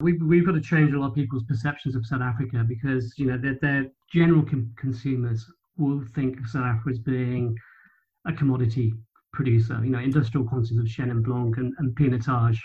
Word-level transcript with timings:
We've, 0.00 0.20
we've 0.22 0.46
got 0.46 0.52
to 0.52 0.60
change 0.60 0.92
a 0.92 0.98
lot 0.98 1.08
of 1.08 1.14
people's 1.14 1.44
perceptions 1.44 1.94
of 1.94 2.06
South 2.06 2.22
Africa 2.22 2.64
because, 2.66 3.14
you 3.18 3.26
know, 3.26 3.36
their, 3.36 3.58
their 3.60 3.86
general 4.12 4.42
com- 4.42 4.72
consumers 4.76 5.44
will 5.76 6.02
think 6.14 6.38
of 6.40 6.48
South 6.48 6.64
Africa 6.64 6.90
as 6.90 6.98
being 6.98 7.54
a 8.26 8.32
commodity 8.32 8.94
producer, 9.32 9.80
you 9.84 9.90
know, 9.90 9.98
industrial 9.98 10.46
quantities 10.46 10.78
of 10.78 10.86
Chenin 10.86 11.22
Blanc 11.22 11.56
and, 11.58 11.74
and 11.78 11.94
Pinotage 11.94 12.58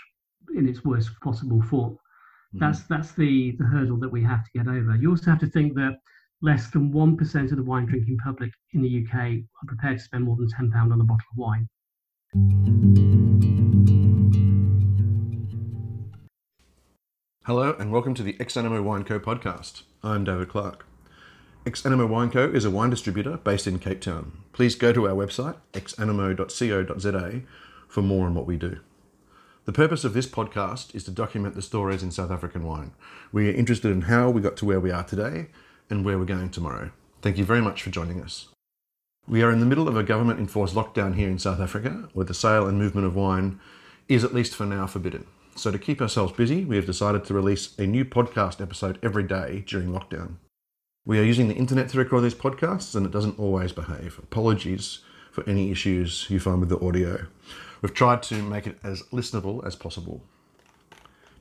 in 0.56 0.68
its 0.68 0.84
worst 0.84 1.10
possible 1.22 1.62
form. 1.62 1.92
Mm-hmm. 1.92 2.58
That's 2.58 2.84
that's 2.84 3.12
the, 3.12 3.54
the 3.58 3.64
hurdle 3.64 3.98
that 3.98 4.10
we 4.10 4.22
have 4.22 4.44
to 4.44 4.50
get 4.54 4.68
over. 4.68 4.96
You 4.96 5.10
also 5.10 5.30
have 5.30 5.40
to 5.40 5.46
think 5.46 5.74
that 5.74 5.98
less 6.42 6.70
than 6.70 6.92
1% 6.92 7.50
of 7.50 7.56
the 7.56 7.62
wine 7.62 7.86
drinking 7.86 8.18
public 8.22 8.50
in 8.72 8.82
the 8.82 9.04
UK 9.04 9.14
are 9.14 9.66
prepared 9.66 9.98
to 9.98 10.04
spend 10.04 10.24
more 10.24 10.36
than 10.36 10.48
£10 10.48 10.92
on 10.92 11.00
a 11.00 11.04
bottle 11.04 11.24
of 11.32 11.36
wine. 11.36 11.68
Hello, 17.46 17.76
and 17.78 17.92
welcome 17.92 18.12
to 18.14 18.24
the 18.24 18.36
Ex 18.40 18.56
Animo 18.56 18.82
Wine 18.82 19.04
Co 19.04 19.20
podcast. 19.20 19.84
I'm 20.02 20.24
David 20.24 20.48
Clark. 20.48 20.84
Ex 21.64 21.86
Animo 21.86 22.04
Wine 22.04 22.28
Co 22.28 22.50
is 22.50 22.64
a 22.64 22.72
wine 22.72 22.90
distributor 22.90 23.36
based 23.36 23.68
in 23.68 23.78
Cape 23.78 24.00
Town. 24.00 24.42
Please 24.52 24.74
go 24.74 24.92
to 24.92 25.06
our 25.06 25.14
website, 25.14 25.54
exanimo.co.za, 25.72 27.42
for 27.86 28.02
more 28.02 28.26
on 28.26 28.34
what 28.34 28.48
we 28.48 28.56
do. 28.56 28.80
The 29.64 29.72
purpose 29.72 30.02
of 30.02 30.12
this 30.12 30.26
podcast 30.26 30.92
is 30.92 31.04
to 31.04 31.12
document 31.12 31.54
the 31.54 31.62
stories 31.62 32.02
in 32.02 32.10
South 32.10 32.32
African 32.32 32.64
wine. 32.64 32.90
We 33.30 33.48
are 33.48 33.54
interested 33.54 33.92
in 33.92 34.02
how 34.02 34.28
we 34.28 34.40
got 34.40 34.56
to 34.56 34.64
where 34.64 34.80
we 34.80 34.90
are 34.90 35.04
today 35.04 35.46
and 35.88 36.04
where 36.04 36.18
we're 36.18 36.24
going 36.24 36.50
tomorrow. 36.50 36.90
Thank 37.22 37.38
you 37.38 37.44
very 37.44 37.62
much 37.62 37.80
for 37.80 37.90
joining 37.90 38.20
us. 38.20 38.48
We 39.28 39.44
are 39.44 39.52
in 39.52 39.60
the 39.60 39.66
middle 39.66 39.86
of 39.86 39.96
a 39.96 40.02
government 40.02 40.40
enforced 40.40 40.74
lockdown 40.74 41.14
here 41.14 41.28
in 41.28 41.38
South 41.38 41.60
Africa, 41.60 42.08
where 42.12 42.26
the 42.26 42.34
sale 42.34 42.66
and 42.66 42.76
movement 42.76 43.06
of 43.06 43.14
wine 43.14 43.60
is, 44.08 44.24
at 44.24 44.34
least 44.34 44.52
for 44.52 44.66
now, 44.66 44.88
forbidden. 44.88 45.26
So, 45.56 45.70
to 45.70 45.78
keep 45.78 46.02
ourselves 46.02 46.34
busy, 46.34 46.66
we 46.66 46.76
have 46.76 46.84
decided 46.84 47.24
to 47.24 47.34
release 47.34 47.76
a 47.78 47.86
new 47.86 48.04
podcast 48.04 48.60
episode 48.60 48.98
every 49.02 49.22
day 49.22 49.64
during 49.66 49.88
lockdown. 49.88 50.34
We 51.06 51.18
are 51.18 51.22
using 51.22 51.48
the 51.48 51.54
internet 51.54 51.88
to 51.88 51.98
record 51.98 52.24
these 52.24 52.34
podcasts 52.34 52.94
and 52.94 53.06
it 53.06 53.10
doesn't 53.10 53.38
always 53.38 53.72
behave. 53.72 54.18
Apologies 54.18 54.98
for 55.32 55.48
any 55.48 55.70
issues 55.70 56.26
you 56.28 56.40
find 56.40 56.60
with 56.60 56.68
the 56.68 56.78
audio. 56.78 57.26
We've 57.80 57.94
tried 57.94 58.22
to 58.24 58.42
make 58.42 58.66
it 58.66 58.78
as 58.84 59.04
listenable 59.04 59.66
as 59.66 59.76
possible. 59.76 60.22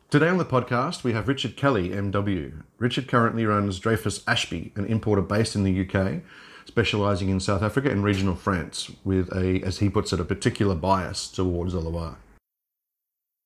Today 0.09 0.29
on 0.29 0.37
the 0.37 0.45
podcast, 0.45 1.03
we 1.03 1.11
have 1.11 1.27
Richard 1.27 1.57
Kelly, 1.57 1.89
MW. 1.89 2.63
Richard 2.77 3.09
currently 3.09 3.45
runs 3.45 3.79
Dreyfus 3.79 4.23
Ashby, 4.25 4.71
an 4.77 4.85
importer 4.85 5.23
based 5.23 5.55
in 5.55 5.65
the 5.65 5.89
UK, 5.89 6.21
specialising 6.63 7.27
in 7.27 7.41
South 7.41 7.61
Africa 7.61 7.89
and 7.89 8.01
regional 8.01 8.35
France, 8.35 8.91
with 9.03 9.29
a, 9.35 9.61
as 9.61 9.79
he 9.79 9.89
puts 9.89 10.13
it, 10.13 10.21
a 10.21 10.25
particular 10.25 10.73
bias 10.73 11.27
towards 11.27 11.73
the 11.73 11.81
Loire. 11.81 12.17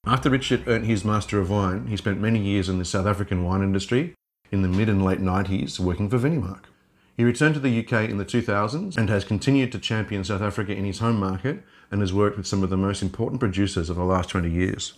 After 0.10 0.32
Richard 0.32 0.68
earned 0.68 0.88
his 0.88 1.06
Master 1.06 1.40
of 1.40 1.52
Wine, 1.52 1.86
he 1.86 1.96
spent 1.96 2.20
many 2.20 2.40
years 2.40 2.68
in 2.68 2.80
the 2.80 2.84
South 2.84 3.06
African 3.06 3.44
wine 3.44 3.62
industry 3.62 4.16
in 4.52 4.64
the 4.64 4.68
mid 4.68 4.90
and 4.90 5.06
late 5.06 5.20
90s 5.20 5.80
working 5.80 6.10
for 6.10 6.18
Vinimark. 6.18 6.64
He 7.16 7.24
returned 7.24 7.54
to 7.54 7.60
the 7.60 7.86
UK 7.86 8.10
in 8.10 8.18
the 8.18 8.26
2000s 8.26 8.98
and 8.98 9.08
has 9.08 9.24
continued 9.24 9.72
to 9.72 9.78
champion 9.78 10.24
South 10.24 10.42
Africa 10.42 10.76
in 10.76 10.84
his 10.84 10.98
home 10.98 11.20
market 11.20 11.62
and 11.92 12.02
has 12.02 12.12
worked 12.12 12.38
with 12.38 12.48
some 12.48 12.64
of 12.64 12.72
the 12.72 12.76
most 12.76 13.04
important 13.04 13.40
producers 13.40 13.88
of 13.88 13.98
the 13.98 14.04
last 14.04 14.30
20 14.30 14.50
years. 14.50 14.94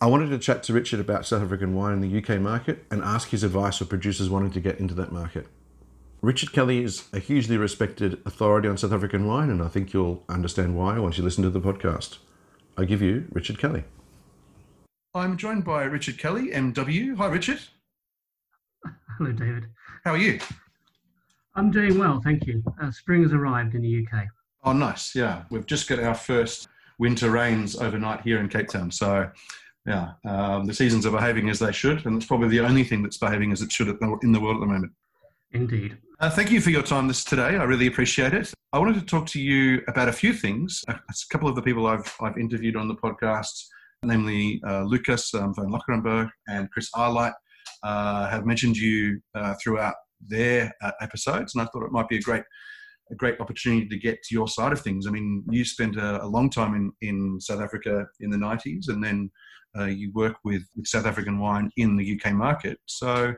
I 0.00 0.06
wanted 0.06 0.30
to 0.30 0.38
chat 0.38 0.62
to 0.62 0.72
Richard 0.72 1.00
about 1.00 1.26
South 1.26 1.42
African 1.42 1.74
wine 1.74 1.92
in 1.92 2.00
the 2.00 2.16
UK 2.16 2.40
market 2.40 2.86
and 2.90 3.02
ask 3.02 3.28
his 3.28 3.44
advice 3.44 3.76
for 3.76 3.84
producers 3.84 4.30
wanting 4.30 4.52
to 4.52 4.60
get 4.60 4.80
into 4.80 4.94
that 4.94 5.12
market. 5.12 5.46
Richard 6.22 6.54
Kelly 6.54 6.82
is 6.82 7.06
a 7.12 7.18
hugely 7.18 7.58
respected 7.58 8.18
authority 8.24 8.66
on 8.66 8.78
South 8.78 8.92
African 8.92 9.26
wine, 9.26 9.50
and 9.50 9.60
I 9.60 9.68
think 9.68 9.92
you'll 9.92 10.24
understand 10.30 10.74
why 10.74 10.98
once 10.98 11.18
you 11.18 11.22
listen 11.22 11.44
to 11.44 11.50
the 11.50 11.60
podcast. 11.60 12.16
I 12.78 12.86
give 12.86 13.02
you 13.02 13.26
Richard 13.30 13.58
Kelly. 13.58 13.84
I'm 15.14 15.36
joined 15.36 15.64
by 15.64 15.82
Richard 15.84 16.16
Kelly, 16.16 16.52
MW. 16.52 17.14
Hi, 17.18 17.26
Richard. 17.26 17.60
Hello, 19.18 19.30
David. 19.30 19.66
How 20.06 20.12
are 20.12 20.18
you? 20.18 20.40
I'm 21.54 21.70
doing 21.70 21.98
well, 21.98 22.18
thank 22.24 22.46
you. 22.46 22.62
Uh, 22.80 22.90
spring 22.90 23.22
has 23.22 23.34
arrived 23.34 23.74
in 23.74 23.82
the 23.82 24.06
UK. 24.06 24.24
Oh, 24.64 24.72
nice. 24.72 25.14
Yeah, 25.14 25.42
we've 25.50 25.66
just 25.66 25.86
got 25.86 25.98
our 25.98 26.14
first 26.14 26.68
winter 26.98 27.30
rains 27.30 27.76
overnight 27.76 28.22
here 28.22 28.40
in 28.40 28.48
Cape 28.48 28.68
Town. 28.68 28.90
So, 28.90 29.30
yeah, 29.86 30.12
um, 30.24 30.64
the 30.64 30.72
seasons 30.72 31.04
are 31.04 31.10
behaving 31.10 31.50
as 31.50 31.58
they 31.58 31.72
should, 31.72 32.06
and 32.06 32.16
it's 32.16 32.24
probably 32.24 32.48
the 32.48 32.60
only 32.60 32.82
thing 32.82 33.02
that's 33.02 33.18
behaving 33.18 33.52
as 33.52 33.60
it 33.60 33.70
should 33.70 33.88
in 34.22 34.32
the 34.32 34.40
world 34.40 34.56
at 34.56 34.60
the 34.60 34.66
moment. 34.66 34.92
Indeed. 35.52 35.98
Uh, 36.20 36.30
thank 36.30 36.50
you 36.50 36.62
for 36.62 36.70
your 36.70 36.82
time 36.82 37.06
this 37.06 37.22
today. 37.22 37.58
I 37.58 37.64
really 37.64 37.86
appreciate 37.86 38.32
it. 38.32 38.50
I 38.72 38.78
wanted 38.78 38.94
to 38.94 39.04
talk 39.04 39.26
to 39.26 39.40
you 39.42 39.82
about 39.88 40.08
a 40.08 40.12
few 40.12 40.32
things. 40.32 40.82
A, 40.88 40.92
a 40.92 41.14
couple 41.28 41.50
of 41.50 41.54
the 41.54 41.60
people 41.60 41.86
I've, 41.86 42.10
I've 42.22 42.38
interviewed 42.38 42.76
on 42.76 42.88
the 42.88 42.94
podcast 42.94 43.66
namely 44.02 44.60
uh, 44.66 44.82
Lucas 44.82 45.32
um, 45.34 45.54
van 45.54 45.70
Loggerenberg 45.70 46.30
and 46.48 46.70
Chris 46.70 46.90
Alheit, 46.94 47.34
uh, 47.82 48.28
have 48.28 48.46
mentioned 48.46 48.76
you 48.76 49.20
uh, 49.34 49.54
throughout 49.62 49.94
their 50.20 50.72
uh, 50.82 50.92
episodes, 51.00 51.54
and 51.54 51.62
I 51.62 51.66
thought 51.66 51.84
it 51.84 51.92
might 51.92 52.08
be 52.08 52.18
a 52.18 52.22
great 52.22 52.44
a 53.10 53.14
great 53.14 53.40
opportunity 53.40 53.86
to 53.86 53.98
get 53.98 54.22
to 54.22 54.34
your 54.34 54.48
side 54.48 54.72
of 54.72 54.80
things. 54.80 55.06
I 55.06 55.10
mean, 55.10 55.44
you 55.50 55.64
spent 55.64 55.96
a, 55.96 56.24
a 56.24 56.26
long 56.26 56.48
time 56.48 56.74
in, 56.74 56.92
in 57.06 57.40
South 57.40 57.60
Africa 57.60 58.06
in 58.20 58.30
the 58.30 58.38
90s, 58.38 58.88
and 58.88 59.04
then 59.04 59.30
uh, 59.78 59.84
you 59.84 60.10
work 60.14 60.36
with, 60.44 60.62
with 60.76 60.86
South 60.86 61.04
African 61.04 61.38
wine 61.38 61.70
in 61.76 61.96
the 61.96 62.18
UK 62.18 62.32
market. 62.32 62.78
So 62.86 63.34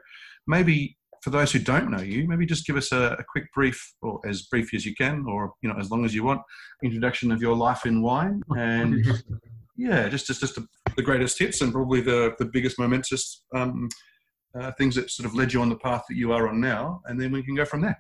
maybe 0.47 0.97
for 1.23 1.31
those 1.31 1.51
who 1.51 1.59
don't 1.59 1.91
know 1.91 2.03
you, 2.03 2.29
maybe 2.29 2.47
just 2.47 2.67
give 2.67 2.77
us 2.77 2.93
a, 2.93 3.17
a, 3.19 3.25
quick 3.25 3.47
brief, 3.55 3.95
or 4.03 4.21
as 4.29 4.43
brief 4.43 4.75
as 4.75 4.85
you 4.85 4.95
can, 4.95 5.25
or 5.27 5.55
you 5.63 5.69
know, 5.69 5.77
as 5.79 5.91
long 5.91 6.05
as 6.05 6.15
you 6.15 6.23
want, 6.23 6.43
introduction 6.85 7.33
of 7.33 7.41
your 7.41 7.57
life 7.57 7.87
in 7.87 8.03
wine 8.03 8.43
and 8.57 9.05
yeah, 9.77 10.09
just 10.09 10.27
just 10.27 10.41
just 10.41 10.59
the 10.97 11.03
greatest 11.03 11.39
hits 11.39 11.61
and 11.61 11.73
probably 11.73 12.01
the 12.01 12.35
the 12.39 12.45
biggest 12.47 12.79
momentous 12.79 13.45
um, 13.55 13.89
uh, 14.59 14.73
things 14.73 14.95
that 14.95 15.11
sort 15.11 15.29
of 15.29 15.35
led 15.35 15.53
you 15.53 15.61
on 15.61 15.69
the 15.69 15.77
path 15.77 16.05
that 16.09 16.17
you 16.17 16.33
are 16.33 16.49
on 16.49 16.61
now, 16.61 17.01
and 17.07 17.21
then 17.21 17.33
we 17.33 17.43
can 17.43 17.55
go 17.55 17.65
from 17.65 17.81
there. 17.81 17.99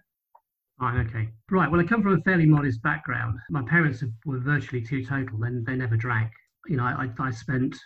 Right, 0.81 1.07
okay. 1.07 1.29
Right, 1.51 1.71
well, 1.71 1.81
I 1.81 1.85
come 1.85 2.03
from 2.03 2.15
a 2.15 2.23
fairly 2.23 2.47
modest 2.47 2.83
background. 2.83 3.39
My 3.49 3.63
parents 3.63 4.03
were 4.27 4.39
virtually 4.39 4.83
teetotal, 4.83 5.45
and 5.45 5.65
they 5.65 5.77
never 5.77 5.97
drank. 5.97 6.31
You 6.67 6.77
know, 6.77 6.85
I, 6.85 7.09
I 7.19 7.31
spent 7.31 7.77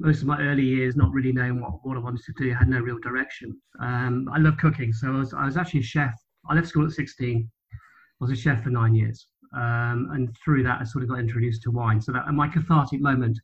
most 0.00 0.22
of 0.22 0.28
my 0.28 0.40
early 0.40 0.64
years 0.64 0.96
not 0.96 1.12
really 1.12 1.32
knowing 1.32 1.60
what, 1.60 1.72
what 1.82 1.96
I 1.96 2.00
wanted 2.00 2.22
to 2.24 2.32
do, 2.38 2.52
I 2.52 2.58
had 2.58 2.68
no 2.68 2.80
real 2.80 2.98
direction. 2.98 3.56
Um, 3.80 4.28
I 4.32 4.38
love 4.38 4.56
cooking, 4.58 4.92
so 4.92 5.08
I 5.08 5.18
was, 5.18 5.34
I 5.34 5.44
was 5.44 5.56
actually 5.56 5.80
a 5.80 5.84
chef. 5.84 6.14
I 6.48 6.54
left 6.54 6.68
school 6.68 6.86
at 6.86 6.92
16, 6.92 7.50
I 7.72 7.76
was 8.20 8.30
a 8.30 8.36
chef 8.36 8.62
for 8.62 8.70
nine 8.70 8.94
years. 8.94 9.28
Um, 9.54 10.10
and 10.12 10.36
through 10.44 10.62
that, 10.64 10.80
I 10.80 10.84
sort 10.84 11.04
of 11.04 11.10
got 11.10 11.18
introduced 11.18 11.62
to 11.62 11.70
wine. 11.70 12.00
So 12.00 12.12
that 12.12 12.28
my 12.32 12.48
cathartic 12.48 13.00
moment 13.00 13.38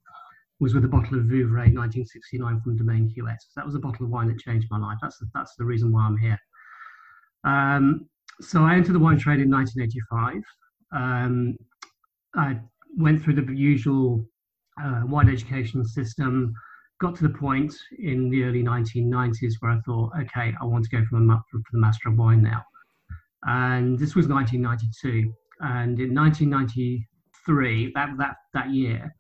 was 0.61 0.75
with 0.75 0.85
a 0.85 0.89
bottle 0.89 1.19
of 1.19 1.25
Vouvray 1.25 1.73
1969 1.75 2.61
from 2.61 2.77
Domaine 2.77 3.13
Huet. 3.17 3.39
That 3.57 3.67
was 3.67 3.75
a 3.75 3.79
bottle 3.79 4.07
of 4.07 4.11
wine 4.11 4.29
that 4.29 4.39
changed 4.39 4.69
my 4.71 4.79
life. 4.79 4.99
That's 5.03 5.19
the, 5.19 5.29
that's 5.35 5.55
the 5.57 5.65
reason 5.65 5.93
why 5.93 6.05
I'm 6.05 6.17
here. 6.17 6.39
Um, 7.45 8.09
so 8.41 8.63
I 8.63 8.75
entered 8.75 8.95
the 8.95 9.01
wine 9.01 9.19
trade 9.19 9.41
in 9.41 9.51
1985. 9.51 10.43
Um, 10.93 11.57
I 12.35 12.59
went 12.97 13.23
through 13.23 13.35
the 13.35 13.53
usual 13.53 14.25
uh, 14.83 15.03
wine 15.07 15.29
education 15.29 15.85
system, 15.85 16.55
got 17.01 17.17
to 17.17 17.23
the 17.23 17.35
point 17.35 17.75
in 17.99 18.31
the 18.31 18.45
early 18.45 18.63
1990s 18.63 19.55
where 19.61 19.73
I 19.73 19.81
thought, 19.81 20.13
okay, 20.21 20.55
I 20.61 20.65
want 20.65 20.85
to 20.85 20.91
go 20.91 21.05
for 21.11 21.21
the 21.21 21.79
Master 21.79 22.09
of 22.09 22.17
Wine 22.17 22.43
now. 22.43 22.63
And 23.47 23.99
this 23.99 24.15
was 24.15 24.27
1992 24.29 25.33
and 25.65 25.99
in 25.99 26.15
1993, 26.15 27.93
that 27.95 28.11
that 28.19 28.37
that 28.53 28.71
year, 28.71 29.15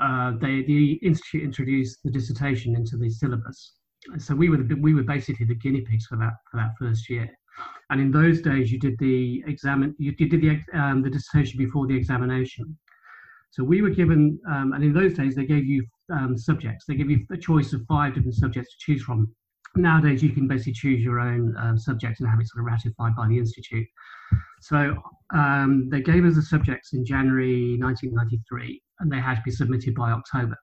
uh, 0.00 0.32
they, 0.40 0.62
the 0.62 0.94
institute 0.94 1.44
introduced 1.44 2.00
the 2.02 2.10
dissertation 2.10 2.74
into 2.74 2.96
the 2.96 3.08
syllabus. 3.08 3.74
So 4.18 4.34
we 4.34 4.48
were 4.48 4.58
the, 4.58 4.74
we 4.74 4.94
were 4.94 5.04
basically 5.04 5.46
the 5.46 5.54
guinea 5.54 5.82
pigs 5.82 6.06
for 6.06 6.16
that 6.16 6.34
for 6.50 6.56
that 6.56 6.72
first 6.78 7.08
year. 7.08 7.30
And 7.90 8.00
in 8.00 8.10
those 8.10 8.42
days, 8.42 8.72
you 8.72 8.80
did 8.80 8.98
the 8.98 9.44
exam 9.46 9.94
you 9.98 10.12
did 10.12 10.32
the 10.32 10.60
um, 10.78 11.02
the 11.02 11.10
dissertation 11.10 11.56
before 11.56 11.86
the 11.86 11.96
examination. 11.96 12.76
So 13.50 13.62
we 13.62 13.80
were 13.80 13.90
given, 13.90 14.38
um, 14.50 14.72
and 14.72 14.84
in 14.84 14.92
those 14.92 15.14
days 15.14 15.34
they 15.36 15.46
gave 15.46 15.64
you 15.64 15.86
um, 16.12 16.36
subjects. 16.36 16.84
They 16.86 16.96
gave 16.96 17.10
you 17.10 17.24
a 17.30 17.36
choice 17.36 17.72
of 17.72 17.86
five 17.86 18.14
different 18.14 18.34
subjects 18.34 18.72
to 18.72 18.76
choose 18.80 19.02
from. 19.02 19.32
Nowadays, 19.76 20.22
you 20.22 20.30
can 20.30 20.48
basically 20.48 20.72
choose 20.72 21.02
your 21.02 21.20
own 21.20 21.54
um, 21.58 21.78
subject 21.78 22.20
and 22.20 22.28
have 22.28 22.40
it 22.40 22.48
sort 22.48 22.60
of 22.62 22.66
ratified 22.66 23.14
by 23.14 23.28
the 23.28 23.38
institute. 23.38 23.86
So 24.60 24.96
um, 25.34 25.88
they 25.90 26.00
gave 26.00 26.24
us 26.24 26.34
the 26.34 26.42
subjects 26.42 26.92
in 26.92 27.04
January 27.04 27.76
1993, 27.78 28.82
and 29.00 29.10
they 29.10 29.20
had 29.20 29.36
to 29.36 29.42
be 29.44 29.50
submitted 29.50 29.94
by 29.94 30.10
October 30.10 30.56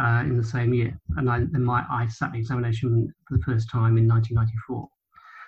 uh, 0.00 0.22
in 0.24 0.36
the 0.36 0.44
same 0.44 0.72
year. 0.72 0.98
And 1.16 1.30
I, 1.30 1.40
my, 1.58 1.84
I 1.90 2.06
sat 2.08 2.32
the 2.32 2.38
examination 2.38 3.12
for 3.26 3.36
the 3.36 3.42
first 3.44 3.70
time 3.70 3.98
in 3.98 4.08
1994. 4.08 4.88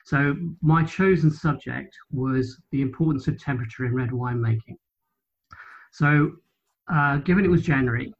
So 0.06 0.36
my 0.60 0.84
chosen 0.84 1.30
subject 1.30 1.96
was 2.10 2.60
the 2.72 2.82
importance 2.82 3.26
of 3.26 3.38
temperature 3.38 3.86
in 3.86 3.94
red 3.94 4.12
wine 4.12 4.40
making. 4.40 4.76
So 5.92 6.32
uh, 6.92 7.18
given 7.18 7.44
it 7.44 7.50
was 7.50 7.62
January, 7.62 8.12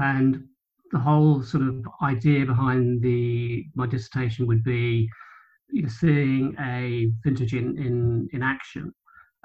and 0.00 0.44
the 0.92 0.98
whole 0.98 1.42
sort 1.42 1.62
of 1.62 1.84
idea 2.02 2.44
behind 2.44 3.02
the 3.02 3.64
my 3.74 3.86
dissertation 3.86 4.46
would 4.46 4.62
be 4.62 5.08
you 5.70 5.88
seeing 5.88 6.54
a 6.60 7.10
vintage 7.24 7.54
in, 7.54 7.76
in, 7.78 8.28
in 8.32 8.42
action, 8.42 8.92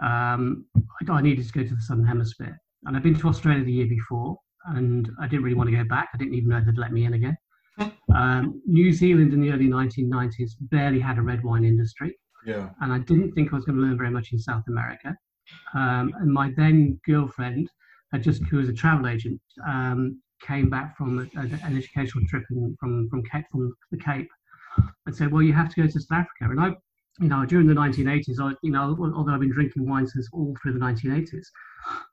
um, 0.01 0.65
I, 0.75 1.11
I, 1.11 1.21
needed 1.21 1.45
to 1.45 1.53
go 1.53 1.63
to 1.63 1.75
the 1.75 1.81
Southern 1.81 2.05
Hemisphere. 2.05 2.57
And 2.85 2.95
I'd 2.95 3.03
been 3.03 3.19
to 3.19 3.27
Australia 3.27 3.63
the 3.63 3.71
year 3.71 3.87
before, 3.87 4.37
and 4.67 5.09
I 5.19 5.27
didn't 5.27 5.43
really 5.43 5.55
want 5.55 5.69
to 5.69 5.75
go 5.75 5.83
back. 5.83 6.09
I 6.13 6.17
didn't 6.17 6.35
even 6.35 6.49
know 6.49 6.61
they'd 6.65 6.77
let 6.77 6.93
me 6.93 7.05
in 7.05 7.13
again. 7.13 7.37
Um, 8.15 8.59
New 8.65 8.91
Zealand 8.91 9.33
in 9.33 9.39
the 9.39 9.51
early 9.51 9.67
1990s 9.67 10.53
barely 10.61 10.99
had 10.99 11.19
a 11.19 11.21
red 11.21 11.43
wine 11.43 11.63
industry, 11.63 12.17
Yeah. 12.43 12.69
and 12.81 12.91
I 12.91 12.97
didn't 12.97 13.33
think 13.33 13.53
I 13.53 13.55
was 13.55 13.65
going 13.65 13.77
to 13.77 13.83
learn 13.83 13.97
very 13.97 14.09
much 14.09 14.33
in 14.33 14.39
South 14.39 14.63
America. 14.67 15.15
Um, 15.75 16.11
and 16.19 16.33
my 16.33 16.51
then 16.57 16.99
girlfriend 17.05 17.69
had 18.11 18.23
just, 18.23 18.43
who 18.45 18.57
was 18.57 18.67
a 18.67 18.73
travel 18.73 19.07
agent, 19.07 19.39
um, 19.67 20.19
came 20.41 20.69
back 20.69 20.97
from 20.97 21.19
a, 21.19 21.39
a, 21.39 21.43
an 21.43 21.77
educational 21.77 22.25
trip 22.27 22.43
in, 22.51 22.75
from 22.79 23.09
from 23.09 23.23
Cape, 23.23 23.45
from 23.51 23.73
the 23.91 23.97
Cape, 23.97 24.29
and 25.05 25.15
said, 25.15 25.31
"Well, 25.31 25.41
you 25.41 25.53
have 25.53 25.69
to 25.73 25.81
go 25.81 25.87
to 25.87 25.99
South 25.99 26.11
Africa." 26.11 26.51
And 26.51 26.59
I, 26.59 26.75
you 27.19 27.27
know, 27.27 27.45
during 27.45 27.67
the 27.67 27.73
1980s, 27.73 28.39
I, 28.39 28.55
you 28.61 28.71
know, 28.71 28.95
although 29.15 29.33
I've 29.33 29.39
been 29.39 29.51
drinking 29.51 29.87
wine 29.87 30.07
since 30.07 30.29
all 30.31 30.55
through 30.61 30.73
the 30.73 30.79
1980s, 30.79 31.45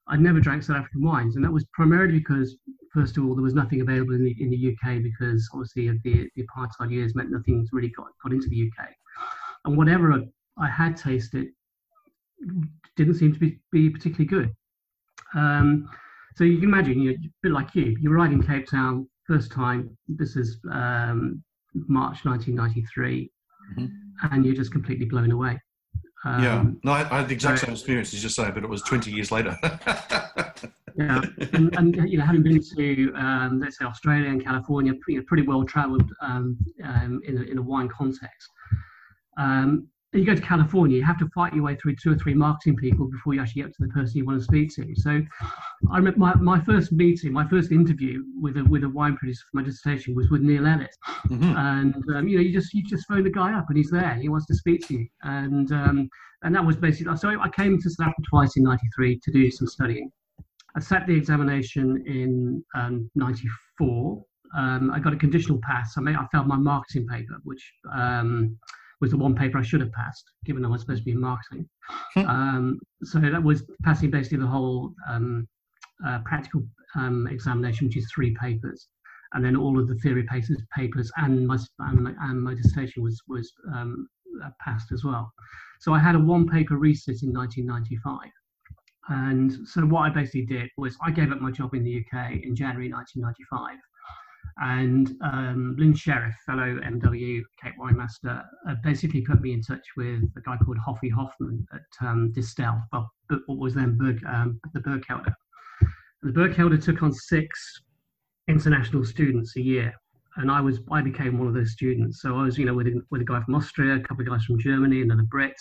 I 0.09 0.17
never 0.17 0.41
drank 0.41 0.63
South 0.63 0.77
African 0.77 1.03
wines, 1.03 1.37
and 1.37 1.45
that 1.45 1.53
was 1.53 1.65
primarily 1.73 2.19
because, 2.19 2.57
first 2.93 3.17
of 3.17 3.25
all, 3.25 3.35
there 3.35 3.43
was 3.43 3.55
nothing 3.55 3.81
available 3.81 4.15
in 4.15 4.25
the 4.25 4.35
in 4.41 4.51
the 4.51 4.73
UK 4.73 5.03
because 5.03 5.49
obviously 5.53 5.89
the 6.03 6.29
the 6.35 6.43
apartheid 6.45 6.91
years 6.91 7.15
meant 7.15 7.31
nothing's 7.31 7.71
really 7.73 7.91
got 7.91 8.09
got 8.23 8.33
into 8.33 8.49
the 8.49 8.69
UK, 8.69 8.89
and 9.65 9.77
whatever 9.77 10.13
I, 10.59 10.69
had 10.69 10.97
tasted 10.97 11.49
didn't 12.97 13.15
seem 13.15 13.33
to 13.33 13.39
be, 13.39 13.59
be 13.73 13.91
particularly 13.91 14.27
good. 14.27 14.55
Um, 15.35 15.89
so 16.35 16.45
you 16.45 16.57
can 16.59 16.69
imagine, 16.69 17.01
you're 17.01 17.15
a 17.15 17.31
bit 17.43 17.53
like 17.53 17.75
you, 17.75 17.97
you 18.01 18.13
arrive 18.13 18.33
in 18.33 18.43
Cape 18.43 18.67
Town 18.69 19.09
first 19.27 19.51
time. 19.53 19.97
This 20.09 20.37
is 20.37 20.59
um, 20.71 21.43
March 21.75 22.25
1993, 22.25 23.31
Mhm. 23.77 24.06
And 24.23 24.45
you're 24.45 24.55
just 24.55 24.73
completely 24.73 25.07
blown 25.07 25.31
away. 25.31 25.61
Um, 26.25 26.43
yeah. 26.43 26.65
No, 26.83 26.93
I, 26.93 27.01
I 27.11 27.19
had 27.21 27.29
the 27.29 27.35
exact 27.35 27.61
so- 27.61 27.67
same 27.67 27.75
experience 27.75 28.13
as 28.15 28.23
you 28.23 28.29
say, 28.29 28.51
but 28.51 28.65
it 28.65 28.69
was 28.69 28.83
20 28.83 29.11
years 29.11 29.31
later. 29.31 29.57
yeah, 30.97 31.23
and, 31.53 31.77
and 31.77 32.11
you 32.11 32.19
know, 32.19 32.25
having 32.25 32.43
been 32.43 32.61
to 32.77 33.13
um, 33.15 33.61
let's 33.61 33.79
say 33.79 33.85
Australia 33.85 34.29
and 34.29 34.43
California, 34.43 34.93
you 35.09 35.19
know, 35.19 35.25
pretty 35.27 35.45
well 35.45 35.65
travelled 35.65 36.11
um, 36.21 36.57
um, 36.85 37.21
in, 37.25 37.39
a, 37.39 37.43
in 37.43 37.59
a 37.59 37.63
wine 37.63 37.89
context. 37.89 38.51
Um, 39.39 39.89
you 40.19 40.25
go 40.27 40.35
to 40.35 40.41
California, 40.41 40.97
you 40.99 41.05
have 41.05 41.19
to 41.19 41.29
fight 41.35 41.55
your 41.55 41.65
way 41.65 41.77
through 41.77 41.97
two 41.97 42.13
or 42.13 42.17
three 42.17 42.35
marketing 42.35 42.77
people 42.77 43.07
before 43.09 43.35
you 43.35 43.41
actually 43.41 43.63
get 43.63 43.75
to 43.75 43.83
the 43.83 43.89
person 43.89 44.17
you 44.19 44.25
want 44.25 44.39
to 44.39 44.45
speak 44.45 44.75
to. 44.77 44.95
So, 44.97 45.21
I 45.91 45.97
remember 45.99 46.19
my, 46.19 46.35
my 46.37 46.61
first 46.65 46.93
meeting, 46.93 47.33
my 47.33 47.47
first 47.49 47.73
interview 47.73 48.25
with 48.41 48.57
a 48.57 48.65
with 48.65 48.85
a 48.85 48.89
wine 48.89 49.17
producer 49.17 49.43
for 49.51 49.59
my 49.59 49.63
dissertation 49.63 50.15
was 50.15 50.31
with 50.31 50.43
Neil 50.43 50.67
Ellis, 50.67 50.97
Mhm. 51.29 51.57
and 51.57 51.95
um, 52.17 52.29
you 52.29 52.37
know, 52.37 52.43
you 52.43 52.53
just 52.53 52.73
you 52.75 52.83
just 52.85 53.07
phone 53.09 53.25
the 53.25 53.31
guy 53.31 53.53
up 53.59 53.67
and 53.69 53.77
he's 53.77 53.91
there, 53.91 54.15
he 54.15 54.29
wants 54.29 54.47
to 54.47 54.55
speak 54.55 54.87
to 54.89 54.95
you, 54.95 55.07
and 55.23 55.73
um, 55.73 56.09
and 56.43 56.55
that 56.55 56.65
was 56.65 56.77
basically. 56.77 57.17
So 57.17 57.29
I 57.41 57.49
came 57.49 57.81
to 57.81 57.91
South 57.91 58.09
Africa 58.09 58.23
twice 58.29 58.57
in 58.57 58.63
'93 58.63 59.21
to 59.23 59.31
do 59.31 59.51
some 59.51 59.67
studying. 59.67 60.11
I 60.77 60.81
sat 60.81 61.07
the 61.07 61.15
examination 61.15 62.03
in 62.07 62.63
um, 62.75 63.11
94. 63.15 64.23
Um, 64.57 64.91
I 64.91 64.99
got 64.99 65.15
a 65.15 65.17
conditional 65.17 65.59
pass. 65.63 65.97
I, 65.97 66.03
made, 66.03 66.17
I 66.17 66.27
failed 66.31 66.47
my 66.47 66.57
marketing 66.59 67.07
paper, 67.07 67.37
which 67.45 67.63
um, 67.95 68.59
was 69.01 69.11
the 69.11 69.17
one 69.17 69.35
paper 69.35 69.59
I 69.59 69.63
should 69.63 69.81
have 69.81 69.93
passed, 69.93 70.25
given 70.45 70.65
I 70.65 70.69
was 70.69 70.81
supposed 70.81 71.01
to 71.01 71.05
be 71.05 71.13
in 71.13 71.21
marketing. 71.21 71.69
um, 72.17 72.81
so 73.03 73.19
that 73.19 73.43
was 73.43 73.65
passing 73.83 74.11
basically 74.11 74.39
the 74.39 74.47
whole 74.47 74.93
um, 75.09 75.47
uh, 76.07 76.21
practical 76.25 76.63
um, 76.95 77.27
examination, 77.31 77.87
which 77.87 77.97
is 77.97 78.11
three 78.15 78.35
papers. 78.41 78.89
And 79.33 79.45
then 79.45 79.57
all 79.57 79.79
of 79.79 79.89
the 79.89 79.97
theory 79.97 80.23
papers, 80.23 80.63
papers 80.75 81.11
and 81.17 81.47
my 81.47 81.59
and 81.81 82.03
my, 82.03 82.13
and 82.23 82.43
my 82.43 82.55
dissertation 82.55 83.03
was 83.03 83.21
was 83.29 83.53
um, 83.75 84.09
uh, 84.43 84.51
passed 84.61 84.93
as 84.93 85.05
well. 85.05 85.33
So 85.81 85.93
I 85.93 85.99
had 85.99 86.15
a 86.15 86.21
one 86.21 86.49
paper 86.49 86.77
resit 86.77 87.23
in 87.23 87.33
1995. 87.33 88.31
And 89.09 89.69
so 89.69 89.83
what 89.83 90.01
I 90.01 90.11
basically 90.11 90.47
did 90.47 90.69
was 90.77 90.97
I 91.03 91.11
gave 91.11 91.33
up 91.33 91.41
my 91.41 91.51
job 91.51 91.75
in 91.75 91.85
the 91.85 91.99
UK 91.99 92.33
in 92.43 92.57
January 92.57 92.91
1995. 92.91 93.79
And 94.59 95.15
um, 95.23 95.77
Lynne 95.79 95.95
Sherriff, 95.95 96.35
fellow 96.47 96.79
MW 96.81 97.43
Cape 97.63 97.75
Wine 97.79 97.97
Master, 97.97 98.43
uh, 98.69 98.75
basically 98.83 99.21
put 99.21 99.43
me 99.43 99.53
in 99.53 99.61
touch 99.61 99.87
with 99.97 100.23
a 100.37 100.41
guy 100.41 100.57
called 100.57 100.79
Hoffy 100.79 101.11
Hoffman 101.11 101.67
at 101.75 102.07
um, 102.07 102.33
Distel, 102.35 102.83
well, 102.91 103.11
what 103.47 103.59
was 103.59 103.75
then 103.75 103.99
Berg, 103.99 104.25
um, 104.27 104.59
the 104.73 104.81
Bergkelder. 104.81 105.35
The 106.23 106.33
Bergkelder 106.33 106.83
took 106.83 107.03
on 107.03 107.13
six 107.13 107.83
international 108.49 109.05
students 109.05 109.57
a 109.57 109.61
year, 109.61 109.95
and 110.37 110.51
I 110.51 110.63
was 110.63 110.81
I 110.91 111.03
became 111.03 111.39
one 111.39 111.49
of 111.49 111.55
those 111.55 111.73
students. 111.73 112.23
So 112.23 112.39
I 112.39 112.45
was, 112.45 112.57
you 112.57 112.65
know, 112.65 112.75
with 112.75 112.87
a, 112.87 113.03
with 113.11 113.21
a 113.21 113.25
guy 113.25 113.43
from 113.43 113.55
Austria, 113.55 113.97
a 113.97 114.01
couple 114.01 114.23
of 114.23 114.29
guys 114.29 114.45
from 114.45 114.59
Germany, 114.59 115.03
another 115.03 115.25
Brit, 115.25 115.57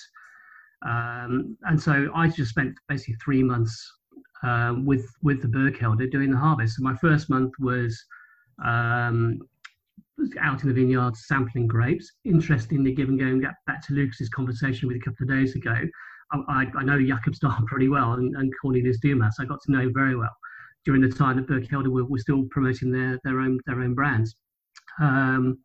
um, 0.85 1.57
and 1.63 1.81
so 1.81 2.09
I 2.15 2.29
just 2.29 2.51
spent 2.51 2.75
basically 2.87 3.15
three 3.15 3.43
months 3.43 3.91
uh, 4.43 4.75
with 4.83 5.05
with 5.21 5.41
the 5.41 5.47
Bergkelder 5.47 6.09
doing 6.09 6.31
the 6.31 6.37
harvest. 6.37 6.77
So 6.77 6.83
my 6.83 6.95
first 6.95 7.29
month 7.29 7.51
was 7.59 8.01
um, 8.63 9.39
out 10.39 10.61
in 10.61 10.69
the 10.69 10.73
vineyard 10.73 11.15
sampling 11.15 11.67
grapes. 11.67 12.11
Interestingly, 12.23 12.93
given 12.93 13.17
going 13.17 13.41
back- 13.41 13.85
to 13.87 13.93
Lucas's 13.93 14.29
conversation 14.29 14.87
with 14.87 14.97
a 14.97 14.99
couple 15.01 15.23
of 15.23 15.29
days 15.29 15.55
ago, 15.55 15.75
I, 16.31 16.65
I, 16.75 16.83
know 16.83 17.01
Jakob 17.01 17.35
Stahl 17.35 17.63
pretty 17.67 17.87
well 17.87 18.13
and, 18.13 18.35
and 18.35 18.51
Cornelius 18.61 18.99
Dumas. 18.99 19.35
I 19.39 19.45
got 19.45 19.61
to 19.63 19.71
know 19.71 19.89
very 19.93 20.15
well 20.15 20.35
during 20.85 21.01
the 21.01 21.09
time 21.09 21.35
that 21.37 21.47
Bergkelder 21.47 21.91
were, 21.91 22.05
were 22.05 22.17
still 22.17 22.43
promoting 22.51 22.91
their 22.91 23.19
their 23.23 23.39
own 23.39 23.59
their 23.65 23.81
own 23.81 23.93
brands. 23.93 24.35
Um, 25.01 25.59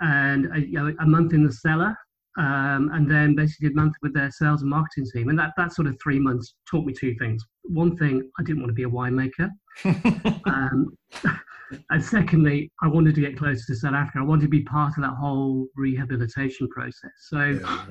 and 0.00 0.48
a, 0.54 0.60
you 0.60 0.72
know, 0.72 0.94
a 1.00 1.06
month 1.06 1.32
in 1.32 1.44
the 1.44 1.52
cellar, 1.52 1.96
um, 2.36 2.90
and 2.92 3.10
then 3.10 3.34
basically 3.34 3.68
a 3.68 3.72
month 3.72 3.94
with 4.02 4.12
their 4.14 4.30
sales 4.30 4.62
and 4.62 4.70
marketing 4.70 5.06
team. 5.12 5.28
And 5.28 5.38
that, 5.38 5.52
that 5.56 5.72
sort 5.72 5.86
of 5.88 5.96
three 6.02 6.18
months 6.18 6.54
taught 6.68 6.84
me 6.84 6.92
two 6.92 7.14
things. 7.18 7.44
One 7.62 7.96
thing, 7.96 8.30
I 8.38 8.42
didn't 8.42 8.60
want 8.62 8.70
to 8.70 8.74
be 8.74 8.84
a 8.84 8.88
winemaker. 8.90 9.50
Um, 10.46 10.96
and 11.90 12.04
secondly, 12.04 12.70
I 12.82 12.86
wanted 12.86 13.14
to 13.16 13.20
get 13.22 13.36
closer 13.36 13.64
to 13.66 13.74
South 13.74 13.94
Africa. 13.94 14.18
I 14.20 14.22
wanted 14.22 14.42
to 14.42 14.48
be 14.48 14.62
part 14.62 14.96
of 14.96 15.02
that 15.02 15.14
whole 15.14 15.66
rehabilitation 15.74 16.68
process. 16.68 17.10
So 17.18 17.58
Yeah, 17.60 17.86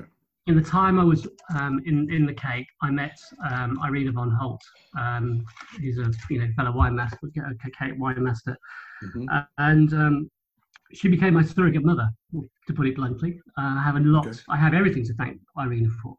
in 0.46 0.56
the 0.56 0.62
time 0.62 1.00
I 1.00 1.04
was 1.04 1.26
um, 1.58 1.80
in, 1.86 2.10
in 2.12 2.26
the 2.26 2.34
Cape, 2.34 2.66
I 2.82 2.90
met 2.90 3.18
um, 3.50 3.78
Irina 3.84 4.12
von 4.12 4.30
Holdt, 4.30 4.60
um, 4.98 5.44
who's 5.80 5.98
a 5.98 6.10
you 6.30 6.38
know 6.40 6.48
fellow 6.56 6.72
wine 6.72 6.94
master, 6.94 7.18
a 7.24 7.70
Cape 7.70 7.98
wine 7.98 8.22
master, 8.22 8.56
Mhm. 9.02 9.26
uh, 9.32 9.44
and 9.58 9.92
um, 9.94 10.30
she 10.94 11.08
became 11.08 11.34
my 11.34 11.42
surrogate 11.42 11.84
mother, 11.84 12.08
to 12.66 12.74
put 12.74 12.86
it 12.86 12.96
bluntly. 12.96 13.40
Uh, 13.58 13.76
I 13.78 13.82
have 13.82 13.96
a 13.96 14.00
lot, 14.00 14.26
Okay. 14.26 14.38
I 14.48 14.56
have 14.56 14.74
everything 14.74 15.04
to 15.04 15.14
thank 15.14 15.40
Irina 15.58 15.88
for. 16.02 16.16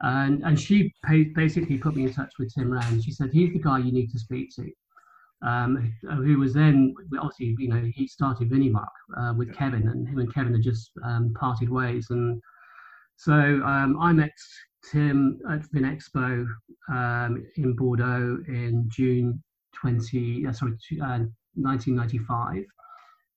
And, 0.00 0.42
and 0.44 0.58
she 0.58 0.92
basically 1.34 1.78
put 1.78 1.94
me 1.96 2.04
in 2.04 2.12
touch 2.12 2.32
with 2.38 2.52
Tim 2.54 2.70
Rand. 2.70 3.02
She 3.04 3.10
said, 3.12 3.30
he's 3.32 3.52
the 3.52 3.58
guy 3.60 3.78
you 3.78 3.92
need 3.92 4.10
to 4.10 4.18
speak 4.18 4.50
to. 4.56 4.70
Um, 5.42 5.92
who 6.02 6.38
was 6.38 6.54
then, 6.54 6.94
obviously, 7.18 7.54
you 7.58 7.68
know, 7.68 7.90
he 7.94 8.06
started 8.06 8.50
Vinimark 8.50 8.86
uh, 9.18 9.34
with 9.36 9.48
Yeah. 9.48 9.54
Kevin, 9.54 9.88
and 9.88 10.08
him 10.08 10.18
and 10.18 10.32
Kevin 10.32 10.54
had 10.54 10.62
just 10.62 10.90
um, 11.04 11.34
parted 11.38 11.68
ways. 11.68 12.06
And 12.10 12.40
so 13.16 13.34
um, 13.34 13.98
I 14.00 14.12
met 14.12 14.32
Tim 14.90 15.38
at 15.50 15.62
Vinexpo 15.70 16.46
um, 16.90 17.44
in 17.56 17.74
Bordeaux 17.76 18.38
in 18.48 18.88
June 18.88 19.42
20, 19.74 20.46
uh, 20.46 20.52
sorry, 20.52 20.72
uh, 21.02 21.20
1995. 21.56 22.64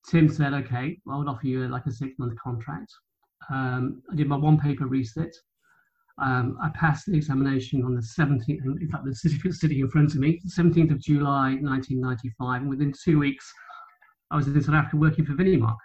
Tim 0.08 0.30
said, 0.30 0.54
okay, 0.54 0.98
I 1.10 1.18
would 1.18 1.28
offer 1.28 1.48
you 1.48 1.68
like 1.68 1.86
a 1.86 1.92
six 1.92 2.18
month 2.18 2.38
contract. 2.40 2.92
Um, 3.50 4.02
I 4.12 4.16
did 4.16 4.28
my 4.28 4.38
one 4.38 4.58
paper 4.58 4.86
resit. 4.86 5.32
Um, 6.20 6.58
I 6.62 6.70
passed 6.70 7.06
the 7.06 7.16
examination 7.16 7.84
on 7.84 7.94
the 7.94 8.02
17th, 8.02 8.50
in 8.50 8.90
fact, 8.92 9.06
the 9.06 9.14
certificate 9.14 9.54
sitting 9.54 9.80
in 9.82 9.90
front 9.90 10.14
of 10.14 10.20
me, 10.20 10.42
17th 10.48 10.92
of 10.92 11.00
July 11.00 11.58
1995. 11.62 12.62
And 12.62 12.70
within 12.70 12.94
two 13.04 13.20
weeks, 13.20 13.52
I 14.32 14.38
was 14.38 14.48
in 14.48 14.62
South 14.62 14.76
Africa 14.76 14.98
working 14.98 15.26
for 15.26 15.34
Vinimark. 15.34 15.78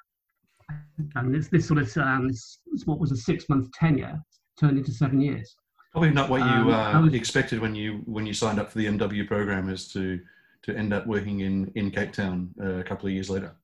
And 1.16 1.34
this, 1.34 1.48
this 1.48 1.66
sort 1.66 1.80
of, 1.80 1.94
um, 1.98 2.28
this, 2.28 2.58
this 2.72 2.86
what 2.86 2.98
was 2.98 3.12
a 3.12 3.16
six 3.16 3.48
month 3.48 3.70
tenure 3.72 4.18
turned 4.58 4.78
into 4.78 4.92
seven 4.92 5.20
years. 5.20 5.54
Probably 5.90 6.10
not 6.10 6.30
what 6.30 6.38
you 6.38 6.44
Um, 6.46 6.70
uh, 6.70 7.02
was- 7.02 7.12
expected 7.12 7.60
when 7.60 7.74
you 7.74 8.00
when 8.06 8.24
you 8.24 8.32
signed 8.32 8.58
up 8.58 8.70
for 8.70 8.78
the 8.78 8.86
MW 8.86 9.26
program, 9.26 9.68
is 9.68 9.88
to 9.88 10.20
to 10.62 10.74
end 10.74 10.94
up 10.94 11.06
working 11.06 11.40
in 11.40 11.70
in 11.74 11.90
Cape 11.90 12.12
Town 12.12 12.48
uh, 12.62 12.76
a 12.76 12.84
couple 12.84 13.06
of 13.06 13.12
years 13.12 13.28
later. 13.28 13.54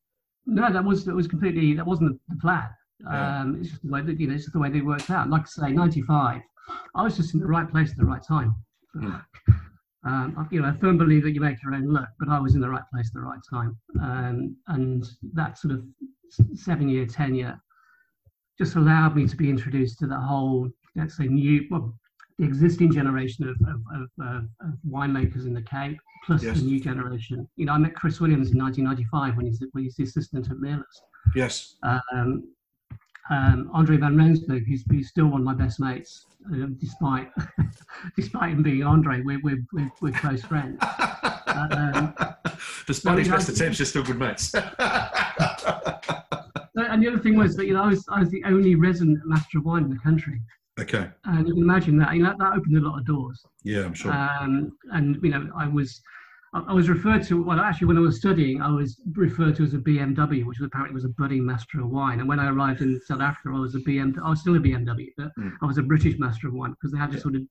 No, 0.51 0.73
that 0.73 0.83
was 0.85 1.05
that 1.05 1.15
was 1.15 1.29
completely 1.29 1.75
that 1.75 1.87
wasn't 1.87 2.19
the, 2.29 2.37
plan. 2.37 2.69
Yeah. 3.01 3.41
Um, 3.41 3.57
it's 3.61 3.69
just 3.71 3.83
the 3.83 3.91
way 3.91 4.01
that 4.01 4.19
you 4.19 4.27
know, 4.27 4.35
it's 4.35 4.45
just 4.45 4.55
the 4.55 4.59
way 4.59 4.71
they 4.71 4.81
worked 4.81 5.11
out. 5.11 5.29
Like 5.29 5.43
I 5.43 5.69
say, 5.69 5.73
'95, 5.73 6.41
I 6.95 7.03
was 7.03 7.17
just 7.17 7.35
in 7.35 7.41
the 7.41 7.47
right 7.47 7.69
place 7.71 7.91
at 7.91 7.97
the 7.99 8.05
right 8.05 8.23
time. 8.27 8.57
Hmm. 8.95 9.17
Um, 10.05 10.37
I- 10.39 10.47
you 10.55 10.63
know, 10.63 10.69
I 10.69 10.73
firmly 10.73 10.97
believe 11.05 11.23
that 11.25 11.33
you 11.33 11.41
make 11.41 11.61
your 11.63 11.75
own 11.75 11.93
luck, 11.93 12.09
but 12.21 12.29
I 12.29 12.39
was 12.39 12.55
in 12.55 12.61
the 12.61 12.71
right 12.71 12.85
place 12.95 13.09
at 13.09 13.15
the 13.15 13.21
right 13.21 13.41
time, 13.51 13.77
um, 14.01 14.57
and 14.69 15.05
that 15.35 15.59
sort 15.59 15.75
of 15.75 15.85
seven-year 16.55 17.05
tenure 17.07 17.61
just 18.57 18.77
allowed 18.77 19.17
me 19.17 19.27
to 19.27 19.37
be 19.37 19.51
introduced 19.51 19.99
to 19.99 20.07
the 20.07 20.17
whole, 20.17 20.71
let's 20.95 21.17
say, 21.17 21.27
new, 21.27 21.67
well, 21.69 21.93
existing 22.45 22.93
generation 22.93 23.49
of, 23.49 23.57
of, 23.69 23.81
of, 23.95 24.09
of, 24.27 24.43
of 24.61 24.75
winemakers 24.89 25.47
in 25.47 25.55
the 25.55 25.63
Cape, 25.63 25.99
plus 26.25 26.43
Yes. 26.43 26.59
the 26.59 26.65
new 26.65 26.81
generation. 26.81 27.49
You 27.57 27.67
know, 27.67 27.73
I 27.73 27.79
met 27.79 27.95
Chris 27.95 28.21
Williams 28.21 28.51
in 28.53 28.59
1995 28.59 29.37
when 29.37 29.47
he's, 29.47 29.63
when 29.73 29.85
he's 29.85 29.97
the 29.97 30.05
assistant 30.05 30.51
at 30.51 30.57
Meerlust. 30.59 31.03
Yes. 31.35 31.77
Um, 31.83 32.45
um, 33.31 33.71
Andre 33.75 33.99
van 33.99 34.17
Rensburg, 34.17 34.67
who's, 34.67 34.85
who's 34.89 35.09
still 35.09 35.27
one 35.27 35.41
of 35.41 35.45
my 35.45 35.55
best 35.55 35.81
mates, 35.81 36.25
uh, 36.53 36.67
despite 36.79 37.31
despite 38.17 38.53
him 38.53 38.63
being 38.63 38.83
Andre, 38.83 39.21
we're, 39.23 39.41
we're, 39.43 39.63
we're, 39.73 39.91
we're 40.01 40.13
close 40.13 40.43
friends. 40.43 40.79
Um, 41.47 42.15
Despite 42.87 43.19
his 43.19 43.29
best 43.29 43.49
attempts, 43.49 43.79
you're 43.79 43.87
still 43.87 44.03
good 44.03 44.19
mates. 44.19 44.55
and 44.55 44.65
the 47.03 47.09
other 47.09 47.19
thing 47.19 47.37
was 47.37 47.55
that 47.57 47.67
you 47.67 47.75
know 47.75 47.83
I 47.83 47.89
was 47.89 48.07
I 48.09 48.21
was 48.21 48.31
the 48.31 48.43
only 48.45 48.75
resident 48.75 49.19
master 49.27 49.59
of 49.59 49.65
wine 49.65 49.85
in 49.85 49.91
the 49.91 49.99
country. 49.99 50.41
Okay. 50.79 51.09
And 51.25 51.47
you 51.47 51.55
can 51.55 51.63
imagine 51.63 51.99
that 51.99 52.15
you 52.15 52.23
know 52.23 52.35
that 52.39 52.53
opened 52.55 52.77
a 52.77 52.81
lot 52.81 52.99
of 52.99 53.07
doors. 53.07 53.45
Yeah, 53.65 53.85
I'm 53.85 53.95
sure. 53.95 54.13
Um, 54.13 54.73
and 54.93 55.19
you 55.23 55.31
know 55.31 55.51
I 55.57 55.67
was 55.67 56.01
I 56.55 56.73
was 56.73 56.89
referred 56.89 57.25
to 57.25 57.43
well 57.43 57.61
actually 57.61 57.89
when 57.89 57.99
I 57.99 58.01
was 58.01 58.17
studying 58.17 58.63
I 58.63 58.71
was 58.71 59.01
referred 59.13 59.57
to 59.57 59.65
as 59.65 59.75
a 59.75 59.79
BMW, 59.79 60.45
which 60.45 60.61
apparently 60.61 60.95
was 60.95 61.05
a 61.05 61.11
budding 61.11 61.45
master 61.45 61.81
of 61.81 61.91
wine. 61.91 62.21
And 62.21 62.29
when 62.29 62.39
I 62.39 62.49
arrived 62.49 62.81
in 62.81 63.01
South 63.07 63.21
Africa, 63.21 63.51
I 63.55 63.61
was 63.61 63.75
a 63.75 63.81
BMW. 63.81 64.23
I 64.25 64.31
was 64.31 64.41
still 64.41 64.57
a 64.57 64.61
BMW, 64.61 65.09
but 65.17 65.29
mm. 65.39 65.53
I 65.61 65.67
was 65.67 65.79
a 65.79 65.83
British 65.83 66.19
master 66.19 66.49
of 66.49 66.55
wine 66.55 66.71
because 66.71 66.93
they 66.93 66.99
had 66.99 67.11
to 67.11 67.17
yeah. 67.17 67.23
sort 67.23 67.35
of 67.35 67.43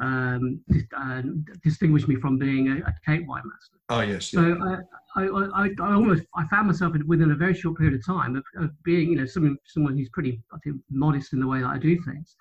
um, 0.00 0.60
uh, 0.96 1.22
distinguish 1.62 2.08
me 2.08 2.16
from 2.16 2.36
being 2.38 2.68
a, 2.68 2.88
a 2.88 2.94
Cape 3.06 3.26
wine 3.26 3.44
master. 3.46 3.76
Oh 3.88 4.00
yes. 4.00 4.26
So. 4.26 4.40
I, 4.60 4.78
I, 5.16 5.26
I, 5.26 5.70
I, 5.80 5.92
almost 5.92 6.24
I 6.36 6.44
found 6.48 6.66
myself 6.66 6.94
within 7.06 7.30
a 7.30 7.36
very 7.36 7.54
short 7.54 7.78
period 7.78 7.94
of 7.94 8.04
time 8.04 8.34
of, 8.34 8.44
of 8.56 8.70
being 8.82 9.10
you 9.10 9.16
know 9.16 9.26
someone 9.26 9.56
someone 9.64 9.96
who's 9.96 10.08
pretty 10.08 10.42
I 10.52 10.58
think 10.64 10.76
modest 10.90 11.32
in 11.32 11.40
the 11.40 11.46
way 11.46 11.60
that 11.60 11.68
I 11.68 11.78
do 11.78 11.96
things. 12.02 12.34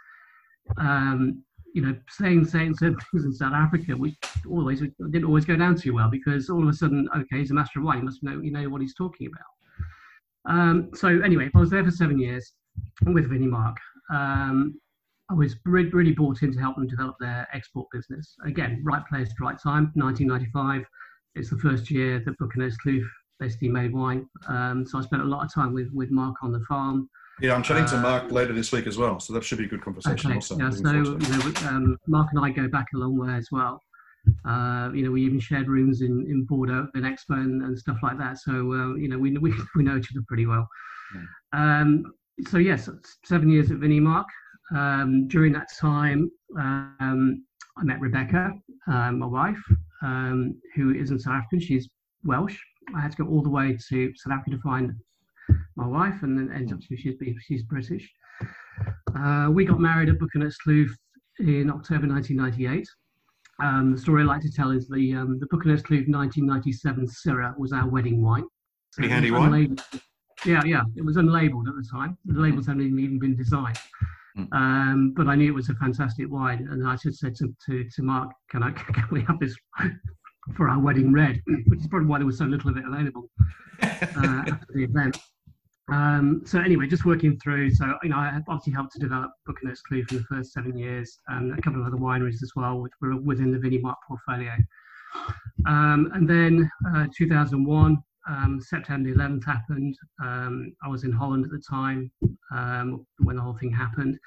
Um, 0.78 1.44
you 1.74 1.82
know, 1.82 1.96
saying 2.08 2.46
saying 2.46 2.76
certain 2.76 2.98
things 3.12 3.26
in 3.26 3.34
South 3.34 3.54
Africa, 3.54 3.94
which 3.94 4.16
always 4.48 4.80
didn't 4.80 5.26
always 5.26 5.46
go 5.46 5.56
down 5.56 5.76
too 5.76 5.94
well 5.94 6.10
because 6.10 6.50
all 6.50 6.62
of 6.62 6.70
a 6.70 6.74
sudden, 6.74 7.10
okay, 7.16 7.40
he's 7.40 7.52
a 7.52 7.54
master 7.54 7.80
of 7.80 7.86
wine, 7.86 7.98
he 7.98 8.04
must 8.04 8.22
know 8.24 8.40
you 8.40 8.52
know 8.52 8.70
what 8.70 8.82
he's 8.82 8.94
talking 8.94 9.28
about. 9.28 10.54
Um, 10.54 10.92
so 10.94 11.08
anyway, 11.22 11.50
I 11.54 11.60
was 11.60 11.72
there 11.72 11.84
for 11.84 11.92
seven 11.92 12.20
years 12.20 12.54
with 13.06 13.30
Vinimark. 13.30 13.76
Um, 14.12 14.80
I 15.30 15.34
was 15.34 15.56
really, 15.66 15.90
really 15.90 16.12
brought 16.12 16.44
in 16.44 16.52
to 16.54 16.60
help 16.60 16.76
them 16.76 16.88
develop 16.88 17.16
their 17.20 17.48
export 17.54 17.88
business. 17.92 18.36
Again, 18.46 18.82
right 18.84 19.02
place, 19.08 19.30
right 19.40 19.58
time, 19.62 19.92
1995. 19.96 20.84
It's 21.36 21.50
the 21.50 21.58
first 21.58 21.90
year 21.90 22.22
that 22.26 22.38
Boekenhoutskloof 22.40 23.04
basically 23.40 23.70
made 23.70 23.94
wine. 23.94 24.28
Um, 24.48 24.86
so 24.86 25.00
I 25.00 25.02
spent 25.02 25.22
a 25.22 25.26
lot 25.26 25.44
of 25.44 25.54
time 25.54 25.74
with, 25.74 25.90
with 25.92 26.12
Mark 26.12 26.36
on 26.44 26.52
the 26.52 26.60
farm. 26.68 27.10
Yeah, 27.42 27.56
I'm 27.56 27.64
chatting 27.64 27.86
to 27.88 27.98
Mark 27.98 28.26
uh, 28.26 28.28
later 28.28 28.54
this 28.54 28.72
week 28.72 28.88
as 28.88 28.98
well, 28.98 29.20
so 29.20 29.34
that 29.34 29.44
should 29.44 29.58
be 29.58 29.66
a 29.66 29.68
good 29.68 29.82
conversation 29.82 30.32
okay, 30.32 30.36
also. 30.36 30.58
Yeah, 30.58 30.70
so 30.70 30.92
you 30.92 31.18
know, 31.18 31.54
um, 31.68 31.98
Mark 32.08 32.30
and 32.34 32.46
I 32.46 32.52
go 32.52 32.68
back 32.68 32.88
a 32.94 32.98
long 32.98 33.18
way 33.18 33.34
as 33.34 33.48
well. 33.52 33.82
Uh, 34.46 34.90
you 34.94 35.04
know, 35.04 35.12
we 35.12 35.26
even 35.26 35.40
shared 35.40 35.68
rooms 35.68 36.02
in, 36.02 36.26
in 36.30 36.46
Bordeaux 36.46 36.88
at 36.96 37.02
Expo 37.02 37.32
and, 37.32 37.62
and 37.62 37.78
stuff 37.78 37.98
like 38.04 38.18
that. 38.20 38.38
So, 38.40 38.52
uh, 38.72 38.96
you 38.96 39.10
know, 39.10 39.18
we, 39.18 39.38
we, 39.38 39.54
we 39.76 39.84
know 39.84 39.98
each 39.98 40.10
other 40.12 40.24
pretty 40.28 40.46
well. 40.46 40.68
Yeah. 41.14 41.22
Um, 41.82 42.14
so, 42.48 42.58
yes, 42.58 42.90
seven 43.26 43.50
years 43.50 43.72
at 43.72 43.78
Vinimark. 43.78 44.26
Um, 44.74 45.28
during 45.28 45.52
that 45.54 45.68
time, 45.78 46.32
um, 46.58 47.44
I 47.78 47.84
met 47.84 48.00
Rebecca, 48.00 48.54
um, 48.88 49.20
my 49.20 49.26
wife, 49.26 49.62
um, 50.02 50.56
who 50.76 50.94
isn't 50.94 51.20
South 51.20 51.34
African. 51.34 51.60
She's 51.60 51.90
Welsh. 52.24 52.58
I 52.96 53.02
had 53.02 53.12
to 53.12 53.24
go 53.24 53.30
all 53.30 53.42
the 53.42 53.50
way 53.50 53.78
to 53.90 54.14
South 54.16 54.34
Africa 54.34 54.52
to 54.52 54.62
find 54.62 54.94
my 55.76 55.88
wife, 55.88 56.24
and 56.24 56.38
then 56.38 56.56
ends 56.56 56.72
up 56.72 56.80
she's 56.82 57.16
she's 57.46 57.64
British. 57.64 58.10
Uh, 59.18 59.50
we 59.52 59.66
got 59.66 59.80
married 59.80 60.10
at 60.10 60.18
Buchaners 60.18 60.56
Kloof 60.66 60.90
in 61.40 61.70
October 61.70 62.08
1998. 62.08 62.88
Um, 63.62 63.92
the 63.92 63.98
story 63.98 64.24
I 64.24 64.26
like 64.26 64.42
to 64.42 64.52
tell 64.52 64.72
is 64.72 64.88
the 64.88 65.14
um, 65.14 65.40
the 65.40 65.46
Boekenhoutskloof 65.48 66.10
1997 66.10 67.08
Syrah 67.08 67.58
was 67.58 67.72
our 67.72 67.88
wedding 67.88 68.22
wine. 68.22 68.46
Pretty 68.94 69.10
handy 69.10 69.32
wine. 69.32 69.78
Yeah, 70.46 70.62
yeah, 70.66 70.82
it 70.96 71.06
was 71.06 71.16
unlabeled 71.16 71.68
at 71.68 71.76
the 71.76 71.88
time. 71.90 72.18
The 72.26 72.40
labels 72.40 72.68
hadn't 72.68 72.82
even 72.82 73.20
been 73.20 73.36
designed. 73.36 73.78
Mm. 74.38 74.48
Um, 74.52 75.14
but 75.16 75.28
I 75.28 75.36
knew 75.36 75.52
it 75.52 75.56
was 75.56 75.70
a 75.70 75.76
fantastic 75.76 76.30
wine, 76.30 76.68
and 76.72 76.86
I 76.88 76.96
just 76.96 77.20
said 77.20 77.36
to, 77.36 77.56
to, 77.68 77.88
to 77.88 78.04
Mark, 78.04 78.32
"Can 78.50 78.64
I 78.64 78.72
can 78.72 79.08
we 79.12 79.22
have 79.22 79.40
this 79.40 79.56
for 80.58 80.68
our 80.68 80.80
wedding 80.80 81.14
red?" 81.14 81.42
Which 81.68 81.80
is 81.80 81.88
probably 81.88 82.08
why 82.08 82.18
there 82.18 82.26
was 82.26 82.40
so 82.40 82.46
little 82.46 82.72
of 82.72 82.78
it 82.78 82.86
available 82.86 83.30
uh, 83.82 83.88
after 84.48 84.68
the 84.74 84.84
event. 84.84 85.18
Um, 85.92 86.42
so 86.46 86.60
anyway, 86.60 86.88
just 86.88 87.06
working 87.06 87.38
through. 87.40 87.72
So 87.72 87.94
you 88.04 88.10
know, 88.10 88.18
I 88.18 88.40
obviously 88.48 88.74
helped 88.74 88.94
to 88.94 89.00
develop 89.00 89.32
Boekenhoutskloof 89.48 90.08
for 90.08 90.16
the 90.16 90.24
first 90.30 90.54
seven 90.54 90.78
years, 90.78 91.18
and 91.28 91.58
a 91.58 91.62
couple 91.62 91.82
of 91.82 91.88
other 91.88 91.98
wineries 91.98 92.42
as 92.42 92.52
well, 92.56 92.80
which 92.80 92.94
were 93.02 93.18
within 93.18 93.52
the 93.52 93.58
Vinimark 93.58 93.96
portfolio. 94.08 94.54
Um, 95.66 96.12
and 96.14 96.28
then 96.28 96.70
uh, 96.96 97.08
2001, 97.16 98.02
um, 98.30 98.62
September 98.62 99.14
11th 99.14 99.46
happened. 99.46 99.98
Um, 100.22 100.74
I 100.84 100.88
was 100.88 101.04
in 101.04 101.12
Holland 101.12 101.46
at 101.46 101.52
the 101.52 101.62
time 101.70 102.12
um, 102.52 103.06
when 103.20 103.36
the 103.36 103.42
whole 103.42 103.58
thing 103.58 103.72
happened. 103.72 104.18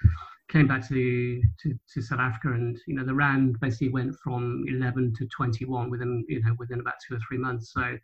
Came 0.49 0.69
back 0.69 0.87
to, 0.89 1.43
to, 1.63 1.75
to, 1.95 2.03
South 2.03 2.21
Africa, 2.21 2.53
and 2.53 2.79
you 2.87 2.95
know 2.95 3.05
the 3.05 3.15
rand 3.15 3.59
basically 3.59 3.89
went 3.89 4.15
from 4.23 4.65
11 4.69 5.15
to 5.19 5.27
21 5.27 5.91
within 5.91 6.25
you 6.29 6.41
know 6.41 6.55
within 6.57 6.79
about 6.79 6.95
two 7.07 7.17
or 7.17 7.19
three 7.27 7.37
months. 7.37 7.73
So 7.73 7.99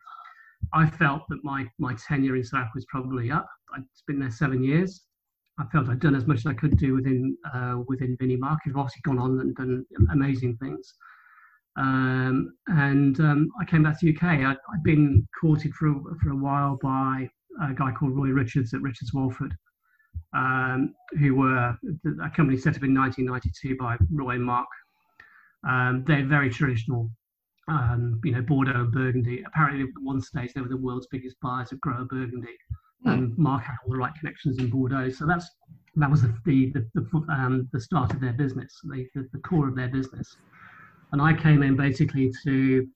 I 0.72 0.88
felt 0.88 1.22
that 1.28 1.44
my 1.44 1.66
my 1.78 1.94
tenure 1.94 2.36
in 2.36 2.44
South 2.44 2.68
was 2.74 2.84
probably 2.86 3.30
up. 3.30 3.48
I'd 3.74 3.84
been 4.06 4.18
there 4.18 4.30
seven 4.30 4.62
years. 4.62 5.04
I 5.58 5.64
felt 5.66 5.88
I'd 5.88 6.00
done 6.00 6.14
as 6.14 6.26
much 6.26 6.38
as 6.38 6.46
I 6.46 6.54
could 6.54 6.76
do 6.78 6.94
within 6.94 7.36
uh, 7.52 7.78
within 7.86 8.16
Vinimark. 8.16 8.58
I've 8.66 8.76
obviously 8.76 9.02
gone 9.04 9.18
on 9.18 9.40
and 9.40 9.54
done 9.54 9.84
amazing 10.10 10.56
things. 10.56 10.94
Um, 11.76 12.54
and 12.68 13.18
um, 13.20 13.50
I 13.60 13.64
came 13.64 13.82
back 13.82 13.98
to 14.00 14.06
the 14.06 14.16
UK. 14.16 14.22
i 14.24 14.48
had 14.48 14.82
been 14.82 15.26
courted 15.40 15.72
for, 15.74 15.94
for 16.22 16.30
a 16.30 16.36
while 16.36 16.78
by 16.82 17.28
a 17.62 17.72
guy 17.72 17.92
called 17.92 18.16
Roy 18.16 18.28
Richards 18.28 18.74
at 18.74 18.82
Richards 18.82 19.12
Walford, 19.14 19.56
um, 20.34 20.94
who 21.18 21.34
were 21.34 21.76
a 22.22 22.30
company 22.30 22.58
set 22.58 22.76
up 22.76 22.82
in 22.82 22.94
1992 22.94 23.76
by 23.76 23.96
Roy 24.10 24.34
and 24.34 24.44
Mark. 24.44 24.68
Um, 25.66 26.04
they're 26.06 26.26
very 26.26 26.50
traditional, 26.50 27.10
um, 27.68 28.20
you 28.24 28.32
know, 28.32 28.42
Bordeaux 28.42 28.72
and 28.72 28.92
Burgundy. 28.92 29.42
Apparently, 29.46 29.82
at 29.82 29.88
one 30.02 30.20
stage, 30.20 30.52
they 30.52 30.60
were 30.60 30.68
the 30.68 30.76
world's 30.76 31.06
biggest 31.06 31.36
buyers 31.40 31.72
of 31.72 31.80
Grower 31.80 32.04
Burgundy. 32.04 32.56
Mm. 33.06 33.12
And 33.12 33.38
Mark 33.38 33.64
had 33.64 33.76
all 33.84 33.92
the 33.92 33.98
right 33.98 34.14
connections 34.18 34.58
in 34.58 34.68
Bordeaux. 34.68 35.10
So 35.10 35.26
that's 35.26 35.48
that 35.96 36.10
was 36.10 36.22
the 36.22 36.34
the 36.44 36.86
the, 36.94 37.24
um, 37.28 37.68
the 37.72 37.80
start 37.80 38.12
of 38.12 38.20
their 38.20 38.32
business, 38.32 38.80
the, 38.84 39.06
the, 39.14 39.28
the 39.32 39.38
core 39.40 39.68
of 39.68 39.76
their 39.76 39.88
business 39.88 40.36
and 41.12 41.20
I 41.20 41.34
came 41.34 41.62
in 41.62 41.76
basically 41.76 42.32
to 42.44 42.88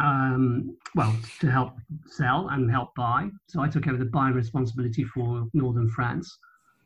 um, 0.00 0.76
well 0.94 1.14
to 1.40 1.50
help 1.50 1.72
sell 2.06 2.48
and 2.50 2.70
help 2.70 2.94
buy. 2.94 3.28
So 3.48 3.60
I 3.60 3.68
took 3.68 3.88
over 3.88 3.96
the 3.96 4.04
buying 4.04 4.34
responsibility 4.34 5.04
for 5.04 5.48
northern 5.52 5.90
France, 5.90 6.38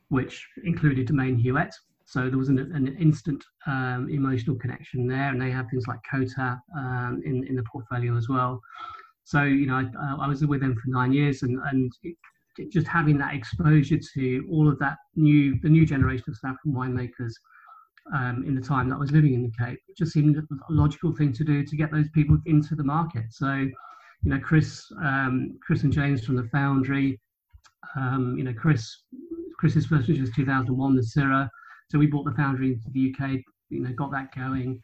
which 0.08 0.46
included 0.64 1.06
Domaine 1.06 1.40
Huet. 1.42 1.70
So 2.08 2.30
there 2.30 2.38
was 2.38 2.48
an, 2.48 2.58
an 2.58 2.96
instant 2.98 3.44
um, 3.66 4.08
emotional 4.10 4.56
connection 4.56 5.06
there, 5.06 5.28
and 5.28 5.40
they 5.40 5.50
have 5.50 5.66
things 5.68 5.86
like 5.86 5.98
Cotat 6.10 6.58
um, 6.74 7.20
in 7.24 7.46
in 7.46 7.54
the 7.54 7.64
portfolio 7.70 8.16
as 8.16 8.28
well. 8.30 8.60
So 9.24 9.42
you 9.42 9.66
know, 9.66 9.74
I, 9.74 10.24
I 10.24 10.26
was 10.26 10.44
with 10.46 10.62
them 10.62 10.74
for 10.74 10.88
nine 10.90 11.12
years, 11.12 11.42
and 11.42 11.60
and 11.70 11.92
it, 12.02 12.16
just 12.70 12.86
having 12.86 13.18
that 13.18 13.34
exposure 13.34 13.98
to 14.14 14.48
all 14.50 14.68
of 14.68 14.78
that 14.78 14.96
new 15.16 15.60
the 15.60 15.68
new 15.68 15.84
generation 15.84 16.24
of 16.28 16.36
South 16.36 16.52
African 16.52 16.72
winemakers 16.72 17.32
um, 18.14 18.42
in 18.46 18.54
the 18.54 18.62
time 18.62 18.88
that 18.88 18.96
I 18.96 18.98
was 18.98 19.12
living 19.12 19.34
in 19.34 19.42
the 19.42 19.52
Cape. 19.62 19.78
It 19.86 19.98
just 19.98 20.12
seemed 20.12 20.38
a 20.38 20.72
logical 20.72 21.14
thing 21.14 21.34
to 21.34 21.44
do 21.44 21.62
to 21.62 21.76
get 21.76 21.92
those 21.92 22.08
people 22.14 22.38
into 22.46 22.74
the 22.74 22.84
market. 22.84 23.24
So, 23.30 23.52
you 23.52 24.30
know, 24.30 24.38
Chris, 24.38 24.90
um, 25.02 25.58
Chris 25.62 25.82
and 25.82 25.92
James 25.92 26.24
from 26.24 26.36
the 26.36 26.48
Foundry, 26.52 27.20
um, 27.96 28.34
you 28.38 28.44
know, 28.44 28.54
Chris, 28.54 29.02
Chris's 29.58 29.86
first 29.86 30.08
was 30.08 30.30
2001, 30.34 30.96
the 30.96 31.02
Syrah. 31.02 31.48
So 31.90 31.98
we 31.98 32.06
brought 32.06 32.24
the 32.24 32.34
Foundry 32.34 32.72
into 32.72 32.90
the 32.90 33.12
UK, 33.12 33.40
you 33.70 33.80
know, 33.80 33.92
got 33.92 34.10
that 34.12 34.34
going. 34.34 34.80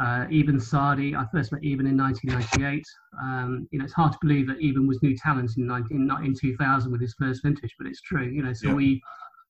Uh, 0.00 0.26
Eben 0.32 0.58
Sadie, 0.58 1.14
I 1.14 1.24
first 1.32 1.52
met 1.52 1.62
Eben 1.64 1.86
in 1.86 1.96
1998. 1.96 2.84
Um, 3.22 3.68
you 3.70 3.78
know, 3.78 3.84
it's 3.84 3.94
hard 3.94 4.12
to 4.12 4.18
believe 4.20 4.48
that 4.48 4.56
Eben 4.60 4.88
was 4.88 5.00
new 5.02 5.16
talent 5.16 5.52
in, 5.56 5.66
19, 5.66 6.10
in 6.24 6.34
2000 6.34 6.90
with 6.90 7.00
his 7.00 7.14
first 7.18 7.42
vintage, 7.42 7.74
but 7.78 7.86
it's 7.86 8.00
true. 8.00 8.24
You 8.24 8.42
know, 8.42 8.52
so 8.52 8.68
yeah. 8.68 8.74
we 8.74 9.02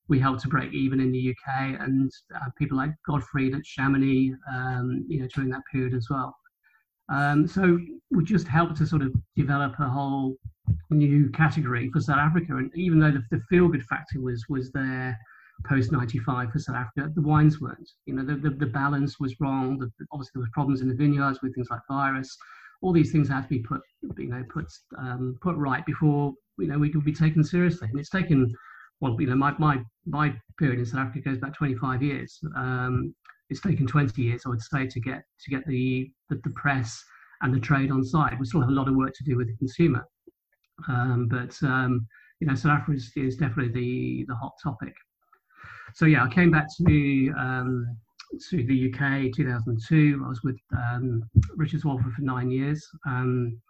we 0.09 0.19
helped 0.19 0.43
to 0.43 0.49
break 0.49 0.71
Eben 0.75 1.01
in 1.01 1.13
the 1.13 1.31
UK, 1.31 1.81
and 1.81 2.11
uh, 2.35 2.51
people 2.59 2.77
like 2.77 2.91
Gottfried 3.07 3.55
at 3.55 3.65
Chamonix, 3.65 4.35
um, 4.55 5.05
you 5.09 5.21
know, 5.21 5.29
during 5.35 5.49
that 5.51 5.63
period 5.73 5.95
as 5.95 6.09
well. 6.11 6.37
Um, 7.09 7.47
so 7.47 7.79
we 8.11 8.25
just 8.25 8.47
helped 8.47 8.77
to 8.77 8.87
sort 8.87 9.01
of 9.01 9.15
develop 9.35 9.75
a 9.79 9.89
whole 9.89 10.37
new 10.91 11.31
category 11.31 11.91
for 11.91 12.01
South 12.01 12.19
Africa. 12.19 12.57
And 12.57 12.71
even 12.75 12.99
though 12.99 13.13
the, 13.13 13.23
the 13.31 13.43
feel 13.49 13.69
good 13.69 13.85
factor 13.85 14.21
was 14.21 14.45
was 14.49 14.71
there 14.73 15.19
post 15.67 15.93
95 15.93 16.51
for 16.51 16.59
South 16.59 16.77
Africa, 16.77 17.11
the 17.15 17.23
wines 17.23 17.61
weren't. 17.61 17.91
You 18.07 18.15
know, 18.15 18.25
the, 18.25 18.37
the, 18.37 18.51
the 18.55 18.67
balance 18.67 19.19
was 19.21 19.35
wrong. 19.41 19.79
The, 19.79 19.91
obviously, 20.13 20.33
there 20.35 20.41
was 20.41 20.51
problems 20.53 20.81
in 20.81 20.89
the 20.89 20.95
vineyards 20.95 21.41
with 21.43 21.55
things 21.55 21.69
like 21.71 21.81
virus. 21.89 22.37
All 22.83 22.93
these 22.93 23.13
things 23.13 23.29
had 23.29 23.43
to 23.43 23.49
be 23.49 23.61
put, 23.61 23.81
you 24.19 24.29
know, 24.29 24.45
put 24.53 24.67
um, 24.99 25.39
put 25.41 25.57
right 25.57 25.85
before 25.87 26.35
you 26.59 26.67
know 26.67 26.79
we 26.79 26.91
could 26.91 27.05
be 27.05 27.15
taken 27.15 27.43
seriously. 27.43 27.89
And 27.91 27.99
it's 27.99 28.11
taken 28.11 28.53
well, 29.01 29.21
you 29.21 29.27
know, 29.27 29.37
my, 29.37 29.55
my, 29.59 29.83
my 30.07 30.35
period 30.59 30.79
in 30.79 30.87
South 30.87 31.01
Africa 31.01 31.29
goes 31.29 31.39
back 31.39 31.55
25 31.55 32.03
years. 32.03 32.39
Um, 32.57 33.15
it's 33.51 33.61
taken 33.61 33.87
20 33.87 34.21
years, 34.23 34.43
I 34.47 34.49
would 34.49 34.63
say, 34.63 34.87
to 34.87 35.01
get 35.01 35.23
to 35.41 35.51
get 35.51 35.67
the, 35.67 36.11
the, 36.31 36.41
the 36.43 36.51
press 36.51 37.03
and 37.43 37.53
the 37.53 37.61
trade 37.61 37.91
on 37.91 38.03
side. 38.03 38.39
We 38.39 38.47
still 38.47 38.61
have 38.61 38.71
a 38.71 38.73
lot 38.73 38.89
of 38.89 38.95
work 38.95 39.13
to 39.15 39.25
do 39.25 39.37
with 39.37 39.49
the 39.49 39.57
consumer, 39.57 40.07
um, 40.89 41.29
but 41.31 41.55
um, 41.63 42.07
you 42.41 42.47
know, 42.47 42.55
South 42.55 42.73
Africa 42.73 42.97
is, 42.97 43.13
is, 43.17 43.37
definitely 43.37 43.73
the 43.73 44.25
the 44.29 44.35
hot 44.35 44.53
topic. 44.63 44.95
So 45.95 46.07
yeah, 46.07 46.25
I 46.25 46.29
came 46.29 46.51
back 46.51 46.67
to 46.79 47.35
um, 47.39 47.97
to 48.51 48.65
the 48.65 48.93
UK 48.93 49.33
2002. 49.33 50.23
I 50.25 50.29
was 50.29 50.43
with 50.43 50.57
um, 50.77 51.23
Richards 51.57 51.85
Walford 51.85 52.13
for 52.13 52.23
nine 52.23 52.51
years. 52.51 52.85
Um, 53.07 53.61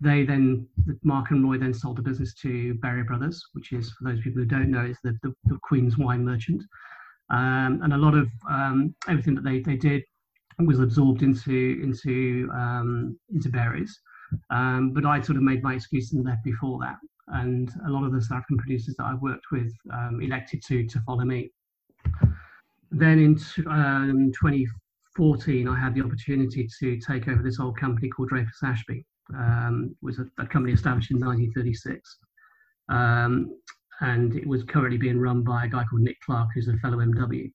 they 0.00 0.24
then, 0.24 0.66
Mark 1.02 1.30
and 1.30 1.44
Roy 1.44 1.58
then 1.58 1.74
sold 1.74 1.98
the 1.98 2.02
business 2.02 2.34
to 2.42 2.74
Berry 2.74 3.02
Brothers, 3.02 3.44
which 3.52 3.72
is, 3.72 3.90
for 3.92 4.08
those 4.08 4.20
people 4.20 4.42
who 4.42 4.46
don't 4.46 4.70
know, 4.70 4.84
is 4.84 4.98
the, 5.02 5.16
the, 5.22 5.34
the 5.44 5.58
Queen's 5.62 5.98
wine 5.98 6.24
merchant. 6.24 6.62
Um, 7.30 7.80
and 7.82 7.92
a 7.92 7.96
lot 7.96 8.14
of 8.14 8.28
um, 8.48 8.94
everything 9.08 9.34
that 9.34 9.44
they, 9.44 9.60
they 9.60 9.76
did 9.76 10.02
was 10.58 10.80
absorbed 10.80 11.22
into 11.22 11.78
into 11.82 12.50
um, 12.52 13.18
into 13.32 13.48
Berry's. 13.50 14.00
Um, 14.50 14.92
but 14.92 15.04
I 15.04 15.20
sort 15.20 15.36
of 15.36 15.42
made 15.42 15.62
my 15.62 15.74
excuse 15.74 16.12
and 16.12 16.24
left 16.24 16.42
before 16.42 16.78
that. 16.80 16.96
And 17.28 17.70
a 17.86 17.90
lot 17.90 18.04
of 18.04 18.12
the 18.12 18.20
South 18.20 18.38
African 18.38 18.56
producers 18.58 18.94
that 18.98 19.04
I've 19.04 19.20
worked 19.20 19.46
with 19.52 19.72
elected 20.20 20.62
to 20.68 20.86
to 20.86 21.00
follow 21.00 21.24
me. 21.24 21.50
Then 22.90 23.18
in 23.18 23.38
um, 23.66 24.32
2014, 24.32 25.68
I 25.68 25.78
had 25.78 25.94
the 25.94 26.02
opportunity 26.02 26.68
to 26.80 26.98
take 26.98 27.28
over 27.28 27.42
this 27.42 27.60
old 27.60 27.78
company 27.78 28.08
called 28.08 28.30
Dreyfus 28.30 28.62
Ashby. 28.62 29.04
Um, 29.34 29.90
it 29.90 30.04
was 30.04 30.18
a, 30.18 30.26
a, 30.38 30.46
company 30.46 30.72
established 30.72 31.10
in 31.10 31.18
1936. 31.18 32.18
Um, 32.88 33.54
and 34.00 34.34
it 34.36 34.46
was 34.46 34.64
currently 34.64 34.96
being 34.96 35.20
run 35.20 35.42
by 35.42 35.66
a 35.66 35.68
guy 35.68 35.84
called 35.84 36.02
Nick 36.02 36.16
Clark, 36.24 36.48
who's 36.54 36.68
a 36.68 36.76
fellow 36.78 36.98
MW. 36.98 37.52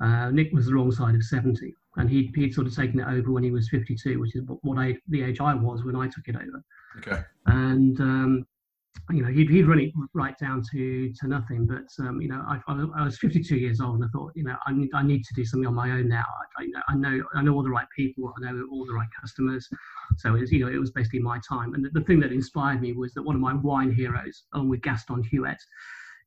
Uh, 0.00 0.30
Nick 0.30 0.52
was 0.52 0.66
the 0.66 0.74
wrong 0.74 0.90
side 0.90 1.14
of 1.14 1.22
70, 1.22 1.72
and 1.96 2.10
he'd, 2.10 2.32
he'd 2.34 2.54
sort 2.54 2.66
of 2.66 2.74
taken 2.74 2.98
it 2.98 3.06
over 3.06 3.30
when 3.30 3.44
he 3.44 3.52
was 3.52 3.68
52, 3.68 4.18
which 4.18 4.34
is 4.34 4.42
what, 4.46 4.58
what 4.62 4.78
I, 4.78 4.96
the 5.08 5.22
age 5.22 5.40
I 5.40 5.54
was 5.54 5.84
when 5.84 5.94
I 5.94 6.08
took 6.08 6.26
it 6.26 6.34
over. 6.34 6.64
Okay. 6.98 7.22
And 7.46 8.00
um, 8.00 8.46
you 9.10 9.22
know, 9.22 9.30
he'd, 9.30 9.50
he'd 9.50 9.66
run 9.66 9.80
it 9.80 9.92
right 10.14 10.36
down 10.38 10.62
to 10.72 11.12
to 11.12 11.26
nothing. 11.26 11.66
But 11.66 11.86
um, 12.04 12.20
you 12.20 12.28
know, 12.28 12.42
I, 12.46 12.60
I, 12.68 13.04
was 13.04 13.18
52 13.18 13.56
years 13.56 13.80
old, 13.80 13.96
and 13.96 14.04
I 14.04 14.08
thought, 14.08 14.32
you 14.34 14.44
know, 14.44 14.56
I 14.66 14.72
need 14.72 14.90
I 14.94 15.02
need 15.02 15.24
to 15.24 15.34
do 15.34 15.44
something 15.44 15.66
on 15.66 15.74
my 15.74 15.90
own 15.90 16.08
now. 16.08 16.24
I, 16.58 16.66
I 16.88 16.94
know 16.94 17.22
I 17.34 17.42
know 17.42 17.54
all 17.54 17.62
the 17.62 17.70
right 17.70 17.86
people, 17.96 18.32
I 18.36 18.52
know 18.52 18.66
all 18.70 18.86
the 18.86 18.94
right 18.94 19.08
customers. 19.20 19.68
So 20.18 20.34
it's 20.36 20.52
you 20.52 20.64
know, 20.64 20.70
it 20.70 20.78
was 20.78 20.90
basically 20.90 21.20
my 21.20 21.40
time. 21.46 21.74
And 21.74 21.84
the, 21.84 21.90
the 21.90 22.04
thing 22.04 22.20
that 22.20 22.32
inspired 22.32 22.80
me 22.80 22.92
was 22.92 23.12
that 23.14 23.22
one 23.22 23.34
of 23.34 23.40
my 23.40 23.54
wine 23.54 23.92
heroes, 23.92 24.44
along 24.54 24.68
with 24.68 24.82
Gaston 24.82 25.22
Huet, 25.22 25.58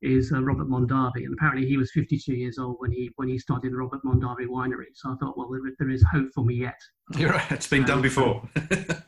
is 0.02 0.32
uh, 0.32 0.42
Robert 0.42 0.68
Mondavi, 0.68 1.24
and 1.24 1.34
apparently 1.34 1.66
he 1.66 1.76
was 1.76 1.90
52 1.92 2.34
years 2.34 2.58
old 2.58 2.76
when 2.78 2.92
he 2.92 3.10
when 3.16 3.28
he 3.28 3.38
started 3.38 3.72
the 3.72 3.76
Robert 3.76 4.02
Mondavi 4.04 4.46
winery. 4.46 4.86
So 4.94 5.10
I 5.12 5.16
thought, 5.16 5.36
well, 5.36 5.48
there, 5.50 5.72
there 5.78 5.90
is 5.90 6.04
hope 6.12 6.28
for 6.34 6.44
me 6.44 6.54
yet. 6.54 6.78
You're 7.16 7.30
right. 7.30 7.52
It's 7.52 7.68
been 7.68 7.84
done 7.84 8.02
before. 8.02 8.42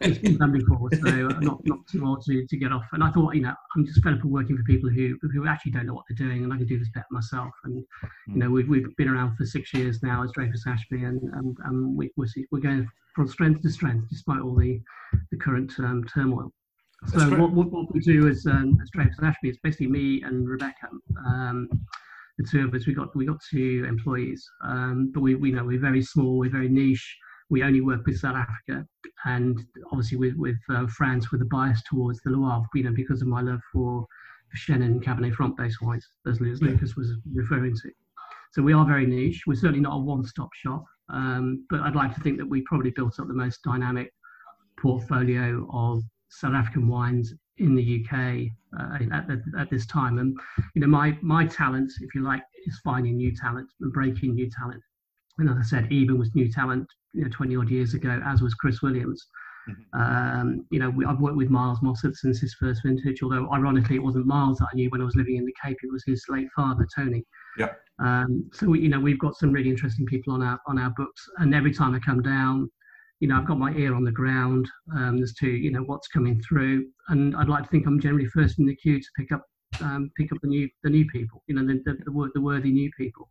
it's 0.01 0.19
been 0.19 0.39
done 0.39 0.53
before, 0.53 0.89
so 0.93 1.29
not 1.41 1.61
not 1.65 1.79
too 1.91 2.07
old 2.07 2.23
to, 2.27 2.47
to 2.47 2.57
get 2.57 2.73
off. 2.73 2.85
And 2.93 3.03
I 3.03 3.11
thought, 3.11 3.35
you 3.35 3.43
know, 3.43 3.55
I'm 3.77 3.85
just 3.85 4.03
fed 4.03 4.15
up 4.15 4.25
of 4.25 4.31
working 4.31 4.57
for 4.57 4.63
people 4.65 4.89
who 4.89 5.19
who 5.33 5.47
actually 5.47 5.73
don't 5.73 5.87
know 5.87 5.95
what 5.95 6.05
they're 6.09 6.27
doing, 6.29 6.45
and 6.45 6.53
I 6.53 6.57
can 6.57 6.67
do 6.67 6.79
this 6.79 6.91
better 6.95 7.07
myself. 7.11 7.51
And 7.65 7.85
you 8.29 8.37
know, 8.37 8.51
we've 8.51 8.69
we've 8.69 8.95
been 8.97 9.09
around 9.09 9.37
for 9.37 9.45
six 9.45 9.75
years 9.75 10.03
now 10.03 10.23
as 10.23 10.31
Dreyfus 10.33 10.65
Ashby, 10.67 11.05
and 11.05 11.21
and, 11.35 11.57
and 11.65 11.97
we, 11.97 12.11
we're 12.17 12.29
we're 12.51 12.61
going 12.61 12.89
from 13.15 13.27
strength 13.27 13.63
to 13.63 13.71
strength 13.71 14.09
despite 14.09 14.41
all 14.41 14.55
the 14.55 14.81
the 15.33 15.37
current 15.37 15.73
um, 15.79 16.05
turmoil. 16.05 16.53
So 17.07 17.31
what, 17.39 17.53
what, 17.53 17.71
what, 17.71 17.95
we 17.95 18.01
do 18.01 18.29
as 18.29 18.45
um, 18.47 18.79
as 18.83 18.91
Dreyfus 18.91 19.19
Ashby 19.23 19.51
is 19.51 19.59
basically 19.63 19.87
me 19.87 20.23
and 20.23 20.49
Rebecca. 20.49 20.89
Um, 21.25 21.69
the 22.39 22.45
two 22.45 22.65
of 22.65 22.75
us, 22.75 22.87
we 22.87 22.95
got 22.95 23.15
we 23.15 23.25
got 23.25 23.39
two 23.49 23.85
employees, 23.89 24.49
um, 24.65 25.11
but 25.15 25.21
we 25.21 25.35
we 25.37 25.53
know 25.53 25.65
we're 25.65 25.81
very 25.81 26.03
small, 26.03 26.39
we're 26.39 26.51
very 26.51 26.69
niche. 26.69 27.17
We 27.51 27.63
only 27.63 27.81
work 27.81 28.05
with 28.05 28.19
South 28.19 28.37
Africa, 28.37 28.87
and 29.25 29.61
obviously 29.91 30.19
with 30.19 30.35
with 30.37 30.59
uh, 30.71 30.87
France 30.89 31.31
with 31.31 31.41
a 31.43 31.47
bias 31.47 31.83
towards 31.89 32.21
the 32.23 32.31
Loire, 32.31 32.67
you 32.75 32.83
know, 32.83 32.93
because 32.93 33.23
of 33.23 33.29
my 33.29 33.43
love 33.43 33.61
for, 33.73 34.07
Chenin 34.57 35.03
Cabernet 35.03 35.35
Franc 35.35 35.57
based 35.57 35.81
wines, 35.83 36.07
as 36.27 36.41
Lucas 36.41 36.97
was 36.97 37.13
referring 37.33 37.75
to. 37.75 37.91
So 38.53 38.63
we 38.63 38.73
are 38.73 38.87
very 38.87 39.07
niche. 39.07 39.43
We're 39.47 39.57
certainly 39.57 39.81
not 39.81 39.95
a 39.95 39.99
one-stop 39.99 40.49
shop, 40.55 40.85
um, 41.11 41.67
but 41.69 41.81
I'd 41.81 41.95
like 41.95 42.15
to 42.15 42.21
think 42.21 42.39
that 42.39 42.47
we 42.47 42.63
probably 42.63 42.91
built 42.91 43.21
up 43.21 43.29
the 43.29 43.35
most 43.35 43.63
dynamic 43.63 44.13
portfolio 44.81 45.69
of 45.73 46.03
South 46.31 46.55
African 46.55 46.89
wines 46.89 47.35
in 47.59 47.75
the 47.75 48.05
UK 48.05 48.51
uh, 48.79 48.99
at, 49.13 49.31
at, 49.31 49.39
at, 49.59 49.71
this 49.71 49.87
time. 49.87 50.19
And 50.19 50.39
you 50.75 50.81
know, 50.81 50.87
my 50.87 51.19
my 51.23 51.47
talent, 51.47 51.91
if 52.01 52.15
you 52.15 52.23
like, 52.23 52.43
is 52.67 52.81
finding 52.85 53.17
new 53.17 53.35
talent 53.35 53.69
and 53.81 53.93
breaking 53.93 54.35
new 54.35 54.49
talent. 54.51 54.83
And 55.39 55.49
as 55.49 55.57
I 55.59 55.63
said, 55.63 55.93
Eben 55.93 56.19
was 56.19 56.35
new 56.35 56.51
talent, 56.51 56.87
you 57.13 57.23
know, 57.23 57.31
20 57.31 57.57
odd 57.57 57.71
years 57.71 57.95
ago, 57.95 58.21
as 58.25 58.43
was 58.43 58.55
Chris 58.55 58.83
Williams. 58.83 59.25
Mm-hmm. 59.69 60.01
Um, 60.01 60.67
you 60.71 60.79
know, 60.79 60.91
we, 60.91 61.05
I've 61.05 61.21
worked 61.21 61.37
with 61.37 61.51
Miles 61.51 61.81
Mossop 61.83 62.15
since 62.15 62.41
his 62.41 62.55
first 62.55 62.83
vintage, 62.85 63.23
although 63.23 63.49
ironically 63.53 63.97
it 63.97 64.03
wasn't 64.03 64.27
Miles 64.27 64.59
that 64.59 64.69
I 64.73 64.75
knew 64.75 64.91
when 64.91 65.01
I 65.01 65.05
was 65.05 65.15
living 65.15 65.37
in 65.37 65.45
the 65.45 65.55
Cape, 65.63 65.77
it 65.83 65.93
was 65.93 66.03
his 66.07 66.25
late 66.29 66.49
father, 66.57 66.87
Tony. 66.95 67.25
Yeah. 67.57 67.73
Um, 68.01 68.49
so, 68.53 68.69
we, 68.69 68.81
you 68.81 68.89
know, 68.89 69.01
we've 69.01 69.19
got 69.19 69.37
some 69.37 69.53
really 69.53 69.71
interesting 69.71 70.07
people 70.07 70.33
on 70.33 70.43
our, 70.43 70.59
on 70.67 70.79
our 70.79 70.91
books. 70.97 71.25
And 71.39 71.55
every 71.55 71.73
time 71.73 71.95
I 71.95 71.99
come 71.99 72.23
down, 72.23 72.71
you 73.21 73.29
know, 73.29 73.37
I've 73.37 73.47
got 73.47 73.59
my 73.59 73.73
ear 73.73 73.95
on 73.95 74.05
the 74.05 74.13
ground 74.13 74.69
um, 74.97 75.23
as 75.23 75.33
to 75.35 75.49
you 75.49 75.71
know 75.71 75.83
what's 75.83 76.09
coming 76.09 76.41
through, 76.41 76.87
and 77.09 77.35
I'd 77.37 77.49
like 77.49 77.65
to 77.65 77.69
think 77.69 77.87
I'm 77.87 78.01
generally 78.01 78.27
first 78.27 78.59
in 78.59 78.67
the 78.67 78.77
queue 78.77 79.01
to 79.01 79.07
pick 79.17 79.33
up 79.33 79.43
um, 79.81 80.11
pick 80.17 80.33
up 80.33 80.39
the 80.43 80.49
new 80.49 80.69
the 80.83 80.91
new 80.91 81.07
people, 81.07 81.43
you 81.47 81.55
know, 81.55 81.67
the 81.67 81.83
the, 81.85 81.99
the, 82.05 82.31
the 82.35 82.41
worthy 82.41 82.71
new 82.71 82.91
people. 82.97 83.29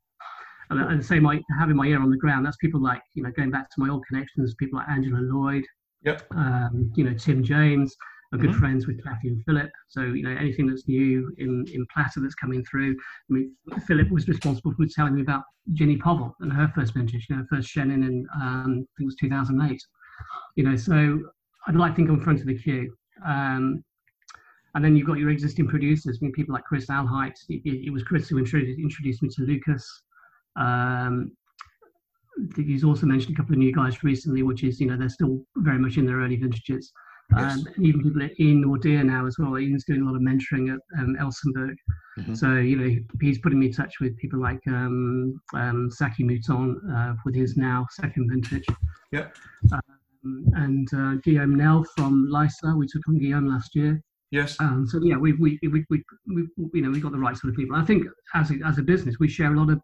And, 0.70 0.82
and 0.82 1.06
say 1.06 1.20
my 1.20 1.42
having 1.58 1.78
my 1.78 1.86
ear 1.86 2.02
on 2.02 2.10
the 2.10 2.18
ground, 2.18 2.46
that's 2.46 2.58
people 2.58 2.82
like 2.82 3.02
you 3.14 3.24
know 3.24 3.32
going 3.32 3.52
back 3.52 3.70
to 3.70 3.76
my 3.80 3.90
old 3.90 4.06
connections, 4.06 4.56
people 4.56 4.80
like 4.80 4.90
Angela 4.90 5.20
Lloyd, 5.20 5.64
yep, 6.04 6.24
um, 6.32 6.92
you 6.96 7.06
know 7.06 7.14
Tim 7.14 7.44
James, 7.44 7.96
are 8.34 8.38
good 8.38 8.50
mm-hmm. 8.50 8.60
friends 8.60 8.88
with 8.88 9.04
Kathy 9.04 9.30
and 9.30 9.44
Philip. 9.46 9.70
So, 9.88 10.02
you 10.02 10.24
know, 10.24 10.36
anything 10.38 10.68
that's 10.68 10.88
new 10.88 11.34
in, 11.38 11.66
in 11.74 11.86
Platter 11.94 12.20
that's 12.20 12.36
coming 12.36 12.64
through. 12.66 12.92
I 12.92 13.34
mean, 13.34 13.56
Philip 13.86 14.10
was 14.12 14.28
responsible 14.28 14.74
for 14.74 14.86
telling 14.86 15.16
me 15.16 15.22
about 15.22 15.44
Ginny 15.74 15.98
Povall 15.98 16.34
and 16.42 16.52
her 16.52 16.72
first 16.76 16.94
vintage, 16.94 17.28
you 17.30 17.38
know, 17.38 17.46
first 17.50 17.74
Chenin 17.74 18.06
in, 18.06 18.28
um, 18.36 18.66
I 18.66 18.92
think 18.98 19.02
it 19.02 19.06
was 19.06 19.16
2008. 19.16 19.82
You 20.56 20.64
know, 20.64 20.76
so 20.76 21.22
I'd 21.68 21.76
like 21.76 21.94
to 21.94 21.96
think 21.96 22.10
I'm 22.10 22.22
front 22.22 22.42
of 22.42 22.48
the 22.48 22.58
queue. 22.58 22.94
Um, 23.26 23.84
and 24.76 24.84
then 24.84 24.96
you've 24.96 25.08
got 25.08 25.18
your 25.18 25.30
existing 25.30 25.68
producers, 25.68 26.20
I 26.22 26.26
mean, 26.26 26.34
people 26.34 26.54
like 26.54 26.66
Chris 26.66 26.88
Alheit. 26.88 27.34
It, 27.50 27.62
it, 27.66 27.92
was 27.92 28.04
Chris 28.04 28.28
who 28.28 28.38
introduced, 28.38 28.80
introduced 28.80 29.24
me 29.24 29.30
to 29.30 29.42
Lucas. 29.42 30.04
Um, 30.56 31.32
he's 32.56 32.84
also 32.84 33.06
mentioned 33.06 33.36
a 33.36 33.38
couple 33.38 33.54
of 33.54 33.60
new 33.60 33.74
guys 33.74 34.04
recently, 34.04 34.44
which 34.44 34.64
is, 34.64 34.80
you 34.80 34.88
know, 34.88 34.98
they're 34.98 35.10
still 35.10 35.44
very 35.58 35.80
much 35.80 35.98
in 35.98 36.06
their 36.06 36.18
early 36.18 36.36
vintages. 36.36 36.92
Yes. 37.36 37.56
Um, 37.58 37.68
and 37.76 37.86
even 37.86 38.04
people 38.04 38.24
at 38.24 38.40
Ian 38.40 38.64
Naudé 38.64 39.04
now 39.06 39.26
as 39.26 39.38
well. 39.38 39.58
Ian's 39.60 39.84
doing 39.84 40.02
a 40.02 40.06
lot 40.06 40.16
of 40.16 40.22
mentoring 40.22 40.74
at 40.74 40.80
um, 41.00 41.16
Elsenburg. 41.20 41.76
Mm-hmm. 42.18 42.36
So, 42.36 42.56
you 42.56 42.78
know, 42.78 42.96
he's 43.22 43.40
putting 43.40 43.60
me 43.60 43.68
in 43.68 43.74
touch 43.74 43.96
with 44.00 44.18
people 44.18 44.40
like 44.40 44.62
um, 44.68 45.40
um, 45.54 45.90
Sakkie 45.90 46.22
Mouton 46.22 46.80
uh, 46.96 47.16
with 47.26 47.36
his 47.36 47.58
now 47.58 47.86
second 47.92 48.30
vintage. 48.30 48.66
Yeah. 49.12 49.28
Um, 49.74 50.46
and 50.54 50.88
uh, 50.94 51.16
Guillaume 51.24 51.56
Nel 51.56 51.86
from 51.96 52.30
Lysa. 52.32 52.78
We 52.78 52.88
took 52.88 53.08
on 53.08 53.20
Guillaume 53.20 53.48
last 53.48 53.76
year. 53.76 54.02
Yes. 54.32 54.58
Um, 54.60 54.86
so 54.88 55.00
yeah, 55.04 55.16
we 55.16 55.34
we, 55.34 55.58
we 55.64 55.86
we 55.90 56.04
we 56.28 56.44
you 56.74 56.82
know 56.82 56.92
we 56.92 57.00
got 57.00 57.14
the 57.14 57.18
right 57.18 57.38
sort 57.38 57.52
of 57.52 57.56
people. 57.56 57.78
I 57.78 57.86
think 57.86 58.06
as 58.34 58.52
a, 58.52 58.56
as 58.66 58.78
a 58.78 58.82
business, 58.82 59.16
we 59.20 59.30
share 59.30 59.54
a 59.54 59.58
lot 59.58 59.70
of 59.70 59.80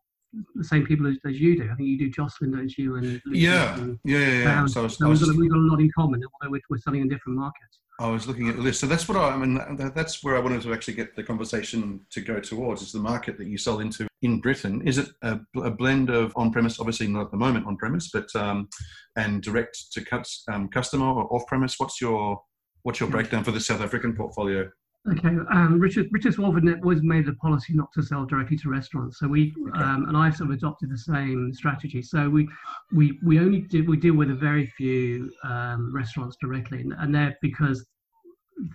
the 0.56 0.64
same 0.64 0.86
people 0.86 1.08
as, 1.08 1.18
as, 1.26 1.40
you 1.40 1.58
do. 1.58 1.70
I 1.72 1.76
think 1.76 1.90
you 1.90 1.98
do 1.98 2.10
Jocelyn, 2.10 2.52
don't 2.52 2.78
you? 2.78 2.96
And 2.96 3.22
yeah, 3.26 3.78
and 3.78 4.00
yeah, 4.04 4.18
yeah, 4.18 4.44
yeah. 4.44 4.66
So, 4.66 4.88
so 4.88 5.10
we've, 5.10 5.20
got 5.20 5.30
a, 5.30 5.38
we've, 5.38 5.50
got 5.50 5.58
a, 5.58 5.60
lot 5.60 5.80
in 5.80 5.92
common, 5.96 6.22
although 6.24 6.52
we're, 6.52 6.62
we're 6.70 6.78
selling 6.78 7.02
in 7.02 7.10
different 7.10 7.38
markets. 7.38 7.80
I 8.00 8.10
was 8.10 8.28
looking 8.28 8.50
at 8.50 8.56
the 8.56 8.62
list, 8.62 8.80
so 8.80 8.88
that's 8.88 9.08
what 9.08 9.18
I, 9.18 9.30
I 9.30 9.38
mean. 9.38 9.92
That's 9.96 10.24
where 10.24 10.36
I 10.36 10.40
wanted 10.40 10.64
to 10.64 10.74
actually 10.74 10.96
get 10.96 11.16
the 11.16 11.24
conversation 11.24 12.02
to 12.12 12.22
go 12.22 12.40
towards. 12.40 12.82
Is 12.82 12.92
the 12.92 13.00
market 13.00 13.38
that 13.38 13.48
you 13.48 13.58
sell 13.58 13.80
into 13.80 14.08
in 14.24 14.40
Britain? 14.40 14.82
Is 14.88 14.98
it 14.98 15.10
a, 15.22 15.40
a 15.58 15.70
blend 15.70 16.10
of 16.10 16.34
on-premise, 16.36 16.80
obviously 16.80 17.08
not 17.08 17.26
at 17.26 17.32
the 17.32 17.38
moment 17.38 17.68
on-premise, 17.68 18.10
but 18.12 18.36
um, 18.36 18.68
and 19.16 19.44
direct 19.44 19.92
to 19.94 20.24
um, 20.52 20.70
customer 20.70 21.06
or 21.06 21.32
off-premise? 21.34 21.76
What's 21.78 22.02
your 22.02 22.42
what's 22.82 23.00
your 23.00 23.10
breakdown 23.10 23.44
for 23.44 23.52
the 23.52 23.60
South 23.60 23.82
African 23.82 24.16
portfolio? 24.16 24.70
Okay, 25.12 25.36
um, 25.52 25.80
Richard 25.80 26.08
Richards 26.12 26.38
Walford 26.38 26.64
was 26.82 27.04
made 27.04 27.28
a 27.28 27.34
policy 27.34 27.74
not 27.74 27.92
to 27.94 28.02
sell 28.02 28.26
directly 28.26 28.56
to 28.60 28.70
restaurants. 28.70 29.20
So 29.20 29.28
we 29.28 29.54
okay. 29.70 29.82
um, 29.82 30.06
and 30.08 30.16
I've 30.16 30.38
sort 30.38 30.50
of 30.50 30.56
adopted 30.56 30.90
the 30.90 30.98
same 30.98 31.52
strategy. 31.54 32.02
So 32.02 32.30
we 32.30 32.48
we 32.94 33.20
we 33.22 33.40
only 33.40 33.62
do 33.62 33.84
we 33.84 33.98
deal 33.98 34.16
with 34.16 34.30
a 34.30 34.36
very 34.36 34.66
few 34.66 35.30
um, 35.44 35.94
restaurants 35.94 36.38
directly, 36.40 36.86
and 37.00 37.14
they're 37.14 37.36
because 37.42 37.86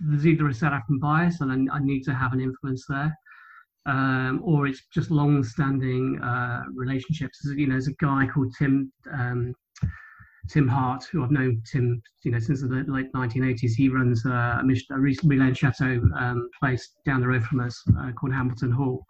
there's 0.01 0.27
either 0.27 0.47
a 0.47 0.53
South 0.53 0.73
African 0.73 0.99
bias 0.99 1.41
and 1.41 1.69
I, 1.71 1.77
I 1.77 1.79
need 1.79 2.03
to 2.03 2.13
have 2.13 2.33
an 2.33 2.41
influence 2.41 2.85
there, 2.87 3.17
um, 3.87 4.41
or 4.43 4.67
it's 4.67 4.83
just 4.93 5.09
long-standing 5.09 6.21
uh, 6.21 6.63
relationships. 6.75 7.39
You 7.43 7.65
know, 7.65 7.73
there's 7.73 7.87
a 7.87 7.93
guy 7.93 8.27
called 8.31 8.53
Tim 8.55 8.91
um, 9.11 9.55
Tim 10.47 10.67
Hart, 10.67 11.05
who 11.11 11.23
I've 11.23 11.31
known 11.31 11.61
Tim, 11.69 12.01
you 12.23 12.31
know, 12.31 12.39
since 12.39 12.61
the 12.61 12.67
late 12.67 13.11
1980s. 13.13 13.71
He 13.75 13.89
runs 13.89 14.25
uh, 14.25 14.29
a, 14.29 14.61
a 14.61 14.63
Mylène 14.63 15.57
Chateau 15.57 16.01
um, 16.17 16.49
place 16.59 16.95
down 17.05 17.21
the 17.21 17.27
road 17.27 17.43
from 17.43 17.59
us 17.59 17.81
uh, 17.99 18.11
called 18.13 18.33
Hambleton 18.33 18.71
Hall. 18.71 19.05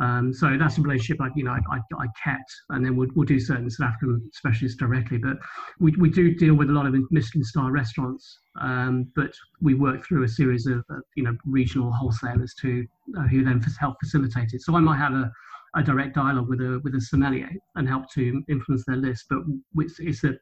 Um, 0.00 0.32
so 0.32 0.56
that's 0.58 0.76
a 0.78 0.80
relationship 0.80 1.20
I, 1.20 1.28
you 1.36 1.44
know, 1.44 1.52
I, 1.52 1.76
I, 1.76 1.78
I, 1.98 2.06
kept, 2.22 2.52
and 2.70 2.84
then 2.84 2.96
we'll, 2.96 3.08
we'll 3.14 3.26
do 3.26 3.38
certain 3.38 3.70
South 3.70 3.90
African 3.90 4.28
specialists 4.32 4.76
directly. 4.76 5.18
But 5.18 5.36
we, 5.78 5.92
we 5.92 6.10
do 6.10 6.34
deal 6.34 6.54
with 6.54 6.68
a 6.68 6.72
lot 6.72 6.86
of 6.86 6.96
Michelin 7.12 7.44
star 7.44 7.70
restaurants, 7.70 8.40
um, 8.60 9.06
but 9.14 9.32
we 9.60 9.74
work 9.74 10.04
through 10.04 10.24
a 10.24 10.28
series 10.28 10.66
of, 10.66 10.84
uh, 10.90 10.96
you 11.16 11.22
know, 11.22 11.36
regional 11.44 11.92
wholesalers 11.92 12.54
to 12.62 12.84
uh, 13.16 13.22
who 13.22 13.44
then 13.44 13.64
help 13.78 13.96
facilitate 14.00 14.52
it. 14.52 14.62
So 14.62 14.74
I 14.74 14.80
might 14.80 14.98
have 14.98 15.12
a, 15.12 15.30
a 15.76 15.82
direct 15.82 16.14
dialogue 16.14 16.48
with 16.48 16.60
a 16.60 16.80
with 16.84 16.94
a 16.94 17.00
sommelier 17.00 17.50
and 17.74 17.88
help 17.88 18.10
to 18.12 18.42
influence 18.48 18.84
their 18.86 18.96
list. 18.96 19.24
But 19.28 19.40
it's, 19.76 19.98
it's 19.98 20.24
a 20.24 20.34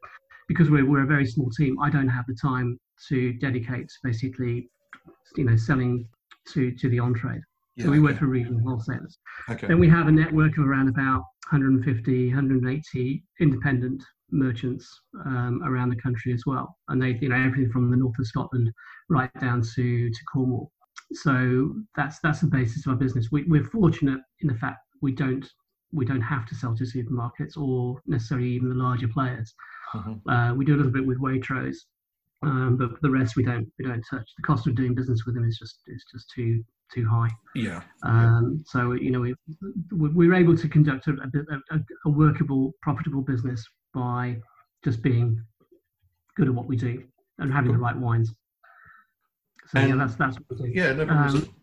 because 0.49 0.71
we're, 0.71 0.89
we're 0.89 1.03
a 1.03 1.07
very 1.07 1.27
small 1.27 1.51
team, 1.51 1.79
I 1.81 1.91
don't 1.91 2.09
have 2.09 2.27
the 2.27 2.35
time 2.35 2.79
to 3.09 3.33
dedicate 3.35 3.91
basically, 4.03 4.69
you 5.37 5.45
know, 5.45 5.57
selling 5.57 6.09
to 6.53 6.73
to 6.73 6.89
the 6.89 6.99
on 6.99 7.15
trade. 7.15 7.41
Yeah, 7.77 7.87
so 7.87 7.91
we 7.91 8.01
work 8.01 8.13
okay. 8.13 8.21
for 8.21 8.27
regional 8.27 8.61
wholesalers. 8.61 9.19
Okay. 9.49 9.67
Then 9.67 9.79
we 9.79 9.89
have 9.89 10.07
a 10.07 10.13
network 10.13 10.59
of 10.59 10.67
around 10.67 10.89
about 10.89 11.23
150, 11.51 12.29
180 12.29 13.25
independent 13.41 14.03
merchants 14.31 15.01
um, 15.25 15.63
around 15.65 15.89
the 15.89 15.97
country 15.97 16.35
as 16.35 16.43
well, 16.47 16.77
and 16.89 17.01
they, 17.01 17.19
you 17.21 17.31
know, 17.31 17.37
everything 17.37 17.71
from 17.71 17.91
the 17.91 17.97
north 17.97 18.19
of 18.19 18.27
Scotland 18.27 18.71
right 19.09 19.31
down 19.41 19.63
to 19.75 20.11
to 20.11 20.21
Cornwall. 20.33 20.71
So 21.15 21.75
that's 21.97 22.19
that's 22.21 22.41
the 22.41 22.47
basis 22.47 22.87
of 22.87 22.93
our 22.93 22.99
business. 22.99 23.29
We, 23.33 23.45
we're 23.45 23.65
fortunate 23.65 24.21
in 24.41 24.49
the 24.49 24.55
fact 24.55 24.79
we 25.03 25.13
don't 25.13 25.47
we 25.93 26.07
don't 26.07 26.23
have 26.23 26.47
to 26.47 26.55
sell 26.55 26.75
to 26.75 26.85
supermarkets 26.85 27.57
or 27.59 28.01
necessarily 28.07 28.49
even 28.49 28.71
the 28.71 28.75
larger 28.75 29.09
players. 29.09 29.55
Mhm. 29.95 30.23
Uh, 30.27 30.55
we 30.55 30.65
do 30.65 30.75
a 30.75 30.79
little 30.79 30.93
bit 30.93 31.05
with 31.05 31.19
Waitrose, 31.19 31.77
um, 32.43 32.79
but 32.79 32.99
the 33.03 33.11
rest 33.11 33.37
we 33.37 33.43
don't 33.43 33.71
we 33.79 33.85
don't 33.85 34.03
touch. 34.09 34.27
The 34.39 34.43
cost 34.43 34.67
of 34.67 34.75
doing 34.75 34.95
business 34.95 35.27
with 35.27 35.35
them 35.35 35.45
is 35.45 35.59
just 35.59 35.81
is 35.89 36.05
just 36.11 36.31
too 36.31 36.65
too 36.95 37.07
high. 37.07 37.29
Yeah. 37.55 37.83
Um, 38.05 38.63
so 38.67 38.93
you 38.93 39.11
know 39.11 39.21
we 39.21 39.35
we 39.91 40.29
were 40.29 40.35
able 40.35 40.57
to 40.57 40.69
conduct 40.69 41.09
a, 41.09 41.13
a, 41.71 41.81
a, 42.07 42.11
workable, 42.11 42.75
profitable 42.83 43.23
business 43.23 43.67
by 43.93 44.41
just 44.85 45.03
being 45.03 45.43
good 46.37 46.49
at 46.49 46.55
what 46.55 46.67
we 46.67 46.77
do 46.77 47.05
and 47.39 47.53
having 47.53 47.73
the 47.73 47.79
right 47.79 47.97
wines. 47.97 48.33
So 49.69 49.79
yeah, 49.79 49.97
that's 49.97 50.15
that's 50.15 50.39
what 50.39 50.59
we 50.59 50.73
do. 50.73 50.79
Yeah. 50.79 50.93
No. 50.95 51.09
Um, 51.09 51.55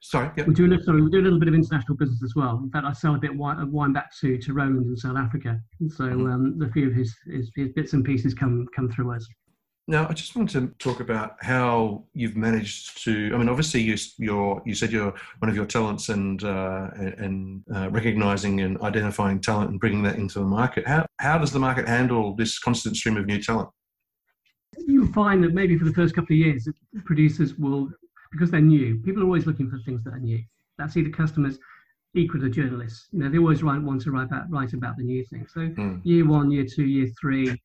Sorry. 0.00 0.30
Yeah. 0.36 0.44
We 0.44 0.54
do 0.54 0.66
a 0.66 0.68
little, 0.68 0.84
sorry, 0.84 1.02
we 1.02 1.10
do 1.10 1.20
a 1.20 1.22
little 1.22 1.38
bit 1.38 1.48
of 1.48 1.54
international 1.54 1.96
business 1.96 2.22
as 2.22 2.34
well. 2.34 2.60
In 2.62 2.70
fact, 2.70 2.86
I 2.86 2.92
sell 2.92 3.14
a 3.14 3.18
bit 3.18 3.30
of 3.30 3.36
wine, 3.36 3.70
wine 3.70 3.92
back 3.92 4.10
to 4.20 4.38
to 4.38 4.52
Roland 4.52 4.86
in 4.86 4.96
South 4.96 5.16
Africa. 5.16 5.60
So 5.88 6.04
Mhm. 6.04 6.32
um, 6.32 6.62
a 6.62 6.70
few 6.72 6.88
of 6.88 6.94
his, 6.94 7.16
his 7.26 7.50
his 7.54 7.68
bits 7.70 7.92
and 7.92 8.04
pieces 8.04 8.34
come 8.34 8.66
come 8.74 8.88
through 8.90 9.12
us. 9.14 9.26
Now, 9.88 10.06
I 10.08 10.12
just 10.12 10.36
want 10.36 10.48
to 10.50 10.68
talk 10.78 11.00
about 11.00 11.36
how 11.40 12.04
you've 12.14 12.36
managed 12.36 13.02
to. 13.04 13.32
I 13.34 13.38
mean, 13.38 13.48
obviously, 13.48 13.80
you 13.80 13.96
you're, 14.18 14.62
you 14.64 14.74
said 14.74 14.92
you're 14.92 15.12
one 15.40 15.48
of 15.48 15.56
your 15.56 15.66
talents 15.66 16.10
and 16.10 16.44
uh, 16.44 16.90
and 17.18 17.64
uh, 17.74 17.90
recognizing 17.90 18.60
and 18.60 18.80
identifying 18.82 19.40
talent 19.40 19.70
and 19.70 19.80
bringing 19.80 20.02
that 20.04 20.16
into 20.16 20.38
the 20.38 20.44
market. 20.44 20.86
How 20.86 21.06
how 21.18 21.38
does 21.38 21.50
the 21.50 21.58
market 21.58 21.88
handle 21.88 22.36
this 22.36 22.58
constant 22.58 22.96
stream 22.96 23.16
of 23.16 23.26
new 23.26 23.42
talent? 23.42 23.68
You'll 24.86 25.12
find 25.12 25.42
that 25.42 25.54
maybe 25.54 25.76
for 25.76 25.84
the 25.84 25.92
first 25.92 26.14
couple 26.14 26.34
of 26.34 26.38
years, 26.38 26.68
producers 27.04 27.56
will, 27.58 27.90
because 28.32 28.50
they're 28.50 28.60
new, 28.60 28.98
people 29.00 29.22
are 29.22 29.26
always 29.26 29.46
looking 29.46 29.68
for 29.70 29.78
things 29.78 30.04
that 30.04 30.14
are 30.14 30.20
new. 30.20 30.42
That's 30.78 30.96
either 30.96 31.10
customers 31.10 31.58
equal 32.14 32.40
to 32.40 32.50
journalists. 32.50 33.08
You 33.12 33.20
know, 33.20 33.28
they 33.30 33.38
always 33.38 33.62
write, 33.62 33.82
want 33.82 34.02
to 34.02 34.10
write 34.10 34.26
about, 34.26 34.50
write 34.50 34.72
about 34.72 34.96
the 34.96 35.04
new 35.04 35.24
thing. 35.26 35.46
So 35.52 35.68
Hmm. 35.68 35.98
year 36.02 36.26
one, 36.26 36.50
year 36.50 36.64
two, 36.64 36.84
year 36.84 37.08
three 37.20 37.60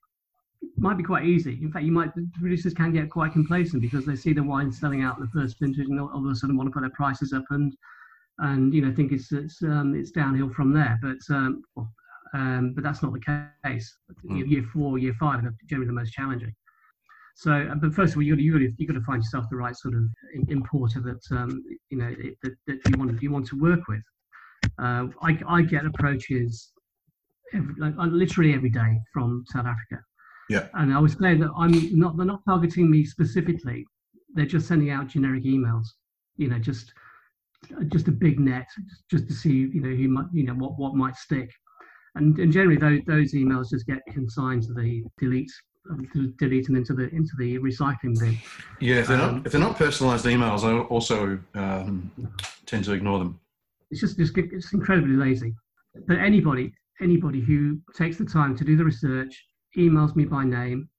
might 0.78 0.98
be 0.98 1.04
quite 1.04 1.26
easy. 1.26 1.60
In 1.62 1.72
fact, 1.72 1.86
you 1.86 1.92
might 1.92 2.12
producers 2.34 2.74
can 2.74 2.92
get 2.92 3.10
quite 3.10 3.34
complacent 3.34 3.82
because 3.82 4.06
they 4.06 4.16
see 4.16 4.34
the 4.34 4.44
wine 4.44 4.72
selling 4.72 5.04
out 5.04 5.18
in 5.18 5.24
the 5.24 5.30
first 5.30 5.60
vintage 5.60 5.88
and 5.88 6.00
all 6.00 6.10
all 6.14 6.26
of 6.26 6.32
a 6.32 6.36
sudden 6.36 6.58
want 6.58 6.68
to 6.68 6.72
put 6.72 6.82
their 6.82 6.90
prices 6.92 7.34
up 7.34 7.44
and 7.52 7.76
and 8.40 8.74
you 8.74 8.82
know 8.82 8.94
think 8.94 9.12
it's 9.12 9.32
it's 9.32 9.62
um, 9.64 9.96
it's 9.96 10.12
downhill 10.12 10.50
from 10.50 10.74
there. 10.74 11.00
But 11.02 11.18
um, 11.36 11.64
um, 12.34 12.74
but 12.74 12.84
that's 12.84 13.02
not 13.02 13.14
the 13.14 13.52
case. 13.64 13.98
Mm. 14.26 14.50
Year 14.50 14.64
four, 14.74 14.98
year 14.98 15.14
five 15.20 15.44
are 15.46 15.56
generally 15.68 15.88
the 15.88 15.94
most 15.94 16.12
challenging. 16.12 16.54
So, 17.38 17.52
uh, 17.52 17.76
but 17.76 17.94
first 17.94 18.14
of 18.14 18.18
all, 18.18 18.24
you 18.24 18.34
got 18.34 18.38
to 18.38 18.44
you 18.44 18.52
got 18.54 18.60
to 18.60 18.74
you 18.78 18.88
got 18.88 18.94
to 18.94 19.02
find 19.02 19.22
yourself 19.22 19.46
the 19.52 19.58
right 19.58 19.76
sort 19.76 19.94
of 19.94 20.04
importer 20.48 21.02
that 21.02 21.38
um, 21.38 21.62
you 21.90 21.98
know 21.98 22.08
it- 22.18 22.38
that, 22.44 22.56
that 22.66 22.80
you 22.90 22.98
want 22.98 23.22
you 23.22 23.32
want 23.32 23.46
to 23.48 23.60
work 23.60 23.82
with. 23.90 24.02
Uh, 24.80 25.08
I 25.22 25.38
I 25.48 25.62
get 25.62 25.86
approaches 25.86 26.72
every, 27.54 27.74
like, 27.78 27.94
uh, 28.00 28.06
literally 28.06 28.54
every 28.54 28.70
day 28.70 28.98
from 29.14 29.44
South 29.48 29.66
Africa. 29.66 30.02
Yeah. 30.50 30.68
And 30.76 30.94
I 30.94 31.00
was 31.00 31.14
saying 31.20 31.40
that 31.42 31.52
I'm 31.58 31.98
not 31.98 32.16
they're 32.16 32.26
not 32.26 32.42
targeting 32.48 32.90
me 32.90 33.04
specifically. 33.04 33.86
They're 34.34 34.46
just 34.46 34.68
sending 34.68 34.90
out 34.92 35.08
generic 35.08 35.44
emails. 35.44 35.88
You 36.38 36.48
know, 36.48 36.60
just 36.60 36.94
just 37.88 38.08
a 38.08 38.12
big 38.12 38.40
net, 38.40 38.68
just 39.12 39.28
to 39.28 39.34
see 39.34 39.70
you 39.74 39.82
know 39.82 39.94
who 39.94 40.08
might 40.08 40.28
you 40.32 40.44
know 40.46 40.54
what 40.54 40.80
what 40.80 40.96
might 40.96 41.18
stick. 41.18 41.52
And, 42.16 42.40
and 42.40 42.50
generally 42.50 42.78
those, 42.78 43.02
those 43.08 43.34
emails 43.34 43.72
just 43.72 43.86
get 43.88 44.00
consigned 44.10 44.64
to 44.64 44.74
the 44.74 45.04
delete 45.20 45.52
delete 46.38 46.66
them 46.66 46.76
into 46.76 46.94
the 46.94 47.10
into 47.10 47.32
the 47.38 47.58
recycling 47.60 48.18
bin. 48.20 48.38
Yeah, 48.80 48.98
if 48.98 49.08
they're 49.08 49.22
Um, 49.22 49.38
not 49.38 49.46
if 49.46 49.52
they're 49.52 49.62
not 49.62 49.78
personalized 49.78 50.26
emails, 50.26 50.64
I 50.64 50.80
also 50.88 51.40
um, 51.54 52.12
tend 52.66 52.86
to 52.86 52.94
ignore 52.94 53.20
them. 53.20 53.40
It's 53.92 54.02
just 54.02 54.20
it's, 54.20 54.32
it's 54.36 54.74
incredibly 54.74 55.16
lazy. 55.16 55.54
But 56.08 56.18
anybody 56.18 56.74
anybody 57.02 57.42
who 57.42 57.80
takes 57.94 58.18
the 58.18 58.26
time 58.26 58.56
to 58.58 58.64
do 58.64 58.76
the 58.78 58.86
research, 58.86 59.34
emails 59.78 60.16
me 60.16 60.26
by 60.26 60.44
name, 60.44 60.90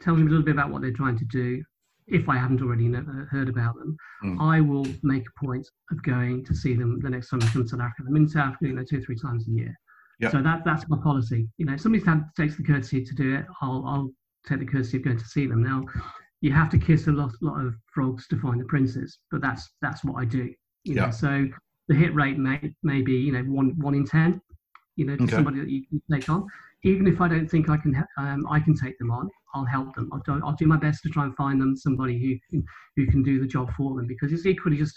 tells 0.00 0.18
me 0.18 0.26
a 0.26 0.28
little 0.28 0.44
bit 0.44 0.54
about 0.54 0.70
what 0.70 0.82
they're 0.82 0.92
trying 0.92 1.18
to 1.18 1.24
do. 1.26 1.62
If 2.06 2.28
I 2.28 2.36
haven't 2.36 2.60
already 2.60 2.86
know, 2.88 2.98
uh, 2.98 3.24
heard 3.30 3.48
about 3.48 3.76
them, 3.76 3.96
Mm. 4.24 4.40
I 4.40 4.60
will 4.60 4.86
make 5.02 5.24
a 5.26 5.44
point 5.44 5.66
of 5.90 6.02
going 6.02 6.44
to 6.46 6.54
see 6.54 6.74
them 6.74 6.98
the 7.00 7.10
next 7.10 7.28
time 7.28 7.40
I 7.42 7.46
come 7.48 7.62
to 7.62 7.68
South 7.68 7.80
Africa. 7.80 8.04
I'm 8.08 8.16
in 8.16 8.28
South 8.28 8.48
Africa, 8.48 8.66
you 8.68 8.72
know, 8.74 8.84
two 8.84 8.98
or 8.98 9.02
three 9.02 9.16
times 9.16 9.46
a 9.48 9.50
year. 9.50 9.74
Yeah. 10.20 10.30
So 10.30 10.42
that 10.42 10.64
that's 10.64 10.88
my 10.88 10.98
policy. 11.02 11.48
You 11.58 11.66
know, 11.66 11.74
if 11.74 11.80
somebody 11.80 12.04
takes 12.36 12.56
the 12.56 12.62
courtesy 12.62 13.04
to 13.04 13.14
do 13.14 13.34
it, 13.36 13.46
I'll 13.60 13.84
I'll 13.86 14.10
take 14.46 14.60
the 14.60 14.66
courtesy 14.66 14.98
of 14.98 15.04
going 15.04 15.18
to 15.18 15.24
see 15.24 15.46
them. 15.46 15.62
Now, 15.62 15.84
you 16.40 16.52
have 16.52 16.70
to 16.70 16.78
kiss 16.78 17.06
a 17.08 17.12
lot 17.12 17.32
lot 17.40 17.64
of 17.64 17.74
frogs 17.92 18.28
to 18.28 18.38
find 18.40 18.60
the 18.60 18.64
princes, 18.66 19.18
but 19.30 19.40
that's 19.40 19.70
that's 19.82 20.04
what 20.04 20.20
I 20.20 20.24
do. 20.24 20.52
You 20.84 20.94
Yeah. 20.94 21.06
know, 21.06 21.10
so 21.10 21.46
the 21.88 21.94
hit 21.94 22.14
rate 22.14 22.38
may 22.38 22.74
may 22.82 23.02
be 23.02 23.14
you 23.14 23.32
know 23.32 23.42
one 23.42 23.74
one 23.78 23.94
in 23.94 24.04
ten. 24.04 24.40
You 24.96 25.06
know, 25.06 25.16
to 25.16 25.24
Okay. 25.24 25.34
somebody 25.34 25.58
that 25.58 25.68
you 25.68 25.84
can 25.88 26.00
take 26.12 26.28
on. 26.28 26.46
Even 26.84 27.08
if 27.08 27.20
I 27.20 27.26
don't 27.26 27.48
think 27.50 27.68
I 27.68 27.76
can, 27.76 27.96
um, 28.16 28.46
I 28.48 28.60
can 28.60 28.76
take 28.76 28.96
them 28.98 29.10
on. 29.10 29.28
I'll 29.54 29.64
help 29.64 29.94
them. 29.96 30.08
I'll 30.12 30.20
do, 30.20 30.40
I'll 30.44 30.52
do 30.54 30.66
my 30.66 30.76
best 30.76 31.02
to 31.02 31.08
try 31.08 31.24
and 31.24 31.34
find 31.34 31.60
them 31.60 31.76
somebody 31.76 32.16
who 32.20 32.38
can, 32.50 32.64
who 32.96 33.06
can 33.10 33.22
do 33.22 33.40
the 33.40 33.46
job 33.46 33.72
for 33.76 33.96
them 33.96 34.06
because 34.06 34.32
it's 34.32 34.46
equally 34.46 34.76
just 34.76 34.94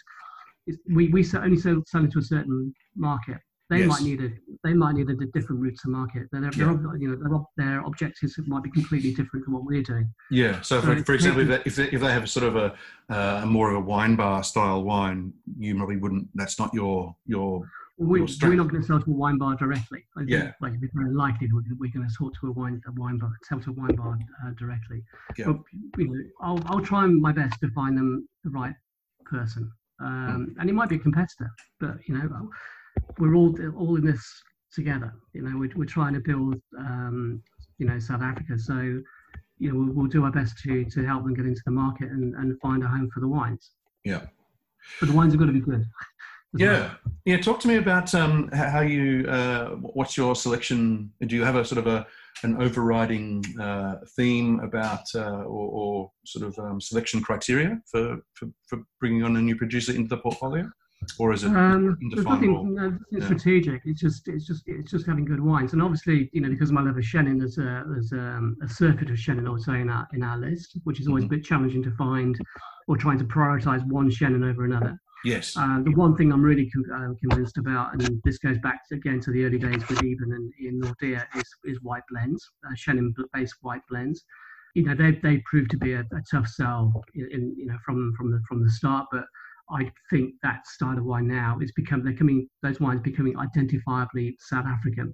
it's, 0.68 0.78
we 0.94 1.08
we 1.10 1.26
only 1.36 1.58
sell, 1.58 1.82
sell 1.88 2.04
into 2.04 2.20
a 2.20 2.22
certain 2.22 2.74
market. 2.96 3.38
They 3.70 3.80
Yes. 3.80 3.88
might 3.90 4.02
need 4.04 4.22
a 4.22 4.32
they 4.64 4.74
might 4.74 4.96
need 4.96 5.10
a 5.10 5.16
different 5.16 5.62
route 5.62 5.78
to 5.84 5.90
market. 5.90 6.28
Their, 6.32 6.42
their, 6.42 6.52
Yeah. 6.56 6.78
you 6.98 7.10
know 7.10 7.16
their, 7.18 7.34
ob- 7.36 7.46
their 7.58 7.80
objectives 7.82 8.40
might 8.48 8.64
be 8.64 8.72
completely 8.72 9.14
different 9.14 9.44
from 9.46 9.54
what 9.56 9.66
we're 9.66 9.84
doing. 9.84 10.10
Yeah. 10.32 10.62
So, 10.62 10.80
So 10.82 10.96
for, 10.96 11.04
for 11.04 11.14
example, 11.14 11.42
if 11.42 11.48
they, 11.50 11.62
if 11.66 11.76
they, 11.76 11.90
if 11.90 12.02
they 12.02 12.12
have 12.12 12.24
a 12.24 12.28
sort 12.28 12.46
of 12.46 12.56
a, 12.56 12.76
uh, 13.10 13.46
more 13.46 13.70
of 13.72 13.76
a 13.78 13.80
wine 13.82 14.16
bar 14.16 14.44
style 14.44 14.84
wine, 14.84 15.34
you 15.58 15.76
probably 15.76 15.98
wouldn't. 15.98 16.28
That's 16.34 16.58
not 16.60 16.74
your 16.74 17.16
your. 17.26 17.70
We, 18.00 18.20
Your 18.20 18.28
we're 18.44 18.56
not 18.56 18.68
going 18.70 18.82
to 18.82 18.88
sell 18.88 19.02
to 19.02 19.10
a 19.10 19.14
wine 19.14 19.40
bar 19.40 19.56
directly. 19.56 20.06
I 20.16 20.20
think, 20.20 20.30
Yeah. 20.30 20.52
like 20.62 20.74
it'd 20.76 20.88
very 20.94 21.12
likely 21.12 21.48
that 21.48 21.78
we're, 21.80 21.90
going 21.90 22.08
to 22.08 22.14
sell 22.14 22.30
to 22.30 22.48
a 22.48 22.52
wine 22.52 22.80
a 22.88 22.92
wine 22.92 23.18
bar 23.18 23.32
sell 23.50 23.60
to 23.60 23.72
a 23.72 23.74
wine 23.74 23.96
bar 23.96 24.18
uh, 24.46 24.52
directly. 24.52 25.04
Yeah. 25.38 25.48
But 25.48 25.58
you 25.98 26.08
know, 26.08 26.24
I'll 26.42 26.62
I'll 26.68 26.82
try 26.82 27.06
my 27.08 27.32
best 27.32 27.60
to 27.62 27.70
find 27.72 27.98
them 27.98 28.30
the 28.44 28.52
right 28.52 28.76
person. 29.26 29.72
Um, 30.00 30.56
and 30.60 30.70
it 30.70 30.74
might 30.74 30.90
be 30.90 30.96
a 30.98 31.00
competitor, 31.00 31.50
but 31.80 31.98
you 32.08 32.16
know, 32.16 32.50
we're 33.20 33.36
all 33.36 33.56
all 33.78 33.96
in 33.96 34.06
this 34.06 34.24
together. 34.74 35.14
You 35.34 35.42
know, 35.44 35.58
we're, 35.58 35.72
we're 35.76 35.86
trying 35.86 36.14
to 36.14 36.20
build, 36.20 36.56
um, 36.78 37.42
you 37.80 37.88
know, 37.88 38.00
South 38.00 38.22
Africa. 38.22 38.58
So, 38.58 39.02
you 39.60 39.72
know, 39.72 39.80
we'll, 39.80 39.94
we'll 39.94 40.08
do 40.08 40.24
our 40.26 40.32
best 40.32 40.58
to 40.64 40.86
to 40.86 41.06
help 41.06 41.24
them 41.24 41.34
get 41.34 41.46
into 41.46 41.62
the 41.66 41.72
market 41.72 42.10
and, 42.10 42.36
and 42.36 42.60
find 42.60 42.84
a 42.84 42.88
home 42.88 43.10
for 43.14 43.20
the 43.20 43.28
wines. 43.28 43.72
Yeah. 44.04 44.22
But 45.00 45.10
the 45.10 45.16
wines 45.16 45.34
have 45.34 45.40
got 45.40 45.48
to 45.48 45.52
be 45.52 45.60
good. 45.60 45.82
as 45.82 45.86
well. 46.54 46.62
Yeah. 46.62 46.94
Yeah. 47.26 47.38
Talk 47.42 47.60
to 47.62 47.68
me 47.68 47.76
about 47.76 48.14
um, 48.16 48.50
how 48.54 48.82
you. 48.82 49.28
Uh, 49.28 49.72
what's 49.72 50.16
your 50.16 50.36
selection? 50.36 51.12
Do 51.26 51.36
you 51.36 51.44
have 51.44 51.56
a 51.56 51.66
sort 51.66 51.80
of 51.80 51.88
a 51.88 52.08
an 52.44 52.62
overriding 52.62 53.44
uh, 53.60 53.96
theme 54.16 54.60
about 54.60 55.04
uh, 55.16 55.42
or, 55.42 55.70
or 55.72 56.12
sort 56.26 56.46
of 56.46 56.58
um, 56.60 56.80
selection 56.80 57.22
criteria 57.22 57.82
for, 57.90 58.20
for 58.34 58.50
for 58.68 58.84
bringing 59.00 59.24
on 59.24 59.36
a 59.38 59.42
new 59.42 59.56
producer 59.56 59.92
into 59.94 60.10
the 60.10 60.18
portfolio, 60.18 60.70
or 61.20 61.34
is 61.34 61.44
it 61.44 61.48
Um, 61.50 61.98
nothing, 62.02 62.52
no, 62.54 62.90
nothing 62.90 63.00
Yeah. 63.12 63.26
strategic. 63.26 63.82
It's 63.86 64.02
just, 64.02 64.28
it's 64.28 64.46
just, 64.46 64.64
it's 64.68 64.92
just 64.92 65.06
having 65.06 65.26
good 65.26 65.40
wines. 65.40 65.74
And 65.74 65.82
obviously, 65.82 66.30
you 66.34 66.42
know, 66.42 66.50
because 66.50 66.70
of 66.70 66.76
my 66.76 66.82
love 66.82 66.98
of 66.98 67.04
Chenin, 67.04 67.40
there's 67.40 67.58
a, 67.58 67.84
there's 67.88 68.12
um, 68.14 68.56
a 68.62 68.68
circuit 68.68 69.10
of 69.10 69.18
Chenin 69.18 69.50
also 69.50 69.74
in 69.74 69.90
our 69.90 70.08
in 70.14 70.24
our 70.24 70.38
list, 70.38 70.78
which 70.84 71.00
is 71.00 71.08
always 71.08 71.24
Mhm. 71.24 71.28
a 71.28 71.30
bit 71.30 71.44
challenging 71.44 71.84
to 71.84 71.92
find, 71.92 72.38
or 72.88 72.98
trying 72.98 73.20
to 73.20 73.26
prioritise 73.26 73.84
one 73.88 74.10
Chenin 74.10 74.44
over 74.50 74.66
another. 74.66 75.00
Yes. 75.26 75.58
Uh, 75.58 75.82
the 75.82 75.92
one 75.96 76.16
thing 76.16 76.32
I'm 76.32 76.44
really 76.44 76.70
con- 76.70 76.92
uh, 76.94 77.14
convinced 77.20 77.58
about, 77.58 77.94
and 77.94 78.22
this 78.24 78.38
goes 78.38 78.60
back 78.60 78.82
again 78.92 79.20
to 79.22 79.32
the 79.32 79.46
early 79.46 79.58
days 79.58 79.82
with 79.90 79.98
Eben 80.04 80.32
and 80.32 80.54
Ian 80.62 80.80
Naudé, 80.82 81.24
is, 81.36 81.50
is 81.66 81.82
white 81.82 82.04
blends, 82.12 82.48
uh, 82.66 82.74
Chenin-based 82.76 83.56
white 83.62 83.82
blends. 83.90 84.24
You 84.76 84.84
know, 84.84 84.94
they 84.94 85.14
they 85.24 85.38
proved 85.50 85.72
to 85.72 85.78
be 85.78 85.94
a, 85.94 86.02
a 86.02 86.22
tough 86.30 86.48
sell 86.48 87.04
in, 87.16 87.28
in 87.32 87.56
you 87.58 87.66
know 87.66 87.78
from 87.84 88.14
from 88.16 88.30
the 88.32 88.40
from 88.48 88.64
the 88.64 88.70
start, 88.70 89.08
but 89.12 89.26
I 89.70 89.92
think 90.10 90.34
that 90.44 90.66
style 90.68 90.98
of 90.98 91.06
wine 91.06 91.28
now 91.28 91.60
is 91.62 91.72
become 91.74 92.04
they're 92.04 92.14
coming 92.14 92.48
those 92.64 92.80
wines 92.80 93.02
becoming 93.02 93.34
identifiably 93.36 94.36
South 94.40 94.66
African, 94.66 95.14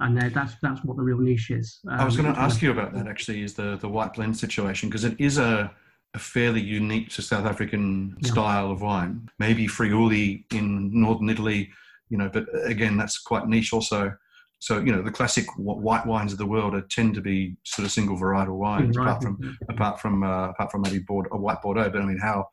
and 0.00 0.18
that's 0.34 0.54
that's 0.62 0.82
what 0.84 0.96
the 0.96 1.02
real 1.02 1.18
niche 1.18 1.50
is. 1.50 1.80
I 1.88 2.04
was 2.04 2.18
Um, 2.18 2.22
going 2.24 2.34
to 2.34 2.40
ask 2.40 2.62
you 2.62 2.70
about 2.70 2.94
that 2.94 3.06
actually, 3.06 3.42
is 3.42 3.54
the, 3.54 3.76
the 3.76 3.88
white 3.88 4.14
blend 4.14 4.36
situation, 4.36 4.88
because 4.88 5.04
it 5.04 5.16
is 5.20 5.38
a, 5.38 5.70
a 6.14 6.18
fairly 6.18 6.60
unique 6.60 7.10
to 7.10 7.22
South 7.22 7.44
African 7.44 8.16
Yeah. 8.20 8.30
style 8.30 8.70
of 8.70 8.80
wine. 8.80 9.28
Maybe 9.38 9.66
Friuli 9.66 10.46
in 10.52 10.90
northern 10.92 11.28
Italy, 11.28 11.70
you 12.08 12.18
know, 12.18 12.28
but 12.28 12.46
again, 12.64 12.96
that's 12.96 13.18
quite 13.18 13.46
niche 13.46 13.72
also. 13.72 14.12
So 14.62 14.78
you 14.78 14.92
know 14.92 15.02
the 15.02 15.10
classic 15.10 15.44
white 15.56 16.06
wines 16.06 16.30
of 16.30 16.38
the 16.38 16.46
world 16.46 16.72
are, 16.76 16.82
tend 16.82 17.14
to 17.14 17.20
be 17.20 17.56
sort 17.64 17.84
of 17.84 17.90
single 17.90 18.16
varietal 18.16 18.56
wines, 18.56 18.96
right. 18.96 19.08
apart 19.08 19.22
from 19.24 19.58
apart 19.68 20.00
from 20.00 20.22
uh, 20.22 20.50
apart 20.50 20.70
from 20.70 20.82
maybe 20.82 21.00
Bordeaux, 21.00 21.30
a 21.32 21.36
white 21.36 21.60
Bordeaux. 21.60 21.90
But 21.90 22.00
I 22.00 22.04
mean, 22.04 22.20
how 22.22 22.46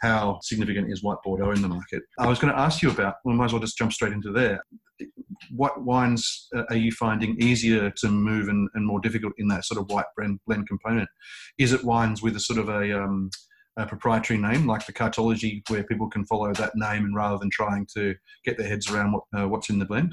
how 0.00 0.40
significant 0.42 0.90
is 0.90 1.04
white 1.04 1.18
Bordeaux 1.24 1.52
in 1.52 1.62
the 1.62 1.68
market? 1.68 2.02
I 2.18 2.26
was 2.26 2.40
going 2.40 2.52
to 2.52 2.58
ask 2.58 2.82
you 2.82 2.90
about. 2.90 3.14
We 3.24 3.32
might 3.34 3.44
as 3.44 3.52
well 3.52 3.60
just 3.60 3.78
jump 3.78 3.92
straight 3.92 4.12
into 4.12 4.32
there. 4.32 4.60
What 5.54 5.84
wines 5.84 6.48
uh, 6.52 6.64
are 6.68 6.76
you 6.76 6.90
finding 6.90 7.40
easier 7.40 7.92
to 7.98 8.08
move 8.08 8.48
and, 8.48 8.68
and 8.74 8.84
more 8.84 8.98
difficult 8.98 9.34
in 9.38 9.46
that 9.46 9.64
sort 9.66 9.80
of 9.80 9.88
white 9.88 10.06
blend, 10.16 10.40
blend 10.48 10.66
component? 10.66 11.08
Is 11.58 11.72
it 11.72 11.84
wines 11.84 12.22
with 12.22 12.34
a 12.34 12.40
sort 12.40 12.58
of 12.58 12.68
a 12.68 13.00
um, 13.00 13.30
a 13.76 13.86
proprietary 13.86 14.40
name 14.40 14.66
like 14.66 14.84
the 14.84 14.92
cartology 14.92 15.62
where 15.68 15.84
people 15.84 16.08
can 16.08 16.24
follow 16.24 16.52
that 16.54 16.72
name 16.74 17.04
and 17.04 17.14
rather 17.14 17.38
than 17.38 17.50
trying 17.50 17.86
to 17.94 18.16
get 18.44 18.56
their 18.58 18.66
heads 18.66 18.90
around 18.90 19.12
what, 19.12 19.22
uh, 19.38 19.46
what's 19.46 19.70
in 19.70 19.78
the 19.78 19.84
blend? 19.84 20.12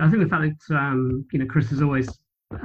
I 0.00 0.10
think 0.10 0.22
the 0.22 0.28
fact 0.28 0.54
that 0.68 0.76
um, 0.76 1.26
you 1.32 1.38
know 1.38 1.46
Chris 1.46 1.70
has 1.70 1.82
always 1.82 2.08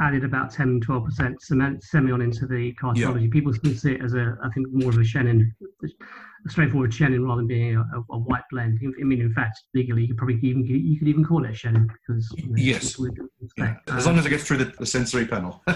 added 0.02 0.24
about 0.24 0.52
10 0.52 0.82
12% 0.82 1.36
semillon 1.82 2.24
into 2.24 2.46
the 2.46 2.74
cartology 2.74 3.24
yeah. 3.24 3.30
people 3.32 3.54
still 3.54 3.74
see 3.74 3.94
it 3.94 4.04
as 4.04 4.14
a 4.14 4.38
i 4.44 4.50
think 4.54 4.68
more 4.72 4.90
of 4.90 4.98
a 4.98 5.02
chenin 5.02 5.50
a 6.48 6.52
straightforward 6.52 6.92
chenin 6.92 7.26
rather 7.26 7.42
than 7.42 7.48
being 7.48 7.76
a, 7.76 7.82
a, 8.12 8.18
white 8.18 8.44
blend 8.52 8.80
i 9.00 9.04
mean 9.04 9.22
in 9.22 9.34
fact 9.34 9.62
legally 9.74 10.02
you 10.02 10.08
could 10.10 10.18
probably 10.18 10.40
even 10.42 10.66
you 10.66 10.98
could 10.98 11.08
even 11.08 11.24
call 11.24 11.44
it 11.44 11.50
a 11.50 11.54
chenin 11.54 11.88
because 11.88 12.32
you 12.38 12.48
know, 12.48 12.56
yes 12.56 13.00
yeah. 13.58 13.76
as 13.90 14.06
long 14.06 14.18
as 14.18 14.26
it 14.26 14.30
gets 14.30 14.44
through 14.44 14.58
the, 14.58 14.66
the 14.80 14.86
sensory 14.86 15.26
panel 15.26 15.62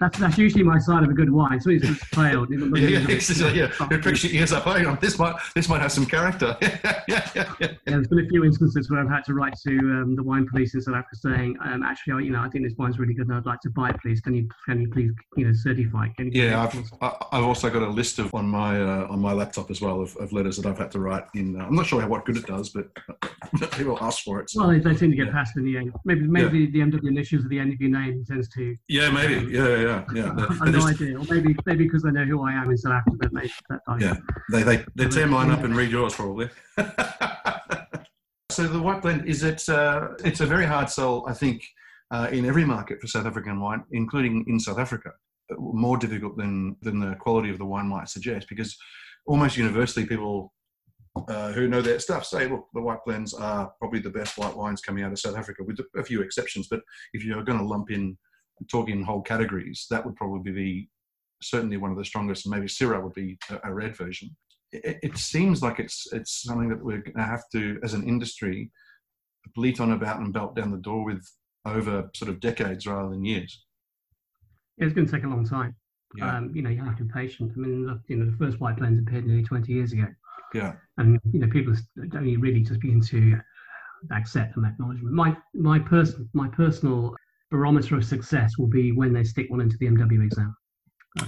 that's 0.00 0.18
that's 0.18 0.38
usually 0.38 0.64
my 0.64 0.78
sign 0.78 1.04
of 1.04 1.10
a 1.10 1.12
good 1.12 1.30
wine. 1.30 1.60
So 1.60 1.70
it's 1.70 1.86
failed. 2.06 2.48
yeah, 2.50 2.88
yeah, 2.88 2.98
yeah. 2.98 3.52
yeah. 3.52 3.88
It 3.90 4.02
picks 4.02 4.24
your 4.24 4.32
ears 4.32 4.52
up. 4.52 4.66
Oh, 4.66 4.76
you 4.76 4.96
this 5.00 5.18
might 5.18 5.36
this 5.54 5.68
might 5.68 5.80
have 5.80 5.92
some 5.92 6.06
character. 6.06 6.56
yeah, 6.60 6.78
yeah, 7.06 7.30
yeah, 7.34 7.52
yeah. 7.60 7.68
There's 7.84 8.08
been 8.08 8.20
a 8.20 8.28
few 8.28 8.44
instances 8.44 8.90
where 8.90 9.00
I've 9.00 9.10
had 9.10 9.24
to 9.24 9.34
write 9.34 9.54
to 9.66 9.70
um, 9.70 10.16
the 10.16 10.22
wine 10.22 10.46
police 10.50 10.74
in 10.74 10.80
South 10.80 10.96
Africa 10.96 11.16
saying, 11.16 11.56
um, 11.64 11.82
actually, 11.82 12.24
you 12.24 12.32
know, 12.32 12.40
I 12.40 12.48
think 12.48 12.64
this 12.64 12.74
wine's 12.78 12.98
really 12.98 13.14
good, 13.14 13.28
and 13.28 13.36
I'd 13.36 13.46
like 13.46 13.60
to 13.60 13.70
buy 13.70 13.90
it, 13.90 13.96
please. 14.00 14.20
Can 14.20 14.34
you 14.34 14.48
can 14.66 14.80
you 14.80 14.88
please 14.90 15.12
you 15.36 15.46
know 15.46 15.52
certify? 15.52 16.08
Can 16.16 16.32
you 16.32 16.44
yeah, 16.44 16.62
I've 16.62 16.92
I've 17.32 17.44
also 17.44 17.70
got 17.70 17.82
a 17.82 17.88
list 17.88 18.18
of 18.20 18.34
on 18.34 18.46
my 18.46 18.80
uh, 18.80 19.06
on 19.08 19.20
my 19.20 19.32
laptop 19.32 19.70
as 19.70 19.80
well 19.80 20.00
of, 20.00 20.16
of 20.16 20.32
letters 20.32 20.56
that 20.56 20.66
I've 20.66 20.78
had 20.78 20.90
to 20.92 21.00
write. 21.00 21.24
In 21.34 21.60
uh, 21.60 21.64
I'm 21.64 21.74
not 21.74 21.86
sure 21.86 22.00
how 22.00 22.08
what 22.08 22.24
good 22.24 22.36
it 22.36 22.46
does, 22.46 22.70
but 22.70 22.88
people 23.72 23.98
ask 24.00 24.22
for 24.22 24.40
it. 24.40 24.50
So, 24.50 24.60
well, 24.60 24.70
they, 24.70 24.78
they 24.78 24.96
seem 24.96 25.10
to 25.10 25.16
get 25.16 25.26
yeah. 25.26 25.32
past 25.32 25.56
in 25.56 25.64
the 25.64 25.76
end. 25.76 25.92
Maybe 26.04 26.22
maybe 26.22 26.66
the 26.70 26.80
MW 26.80 27.08
initials 27.08 27.44
at 27.44 27.50
the 27.50 27.58
end 27.58 27.72
of 27.72 27.80
your 27.80 27.90
name 27.90 28.24
tends 28.24 28.48
to. 28.50 28.76
Yeah, 28.88 29.10
maybe. 29.10 29.36
Um, 29.36 29.50
yeah, 29.50 29.76
yeah, 29.76 30.04
yeah. 30.14 30.46
I've 30.60 30.72
no 30.72 30.86
idea. 30.86 31.18
Or 31.18 31.24
maybe 31.28 31.56
maybe 31.66 31.84
because 31.84 32.02
they 32.02 32.10
know 32.10 32.24
who 32.24 32.46
I 32.46 32.52
am 32.52 32.70
in 32.70 32.76
South 32.76 32.92
Africa, 32.92 33.28
maybe 33.32 33.52
that 33.68 33.80
Yeah, 33.98 34.16
they 34.50 34.62
they 34.62 34.84
they 34.94 35.08
tear 35.08 35.26
mine 35.26 35.50
up 35.50 35.64
and 35.64 35.76
read 35.76 35.90
yours 35.90 36.14
probably. 36.14 36.48
so 38.50 38.66
the 38.66 38.80
white 38.80 39.02
blend 39.02 39.26
is 39.26 39.42
it? 39.42 39.68
Uh, 39.68 40.08
it's 40.24 40.40
a 40.40 40.46
very 40.46 40.66
hard 40.66 40.90
sell, 40.90 41.24
I 41.26 41.34
think, 41.34 41.62
uh, 42.10 42.28
in 42.30 42.44
every 42.44 42.64
market 42.64 43.00
for 43.00 43.06
South 43.06 43.26
African 43.26 43.60
wine, 43.60 43.84
including 43.92 44.44
in 44.46 44.60
South 44.60 44.78
Africa. 44.78 45.12
More 45.58 45.96
difficult 45.96 46.36
than 46.36 46.76
than 46.82 47.00
the 47.00 47.14
quality 47.16 47.50
of 47.50 47.58
the 47.58 47.64
wine 47.64 47.88
might 47.88 48.08
suggest, 48.08 48.48
because 48.48 48.76
almost 49.26 49.56
universally 49.56 50.06
people 50.06 50.52
uh, 51.28 51.52
who 51.52 51.68
know 51.68 51.82
their 51.82 51.98
stuff 51.98 52.24
say, 52.24 52.48
look, 52.48 52.66
the 52.72 52.80
white 52.80 53.04
blends 53.04 53.34
are 53.34 53.72
probably 53.78 54.00
the 54.00 54.10
best 54.10 54.38
white 54.38 54.56
wines 54.56 54.80
coming 54.80 55.04
out 55.04 55.12
of 55.12 55.18
South 55.18 55.36
Africa, 55.36 55.62
with 55.64 55.78
a 55.96 56.04
few 56.04 56.22
exceptions. 56.22 56.68
But 56.68 56.80
if 57.12 57.24
you're 57.24 57.44
going 57.44 57.58
to 57.58 57.64
lump 57.64 57.90
in 57.90 58.16
talking 58.70 59.02
whole 59.02 59.22
categories, 59.22 59.86
that 59.90 60.04
would 60.04 60.16
probably 60.16 60.52
be 60.52 60.88
certainly 61.42 61.76
one 61.76 61.90
of 61.90 61.96
the 61.96 62.04
strongest, 62.04 62.46
and 62.46 62.54
maybe 62.54 62.66
Syrah 62.66 63.02
would 63.02 63.14
be 63.14 63.38
a, 63.50 63.70
a 63.70 63.74
red 63.74 63.96
version. 63.96 64.36
It, 64.72 64.98
it, 65.02 65.18
seems 65.18 65.62
like 65.62 65.80
it's 65.80 66.06
it's 66.12 66.42
something 66.42 66.68
that 66.68 66.84
we're 66.84 67.02
going 67.02 67.16
to 67.16 67.22
have 67.22 67.42
to, 67.52 67.80
as 67.82 67.94
an 67.94 68.06
industry, 68.06 68.70
bleat 69.54 69.80
on 69.80 69.92
about 69.92 70.20
and 70.20 70.32
belt 70.32 70.54
down 70.54 70.70
the 70.70 70.78
door 70.78 71.04
with 71.04 71.26
over 71.66 72.08
sort 72.14 72.30
of 72.30 72.40
decades 72.40 72.86
rather 72.86 73.10
than 73.10 73.24
years. 73.24 73.64
It's 74.80 74.94
going 74.94 75.06
to 75.06 75.12
take 75.12 75.24
a 75.24 75.28
long 75.28 75.46
time. 75.46 75.74
Yeah. 76.16 76.36
Um, 76.36 76.50
you 76.54 76.62
know, 76.62 76.70
you 76.70 76.82
have 76.82 76.96
to 76.98 77.04
be 77.04 77.12
patient. 77.12 77.52
I 77.54 77.60
mean, 77.60 77.86
look, 77.86 78.00
you 78.08 78.16
know, 78.16 78.30
the 78.30 78.36
first 78.36 78.60
white 78.60 78.76
blends 78.76 79.00
appeared 79.00 79.26
nearly 79.26 79.44
20 79.44 79.72
years 79.72 79.92
ago. 79.92 80.06
Yeah. 80.52 80.72
And, 80.98 81.20
you 81.32 81.40
know, 81.40 81.48
people 81.48 81.72
are 81.72 82.18
only 82.18 82.36
really 82.36 82.60
just 82.60 82.80
beginning 82.80 83.04
to 83.04 83.38
accept 84.12 84.56
and 84.56 84.66
acknowledgement. 84.66 85.14
My, 85.14 85.36
my, 85.54 85.78
person, 85.78 86.28
my 86.32 86.48
personal 86.48 87.14
barometer 87.50 87.96
of 87.96 88.04
success 88.04 88.58
will 88.58 88.66
be 88.66 88.92
when 88.92 89.12
they 89.12 89.22
stick 89.22 89.48
one 89.50 89.60
into 89.60 89.76
the 89.78 89.86
MW 89.86 90.24
exam. 90.24 90.56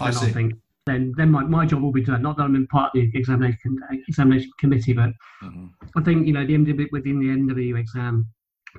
I 0.00 0.10
see. 0.10 0.26
I 0.26 0.32
think 0.32 0.54
then 0.86 1.12
then 1.16 1.30
my, 1.30 1.44
my 1.44 1.66
job 1.66 1.82
will 1.82 1.92
be 1.92 2.02
done. 2.02 2.22
Not 2.22 2.36
that 2.36 2.44
I'm 2.44 2.56
in 2.56 2.66
part 2.66 2.94
of 2.94 3.02
the 3.02 3.18
examination 3.18 3.78
examination 4.08 4.50
committee, 4.58 4.92
but 4.92 5.10
mm-hmm. 5.42 5.66
I 5.96 6.02
think 6.02 6.26
you 6.26 6.32
know 6.32 6.46
the 6.46 6.54
MW 6.54 6.86
within 6.90 7.18
the 7.18 7.26
MW 7.26 7.78
exam, 7.78 8.26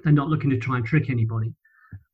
they're 0.04 0.14
not 0.14 0.28
looking 0.28 0.50
to 0.50 0.58
try 0.58 0.78
and 0.78 0.86
trick 0.86 1.10
anybody. 1.10 1.54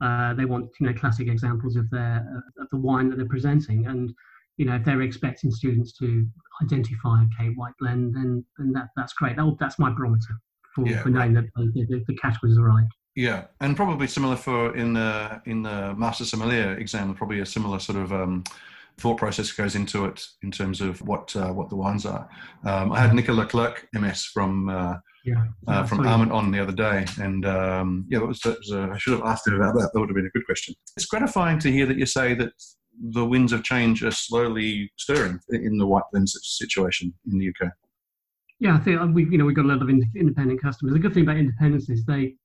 Uh, 0.01 0.33
they 0.33 0.45
want 0.45 0.69
you 0.79 0.87
know 0.87 0.93
classic 0.93 1.27
examples 1.27 1.75
of 1.75 1.89
their 1.89 2.43
of 2.59 2.69
the 2.71 2.77
wine 2.77 3.09
that 3.09 3.17
they're 3.17 3.27
presenting, 3.27 3.87
and 3.87 4.13
you 4.57 4.65
know 4.65 4.75
if 4.75 4.83
they're 4.83 5.01
expecting 5.01 5.51
students 5.51 5.93
to 5.93 6.25
identify 6.61 7.23
okay 7.23 7.49
white 7.55 7.73
blend, 7.79 8.15
then 8.15 8.45
then 8.57 8.71
that 8.73 8.89
that's 8.95 9.13
great. 9.13 9.35
That, 9.35 9.55
that's 9.59 9.79
my 9.79 9.91
barometer 9.91 10.39
for, 10.75 10.87
yeah, 10.87 11.01
for 11.01 11.09
knowing 11.09 11.33
right. 11.33 11.45
that 11.55 11.73
the, 11.73 11.85
the, 11.87 12.03
the 12.07 12.15
categories 12.15 12.57
are 12.57 12.63
right. 12.63 12.87
Yeah, 13.15 13.45
and 13.59 13.75
probably 13.75 14.07
similar 14.07 14.35
for 14.35 14.75
in 14.75 14.93
the 14.93 15.41
in 15.45 15.63
the 15.63 15.93
master 15.95 16.25
sommelier 16.25 16.73
exam, 16.75 17.13
probably 17.15 17.39
a 17.39 17.45
similar 17.45 17.79
sort 17.79 17.97
of 17.97 18.13
um, 18.13 18.43
thought 18.99 19.17
process 19.17 19.51
goes 19.51 19.75
into 19.75 20.05
it 20.05 20.23
in 20.43 20.51
terms 20.51 20.81
of 20.81 21.01
what 21.01 21.35
uh, 21.35 21.51
what 21.51 21.69
the 21.69 21.75
wines 21.75 22.05
are. 22.05 22.29
Um, 22.65 22.91
I 22.91 22.99
had 22.99 23.13
Nicola 23.13 23.39
Leclerc, 23.39 23.87
MS 23.93 24.25
from 24.25 24.69
uh, 24.69 24.95
yeah, 25.25 25.45
uh, 25.67 25.85
from 25.85 26.05
Armand 26.05 26.31
on 26.31 26.51
the 26.51 26.59
other 26.59 26.71
day, 26.71 27.05
and 27.19 27.45
um, 27.45 28.05
yeah, 28.09 28.19
that 28.19 28.25
was, 28.25 28.39
that 28.41 28.57
was 28.57 28.71
a, 28.71 28.91
I 28.93 28.97
should 28.97 29.13
have 29.13 29.25
asked 29.25 29.47
him 29.47 29.55
about 29.55 29.73
that. 29.75 29.91
That 29.93 29.99
would 29.99 30.09
have 30.09 30.15
been 30.15 30.25
a 30.25 30.37
good 30.37 30.45
question. 30.45 30.75
It's 30.95 31.05
gratifying 31.05 31.59
to 31.59 31.71
hear 31.71 31.85
that 31.85 31.97
you 31.97 32.05
say 32.05 32.33
that 32.35 32.51
the 33.11 33.25
winds 33.25 33.53
of 33.53 33.63
change 33.63 34.03
are 34.03 34.11
slowly 34.11 34.91
stirring 34.97 35.39
in 35.49 35.77
the 35.77 35.87
white 35.87 36.03
blend 36.11 36.29
situation 36.29 37.13
in 37.31 37.39
the 37.39 37.49
UK. 37.49 37.71
Yeah, 38.59 38.75
I 38.75 38.79
think 38.79 38.99
uh, 38.99 39.07
we 39.07 39.25
you 39.25 39.37
know 39.37 39.45
we've 39.45 39.55
got 39.55 39.65
a 39.65 39.69
lot 39.69 39.81
of 39.81 39.89
independent 39.89 40.61
customers. 40.61 40.93
The 40.93 40.99
good 40.99 41.13
thing 41.13 41.23
about 41.23 41.37
independents 41.37 41.89
is 41.89 42.03
they 42.05 42.35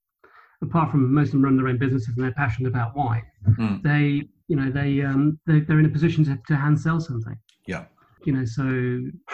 apart 0.65 0.91
from 0.91 1.13
most 1.13 1.29
of 1.29 1.33
them 1.33 1.45
run 1.45 1.57
their 1.57 1.69
own 1.69 1.79
businesses 1.79 2.15
and 2.17 2.25
they're 2.25 2.33
passionate 2.33 2.69
about 2.69 2.97
wine, 2.97 3.23
mm. 3.59 3.83
they, 3.83 4.29
you 4.49 4.57
know, 4.57 4.71
they, 4.71 5.03
um, 5.03 5.39
they, 5.47 5.61
they're 5.61 5.79
in 5.79 5.87
a 5.87 5.91
position 5.91 6.25
to, 6.25 6.39
to 6.49 6.57
hand 6.57 6.81
sell 6.81 7.01
something. 7.01 7.37
Yeah. 7.67 7.85
You 8.25 8.33
know, 8.33 8.45
so 8.45 8.65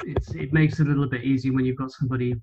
it's, 0.04 0.34
it 0.34 0.52
makes 0.52 0.80
it 0.80 0.86
a 0.86 0.90
little 0.90 1.08
bit 1.08 1.22
easier 1.22 1.52
when 1.52 1.64
you've 1.64 1.76
got 1.76 1.92
somebody 1.92 2.34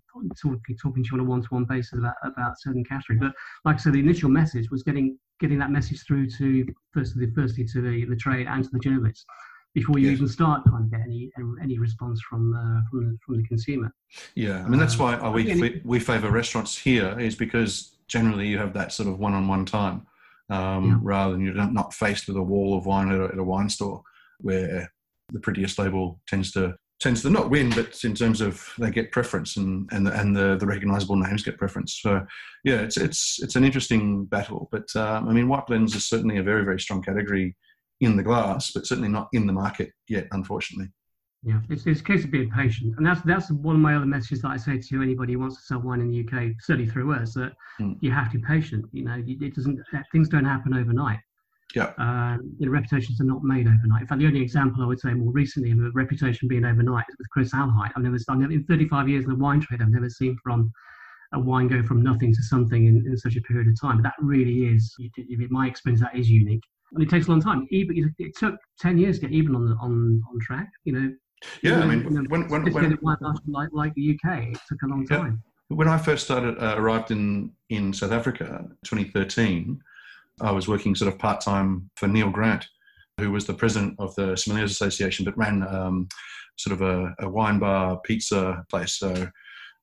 talking, 0.41 0.77
talking 0.81 1.03
to 1.03 1.09
you 1.11 1.19
on 1.19 1.25
a 1.25 1.29
one-to-one 1.29 1.65
basis 1.65 1.99
about, 1.99 2.15
about 2.23 2.53
certain 2.59 2.85
category. 2.85 3.19
But 3.19 3.33
like 3.65 3.75
I 3.75 3.79
said, 3.79 3.93
the 3.93 3.99
initial 3.99 4.29
message 4.29 4.69
was 4.71 4.83
getting, 4.83 5.17
getting 5.39 5.59
that 5.59 5.71
message 5.71 6.03
through 6.05 6.29
to 6.37 6.65
firstly, 6.93 7.27
firstly 7.35 7.65
to 7.73 7.81
the, 7.81 8.05
the 8.05 8.15
trade 8.15 8.47
and 8.47 8.63
to 8.63 8.69
the 8.71 8.79
journalists 8.79 9.25
before 9.73 9.99
you 9.99 10.09
even 10.09 10.27
start 10.27 10.63
trying 10.67 10.89
to 10.89 10.89
get 10.89 11.01
any 11.05 11.29
any 11.61 11.77
response 11.77 12.19
from 12.27 12.51
uh, 12.55 12.81
from 12.89 12.99
the, 13.05 13.17
from 13.23 13.37
the 13.37 13.43
consumer. 13.43 13.93
Yeah, 14.33 14.63
I 14.63 14.67
mean 14.69 14.79
that's 14.79 14.97
why 14.97 15.15
uh, 15.15 15.29
we 15.29 15.43
we, 15.61 15.81
we 15.85 15.99
favour 15.99 16.31
restaurants 16.31 16.75
here 16.75 17.19
is 17.19 17.35
because 17.35 17.97
generally 18.07 18.47
you 18.47 18.57
have 18.57 18.73
that 18.73 18.91
sort 18.91 19.07
of 19.07 19.19
one-on-one 19.19 19.65
time 19.65 20.07
um, 20.49 20.89
yeah. 20.89 20.97
rather 21.01 21.33
than 21.33 21.41
you're 21.41 21.53
not 21.53 21.93
faced 21.93 22.27
with 22.27 22.37
a 22.37 22.41
wall 22.41 22.77
of 22.77 22.85
wine 22.85 23.11
at 23.11 23.19
a, 23.19 23.25
at 23.25 23.37
a, 23.37 23.43
wine 23.43 23.69
store 23.69 24.01
where 24.39 24.91
the 25.31 25.39
prettiest 25.39 25.77
label 25.77 26.21
tends 26.27 26.51
to 26.51 26.75
tends 26.99 27.21
to 27.21 27.29
not 27.29 27.51
win, 27.51 27.69
but 27.69 28.03
in 28.03 28.15
terms 28.15 28.41
of 28.41 28.67
they 28.79 28.89
get 28.89 29.11
preference 29.11 29.57
and 29.57 29.87
and 29.91 30.07
the, 30.07 30.19
and 30.19 30.35
the, 30.35 30.57
the 30.57 30.65
recognizable 30.65 31.15
names 31.15 31.43
get 31.43 31.57
preference. 31.57 31.99
So 32.01 32.25
yeah, 32.63 32.81
it's 32.81 32.97
it's 32.97 33.39
it's 33.41 33.55
an 33.55 33.63
interesting 33.63 34.25
battle. 34.25 34.69
But 34.71 34.95
um, 34.95 35.27
I 35.27 35.33
mean, 35.33 35.47
white 35.47 35.67
blends 35.67 35.95
is 35.95 36.07
certainly 36.07 36.37
a 36.37 36.43
very 36.43 36.63
very 36.63 36.79
strong 36.79 37.01
category 37.01 37.55
in 37.99 38.15
the 38.15 38.23
glass, 38.23 38.71
but 38.71 38.85
certainly 38.85 39.09
not 39.09 39.29
in 39.33 39.47
the 39.47 39.53
market 39.53 39.91
yet, 40.07 40.27
unfortunately. 40.31 40.91
Yeah, 41.43 41.59
it's, 41.69 41.85
it's 41.85 42.01
a 42.01 42.03
case 42.03 42.23
of 42.23 42.31
being 42.31 42.49
patient, 42.49 42.95
and 42.97 43.05
that's 43.05 43.21
that's 43.21 43.51
one 43.51 43.75
of 43.75 43.81
my 43.81 43.95
other 43.95 44.05
messages 44.05 44.41
that 44.41 44.49
I 44.49 44.57
say 44.57 44.79
to 44.79 45.01
anybody 45.01 45.33
who 45.33 45.39
wants 45.39 45.57
to 45.57 45.61
sell 45.61 45.79
wine 45.79 46.01
in 46.01 46.09
the 46.09 46.21
UK, 46.21 46.53
certainly 46.59 46.89
through 46.89 47.13
us, 47.13 47.35
that 47.35 47.53
mm. 47.79 47.95
you 48.01 48.11
have 48.11 48.31
to 48.31 48.39
be 48.39 48.43
patient. 48.43 48.85
You 48.91 49.05
know, 49.05 49.23
it 49.25 49.55
doesn't 49.55 49.79
things 50.11 50.29
don't 50.29 50.45
happen 50.45 50.73
overnight. 50.73 51.19
Yeah, 51.75 51.93
um, 51.99 52.55
you 52.57 52.65
know, 52.65 52.71
reputations 52.71 53.21
are 53.21 53.25
not 53.25 53.43
made 53.43 53.67
overnight. 53.67 54.01
In 54.01 54.07
fact, 54.07 54.19
the 54.19 54.25
only 54.25 54.41
example 54.41 54.81
I 54.81 54.87
would 54.87 54.99
say 54.99 55.13
more 55.13 55.31
recently 55.31 55.71
of 55.71 55.79
a 55.79 55.91
reputation 55.91 56.47
being 56.47 56.65
overnight 56.65 57.05
is 57.07 57.15
with 57.19 57.29
Chris 57.29 57.53
Alheit. 57.53 57.91
I've 57.95 58.03
never, 58.03 58.17
I've 58.29 58.39
never 58.39 58.53
in 58.53 58.63
35 58.63 59.07
years 59.07 59.25
in 59.25 59.29
the 59.29 59.35
wine 59.35 59.61
trade, 59.61 59.81
I've 59.81 59.89
never 59.89 60.09
seen 60.09 60.35
from 60.43 60.71
a 61.33 61.39
wine 61.39 61.67
go 61.67 61.83
from 61.83 62.01
nothing 62.01 62.33
to 62.33 62.41
something 62.43 62.87
in, 62.87 63.05
in 63.05 63.15
such 63.17 63.35
a 63.35 63.41
period 63.41 63.67
of 63.67 63.79
time. 63.79 63.97
But 63.97 64.03
that 64.03 64.15
really 64.19 64.65
is, 64.65 64.95
in 65.17 65.47
my 65.51 65.67
experience, 65.67 66.01
that 66.01 66.15
is 66.15 66.31
unique 66.31 66.63
and 66.93 67.03
it 67.03 67.09
takes 67.09 67.27
a 67.27 67.31
long 67.31 67.41
time. 67.41 67.67
Eben, 67.71 68.13
it 68.17 68.35
took 68.37 68.55
ten 68.79 68.97
years 68.97 69.19
to 69.19 69.27
get 69.27 69.37
Eben 69.37 69.55
on 69.55 69.65
the, 69.65 69.75
on 69.75 70.21
on 70.31 70.39
track. 70.39 70.69
You 70.83 70.93
know, 70.93 71.13
yeah, 71.61 71.79
I 71.79 71.85
mean, 71.85 72.03
when, 72.29 72.47
when, 72.49 72.63
when, 72.63 72.97
like, 73.47 73.69
like 73.71 73.93
the 73.93 74.17
UK, 74.17 74.43
it 74.49 74.59
took 74.67 74.81
a 74.83 74.87
long 74.87 75.05
time. 75.05 75.43
When 75.69 75.87
I 75.87 75.97
first 75.97 76.25
started, 76.25 76.57
uh, 76.59 76.75
arrived 76.77 77.11
in, 77.11 77.51
in 77.69 77.93
South 77.93 78.11
Africa, 78.11 78.65
2013, 78.85 79.79
I 80.41 80.51
was 80.51 80.67
working 80.67 80.95
sort 80.95 81.11
of 81.11 81.19
part 81.19 81.41
time 81.41 81.89
for 81.95 82.07
Neil 82.07 82.29
Grant, 82.29 82.67
who 83.17 83.31
was 83.31 83.45
the 83.45 83.53
president 83.53 83.95
of 83.99 84.15
the 84.15 84.33
Sommeliers 84.33 84.65
Association, 84.65 85.25
but 85.25 85.37
ran 85.37 85.67
um, 85.67 86.07
sort 86.57 86.73
of 86.73 86.81
a, 86.81 87.15
a, 87.19 87.29
wine 87.29 87.59
bar 87.59 87.99
pizza 88.03 88.63
place. 88.69 88.93
So 88.93 89.29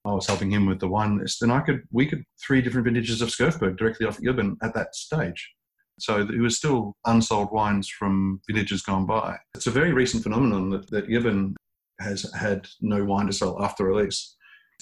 I 0.05 0.13
was 0.13 0.27
helping 0.27 0.51
him 0.51 0.67
with 0.67 0.81
the 0.81 0.89
wine 0.89 1.19
list, 1.19 1.43
and 1.43 1.53
I 1.53 1.61
could 1.61 1.83
we 1.91 2.07
could 2.07 2.25
three 2.45 2.63
different 2.63 2.85
vintages 2.85 3.21
of 3.21 3.31
Skurfberg 3.31 3.77
directly 3.77 4.07
off 4.07 4.19
Eben 4.27 4.57
at 4.63 4.75
that 4.75 4.95
stage. 4.95 5.54
So 5.99 6.21
it 6.21 6.41
was 6.41 6.57
still 6.57 6.97
unsold 7.07 7.53
wines 7.53 7.89
from 7.89 8.41
vintages 8.49 8.83
gone 8.83 9.07
by. 9.07 9.39
It's 9.55 9.67
a 9.67 9.71
very 9.71 9.93
recent 9.93 10.23
phenomenon 10.23 10.71
that, 10.71 10.91
that 10.91 11.55
has 12.01 12.31
had 12.35 12.67
no 12.81 13.05
wine 13.05 13.27
to 13.27 13.33
sell 13.33 13.63
after 13.63 13.85
release. 13.85 14.37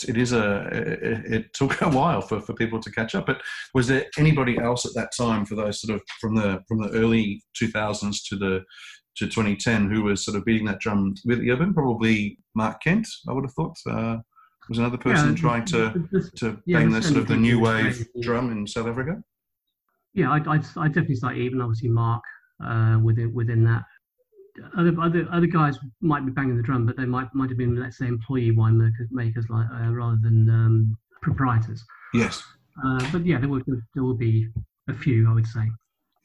It 0.08 0.16
is 0.16 0.32
a. 0.32 0.68
It, 0.72 1.32
it, 1.32 1.52
took 1.52 1.80
a 1.82 1.88
while 1.90 2.22
for, 2.22 2.40
for 2.40 2.54
people 2.54 2.80
to 2.80 2.90
catch 2.90 3.14
up. 3.14 3.26
But 3.26 3.42
was 3.74 3.86
there 3.86 4.06
anybody 4.18 4.58
else 4.58 4.86
at 4.86 4.94
that 4.94 5.10
time 5.14 5.44
for 5.44 5.54
those 5.54 5.82
sort 5.82 5.94
of 5.94 6.02
from 6.18 6.34
the 6.34 6.60
from 6.66 6.80
the 6.80 6.88
early 6.90 7.42
2000s 7.60 8.26
to 8.28 8.36
the 8.36 8.64
to 9.16 9.26
2010 9.26 9.90
who 9.90 10.04
was 10.04 10.24
sort 10.24 10.38
of 10.38 10.46
beating 10.46 10.66
that 10.66 10.80
drum 10.80 11.14
with 11.26 11.40
Eben? 11.40 11.74
Probably 11.74 12.38
Marc 12.54 12.82
Kent. 12.82 13.06
I 13.28 13.32
would 13.34 13.44
have 13.44 13.52
thought 13.52 13.76
uh, 13.86 14.16
was 14.68 14.78
another 14.78 14.96
person 14.96 15.30
yeah, 15.30 15.36
trying 15.36 15.64
to 15.66 16.08
to 16.36 16.58
yeah, 16.66 16.78
bang 16.78 16.90
the 16.90 17.02
sort 17.02 17.18
of 17.18 17.28
the 17.28 17.36
new 17.36 17.60
wave 17.60 18.06
drum 18.20 18.50
in 18.50 18.66
South 18.66 18.86
Africa. 18.86 19.22
Yeah, 20.14 20.30
I'd, 20.30 20.46
I'd, 20.46 20.64
I'd 20.76 20.92
definitely 20.92 21.16
say 21.16 21.36
even 21.36 21.60
obviously 21.60 21.88
Marc 21.88 22.22
uh, 22.64 22.98
within 23.02 23.32
within 23.32 23.64
that 23.64 23.82
other 24.76 24.94
other 25.00 25.26
other 25.32 25.46
guys 25.46 25.78
might 26.00 26.24
be 26.24 26.32
banging 26.32 26.56
the 26.56 26.62
drum, 26.62 26.86
but 26.86 26.96
they 26.96 27.04
might 27.04 27.28
might 27.34 27.48
have 27.48 27.58
been 27.58 27.80
let's 27.80 27.98
say 27.98 28.06
employee 28.06 28.52
winemakers 28.52 29.10
makers 29.10 29.46
like 29.48 29.66
uh, 29.72 29.90
rather 29.90 30.18
than 30.22 30.48
um, 30.48 30.98
proprietors. 31.22 31.84
Yes. 32.12 32.42
Uh, 32.84 33.04
but 33.12 33.24
yeah, 33.24 33.38
there 33.38 33.48
will 33.48 33.62
there 33.94 34.02
will 34.02 34.14
be 34.14 34.48
a 34.88 34.94
few, 34.94 35.30
I 35.30 35.34
would 35.34 35.46
say. 35.46 35.62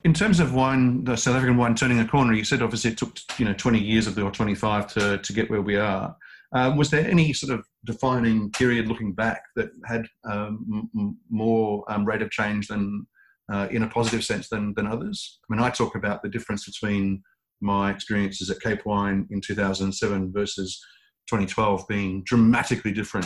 In 0.04 0.13
terms 0.13 0.39
of 0.39 0.54
wine, 0.54 1.04
the 1.04 1.15
South 1.15 1.36
African 1.36 1.58
wine 1.58 1.76
turning 1.76 2.00
a 2.00 2.08
corner, 2.08 2.34
you 2.34 2.43
said 2.43 2.62
obviously 2.62 2.91
it 2.91 2.97
took 2.97 3.17
you 3.38 3.45
know 3.45 3.54
20 3.54 3.80
years 3.80 4.08
of 4.08 4.15
the 4.15 4.21
or 4.21 4.32
25 4.32 4.88
to 4.93 5.17
to 5.17 5.34
get 5.34 5.50
where 5.50 5.62
we 5.62 5.76
are. 5.76 6.15
Uh, 6.54 6.73
was 6.78 6.89
there 6.89 7.06
any 7.06 7.34
sort 7.34 7.58
of 7.58 7.65
defining 7.86 8.50
period 8.52 8.88
looking 8.88 9.13
back 9.13 9.41
that 9.58 9.69
had 9.86 10.06
um, 10.23 10.89
m- 10.95 11.17
more 11.30 11.84
um, 11.89 12.06
rate 12.06 12.21
of 12.21 12.32
change 12.32 12.67
than 12.67 13.06
uh, 13.51 13.67
in 13.71 13.83
a 13.83 13.88
positive 13.88 14.23
sense 14.23 14.49
than 14.49 14.73
than 14.75 14.88
others? 14.88 15.39
I 15.49 15.53
mean, 15.53 15.63
I 15.63 15.69
talk 15.69 15.95
about 15.95 16.21
the 16.21 16.29
difference 16.29 16.65
between 16.65 17.23
my 17.62 17.91
experiences 17.91 18.49
at 18.49 18.60
Cape 18.60 18.86
Wine 18.86 19.27
in 19.31 19.41
2007 19.41 20.31
versus 20.31 20.79
2012 21.27 21.88
being 21.88 22.23
dramatically 22.23 22.91
different 22.91 23.25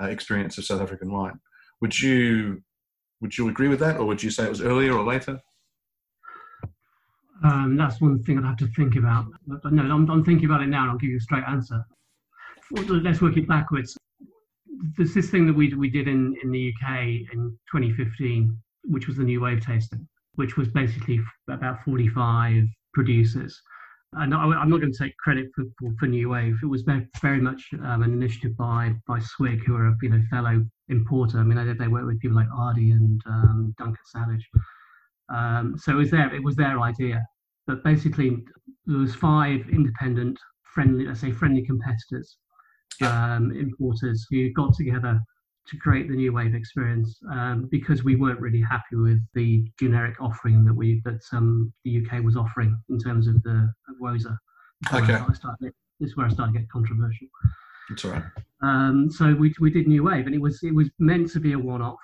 uh, 0.00 0.06
experience 0.06 0.56
of 0.58 0.64
South 0.64 0.80
African 0.80 1.12
wine. 1.12 1.38
Would 1.80 2.00
you 2.00 2.62
would 3.20 3.36
you 3.36 3.48
agree 3.48 3.68
with 3.68 3.78
that, 3.80 3.98
or 3.98 4.04
would 4.06 4.22
you 4.22 4.30
say 4.30 4.44
it 4.44 4.50
was 4.50 4.62
earlier 4.62 4.94
or 4.94 5.04
later? 5.04 5.40
Um, 7.44 7.76
that's 7.76 8.00
one 8.00 8.22
thing 8.22 8.38
I'd 8.38 8.44
have 8.44 8.56
to 8.58 8.68
think 8.68 8.96
about. 8.96 9.26
No, 9.46 9.58
I'm, 9.64 10.10
I'm 10.10 10.24
thinking 10.24 10.46
about 10.46 10.62
it 10.62 10.68
now, 10.68 10.82
and 10.82 10.92
I'll 10.92 10.98
give 10.98 11.10
you 11.10 11.16
a 11.16 11.20
straight 11.20 11.44
answer. 11.46 11.84
Let's 12.70 13.20
work 13.20 13.36
it 13.36 13.48
backwards. 13.48 13.96
There's 14.96 15.14
this 15.14 15.30
thing 15.30 15.46
that 15.46 15.52
we 15.52 15.72
we 15.74 15.90
did 15.90 16.08
in 16.08 16.34
in 16.42 16.50
the 16.50 16.72
UK 16.72 17.06
in 17.32 17.58
2015, 17.70 18.56
which 18.84 19.06
was 19.06 19.16
the 19.16 19.24
new 19.24 19.40
wave 19.40 19.64
tasting, 19.64 20.06
which 20.34 20.56
was 20.56 20.68
basically 20.68 21.20
about 21.48 21.82
45 21.84 22.64
producers 22.94 23.60
and 24.14 24.34
I'm 24.34 24.68
not 24.68 24.80
going 24.80 24.92
to 24.92 24.98
take 24.98 25.16
credit 25.16 25.48
for, 25.54 25.64
for, 25.78 25.94
for 25.98 26.06
New 26.06 26.28
Wave. 26.28 26.58
It 26.62 26.66
was 26.66 26.82
very, 26.82 27.06
very 27.22 27.40
much 27.40 27.62
um, 27.84 28.02
an 28.02 28.12
initiative 28.12 28.56
by 28.56 28.94
by 29.06 29.18
Swig, 29.20 29.64
who 29.64 29.74
are 29.74 29.88
a 29.88 29.96
you 30.02 30.10
know 30.10 30.20
fellow 30.30 30.64
importer. 30.88 31.38
I 31.38 31.44
mean, 31.44 31.56
they, 31.56 31.72
they 31.72 31.88
work 31.88 32.06
with 32.06 32.20
people 32.20 32.36
like 32.36 32.48
Adi 32.54 32.90
and 32.90 33.20
um, 33.26 33.74
Duncan 33.78 33.96
Savage. 34.06 34.46
Um, 35.34 35.76
so 35.78 35.92
it 35.92 35.96
was 35.96 36.10
their 36.10 36.34
it 36.34 36.44
was 36.44 36.56
their 36.56 36.80
idea. 36.80 37.24
But 37.66 37.82
basically, 37.84 38.36
there 38.84 38.98
was 38.98 39.14
five 39.14 39.60
independent, 39.70 40.38
friendly, 40.74 41.06
let's 41.06 41.20
say 41.20 41.30
friendly 41.30 41.64
competitors, 41.64 42.36
um, 43.00 43.50
importers 43.52 44.26
who 44.30 44.52
got 44.52 44.74
together 44.74 45.22
to 45.68 45.76
create 45.76 46.08
the 46.08 46.14
new 46.14 46.32
wave 46.32 46.54
experience 46.54 47.18
um, 47.30 47.68
because 47.70 48.02
we 48.02 48.16
weren't 48.16 48.40
really 48.40 48.60
happy 48.60 48.96
with 48.96 49.20
the 49.34 49.64
generic 49.78 50.20
offering 50.20 50.64
that 50.64 50.74
we 50.74 51.00
that 51.04 51.22
um, 51.32 51.72
the 51.84 52.04
UK 52.04 52.22
was 52.22 52.36
offering 52.36 52.76
in 52.88 52.98
terms 52.98 53.28
of 53.28 53.42
the 53.42 53.72
of 53.88 53.96
WOSA. 54.00 54.36
Okay. 54.92 55.18
this 56.00 56.10
is 56.10 56.16
where 56.16 56.26
I 56.26 56.30
started 56.30 56.52
to 56.54 56.58
get 56.58 56.68
controversial. 56.68 57.28
That's 57.88 58.04
all 58.04 58.12
right. 58.12 58.24
Um, 58.62 59.10
so 59.10 59.34
we, 59.34 59.54
we 59.60 59.70
did 59.70 59.86
New 59.86 60.04
Wave, 60.04 60.26
and 60.26 60.34
it 60.34 60.40
was 60.40 60.62
it 60.62 60.74
was 60.74 60.90
meant 60.98 61.30
to 61.32 61.40
be 61.40 61.52
a 61.52 61.58
one-off. 61.58 61.98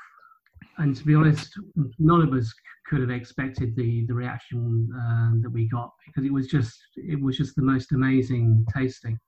And 0.79 0.95
to 0.95 1.05
be 1.05 1.15
honest, 1.15 1.53
none 1.99 2.21
of 2.21 2.33
us 2.33 2.53
could 2.87 3.01
have 3.01 3.11
expected 3.11 3.75
the 3.77 4.05
the 4.07 4.15
reaction 4.15 4.89
uh, 4.95 5.41
that 5.43 5.51
we 5.51 5.69
got 5.69 5.91
because 6.07 6.25
it 6.25 6.33
was 6.33 6.47
just 6.47 6.79
it 6.97 7.21
was 7.21 7.37
just 7.37 7.57
the 7.57 7.63
most 7.63 7.93
amazing 7.93 8.65
tasting. 8.75 9.19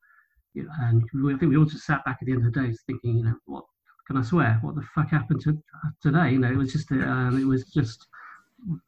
And 0.55 1.05
I 1.27 1.39
think 1.39 1.51
we 1.51 1.57
all 1.57 1.65
just 1.65 1.87
sat 1.87 2.05
back 2.05 2.19
at 2.21 2.27
the 2.27 2.33
end 2.33 2.45
of 2.45 2.53
the 2.53 2.61
day 2.61 2.75
thinking, 2.87 3.19
you 3.19 3.25
know, 3.25 3.37
what 3.47 3.65
can 4.11 4.19
I 4.19 4.23
swear? 4.23 4.59
What 4.63 4.75
the 4.75 4.83
fuck 4.93 5.09
happened 5.09 5.41
to 5.43 5.57
today? 6.03 6.33
You 6.33 6.41
know, 6.41 6.51
it 6.51 6.57
was 6.57 6.73
just 6.73 6.91
um, 6.91 7.39
it 7.41 7.47
was 7.47 7.67
just 7.67 8.09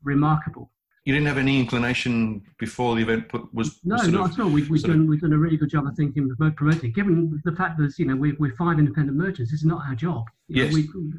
remarkable. 0.03 0.73
You 1.05 1.15
didn't 1.15 1.29
have 1.29 1.39
any 1.39 1.61
inclination 1.61 2.43
before 2.59 2.97
the 2.97 3.03
event 3.03 3.31
was 3.53 3.79
no, 3.85 3.97
not 3.99 4.33
at 4.33 4.41
all. 4.41 4.51
We, 4.51 4.65
we've 4.65 4.83
done 4.83 5.09
we've 5.09 5.21
done 5.21 5.33
a 5.33 5.39
really 5.39 5.57
good 5.57 5.71
job, 5.71 5.85
I 5.87 5.95
think, 5.95 6.17
in 6.17 6.35
promoting. 6.57 6.91
Given 6.91 7.41
the 7.45 7.53
fact 7.53 7.79
that 7.79 7.97
you 8.01 8.07
know 8.07 8.17
we, 8.17 8.33
we're 8.33 8.57
five 8.57 8.81
independent 8.81 9.17
merchants, 9.17 9.53
this 9.53 9.61
is 9.61 9.67
not 9.67 9.87
our 9.87 9.95
job. 9.95 10.25
You 10.49 10.65
yes. 10.65 10.75
Know, 10.75 10.81
we, 10.81 11.13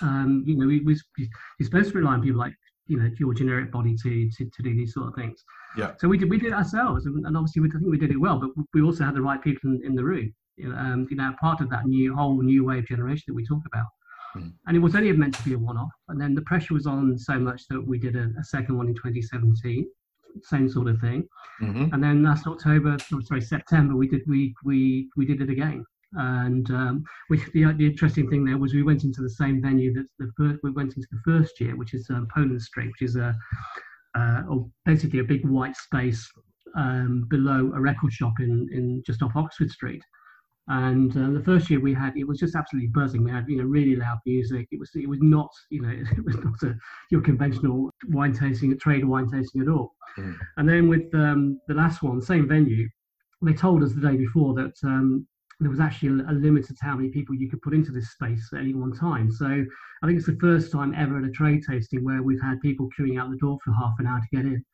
um, 0.00 0.44
you 0.46 0.56
know, 0.56 0.66
we, 0.68 0.78
we, 0.82 0.96
you're 1.18 1.64
supposed 1.64 1.90
to 1.90 1.98
rely 1.98 2.12
on 2.12 2.22
people 2.22 2.38
like 2.38 2.54
you 2.86 2.98
know 2.98 3.10
your 3.18 3.34
generic 3.34 3.72
body 3.72 3.96
to, 3.96 4.30
to, 4.30 4.44
to 4.44 4.62
do 4.62 4.76
these 4.76 4.94
sort 4.94 5.08
of 5.08 5.16
things. 5.16 5.44
Yeah. 5.76 5.94
So 5.98 6.06
we 6.06 6.18
did 6.18 6.30
we 6.30 6.38
did 6.38 6.52
it 6.52 6.54
ourselves, 6.54 7.06
and, 7.06 7.26
and 7.26 7.36
obviously 7.36 7.62
we, 7.62 7.68
I 7.68 7.78
think 7.80 7.90
we 7.90 7.98
did 7.98 8.12
it 8.12 8.20
well. 8.20 8.38
But 8.38 8.50
we 8.74 8.80
also 8.80 9.02
had 9.02 9.16
the 9.16 9.22
right 9.22 9.42
people 9.42 9.72
in, 9.72 9.84
in 9.84 9.96
the 9.96 10.04
room 10.04 10.32
um, 10.66 11.06
you 11.10 11.16
know, 11.16 11.34
part 11.40 11.60
of 11.60 11.70
that 11.70 11.86
new 11.86 12.14
whole 12.14 12.40
new 12.42 12.64
wave 12.64 12.86
generation 12.86 13.24
that 13.28 13.34
we 13.34 13.46
talk 13.46 13.62
about. 13.66 13.86
Mm. 14.36 14.52
And 14.66 14.76
it 14.76 14.80
was 14.80 14.94
only 14.94 15.12
meant 15.12 15.34
to 15.34 15.42
be 15.42 15.54
a 15.54 15.58
one-off. 15.58 15.90
And 16.08 16.20
then 16.20 16.34
the 16.34 16.42
pressure 16.42 16.74
was 16.74 16.86
on 16.86 17.18
so 17.18 17.38
much 17.38 17.62
that 17.68 17.84
we 17.84 17.98
did 17.98 18.16
a, 18.16 18.30
a 18.38 18.44
second 18.44 18.76
one 18.76 18.86
in 18.86 18.94
2017, 18.94 19.86
same 20.42 20.68
sort 20.68 20.88
of 20.88 21.00
thing. 21.00 21.26
Mm-hmm. 21.60 21.92
And 21.92 22.02
then 22.02 22.22
last 22.22 22.46
October, 22.46 22.96
oh, 23.12 23.20
sorry, 23.20 23.40
September, 23.40 23.96
we 23.96 24.08
did 24.08 24.22
we 24.26 24.54
we 24.64 25.08
we 25.16 25.26
did 25.26 25.40
it 25.40 25.50
again. 25.50 25.84
And 26.14 26.68
um, 26.70 27.04
we, 27.28 27.38
the, 27.54 27.72
the 27.72 27.86
interesting 27.86 28.28
thing 28.28 28.44
there 28.44 28.58
was 28.58 28.74
we 28.74 28.82
went 28.82 29.04
into 29.04 29.22
the 29.22 29.30
same 29.30 29.62
venue 29.62 29.92
that 29.94 30.06
the 30.18 30.30
first, 30.36 30.58
we 30.62 30.70
went 30.70 30.96
into 30.96 31.08
the 31.12 31.20
first 31.24 31.60
year, 31.60 31.76
which 31.76 31.94
is 31.94 32.08
um, 32.10 32.26
Poland 32.34 32.60
Street, 32.62 32.88
which 32.88 33.08
is 33.08 33.16
a, 33.16 33.36
uh, 34.16 34.42
basically 34.84 35.20
a 35.20 35.24
big 35.24 35.46
white 35.46 35.76
space 35.76 36.28
um, 36.76 37.26
below 37.28 37.72
a 37.74 37.80
record 37.80 38.12
shop 38.12 38.34
in, 38.40 38.68
in 38.72 39.02
just 39.06 39.22
off 39.22 39.36
Oxford 39.36 39.70
Street. 39.70 40.02
And 40.68 41.10
uh, 41.16 41.30
the 41.30 41.42
first 41.44 41.68
year 41.68 41.80
we 41.80 41.92
had, 41.92 42.16
it 42.16 42.28
was 42.28 42.38
just 42.38 42.54
absolutely 42.54 42.88
buzzing. 42.88 43.24
We 43.24 43.30
had, 43.30 43.46
you 43.48 43.56
know, 43.56 43.64
really 43.64 43.96
loud 43.96 44.18
music. 44.24 44.68
It 44.70 44.78
was, 44.78 44.90
it 44.94 45.08
was 45.08 45.20
not, 45.20 45.50
you 45.70 45.82
know, 45.82 45.88
it 46.16 46.24
was 46.24 46.36
not 46.36 46.62
a, 46.62 46.76
your 47.10 47.22
conventional 47.22 47.90
wine 48.08 48.32
tasting, 48.32 48.72
a 48.72 48.76
trade 48.76 49.04
wine 49.04 49.28
tasting 49.28 49.62
at 49.62 49.68
all. 49.68 49.94
Mm. 50.18 50.38
And 50.58 50.68
then 50.68 50.88
with 50.88 51.12
um, 51.14 51.60
the 51.66 51.74
last 51.74 52.02
one, 52.02 52.20
same 52.20 52.46
venue, 52.46 52.88
they 53.42 53.52
told 53.52 53.82
us 53.82 53.92
the 53.92 54.00
day 54.00 54.16
before 54.16 54.54
that 54.54 54.74
um, 54.84 55.26
there 55.60 55.70
was 55.70 55.80
actually 55.80 56.08
a, 56.08 56.30
a 56.30 56.34
limit 56.34 56.66
to 56.66 56.74
how 56.80 56.96
many 56.96 57.10
people 57.10 57.34
you 57.34 57.48
could 57.48 57.62
put 57.62 57.74
into 57.74 57.92
this 57.92 58.10
space 58.10 58.48
at 58.52 58.60
any 58.60 58.74
one 58.74 58.92
time. 58.92 59.30
So 59.30 59.46
I 59.46 60.06
think 60.06 60.16
it's 60.18 60.26
the 60.26 60.38
first 60.40 60.72
time 60.72 60.94
ever 60.96 61.18
at 61.18 61.24
a 61.24 61.30
trade 61.30 61.62
tasting 61.68 62.04
where 62.04 62.22
we've 62.22 62.40
had 62.40 62.60
people 62.60 62.88
queuing 62.98 63.20
out 63.20 63.30
the 63.30 63.36
door 63.36 63.58
for 63.64 63.72
half 63.72 63.94
an 63.98 64.06
hour 64.06 64.20
to 64.20 64.36
get 64.36 64.44
in 64.46 64.64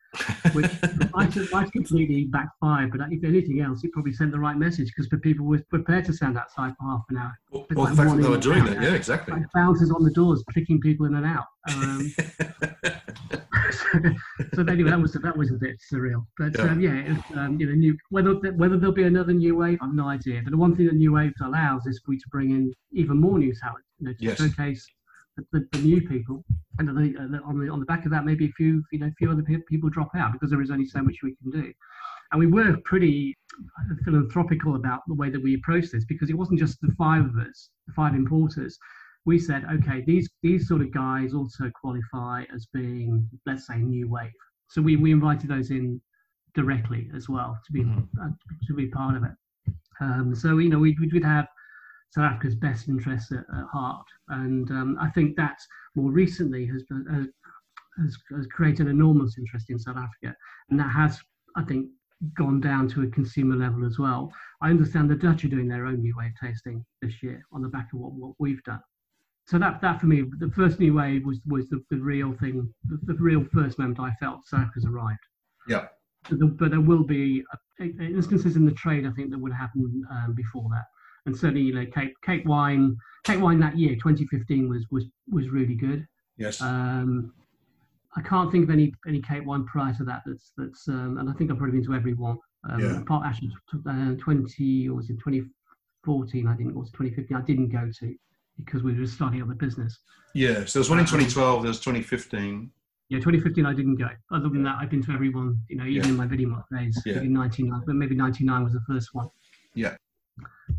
which 0.53 0.71
might, 1.13 1.51
might 1.51 1.71
completely 1.71 2.25
backfire. 2.25 2.87
But 2.87 3.01
if 3.11 3.23
anything 3.23 3.61
else, 3.61 3.83
it 3.83 3.91
probably 3.91 4.13
sent 4.13 4.31
the 4.31 4.39
right 4.39 4.57
message 4.57 4.91
because 4.95 5.09
people 5.21 5.45
were 5.45 5.61
prepared 5.69 6.05
to 6.05 6.13
stand 6.13 6.37
outside 6.37 6.73
for 6.79 6.85
half 6.85 7.03
an 7.09 7.17
hour. 7.17 7.39
Well, 7.51 7.65
well 7.71 7.85
like 7.85 7.95
the 7.95 8.03
fact 8.03 8.15
that 8.15 8.23
they 8.23 8.29
were 8.29 8.37
doing 8.37 8.65
that, 8.65 8.81
yeah, 8.81 8.93
exactly. 8.93 9.33
Like 9.33 9.43
bouncers 9.53 9.91
on 9.91 10.03
the 10.03 10.11
doors, 10.11 10.43
kicking 10.53 10.79
people 10.79 11.05
in 11.05 11.15
and 11.15 11.25
out. 11.25 11.45
Um, 11.69 12.13
so, 13.71 13.99
so, 14.55 14.63
anyway, 14.63 14.89
that 14.89 15.01
was 15.01 15.13
that 15.13 15.37
was 15.37 15.51
a 15.51 15.55
bit 15.55 15.77
surreal. 15.91 16.25
But 16.37 16.57
yeah, 16.57 16.63
um, 16.63 16.79
yeah 16.79 17.17
um, 17.35 17.59
you 17.59 17.67
know, 17.67 17.73
new, 17.73 17.97
whether 18.09 18.33
whether 18.33 18.77
there'll 18.77 18.93
be 18.93 19.03
another 19.03 19.33
new 19.33 19.55
wave, 19.55 19.79
I've 19.81 19.93
no 19.93 20.07
idea. 20.07 20.41
But 20.43 20.51
the 20.51 20.57
one 20.57 20.75
thing 20.75 20.87
that 20.87 20.95
new 20.95 21.13
wave 21.13 21.33
allows 21.43 21.85
is 21.85 22.01
for 22.05 22.13
you 22.13 22.19
to 22.19 22.29
bring 22.29 22.51
in 22.51 22.73
even 22.91 23.19
more 23.19 23.37
new 23.37 23.53
talent, 23.55 23.85
you 23.99 24.07
know, 24.07 24.13
to 24.13 24.23
yes. 24.23 24.37
showcase 24.37 24.85
the, 25.51 25.67
the, 25.71 25.79
new 25.79 26.01
people, 26.01 26.43
and 26.79 26.87
the, 26.87 27.17
uh, 27.19 27.47
on 27.47 27.59
the 27.59 27.71
on 27.71 27.79
the 27.79 27.85
back 27.85 28.05
of 28.05 28.11
that, 28.11 28.25
maybe 28.25 28.45
a 28.45 28.51
few 28.51 28.83
you 28.91 28.99
know 28.99 29.11
few 29.17 29.31
other 29.31 29.43
people 29.67 29.89
drop 29.89 30.09
out 30.15 30.33
because 30.33 30.49
there 30.49 30.61
is 30.61 30.71
only 30.71 30.85
so 30.85 31.01
much 31.01 31.15
we 31.23 31.35
can 31.35 31.51
do. 31.51 31.73
And 32.31 32.39
we 32.39 32.47
were 32.47 32.77
pretty 32.83 33.37
philanthropical 34.03 34.75
about 34.75 35.01
the 35.07 35.13
way 35.13 35.29
that 35.29 35.41
we 35.41 35.55
approached 35.55 35.93
this 35.93 36.05
because 36.05 36.29
it 36.29 36.37
wasn't 36.37 36.59
just 36.59 36.79
the 36.81 36.93
five 36.97 37.23
of 37.23 37.37
us, 37.37 37.69
the 37.87 37.93
five 37.93 38.13
importers. 38.13 38.77
We 39.27 39.37
said, 39.37 39.61
okay, 39.75 40.01
these 40.07 40.27
these 40.41 40.67
sort 40.67 40.81
of 40.81 40.91
guys 40.93 41.33
also 41.33 41.69
qualify 41.81 42.45
as 42.55 42.67
being, 42.73 43.29
let's 43.45 43.67
say, 43.67 43.77
new 43.77 44.09
wave. 44.09 44.31
So 44.69 44.81
we, 44.81 44.95
we 44.95 45.11
invited 45.11 45.49
those 45.49 45.69
in 45.69 46.01
directly 46.55 47.09
as 47.15 47.29
well 47.29 47.51
to 47.65 47.71
be 47.71 47.81
mm-hmm. 47.83 48.21
uh, 48.21 48.29
to 48.67 48.73
be 48.73 48.87
part 48.87 49.15
of 49.17 49.23
it. 49.23 49.35
Um, 50.01 50.33
so 50.33 50.57
you 50.57 50.69
know 50.69 50.79
we 50.79 50.97
we'd 50.99 51.23
have 51.23 51.47
South 52.11 52.25
Africa's 52.25 52.55
best 52.55 52.87
interests 52.87 53.31
at, 53.31 53.39
at 53.39 53.65
heart. 53.71 54.05
And 54.29 54.69
um, 54.71 54.97
I 54.99 55.09
think 55.09 55.35
that 55.35 55.57
more 55.95 56.11
recently 56.11 56.65
has, 56.67 56.83
has, 57.99 58.17
has 58.35 58.47
created 58.47 58.87
enormous 58.87 59.37
interest 59.37 59.69
in 59.69 59.79
South 59.79 59.97
Africa. 59.97 60.35
And 60.69 60.79
that 60.79 60.91
has, 60.91 61.19
I 61.55 61.63
think, 61.63 61.87
gone 62.35 62.59
down 62.59 62.87
to 62.89 63.03
a 63.03 63.07
consumer 63.07 63.55
level 63.55 63.85
as 63.85 63.99
well. 63.99 64.31
I 64.61 64.69
understand 64.69 65.09
the 65.09 65.15
Dutch 65.15 65.43
are 65.45 65.49
doing 65.49 65.67
their 65.67 65.85
own 65.85 66.01
new 66.01 66.13
wave 66.17 66.31
tasting 66.41 66.83
this 67.01 67.21
year 67.21 67.43
on 67.51 67.61
the 67.61 67.69
back 67.69 67.89
of 67.93 67.99
what, 67.99 68.13
what 68.13 68.33
we've 68.39 68.63
done. 68.63 68.81
So 69.47 69.57
that 69.59 69.79
that 69.81 70.01
for 70.01 70.07
me, 70.07 70.25
the 70.39 70.51
first 70.51 70.79
new 70.79 70.93
wave 70.93 71.25
was 71.25 71.39
was 71.47 71.69
the, 71.69 71.81
the 71.89 71.97
real 71.97 72.33
thing, 72.33 72.69
the, 72.83 73.13
the 73.13 73.13
real 73.13 73.45
first 73.53 73.79
moment 73.79 73.99
I 73.99 74.11
felt 74.19 74.41
has 74.51 74.85
arrived. 74.85 75.19
Yeah. 75.69 75.87
But, 76.29 76.39
the, 76.39 76.45
but 76.47 76.71
there 76.71 76.81
will 76.81 77.03
be 77.03 77.43
a, 77.79 77.83
a, 77.83 77.85
instances 77.85 78.57
in 78.57 78.65
the 78.65 78.73
trade 78.73 79.05
I 79.05 79.11
think 79.11 79.31
that 79.31 79.39
would 79.39 79.53
happen 79.53 80.03
um, 80.11 80.33
before 80.35 80.67
that, 80.71 80.83
and 81.25 81.37
certainly 81.37 81.61
you 81.61 81.73
know 81.73 81.85
Cape 81.85 82.13
Cape 82.25 82.45
wine 82.45 82.97
Cape 83.23 83.39
wine 83.39 83.59
that 83.61 83.77
year 83.77 83.95
2015 83.95 84.67
was 84.67 84.85
was 84.91 85.05
was 85.31 85.47
really 85.47 85.75
good. 85.75 86.05
Yes. 86.35 86.61
Um, 86.61 87.33
I 88.17 88.21
can't 88.21 88.51
think 88.51 88.65
of 88.65 88.69
any 88.69 88.93
any 89.07 89.21
Cape 89.21 89.45
wine 89.45 89.63
prior 89.63 89.93
to 89.93 90.03
that. 90.03 90.23
That's 90.25 90.51
that's 90.57 90.89
um, 90.89 91.19
and 91.19 91.29
I 91.29 91.33
think 91.33 91.51
I've 91.51 91.57
probably 91.57 91.79
been 91.79 91.87
to 91.87 91.93
every 91.93 92.15
one. 92.15 92.37
Um, 92.69 92.81
Yeah. 92.81 92.99
Apart 92.99 93.25
actually, 93.25 93.51
uh, 93.89 94.15
20 94.15 94.89
or 94.89 94.95
was 94.95 95.09
it 95.09 95.19
2014? 95.19 96.47
I 96.47 96.55
think 96.55 96.69
it 96.69 96.75
was 96.75 96.91
2015. 96.91 97.37
I 97.37 97.41
didn't 97.41 97.69
go 97.69 97.89
to 97.99 98.15
because 98.63 98.83
we 98.83 98.97
were 98.99 99.05
starting 99.07 99.41
up 99.41 99.47
the 99.47 99.55
business. 99.55 99.99
yeah. 100.33 100.65
So 100.65 100.79
there's 100.79 100.89
one 100.89 100.99
in 100.99 101.05
2012. 101.05 101.63
There's 101.63 101.79
2015. 101.79 102.71
Yeah, 103.09 103.19
2015 103.19 103.65
I 103.65 103.73
didn't 103.73 103.95
go. 103.95 104.09
Other 104.31 104.49
than 104.49 104.63
that, 104.63 104.77
I've 104.79 104.89
been 104.89 105.03
to 105.03 105.11
everyone. 105.13 105.57
You 105.69 105.77
know, 105.77 105.85
even 105.85 106.03
Yeah. 106.03 106.09
in 106.09 106.17
my 106.17 106.27
video 106.27 106.63
days, 106.71 107.01
Yeah. 107.05 107.15
maybe 107.15 107.29
99, 107.29 107.81
but 107.85 107.95
maybe 107.95 108.15
99 108.15 108.63
was 108.63 108.73
the 108.73 108.81
first 108.81 109.13
one. 109.13 109.29
Yeah. 109.73 109.95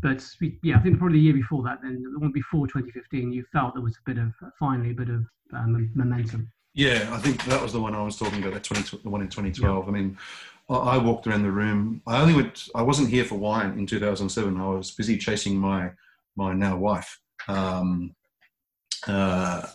But 0.01 0.23
we- 0.39 0.59
yeah, 0.61 0.77
I 0.77 0.81
think 0.81 0.99
probably 0.99 1.17
the 1.17 1.23
year 1.23 1.33
before 1.33 1.63
that, 1.63 1.81
then 1.81 2.03
the 2.13 2.19
one 2.19 2.31
before 2.31 2.67
2015, 2.67 3.31
you 3.31 3.43
felt 3.51 3.73
there 3.73 3.81
was 3.83 3.97
a 3.97 4.01
bit 4.05 4.17
of 4.19 4.33
finally 4.59 4.91
a 4.91 4.93
bit 4.93 5.09
of 5.09 5.25
um, 5.53 5.89
momentum. 5.95 6.51
Yeah, 6.75 7.09
I 7.11 7.17
think 7.17 7.43
that 7.45 7.61
was 7.61 7.73
the 7.73 7.81
one 7.81 7.95
I 7.95 8.03
was 8.03 8.15
talking 8.17 8.39
about. 8.39 8.53
That 8.53 8.63
20, 8.63 8.97
the 9.03 9.09
one 9.09 9.21
in 9.21 9.27
2012. 9.29 9.87
I 9.87 9.91
mean, 9.91 10.15
I, 10.69 10.75
I 10.75 10.97
walked 10.97 11.25
around 11.25 11.41
the 11.41 11.51
room. 11.51 12.01
I 12.05 12.21
only 12.21 12.35
went. 12.35 12.69
I 12.75 12.83
wasn't 12.83 13.09
here 13.09 13.25
for 13.25 13.35
wine 13.39 13.71
in 13.79 13.87
2007. 13.87 14.55
I 14.61 14.67
was 14.69 14.91
busy 14.91 15.17
chasing 15.17 15.57
my 15.57 15.89
my 16.35 16.53
now 16.53 16.77
wife. 16.77 17.19
Um, 17.49 18.15
uh, 19.07 19.65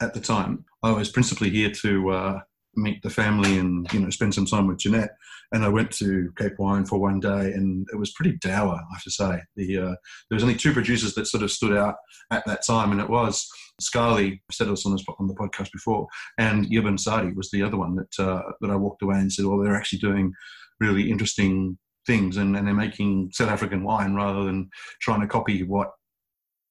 at 0.00 0.14
the 0.14 0.20
time, 0.20 0.64
I 0.82 0.90
was 0.92 1.10
principally 1.10 1.50
here 1.50 1.70
to 1.82 2.10
uh, 2.10 2.40
meet 2.74 3.02
the 3.02 3.10
family 3.10 3.58
and 3.58 3.90
you 3.92 4.00
know 4.00 4.10
spend 4.10 4.34
some 4.34 4.46
time 4.46 4.66
with 4.66 4.78
Jeanette. 4.78 5.14
And 5.52 5.64
I 5.64 5.68
went 5.68 5.90
to 5.92 6.32
Cape 6.38 6.58
Wine 6.58 6.84
for 6.84 6.98
one 6.98 7.18
day, 7.18 7.52
and 7.52 7.86
it 7.92 7.96
was 7.96 8.12
pretty 8.12 8.36
dour, 8.38 8.74
I 8.74 8.94
have 8.94 9.02
to 9.02 9.10
say. 9.10 9.40
The 9.56 9.78
uh, 9.78 9.94
there 10.28 10.36
was 10.36 10.42
only 10.42 10.56
two 10.56 10.72
producers 10.72 11.14
that 11.14 11.26
sort 11.26 11.42
of 11.42 11.50
stood 11.50 11.76
out 11.76 11.96
at 12.30 12.44
that 12.46 12.64
time, 12.66 12.92
and 12.92 13.00
it 13.00 13.10
was 13.10 13.48
Scarley 13.80 14.42
said 14.50 14.68
this 14.68 14.86
on, 14.86 14.92
this, 14.92 15.04
on 15.18 15.26
the 15.26 15.34
podcast 15.34 15.72
before, 15.72 16.06
and 16.38 16.72
Eben 16.72 16.98
Sadie 16.98 17.32
was 17.32 17.50
the 17.50 17.62
other 17.62 17.76
one 17.76 17.96
that 17.96 18.24
uh, 18.24 18.42
that 18.60 18.70
I 18.70 18.76
walked 18.76 19.02
away 19.02 19.18
and 19.18 19.32
said, 19.32 19.44
well, 19.44 19.58
they're 19.58 19.76
actually 19.76 20.00
doing 20.00 20.32
really 20.80 21.10
interesting 21.10 21.78
things, 22.06 22.36
and, 22.36 22.56
and 22.56 22.66
they're 22.66 22.74
making 22.74 23.30
South 23.32 23.50
African 23.50 23.82
wine 23.82 24.14
rather 24.14 24.44
than 24.44 24.70
trying 25.00 25.20
to 25.20 25.26
copy 25.26 25.62
what 25.64 25.90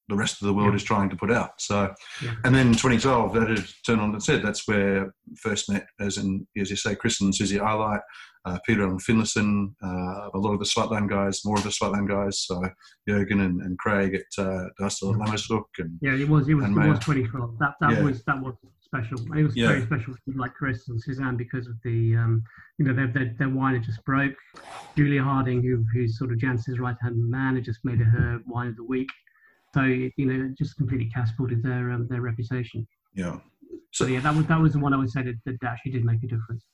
the 0.10 0.16
rest 0.16 0.41
of 0.41 0.47
the 0.47 0.53
world 0.53 0.72
Yeah. 0.72 0.76
is 0.78 0.84
trying 0.84 1.10
to 1.12 1.16
put 1.16 1.32
out. 1.32 1.51
So, 1.62 1.93
Yeah. 2.22 2.36
and 2.43 2.53
then 2.53 2.74
2012, 2.74 3.34
that 3.36 3.49
had 3.49 3.66
turned 3.86 4.01
on 4.01 4.14
its 4.16 4.28
head. 4.28 4.41
That's 4.43 4.68
where 4.68 5.14
first 5.41 5.70
met, 5.72 5.86
as 5.99 6.18
in 6.18 6.45
as 6.57 6.70
you 6.70 6.76
say, 6.76 6.95
Chris 6.95 7.22
and 7.22 7.34
Susie 7.34 7.57
Alheit, 7.60 8.01
uh, 8.45 8.57
Peter-Allan 8.66 8.99
Finlayson, 8.99 9.76
uh, 9.84 10.30
a 10.34 10.38
lot 10.38 10.53
of 10.53 10.60
the 10.60 10.66
Swartland 10.66 11.10
guys, 11.10 11.41
more 11.45 11.57
of 11.57 11.64
the 11.64 11.70
Swartland 11.70 12.07
guys. 12.10 12.41
So 12.45 12.62
Jurgen 13.07 13.41
and, 13.41 13.62
and 13.62 13.78
Craig 13.78 14.16
at 14.16 14.43
uh, 14.43 14.66
Dustel 14.80 15.14
and 15.14 15.22
Lammershoek, 15.22 15.66
and 15.78 15.97
Yeah, 16.01 16.14
it 16.16 16.28
was. 16.28 16.47
It 16.49 16.55
was. 16.55 16.66
And 16.66 16.76
It 16.78 16.89
was 16.89 16.99
2012. 16.99 17.57
That 17.60 17.76
that 17.82 17.91
Yeah. 17.97 18.03
was 18.03 18.24
that 18.24 18.41
was 18.41 18.55
special. 18.82 19.20
It 19.38 19.43
was 19.43 19.55
Yeah. 19.55 19.68
very 19.68 19.84
special 19.84 20.14
for 20.14 20.32
like 20.36 20.53
Chris 20.55 20.88
and 20.89 20.99
Suzanne 20.99 21.38
because 21.38 21.68
of 21.68 21.76
the 21.84 22.16
um, 22.16 22.41
you 22.80 22.86
know 22.86 22.93
their, 22.93 23.07
their 23.07 23.36
their 23.38 23.49
wine 23.49 23.76
had 23.76 23.84
just 23.84 24.03
broke. 24.05 24.34
Julia 24.97 25.22
Harding, 25.24 25.62
who 25.62 25.86
who's 25.93 26.18
sort 26.18 26.32
of 26.32 26.39
Jancis's 26.39 26.80
right 26.80 26.97
hand 27.01 27.18
man, 27.30 27.55
had 27.55 27.66
just 27.66 27.84
made 27.86 27.99
her 27.99 28.39
wine 28.47 28.68
of 28.70 28.76
the 28.78 28.84
week. 28.84 29.10
So 29.74 29.84
you 29.84 30.11
know, 30.17 30.45
it 30.45 30.57
just 30.57 30.78
completely 30.78 31.09
catapulted 31.13 31.63
their 31.63 31.91
um, 31.91 32.07
their 32.09 32.22
reputation. 32.22 32.88
yeah. 33.13 33.38
So 33.91 34.05
yeah, 34.05 34.20
that 34.22 34.36
was 34.36 34.45
that 34.47 34.59
was 34.59 34.74
the 34.74 34.80
one 34.80 34.93
I 34.93 34.97
would 34.97 35.09
say 35.09 35.24
that, 35.24 35.36
that 35.45 35.57
actually 35.63 35.91
did 35.91 36.05
make 36.05 36.24
a 36.24 36.28
difference. 36.28 36.65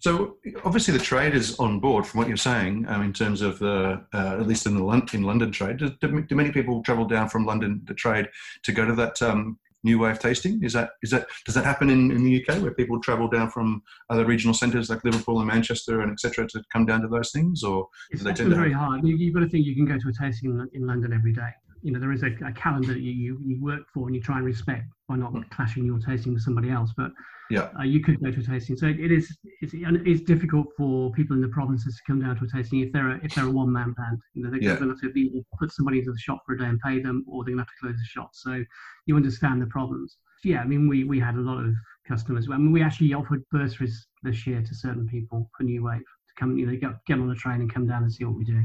So 0.00 0.38
obviously 0.64 0.96
the 0.96 1.04
trade 1.04 1.34
is 1.34 1.58
on 1.58 1.78
board 1.78 2.06
from 2.06 2.18
what 2.18 2.28
you're 2.28 2.36
saying 2.36 2.86
um, 2.88 3.02
in 3.02 3.12
terms 3.12 3.42
of 3.42 3.58
the 3.58 4.02
uh, 4.14 4.36
at 4.40 4.46
least 4.46 4.66
in 4.66 4.74
the 4.74 4.82
Lon- 4.82 5.06
in 5.12 5.24
London 5.24 5.52
trade. 5.52 5.76
Do, 5.78 5.90
do, 6.00 6.22
do 6.22 6.34
many 6.34 6.50
people 6.50 6.82
travel 6.82 7.04
down 7.04 7.28
from 7.28 7.44
London 7.44 7.82
to 7.86 7.94
trade 7.94 8.28
to 8.64 8.72
go 8.72 8.86
to 8.86 8.94
that 8.94 9.20
um, 9.20 9.58
new 9.84 10.02
of 10.04 10.18
tasting? 10.18 10.62
Is 10.62 10.72
that 10.72 10.90
is 11.02 11.10
that 11.10 11.26
does 11.44 11.54
that 11.54 11.64
happen 11.64 11.90
in, 11.90 12.10
in 12.10 12.24
the 12.24 12.42
UK 12.42 12.62
where 12.62 12.74
people 12.74 13.00
travel 13.00 13.28
down 13.28 13.50
from 13.50 13.82
other 14.08 14.24
regional 14.24 14.54
centres 14.54 14.88
like 14.88 15.04
Liverpool 15.04 15.38
and 15.38 15.48
Manchester 15.48 16.00
and 16.00 16.10
etc. 16.10 16.48
to 16.48 16.62
come 16.72 16.86
down 16.86 17.02
to 17.02 17.08
those 17.08 17.30
things 17.30 17.62
or 17.62 17.86
It's 18.10 18.22
Do 18.22 18.28
they 18.28 18.34
tend 18.34 18.50
to 18.50 18.56
very 18.56 18.72
hard. 18.72 19.06
You, 19.06 19.16
you've 19.16 19.34
got 19.34 19.40
to 19.40 19.48
think 19.48 19.66
you 19.66 19.76
can 19.76 19.84
go 19.84 19.98
to 19.98 20.08
a 20.08 20.12
tasting 20.12 20.50
in, 20.50 20.68
in 20.72 20.86
London 20.86 21.12
every 21.12 21.32
day. 21.32 21.50
You 21.82 21.92
know, 21.92 22.00
there 22.00 22.12
is 22.12 22.22
a, 22.22 22.32
a 22.44 22.52
calendar 22.52 22.92
that 22.94 23.00
you, 23.00 23.38
you, 23.44 23.60
work 23.60 23.82
for 23.92 24.06
and 24.06 24.14
you 24.14 24.22
try 24.22 24.36
and 24.36 24.46
respect 24.46 24.84
by 25.08 25.16
not 25.16 25.32
clashing 25.50 25.84
your 25.84 25.98
tasting 25.98 26.32
with 26.34 26.42
somebody 26.42 26.70
else. 26.70 26.92
But 26.96 27.10
Yeah. 27.50 27.70
uh, 27.78 27.82
you 27.84 28.00
could 28.00 28.20
go 28.22 28.30
to 28.30 28.40
a 28.40 28.42
tasting. 28.42 28.76
So 28.76 28.86
it 28.86 29.10
is 29.12 29.36
it's, 29.60 29.72
and 29.72 30.06
it's 30.06 30.22
difficult 30.22 30.66
for 30.76 31.10
people 31.12 31.34
in 31.36 31.42
the 31.42 31.48
provinces 31.48 31.96
to 31.96 32.02
come 32.06 32.20
down 32.20 32.36
to 32.38 32.44
a 32.44 32.48
tasting 32.48 32.80
if 32.80 32.92
they're 32.92 33.10
a, 33.12 33.20
if 33.24 33.34
they're 33.34 33.46
a 33.46 33.50
one 33.50 33.72
man 33.72 33.92
band. 33.92 34.18
You 34.34 34.44
know, 34.44 34.50
they're 34.50 34.62
Yeah. 34.62 34.76
going 34.76 34.94
to 34.94 34.96
have 35.02 35.12
to 35.12 35.18
either 35.18 35.40
put 35.58 35.72
somebody 35.72 35.98
into 35.98 36.12
the 36.12 36.18
shop 36.18 36.42
for 36.46 36.54
a 36.54 36.58
day 36.58 36.66
and 36.66 36.80
pay 36.80 37.00
them, 37.00 37.24
or 37.26 37.44
they're 37.44 37.54
going 37.54 37.64
to 37.64 37.70
have 37.70 37.74
to 37.74 37.80
close 37.80 37.96
the 37.96 38.04
shop. 38.04 38.30
So 38.34 38.62
you 39.06 39.16
understand 39.16 39.62
the 39.62 39.66
problems. 39.66 40.18
Yeah, 40.44 40.60
I 40.60 40.66
mean, 40.66 40.88
we 40.88 41.04
we 41.04 41.18
had 41.20 41.34
a 41.34 41.40
lot 41.40 41.62
of 41.64 41.74
customers. 42.06 42.48
I 42.50 42.56
mean, 42.56 42.72
we 42.72 42.82
actually 42.82 43.12
offered 43.14 43.42
bursaries 43.50 44.06
this 44.22 44.46
year 44.46 44.62
to 44.62 44.74
certain 44.74 45.06
people 45.06 45.50
for 45.56 45.64
New 45.64 45.84
Wave 45.84 46.00
to 46.00 46.34
come, 46.38 46.56
you 46.56 46.66
know, 46.66 46.76
get, 46.76 46.92
get 47.06 47.18
on 47.18 47.28
the 47.28 47.34
train 47.34 47.60
and 47.60 47.72
come 47.72 47.86
down 47.86 48.02
and 48.02 48.12
see 48.12 48.24
what 48.24 48.36
we 48.36 48.44
do. 48.44 48.64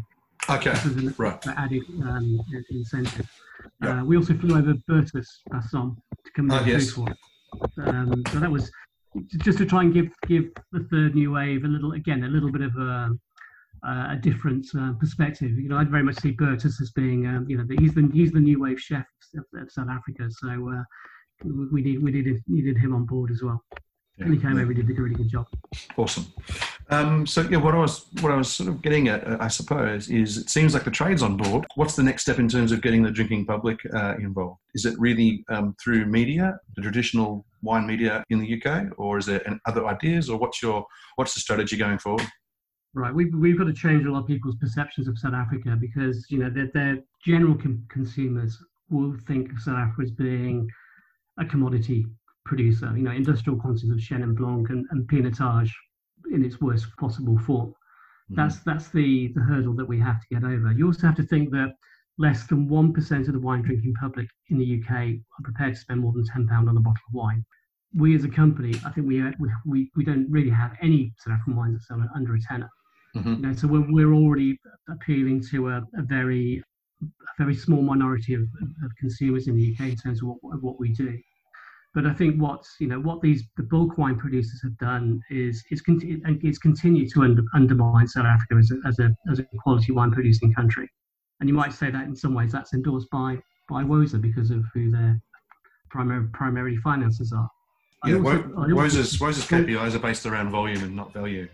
Okay 0.50 0.74
an 0.86 1.14
right 1.18 1.48
added 1.48 1.84
um, 2.04 2.40
incentive. 2.70 3.30
Yeah. 3.82 4.02
Uh, 4.02 4.04
we 4.06 4.16
also 4.18 4.34
flew 4.36 4.58
over 4.58 4.74
Bertus 4.88 5.42
Basson 5.52 5.96
to 6.24 6.32
come 6.36 6.52
and 6.52 6.66
do 6.66 6.72
yes. 6.72 6.92
for 6.92 7.10
us. 7.10 7.18
Um, 7.78 8.24
so 8.32 8.40
that 8.40 8.52
was 8.52 8.72
just 9.38 9.58
to 9.58 9.66
try 9.66 9.82
and 9.82 9.94
give 9.94 10.10
give 10.28 10.52
the 10.72 10.88
third 10.92 11.16
new 11.16 11.32
wave 11.32 11.64
a 11.64 11.68
little 11.68 11.94
again 11.94 12.24
a 12.24 12.28
little 12.28 12.52
bit 12.52 12.62
of 12.62 12.76
a 12.76 13.12
a 13.88 14.18
different 14.22 14.66
uh, 14.80 14.94
perspective. 14.94 15.52
You 15.52 15.70
know, 15.70 15.78
I'd 15.78 15.92
very 15.92 16.04
much 16.04 16.18
see 16.18 16.32
Bertus 16.32 16.82
as 16.82 16.92
being 16.96 17.28
um, 17.28 17.46
you 17.48 17.58
know 17.58 17.66
the, 17.68 17.78
he's 17.78 17.94
the 17.94 18.10
he's 18.14 18.32
the 18.32 18.40
new 18.40 18.60
wave 18.62 18.80
chef 18.80 19.06
of, 19.38 19.62
of 19.62 19.72
South 19.72 19.90
Africa. 19.90 20.28
So 20.30 20.48
uh, 20.50 20.84
we- 21.44 21.68
we 21.72 21.82
need 21.82 22.04
we 22.04 22.12
needed 22.12 22.42
needed 22.48 22.78
him 22.78 22.94
on 22.94 23.06
board 23.06 23.32
as 23.32 23.42
well. 23.44 23.64
And 24.18 24.34
he 24.34 24.40
came 24.40 24.56
Yeah. 24.56 24.64
over, 24.64 24.72
he 24.74 24.82
did 24.82 24.98
a 24.98 25.02
really 25.02 25.16
good 25.16 25.30
job. 25.30 25.48
Awesome. 25.98 26.26
Um, 26.90 27.28
so 27.28 27.42
yeah, 27.42 27.58
what 27.58 27.74
I 27.74 27.80
was 27.80 28.06
what 28.22 28.32
I 28.32 28.36
was 28.38 28.50
sort 28.52 28.70
of 28.70 28.82
getting 28.82 29.10
at, 29.10 29.28
uh, 29.28 29.38
I 29.40 29.50
suppose, 29.50 30.10
is 30.10 30.38
it 30.38 30.50
seems 30.50 30.74
like 30.74 30.86
the 30.86 30.92
trade's 30.92 31.22
on 31.22 31.36
board. 31.36 31.66
What's 31.76 31.96
the 31.96 32.04
next 32.04 32.22
step 32.22 32.40
in 32.40 32.48
terms 32.48 32.72
of 32.72 32.82
getting 32.82 33.04
the 33.04 33.12
drinking 33.12 33.46
public 33.46 33.80
uh, 33.94 34.16
involved? 34.18 34.62
Is 34.74 34.86
it 34.86 34.98
really 35.00 35.44
um, 35.50 35.76
through 35.84 36.06
media, 36.06 36.58
the 36.76 36.82
traditional 36.82 37.46
wine 37.62 37.86
media 37.86 38.24
in 38.30 38.40
the 38.40 38.62
UK, 38.62 38.88
or 38.98 39.18
is 39.18 39.26
there 39.26 39.42
other 39.66 39.86
ideas, 39.88 40.30
or 40.30 40.38
what's 40.38 40.62
your 40.62 40.86
what's 41.18 41.34
the 41.34 41.42
strategy 41.42 41.76
going 41.76 41.98
forward? 41.98 42.26
Right, 42.94 43.14
we've, 43.14 43.34
we've 43.36 43.58
got 43.58 43.66
to 43.66 43.74
change 43.74 44.06
a 44.06 44.12
lot 44.12 44.20
of 44.22 44.28
people's 44.28 44.56
perceptions 44.56 45.10
of 45.10 45.20
South 45.20 45.34
Africa 45.34 45.76
because 45.78 46.26
you 46.30 46.40
know 46.40 46.50
their, 46.50 46.68
their 46.74 47.00
general 47.26 47.56
con- 47.56 47.86
consumers 47.90 48.58
will 48.90 49.18
think 49.28 49.52
of 49.52 49.60
South 49.60 49.76
Africa 49.78 50.04
as 50.04 50.12
being 50.12 50.70
a 51.38 51.46
commodity 51.46 52.06
producer. 52.46 52.92
You 52.96 53.04
know, 53.04 53.12
industrial 53.12 53.60
quantities 53.60 53.90
of 53.90 53.98
Chenin 53.98 54.36
Blanc 54.36 54.70
and, 54.70 54.86
and 54.92 55.08
Pinotage 55.08 55.72
in 56.32 56.44
its 56.44 56.62
worst 56.62 56.88
possible 56.98 57.38
form. 57.40 57.74
That's 58.30 58.60
that's 58.60 58.90
the 58.90 59.32
the 59.36 59.42
hurdle 59.42 59.76
that 59.76 59.86
we 59.86 60.00
have 60.00 60.20
to 60.20 60.28
get 60.32 60.44
over. 60.44 60.72
You 60.72 60.88
also 60.88 61.06
have 61.08 61.16
to 61.18 61.24
think 61.24 61.52
that 61.52 61.76
less 62.18 62.48
than 62.48 62.68
one 62.68 62.92
percent 62.92 63.28
of 63.28 63.34
the 63.34 63.40
wine 63.40 63.62
drinking 63.62 63.94
public 64.00 64.28
in 64.50 64.58
the 64.58 64.82
UK 64.82 64.92
are 64.92 65.44
prepared 65.44 65.76
to 65.76 65.80
spend 65.80 66.02
more 66.02 66.14
than 66.14 66.26
ten 66.26 66.48
pound 66.48 66.68
on 66.68 66.78
a 66.78 66.80
bottle 66.80 67.04
of 67.08 67.14
wine. 67.14 67.46
We 67.94 68.16
as 68.16 68.24
a 68.24 68.30
company, 68.30 68.74
I 68.84 68.90
think 68.90 69.08
we 69.08 69.22
we 69.66 69.92
we, 69.96 70.04
don't 70.04 70.30
really 70.30 70.50
have 70.50 70.76
any 70.82 71.14
South 71.20 71.36
African 71.36 71.56
wines 71.56 71.76
that 71.76 71.84
sell 71.84 72.04
under 72.16 72.34
a 72.34 72.42
tenner. 72.42 72.70
Mhm. 73.16 73.38
You 73.38 73.42
know, 73.44 73.54
so 73.54 73.68
we're, 73.68 73.92
we're 73.92 74.14
already 74.14 74.60
appealing 74.90 75.44
to 75.52 75.70
a, 75.70 75.78
a 75.96 76.02
very 76.02 76.64
a 77.04 77.08
very 77.38 77.56
small 77.56 77.84
minority 77.84 78.34
of, 78.34 78.42
of 78.84 78.92
consumers 79.00 79.48
in 79.48 79.56
the 79.56 79.72
UK 79.74 79.92
in 79.92 79.96
terms 79.98 80.24
of 80.24 80.30
what, 80.30 80.56
of 80.56 80.64
what 80.64 80.80
we 80.80 80.90
do. 80.94 81.16
But 81.96 82.06
I 82.06 82.14
think 82.14 82.40
what 82.40 82.62
you 82.80 82.88
know 82.88 83.00
what 83.00 83.22
these 83.22 83.46
the 83.56 83.64
bulk 83.64 83.98
wine 83.98 84.18
producers 84.18 84.60
have 84.64 84.78
done 84.78 85.22
is 85.30 85.64
is, 85.72 85.82
conti- 85.82 86.22
is 86.44 86.60
continue 86.60 87.10
to 87.12 87.24
under, 87.24 87.42
undermine 87.54 88.06
South 88.06 88.26
Africa 88.26 88.56
as 88.60 88.70
a, 88.70 88.88
as 88.88 89.00
a 89.00 89.16
as 89.32 89.40
a 89.40 89.46
quality 89.64 89.94
wine 89.94 90.12
producing 90.12 90.54
country. 90.54 90.90
And 91.40 91.48
you 91.48 91.56
might 91.56 91.72
say 91.72 91.90
that 91.90 92.04
in 92.04 92.16
some 92.16 92.34
ways 92.34 92.52
that's 92.52 92.74
endorsed 92.74 93.10
by 93.12 93.38
by 93.70 93.84
WOSA 93.84 94.22
because 94.22 94.52
of 94.52 94.64
who 94.74 94.92
their 94.92 95.22
primary 95.90 96.28
primary 96.34 96.76
finances 96.78 97.32
are. 97.32 97.50
Yeah, 98.06 98.18
also- 98.18 98.30
I 98.58 98.62
also- 98.62 98.76
WOSA's 98.76 99.18
WOSA's 99.18 99.46
KPIs 99.48 99.96
are 99.96 100.00
based 100.00 100.26
around 100.26 100.50
volume 100.50 100.84
and 100.84 100.96
not 100.98 101.14
value. 101.14 101.48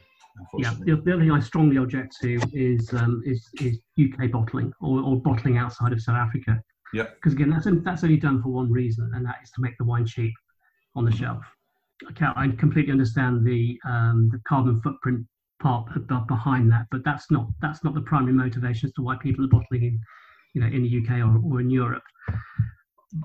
Yeah, 0.58 0.74
the, 0.80 0.96
the 0.96 1.14
other 1.14 1.22
thing 1.22 1.32
I 1.32 1.40
strongly 1.40 1.78
object 1.78 2.16
to 2.22 2.40
is 2.52 2.92
um, 2.94 3.22
is, 3.26 3.48
is 3.60 3.78
UK 4.02 4.32
bottling 4.32 4.74
or, 4.82 5.02
or 5.02 5.22
bottling 5.22 5.58
outside 5.58 5.92
of 5.94 6.02
South 6.02 6.16
Africa. 6.16 6.60
Yeah. 6.94 7.08
Because 7.16 7.34
again, 7.34 7.50
that's 7.50 7.68
that's 7.84 8.04
only 8.04 8.18
done 8.18 8.42
for 8.42 8.50
one 8.50 8.72
reason, 8.72 9.12
and 9.16 9.26
that 9.26 9.38
is 9.44 9.52
to 9.52 9.62
make 9.62 9.78
the 9.78 9.86
wine 9.86 10.06
cheap 10.06 10.34
on 10.96 11.06
the 11.06 11.12
shelf. 11.12 11.44
Okay, 12.12 12.26
I 12.36 12.48
completely 12.58 12.92
understand 12.92 13.46
the 13.46 13.80
um, 13.86 14.30
the 14.32 14.40
carbon 14.48 14.82
footprint 14.82 15.26
part 15.62 15.88
behind 16.28 16.72
that, 16.72 16.88
but 16.92 17.04
that's 17.06 17.30
not 17.32 17.48
that's 17.62 17.84
not 17.84 17.94
the 17.94 18.02
primary 18.02 18.34
motivation 18.34 18.88
as 18.88 18.94
to 18.94 19.02
why 19.02 19.16
people 19.18 19.46
are 19.46 19.50
bottling 19.50 19.84
in, 19.84 20.00
you 20.54 20.62
know, 20.62 20.68
in 20.68 20.84
the 20.84 20.98
UK 20.98 21.20
or, 21.20 21.40
or 21.46 21.62
in 21.62 21.70
Europe. 21.70 22.04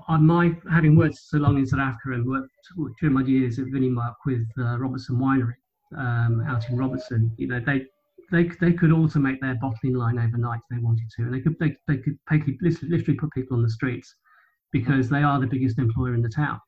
On 0.07 0.25
my 0.25 0.55
having 0.69 0.95
worked 0.95 1.17
so 1.17 1.37
long 1.37 1.57
in 1.57 1.65
South 1.65 1.79
Africa 1.79 2.11
and 2.13 2.25
worked 2.25 2.51
during 2.99 3.15
my 3.15 3.23
years 3.23 3.57
at 3.57 3.65
Vinimark 3.65 4.15
with 4.25 4.45
uh, 4.59 4.77
Robertson 4.77 5.17
Winery 5.17 5.55
um, 5.97 6.41
out 6.47 6.69
in 6.69 6.77
Robertson, 6.77 7.31
you 7.37 7.47
know, 7.47 7.59
they 7.59 7.85
they 8.31 8.43
they 8.59 8.73
could 8.73 8.91
automate 8.91 9.39
their 9.41 9.55
bottling 9.55 9.95
line 9.95 10.19
overnight 10.19 10.59
if 10.59 10.77
they 10.77 10.83
wanted 10.83 11.09
to, 11.15 11.23
and 11.23 11.33
they 11.33 11.39
could 11.39 11.55
they, 11.59 11.75
they 11.87 11.97
could 12.39 12.57
literally 12.61 13.17
put 13.17 13.31
people 13.31 13.57
on 13.57 13.63
the 13.63 13.69
streets 13.69 14.15
because 14.71 15.09
they 15.09 15.23
are 15.23 15.39
the 15.39 15.47
biggest 15.47 15.79
employer 15.79 16.13
in 16.13 16.21
the 16.21 16.29
town. 16.29 16.59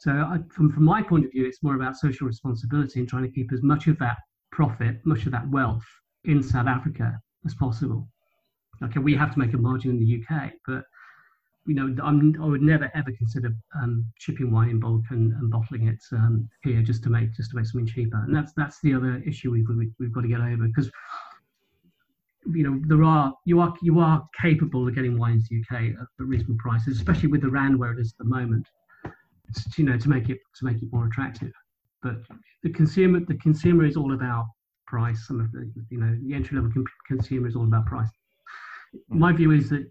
So 0.00 0.10
I, 0.12 0.38
from 0.50 0.70
from 0.70 0.84
my 0.84 1.02
point 1.02 1.24
of 1.24 1.32
view, 1.32 1.46
it's 1.46 1.62
more 1.62 1.76
about 1.76 1.96
social 1.96 2.26
responsibility 2.26 3.00
and 3.00 3.08
trying 3.08 3.24
to 3.24 3.30
keep 3.30 3.52
as 3.52 3.62
much 3.62 3.86
of 3.86 3.98
that 4.00 4.18
profit, 4.50 5.00
much 5.04 5.26
of 5.26 5.32
that 5.32 5.48
wealth 5.50 5.86
in 6.24 6.42
South 6.42 6.66
Africa 6.66 7.18
as 7.46 7.54
possible. 7.54 8.08
Okay, 8.82 9.00
we 9.00 9.14
have 9.14 9.32
to 9.32 9.38
make 9.38 9.54
a 9.54 9.58
margin 9.58 9.92
in 9.92 9.98
the 9.98 10.22
UK, 10.22 10.52
but 10.66 10.84
you 11.66 11.74
know, 11.74 11.94
I'm, 12.02 12.36
i 12.42 12.44
would 12.44 12.62
never 12.62 12.90
ever 12.94 13.12
consider 13.12 13.54
um, 13.80 14.04
shipping 14.18 14.50
wine 14.50 14.70
in 14.70 14.80
bulk 14.80 15.04
and, 15.10 15.32
and 15.32 15.50
bottling 15.50 15.86
it 15.86 16.02
um, 16.12 16.48
here 16.62 16.82
just 16.82 17.02
to 17.04 17.10
make 17.10 17.32
just 17.34 17.50
to 17.50 17.56
make 17.56 17.66
something 17.66 17.86
cheaper. 17.86 18.22
And 18.24 18.34
that's 18.34 18.52
that's 18.54 18.80
the 18.80 18.94
other 18.94 19.22
issue 19.26 19.52
we've 19.52 19.66
we've 19.98 20.12
got 20.12 20.22
to 20.22 20.28
get 20.28 20.40
over 20.40 20.66
because 20.66 20.90
you 22.52 22.64
know 22.64 22.80
there 22.86 23.04
are 23.04 23.32
you 23.44 23.60
are 23.60 23.72
you 23.82 24.00
are 24.00 24.26
capable 24.40 24.88
of 24.88 24.94
getting 24.94 25.18
wine 25.18 25.34
into 25.34 25.46
the 25.50 25.76
UK 25.76 26.00
at 26.00 26.06
reasonable 26.18 26.56
prices, 26.58 26.96
especially 26.96 27.28
with 27.28 27.42
the 27.42 27.50
rand 27.50 27.78
where 27.78 27.92
it 27.92 28.00
is 28.00 28.12
at 28.12 28.18
the 28.18 28.30
moment. 28.30 28.66
you 29.76 29.84
know, 29.84 29.96
to 29.96 30.08
make 30.08 30.28
it 30.28 30.38
to 30.58 30.64
make 30.64 30.82
it 30.82 30.92
more 30.92 31.06
attractive. 31.06 31.52
But 32.02 32.16
the 32.64 32.70
consumer 32.70 33.20
the 33.20 33.36
consumer 33.36 33.84
is 33.84 33.96
all 33.96 34.14
about 34.14 34.46
price. 34.88 35.28
Some 35.28 35.40
of 35.40 35.52
the 35.52 35.70
you 35.90 35.98
know 35.98 36.18
the 36.24 36.34
entry 36.34 36.58
level 36.58 36.72
consumer 37.06 37.46
is 37.46 37.54
all 37.54 37.64
about 37.64 37.86
price. 37.86 38.10
My 39.08 39.32
view 39.32 39.52
is 39.52 39.70
that 39.70 39.90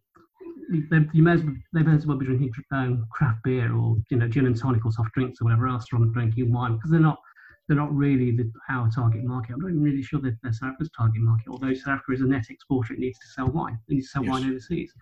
they, 0.89 0.99
you 1.13 1.23
may 1.23 1.33
as 1.33 1.43
well, 1.43 1.55
they 1.73 1.83
may 1.83 1.93
as 1.93 2.07
well 2.07 2.17
be 2.17 2.25
drinking 2.25 2.51
um, 2.71 3.05
craft 3.11 3.43
beer 3.43 3.73
or 3.75 3.97
you 4.09 4.17
know 4.17 4.27
gin 4.27 4.45
and 4.45 4.57
tonic 4.57 4.85
or 4.85 4.91
soft 4.91 5.11
drinks 5.13 5.41
or 5.41 5.45
whatever 5.45 5.67
else 5.67 5.85
rather 5.91 6.05
than 6.05 6.13
drinking 6.13 6.51
wine 6.51 6.75
because 6.75 6.91
they're 6.91 6.99
not 6.99 7.19
they're 7.67 7.77
not 7.77 7.93
really 7.95 8.31
the, 8.31 8.51
our 8.69 8.89
target 8.89 9.23
market. 9.23 9.53
I'm 9.53 9.59
not 9.59 9.69
even 9.69 9.83
really 9.83 10.01
sure 10.01 10.19
they're, 10.19 10.37
they're 10.43 10.53
South 10.53 10.69
Africa's 10.69 10.89
target 10.97 11.21
market. 11.21 11.47
Although 11.49 11.73
South 11.73 11.95
Africa 11.95 12.13
is 12.13 12.21
a 12.21 12.25
net 12.25 12.45
exporter, 12.49 12.93
it 12.93 12.99
needs 12.99 13.19
to 13.19 13.27
sell 13.27 13.47
wine. 13.47 13.79
It 13.87 13.93
needs 13.93 14.07
to 14.07 14.11
sell 14.11 14.23
yes. 14.23 14.31
wine 14.31 14.49
overseas. 14.49 14.93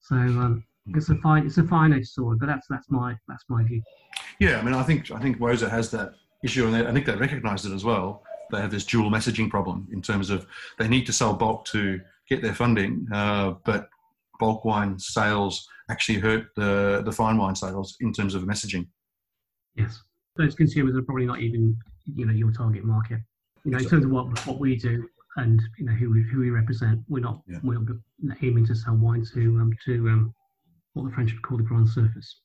So 0.00 0.16
um, 0.16 0.64
it's 0.88 1.08
a 1.08 1.16
fine 1.16 1.46
it's 1.46 1.58
a 1.58 1.64
fine 1.64 1.92
edged 1.92 2.08
sword, 2.08 2.38
but 2.40 2.46
that's 2.46 2.66
that's 2.68 2.90
my 2.90 3.16
that's 3.28 3.44
my 3.48 3.62
view. 3.62 3.82
Yeah, 4.38 4.58
I 4.58 4.62
mean, 4.62 4.74
I 4.74 4.82
think 4.82 5.10
I 5.10 5.20
think 5.20 5.38
WOSA 5.38 5.70
has 5.70 5.90
that 5.92 6.14
issue, 6.42 6.66
and 6.66 6.74
they, 6.74 6.86
I 6.86 6.92
think 6.92 7.06
they 7.06 7.14
recognise 7.14 7.64
it 7.64 7.72
as 7.72 7.84
well. 7.84 8.22
They 8.50 8.60
have 8.60 8.70
this 8.70 8.84
dual 8.84 9.10
messaging 9.10 9.48
problem 9.48 9.88
in 9.92 10.02
terms 10.02 10.30
of 10.30 10.46
they 10.78 10.88
need 10.88 11.06
to 11.06 11.12
sell 11.12 11.34
bulk 11.34 11.64
to 11.66 12.00
get 12.28 12.42
their 12.42 12.54
funding, 12.54 13.06
uh, 13.12 13.54
but 13.64 13.88
bulk 14.38 14.64
wine 14.64 14.98
sales 14.98 15.66
actually 15.90 16.18
hurt 16.18 16.46
the, 16.56 17.02
the 17.04 17.12
fine 17.12 17.36
wine 17.36 17.54
sales 17.54 17.96
in 18.00 18.12
terms 18.12 18.34
of 18.34 18.42
messaging. 18.44 18.86
Yes, 19.76 20.02
those 20.36 20.54
consumers 20.54 20.96
are 20.96 21.02
probably 21.02 21.26
not 21.26 21.40
even 21.40 21.76
you 22.04 22.26
know 22.26 22.32
your 22.32 22.52
target 22.52 22.84
market. 22.84 23.20
You 23.64 23.72
know, 23.72 23.78
in 23.78 23.88
terms 23.88 24.04
of 24.04 24.10
what 24.10 24.46
what 24.46 24.58
we 24.58 24.76
do 24.76 25.08
and 25.36 25.60
you 25.78 25.86
know 25.86 25.92
who 25.92 26.10
we 26.10 26.22
who 26.22 26.40
we 26.40 26.50
represent, 26.50 27.00
we're 27.08 27.20
not 27.20 27.42
yeah. 27.48 27.58
we're 27.62 27.80
not 28.20 28.36
aiming 28.42 28.66
to 28.66 28.74
sell 28.74 28.96
wine 28.96 29.24
to 29.34 29.40
um, 29.40 29.72
to 29.84 30.08
um, 30.08 30.34
what 30.94 31.04
the 31.04 31.10
French 31.14 31.32
would 31.32 31.42
call 31.42 31.56
the 31.58 31.64
grand 31.64 31.88
surface. 31.88 32.40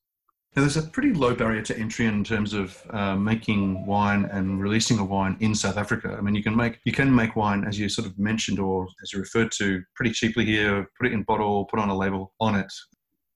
Now, 0.56 0.64
there's 0.64 0.78
a 0.78 0.82
pretty 0.82 1.14
low 1.14 1.36
barrier 1.36 1.62
to 1.62 1.78
entry 1.78 2.08
in 2.08 2.24
terms 2.24 2.54
of 2.54 2.82
uh, 2.89 3.16
making 3.16 3.86
wine 3.86 4.26
and 4.26 4.60
releasing 4.60 4.97
a 4.97 5.06
wine 5.06 5.38
in 5.41 5.54
South 5.54 5.78
Africa. 5.78 6.16
I 6.18 6.22
mean, 6.22 6.34
you 6.34 6.41
can 6.41 6.56
make 6.56 6.80
you 6.86 6.91
can 6.91 7.14
make 7.14 7.36
wine 7.36 7.66
as 7.66 7.78
you 7.78 7.88
sort 7.88 8.08
of 8.08 8.18
mentioned 8.18 8.60
or 8.60 8.88
as 9.04 9.14
you 9.14 9.20
referred 9.20 9.52
to 9.58 9.84
pretty 9.95 10.12
cheaply 10.12 10.45
here. 10.45 10.89
Put 10.97 11.08
it 11.08 11.14
in 11.14 11.22
bottle, 11.24 11.66
put 11.66 11.80
on 11.80 11.89
a 11.89 11.95
label 11.95 12.34
on 12.39 12.56
it. 12.56 12.72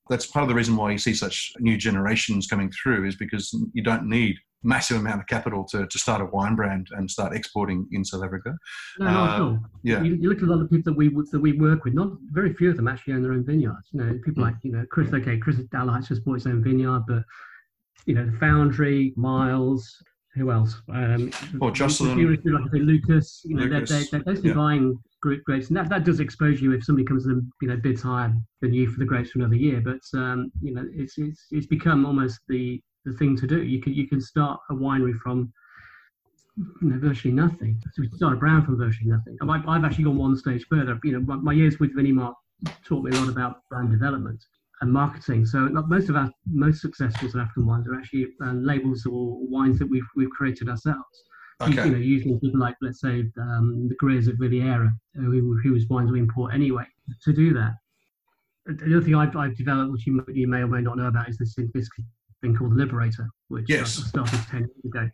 That's 0.09 0.25
part 0.25 0.43
of 0.43 0.49
the 0.49 0.55
reason 0.55 0.75
why 0.75 0.91
you 0.91 0.97
see 0.97 1.13
such 1.13 1.53
new 1.59 1.77
generations 1.77 2.47
coming 2.47 2.71
through 2.71 3.07
is 3.07 3.15
because 3.15 3.55
you 3.73 3.83
don't 3.83 4.09
need 4.09 4.35
massive 4.63 4.97
amount 4.97 5.19
of 5.19 5.27
capital 5.27 5.63
to, 5.65 5.85
to 5.85 5.99
start 5.99 6.21
a 6.21 6.25
wine 6.25 6.55
brand 6.55 6.87
and 6.91 7.09
start 7.09 7.35
exporting 7.35 7.87
in 7.91 8.03
South 8.03 8.23
Africa. 8.23 8.57
No, 8.99 9.07
uh, 9.07 9.39
all. 9.39 9.59
Yeah, 9.83 10.01
you, 10.01 10.15
you, 10.15 10.29
look 10.29 10.39
at 10.39 10.45
a 10.45 10.51
lot 10.51 10.61
of 10.61 10.69
people 10.69 10.93
that 10.93 10.97
we 10.97 11.09
that 11.09 11.39
we 11.39 11.53
work 11.53 11.83
with. 11.83 11.93
Not 11.93 12.09
very 12.31 12.53
few 12.53 12.69
of 12.69 12.77
them 12.77 12.87
actually 12.87 13.13
own 13.13 13.23
their 13.23 13.33
own 13.33 13.45
vineyards. 13.45 13.89
You 13.91 14.01
know, 14.01 14.19
people 14.25 14.43
mm. 14.43 14.47
like 14.47 14.55
you 14.63 14.71
know 14.71 14.85
Chris. 14.89 15.13
Okay, 15.13 15.37
Chris 15.37 15.57
Alheit's 15.73 16.07
just 16.07 16.23
bought 16.25 16.35
his 16.35 16.47
own 16.47 16.63
vineyard, 16.63 17.03
but 17.07 17.23
you 18.05 18.15
know, 18.15 18.25
the 18.25 18.37
Foundry, 18.37 19.13
Miles, 19.15 20.01
who 20.35 20.51
else? 20.51 20.81
Um, 20.91 21.31
or 21.61 21.71
Jocelyn. 21.71 22.17
Like 22.43 22.71
say 22.71 22.79
Lucas. 22.79 23.41
You 23.45 23.55
know, 23.55 23.63
Lucas. 23.65 23.89
they're, 23.89 23.99
they're, 23.99 24.07
they're 24.11 24.23
basically 24.23 24.49
yeah. 24.49 24.55
buying 24.55 24.99
grapes, 25.21 25.67
and 25.67 25.77
that, 25.77 25.89
that 25.89 26.03
does 26.03 26.19
expose 26.19 26.61
you 26.61 26.73
if 26.73 26.83
somebody 26.83 27.05
comes 27.05 27.25
and 27.25 27.43
you 27.61 27.67
know 27.67 27.77
bids 27.77 28.01
higher 28.01 28.33
than 28.61 28.73
you 28.73 28.89
for 28.89 28.99
the 28.99 29.05
grapes 29.05 29.31
for 29.31 29.39
another 29.39 29.55
year. 29.55 29.81
But 29.81 30.01
um, 30.17 30.51
you 30.61 30.73
know, 30.73 30.85
it's 30.93 31.17
it's 31.17 31.47
it's 31.51 31.67
become 31.67 32.05
almost 32.05 32.39
the 32.47 32.81
the 33.05 33.13
thing 33.13 33.37
to 33.37 33.47
do. 33.47 33.63
You 33.63 33.81
can 33.81 33.93
you 33.93 34.07
can 34.07 34.21
start 34.21 34.59
a 34.69 34.73
winery 34.73 35.17
from 35.19 35.51
you 36.57 36.89
know 36.89 36.99
virtually 36.99 37.33
nothing. 37.33 37.81
So 37.93 38.01
we 38.01 38.09
start 38.09 38.33
a 38.33 38.37
brand 38.37 38.65
from 38.65 38.77
virtually 38.77 39.09
nothing. 39.09 39.37
I've, 39.41 39.67
I've 39.67 39.83
actually 39.83 40.05
gone 40.05 40.17
one 40.17 40.35
stage 40.35 40.65
further. 40.69 40.99
You 41.03 41.13
know, 41.13 41.19
my, 41.21 41.35
my 41.35 41.53
years 41.53 41.79
with 41.79 41.95
Vinimark 41.95 42.33
taught 42.85 43.03
me 43.03 43.15
a 43.15 43.19
lot 43.19 43.29
about 43.29 43.57
brand 43.69 43.91
development 43.91 44.43
and 44.81 44.91
marketing. 44.91 45.45
So 45.45 45.59
most 45.87 46.09
of 46.09 46.15
our 46.15 46.31
most 46.45 46.81
successful 46.81 47.29
South 47.29 47.41
African 47.41 47.65
wines 47.65 47.87
are 47.87 47.95
actually 47.95 48.27
um, 48.41 48.63
labels 48.63 49.05
or 49.05 49.37
wines 49.47 49.79
that 49.79 49.89
we've 49.89 50.07
we've 50.15 50.29
created 50.29 50.69
ourselves. 50.69 51.23
Okay. 51.61 51.85
You, 51.85 51.91
know, 51.91 51.97
using 51.97 52.39
people 52.39 52.59
like 52.59 52.75
let's 52.81 52.99
say 52.99 53.23
um, 53.39 53.87
the 53.87 53.95
Griers 54.01 54.27
of 54.27 54.35
Villiera, 54.35 54.89
who, 55.15 55.57
whose 55.63 55.87
wines 55.87 56.11
we 56.11 56.19
import 56.19 56.53
anyway, 56.53 56.83
to 57.23 57.31
do 57.31 57.53
that. 57.53 57.73
The 58.65 58.95
other 58.95 59.01
thing 59.01 59.15
I've, 59.15 59.35
I've 59.35 59.57
developed, 59.57 59.91
which 59.91 60.07
you, 60.07 60.23
you 60.29 60.47
may 60.47 60.59
or 60.59 60.67
may 60.67 60.81
not 60.81 60.97
know 60.97 61.07
about, 61.07 61.29
is 61.29 61.37
this, 61.37 61.55
this 61.73 61.89
thing 62.43 62.55
called 62.55 62.71
the 62.71 62.75
Liberator, 62.75 63.27
which 63.47 63.65
yes. 63.67 63.93
started 63.93 64.39
10 64.51 64.59
years 64.59 64.85
ago. 64.85 65.09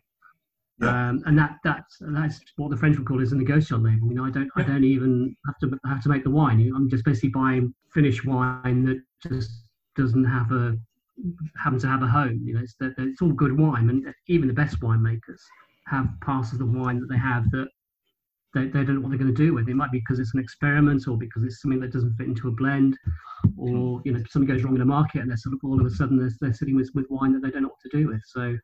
Yeah. 0.80 1.08
Um, 1.08 1.22
and 1.26 1.38
that 1.38 1.56
that's 1.62 1.98
that's 2.00 2.40
what 2.56 2.70
the 2.70 2.76
French 2.76 2.96
would 2.96 3.06
call 3.06 3.20
is 3.20 3.32
a 3.32 3.36
negotiable 3.36 3.84
label. 3.84 4.08
You 4.08 4.14
know, 4.14 4.24
I 4.24 4.30
don't 4.30 4.50
yeah. 4.56 4.62
I 4.62 4.66
don't 4.66 4.84
even 4.84 5.36
have 5.46 5.58
to 5.58 5.78
have 5.86 6.02
to 6.02 6.08
make 6.08 6.24
the 6.24 6.30
wine. 6.30 6.72
I'm 6.74 6.88
just 6.88 7.04
basically 7.04 7.28
buying 7.28 7.74
finished 7.92 8.24
wine 8.24 8.84
that 8.86 9.02
just 9.28 9.50
doesn't 9.94 10.24
have 10.24 10.52
a 10.52 10.78
happen 11.62 11.78
to 11.80 11.86
have 11.86 12.02
a 12.02 12.06
home. 12.06 12.40
You 12.44 12.54
know, 12.54 12.60
it's 12.60 12.76
that 12.80 12.94
it's 12.96 13.20
all 13.20 13.32
good 13.32 13.58
wine, 13.58 13.90
and 13.90 14.14
even 14.28 14.48
the 14.48 14.54
best 14.54 14.80
winemakers 14.80 15.42
have 15.88 16.08
parts 16.22 16.52
of 16.52 16.58
the 16.58 16.64
wine 16.64 16.98
that 17.00 17.10
they 17.10 17.18
have 17.18 17.50
that 17.50 17.68
they, 18.54 18.66
they 18.66 18.84
don't 18.84 18.96
know 18.96 19.00
what 19.00 19.10
they're 19.10 19.18
going 19.18 19.34
to 19.34 19.42
do 19.46 19.54
with. 19.54 19.68
It 19.68 19.74
might 19.74 19.92
be 19.92 19.98
because 19.98 20.18
it's 20.18 20.34
an 20.34 20.40
experiment, 20.40 21.06
or 21.06 21.16
because 21.16 21.44
it's 21.44 21.62
something 21.62 21.80
that 21.80 21.92
doesn't 21.92 22.16
fit 22.16 22.26
into 22.26 22.48
a 22.48 22.52
blend, 22.52 22.96
or 23.56 24.02
you 24.04 24.12
know 24.12 24.22
something 24.28 24.48
goes 24.48 24.64
wrong 24.64 24.74
in 24.74 24.80
the 24.80 24.86
market, 24.86 25.20
and 25.20 25.30
they're 25.30 25.36
sort 25.36 25.54
of 25.54 25.60
all 25.62 25.80
of 25.80 25.86
a 25.86 25.90
sudden 25.90 26.18
they're, 26.18 26.32
they're 26.40 26.54
sitting 26.54 26.76
with, 26.76 26.90
with 26.94 27.06
wine 27.10 27.32
that 27.32 27.42
they 27.42 27.50
don't 27.50 27.62
know 27.62 27.68
what 27.68 27.80
to 27.90 27.96
do 27.96 28.08
with. 28.08 28.22
So 28.26 28.56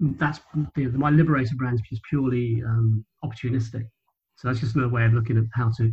that's 0.00 0.40
know, 0.54 0.90
my 0.94 1.10
Liberator 1.10 1.54
brand 1.56 1.80
is 1.90 2.00
purely 2.08 2.62
um, 2.66 3.04
opportunistic. 3.24 3.84
So 4.36 4.48
that's 4.48 4.60
just 4.60 4.74
another 4.74 4.92
way 4.92 5.04
of 5.04 5.12
looking 5.12 5.36
at 5.36 5.44
how 5.54 5.70
to 5.76 5.92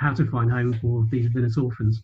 how 0.00 0.14
to 0.14 0.30
find 0.30 0.50
home 0.50 0.78
for 0.80 1.06
these 1.10 1.26
vinous 1.26 1.58
orphans. 1.58 2.00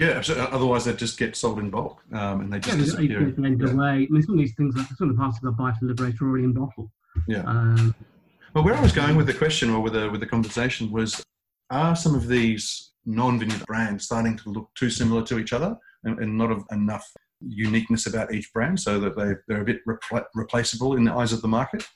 Yeah, 0.00 0.08
absolutely. 0.08 0.48
Otherwise, 0.50 0.86
they 0.86 0.94
just 0.94 1.18
get 1.18 1.36
sold 1.36 1.58
in 1.58 1.70
bulk, 1.70 2.02
um, 2.12 2.40
and 2.40 2.52
they 2.52 2.58
just 2.58 2.76
yeah, 2.76 2.84
disappear. 2.84 3.34
They 3.36 3.50
yeah. 3.50 3.72
away. 3.72 3.90
I 3.90 4.06
mean, 4.10 4.22
some 4.22 4.34
of 4.34 4.38
these 4.38 4.54
things, 4.56 4.74
like 4.74 4.86
some 4.96 5.10
of 5.10 5.16
the 5.16 5.20
parts 5.20 5.36
of 5.36 5.42
the 5.44 5.52
buy 5.52 5.72
Liberator, 5.80 6.24
are 6.24 6.28
already 6.28 6.44
in 6.44 6.52
bottle. 6.52 6.90
Yeah. 7.28 7.42
Um, 7.42 7.94
well, 8.54 8.64
where 8.64 8.74
I 8.74 8.80
was 8.80 8.92
going 8.92 9.16
with 9.16 9.26
the 9.26 9.34
question 9.34 9.70
or 9.70 9.80
with 9.80 9.94
the 9.94 10.10
with 10.10 10.20
the 10.20 10.26
conversation 10.26 10.90
was, 10.90 11.22
are 11.70 11.96
some 11.96 12.14
of 12.14 12.28
these 12.28 12.92
non-vineyard 13.04 13.66
brands 13.66 14.04
starting 14.04 14.36
to 14.38 14.50
look 14.50 14.70
too 14.74 14.90
similar 14.90 15.22
to 15.24 15.38
each 15.38 15.52
other, 15.52 15.76
and, 16.04 16.18
and 16.18 16.36
not 16.36 16.50
enough 16.70 17.06
uniqueness 17.40 18.06
about 18.06 18.32
each 18.32 18.52
brand 18.52 18.78
so 18.78 19.00
that 19.00 19.16
they, 19.16 19.32
they're 19.48 19.62
a 19.62 19.64
bit 19.64 19.80
repl- 19.86 20.24
replaceable 20.34 20.96
in 20.96 21.04
the 21.04 21.12
eyes 21.12 21.32
of 21.32 21.42
the 21.42 21.48
market? 21.48 21.86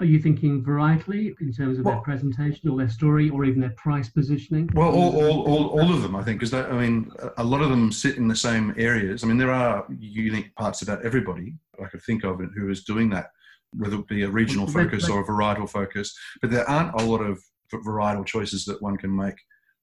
Are 0.00 0.06
you 0.06 0.18
thinking 0.18 0.64
varietally 0.64 1.32
in 1.40 1.52
terms 1.52 1.78
of 1.78 1.84
well, 1.84 1.96
their 1.96 2.02
presentation 2.02 2.68
or 2.70 2.78
their 2.78 2.88
story 2.88 3.30
or 3.30 3.44
even 3.44 3.60
their 3.60 3.74
price 3.76 4.08
positioning? 4.08 4.68
Well, 4.74 4.90
all, 4.90 5.16
all, 5.16 5.42
all, 5.42 5.66
all 5.80 5.92
of 5.92 6.02
them, 6.02 6.16
I 6.16 6.24
think, 6.24 6.40
because 6.40 6.54
I 6.54 6.72
mean, 6.72 7.12
a 7.36 7.44
lot 7.44 7.60
of 7.60 7.68
them 7.70 7.92
sit 7.92 8.16
in 8.16 8.26
the 8.26 8.34
same 8.34 8.74
areas. 8.76 9.22
I 9.22 9.26
mean, 9.26 9.38
there 9.38 9.52
are 9.52 9.86
unique 9.90 10.54
parts 10.56 10.82
about 10.82 11.04
everybody 11.04 11.54
I 11.80 11.86
could 11.86 12.02
think 12.02 12.24
of 12.24 12.40
who 12.56 12.70
is 12.70 12.84
doing 12.84 13.10
that, 13.10 13.30
whether 13.76 13.96
it 13.96 14.08
be 14.08 14.22
a 14.22 14.30
regional 14.30 14.66
focus 14.66 15.08
or 15.08 15.20
a 15.20 15.24
varietal 15.24 15.68
focus. 15.68 16.16
But 16.40 16.50
there 16.50 16.68
aren't 16.68 17.00
a 17.00 17.04
lot 17.04 17.20
of 17.20 17.42
varietal 17.72 18.26
choices 18.26 18.64
that 18.66 18.80
one 18.82 18.96
can 18.96 19.14
make 19.14 19.36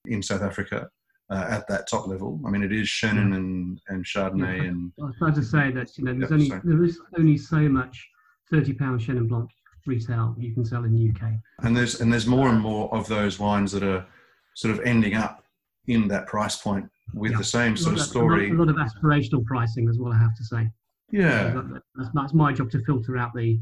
in 0.06 0.22
South 0.22 0.42
Africa 0.42 0.88
uh, 1.30 1.46
at 1.48 1.66
that 1.68 1.88
top 1.88 2.06
level. 2.06 2.40
I 2.46 2.50
mean, 2.50 2.62
it 2.62 2.72
is 2.72 2.88
Chenin 2.88 3.34
and, 3.34 3.80
and 3.88 4.04
Chardonnay 4.04 4.58
yeah, 4.58 4.68
and. 4.68 4.92
I 5.00 5.06
was 5.06 5.16
about 5.20 5.34
to 5.36 5.44
say 5.44 5.70
that 5.72 5.96
you 5.96 6.04
know 6.04 6.14
there's 6.14 6.32
only 6.32 6.52
there 6.64 6.84
is 6.84 7.00
only 7.18 7.36
so 7.36 7.60
much 7.68 8.08
thirty 8.50 8.72
pound 8.72 9.00
Chenin 9.00 9.28
Blanc 9.28 9.50
retail 9.86 10.34
you 10.38 10.52
can 10.52 10.64
sell 10.64 10.84
in 10.84 10.94
the 10.94 11.10
UK. 11.10 11.32
And 11.62 11.76
there's 11.76 12.00
and 12.00 12.12
there's 12.12 12.26
more 12.26 12.48
and 12.48 12.60
more 12.60 12.92
of 12.94 13.06
those 13.08 13.38
wines 13.38 13.72
that 13.72 13.82
are 13.82 14.06
sort 14.54 14.74
of 14.74 14.80
ending 14.84 15.14
up 15.14 15.44
in 15.86 16.08
that 16.08 16.26
price 16.26 16.56
point 16.56 16.88
with 17.14 17.32
yeah. 17.32 17.38
the 17.38 17.44
same 17.44 17.76
sort 17.76 17.96
of 17.96 18.02
story. 18.02 18.50
A 18.50 18.52
lot, 18.52 18.68
a 18.68 18.72
lot, 18.72 18.80
of 18.80 18.92
aspirational 18.92 19.44
pricing 19.44 19.88
as 19.88 19.98
well, 19.98 20.12
I 20.12 20.18
have 20.18 20.36
to 20.36 20.44
say. 20.44 20.70
Yeah, 21.10 21.62
that's, 21.96 22.10
that's 22.14 22.34
my 22.34 22.52
job 22.52 22.70
to 22.72 22.84
filter 22.84 23.16
out 23.16 23.34
the 23.34 23.60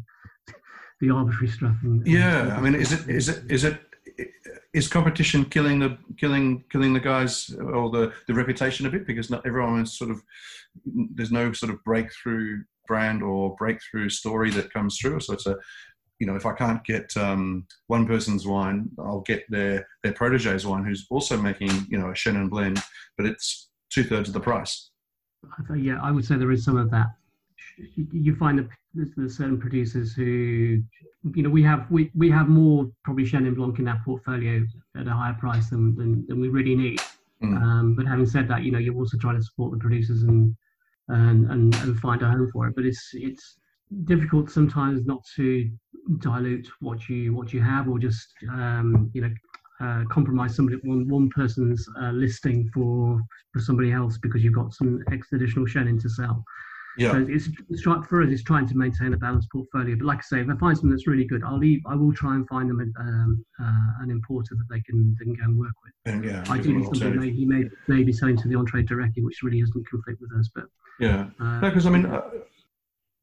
the 1.01 1.11
arbitrary 1.11 1.49
stuff. 1.49 1.77
And, 1.83 2.07
yeah, 2.07 2.57
I 2.57 2.61
mean, 2.61 2.75
is 2.75 2.93
it 2.93 3.09
is 3.09 3.29
it 3.29 3.51
is 3.51 3.65
it 3.65 3.81
is 4.73 4.89
competition 4.89 5.45
killing 5.45 5.79
the 5.79 5.97
killing 6.17 6.65
killing 6.71 6.93
the 6.93 7.01
guys 7.01 7.51
or 7.51 7.91
the 7.91 8.13
the 8.27 8.35
reputation 8.35 8.87
a 8.87 8.91
bit 8.91 9.07
because 9.07 9.31
not 9.31 9.47
everyone 9.47 9.81
is 9.81 9.97
sort 9.97 10.11
of 10.11 10.23
there's 10.85 11.33
no 11.33 11.53
sort 11.53 11.73
of 11.73 11.83
breakthrough 11.85 12.63
brand 12.87 13.23
or 13.23 13.55
breakthrough 13.57 14.09
story 14.09 14.51
that 14.51 14.73
comes 14.73 14.99
through. 14.99 15.21
So 15.21 15.35
it's 15.35 15.47
a 15.47 15.57
you 16.19 16.27
know, 16.27 16.35
if 16.35 16.47
I 16.47 16.53
can't 16.53 16.83
get 16.85 17.17
um, 17.17 17.67
one 17.87 18.07
person's 18.07 18.47
wine, 18.47 18.91
I'll 18.99 19.21
get 19.21 19.45
their 19.49 19.87
their 20.03 20.13
protege's 20.13 20.67
wine, 20.67 20.85
who's 20.85 21.07
also 21.11 21.37
making 21.41 21.71
you 21.89 21.99
know 21.99 22.09
a 22.09 22.15
Chenin 22.15 22.51
blend, 22.51 22.83
but 23.17 23.27
it's 23.27 23.71
two 23.91 24.05
thirds 24.05 24.29
of 24.29 24.35
the 24.35 24.41
price. 24.41 24.91
Yeah, 25.77 26.01
I 26.03 26.11
would 26.11 26.25
say 26.25 26.37
there 26.37 26.51
is 26.51 26.65
some 26.65 26.77
of 26.77 26.91
that. 26.91 27.07
You 27.95 28.35
find 28.37 28.59
that 28.59 28.68
there's 28.95 29.37
certain 29.37 29.59
producers 29.59 30.12
who, 30.12 30.83
you 31.35 31.43
know, 31.43 31.51
we 31.51 31.62
have 31.62 31.91
we, 31.91 32.11
we 32.14 32.31
have 32.31 32.49
more 32.49 32.91
probably 33.05 33.24
Chenin 33.24 33.55
Blanc 33.55 33.79
in 33.79 33.89
our 33.89 34.01
portfolio 34.05 34.64
at 34.97 35.07
a 35.07 35.12
higher 35.12 35.35
price 35.35 35.70
than 35.70 35.95
than, 35.97 36.26
than 36.26 36.41
we 36.41 36.49
really 36.49 36.74
need. 36.74 37.01
Mm. 37.43 37.62
Um, 37.62 37.95
but 37.95 38.07
having 38.07 38.26
said 38.26 38.49
that, 38.49 38.62
you 38.64 38.72
know, 38.72 38.79
you're 38.79 38.97
also 38.97 39.16
trying 39.16 39.37
to 39.37 39.43
support 39.43 39.72
the 39.72 39.79
producers 39.79 40.22
and 40.22 40.57
and, 41.09 41.51
and 41.51 41.74
and 41.76 41.99
find 42.01 42.22
a 42.22 42.31
home 42.31 42.49
for 42.53 42.66
it. 42.66 42.74
But 42.74 42.85
it's 42.85 43.11
it's 43.14 43.59
difficult 44.05 44.51
sometimes 44.51 45.07
not 45.07 45.22
to 45.37 45.70
dilute 46.18 46.68
what 46.81 47.09
you 47.09 47.35
what 47.35 47.53
you 47.53 47.61
have 47.61 47.89
or 47.89 47.99
just 47.99 48.29
um, 48.51 49.11
you 49.14 49.22
know 49.22 49.31
uh, 49.81 50.05
compromise 50.11 50.57
somebody 50.57 50.79
one 50.83 51.09
one 51.09 51.29
person's 51.31 51.87
uh, 52.01 52.11
listing 52.11 52.68
for 52.74 53.20
for 53.53 53.61
somebody 53.61 53.93
else 53.93 54.18
because 54.18 54.43
you've 54.43 54.55
got 54.55 54.72
some 54.72 55.01
extra 55.12 55.39
additional 55.39 55.66
Chenin 55.66 56.01
to 56.03 56.09
sell. 56.09 56.45
Yeah. 56.99 57.13
So 57.13 57.27
it's, 57.29 57.49
it's 57.71 57.83
for 57.83 58.23
us, 58.23 58.29
it's 58.31 58.43
trying 58.43 58.67
to 58.69 58.77
maintain 58.77 59.15
a 59.15 59.17
balanced 59.17 59.49
portfolio. 59.51 59.97
But 59.97 60.05
like 60.05 60.19
I 60.19 60.23
say, 60.23 60.41
if 60.41 60.49
I 60.51 60.57
find 60.57 60.77
something 60.77 60.91
that's 60.91 61.07
really 61.07 61.25
good, 61.25 61.43
I'll 61.45 61.59
leave. 61.59 61.81
I 61.87 61.95
will 61.95 62.13
try 62.13 62.35
and 62.35 62.47
find 62.49 62.69
them 62.69 62.93
um, 62.99 63.45
uh, 63.63 64.03
an 64.03 64.11
importer 64.11 64.57
that 64.57 64.67
they 64.69 64.81
can 64.81 65.17
then 65.21 65.35
go 65.35 65.45
and 65.45 65.59
work 65.59 65.73
with. 65.85 65.93
And 66.13 66.25
yeah, 66.25 66.45
ideally 66.51 66.83
something 66.85 67.19
may, 67.19 67.31
he 67.31 67.45
may 67.45 67.65
may 67.87 68.03
be 68.03 68.13
selling 68.13 68.37
to 68.39 68.49
the 68.49 68.57
on 68.57 68.67
trade 68.67 68.89
directly, 68.89 69.23
which 69.23 69.43
really 69.43 69.61
doesn't 69.61 69.89
conflict 69.89 70.21
with 70.21 70.33
us. 70.39 70.51
But 70.55 70.65
yeah, 70.99 71.29
because 71.63 71.87
uh, 71.87 71.91
no, 71.91 71.97
I 71.97 71.99
mean. 71.99 72.13
Uh, 72.13 72.23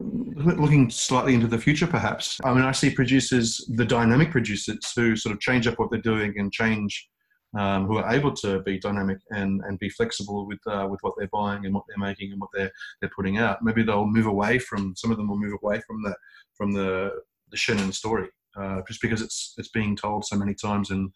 looking 0.02 0.90
slightly 0.90 1.34
into 1.34 1.48
the 1.48 1.58
future, 1.58 1.88
perhaps. 1.88 2.38
I 2.44 2.54
mean, 2.54 2.66
I 2.66 2.74
see 2.74 2.90
producers, 2.90 3.66
the 3.76 3.86
dynamic 3.86 4.30
producers, 4.30 4.92
who 4.94 5.16
sort 5.16 5.34
of 5.34 5.40
change 5.40 5.68
up 5.68 5.80
what 5.80 5.90
they're 5.90 6.02
doing 6.02 6.34
and 6.38 6.52
change, 6.52 7.10
um, 7.58 7.86
who 7.86 7.98
are 7.98 8.14
able 8.14 8.34
to 8.34 8.62
be 8.62 8.80
dynamic 8.80 9.18
and, 9.32 9.62
and 9.66 9.80
be 9.80 9.90
flexible 9.90 10.46
with 10.46 10.60
uh, 10.68 10.88
with 10.90 11.00
what 11.02 11.14
they're 11.18 11.30
buying 11.32 11.66
and 11.66 11.74
what 11.74 11.84
they're 11.88 11.98
making 11.98 12.32
and 12.32 12.42
what 12.42 12.50
they're 12.54 12.72
they're 13.00 13.12
putting 13.16 13.38
out. 13.38 13.64
Maybe 13.64 13.84
they'll 13.84 14.08
move 14.08 14.26
away 14.26 14.60
from 14.60 14.96
some 14.96 15.12
of 15.12 15.18
them 15.18 15.28
will 15.28 15.40
move 15.40 15.58
away 15.62 15.82
from 15.88 16.04
the 16.04 16.16
from 16.56 16.72
the 16.72 17.12
the 17.52 17.58
Chenin 17.58 17.94
story, 17.94 18.30
uh, 18.58 18.82
just 18.88 19.02
because 19.02 19.22
it's 19.22 19.54
it's 19.58 19.70
being 19.70 19.96
told 19.96 20.26
so 20.26 20.36
many 20.36 20.54
times 20.54 20.92
and 20.92 21.12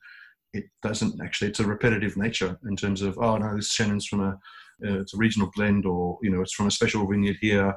it 0.53 0.65
doesn't 0.81 1.21
actually. 1.21 1.49
It's 1.49 1.59
a 1.59 1.67
repetitive 1.67 2.17
nature 2.17 2.57
in 2.67 2.75
terms 2.75 3.01
of 3.01 3.17
oh 3.19 3.37
no, 3.37 3.55
this 3.55 3.75
Chenin's 3.75 4.07
from 4.07 4.21
a 4.21 4.39
uh, 4.85 5.01
it's 5.01 5.13
a 5.13 5.17
regional 5.17 5.51
blend 5.55 5.85
or 5.85 6.17
you 6.21 6.29
know 6.29 6.41
it's 6.41 6.53
from 6.53 6.67
a 6.67 6.71
special 6.71 7.05
vineyard 7.07 7.37
here 7.41 7.73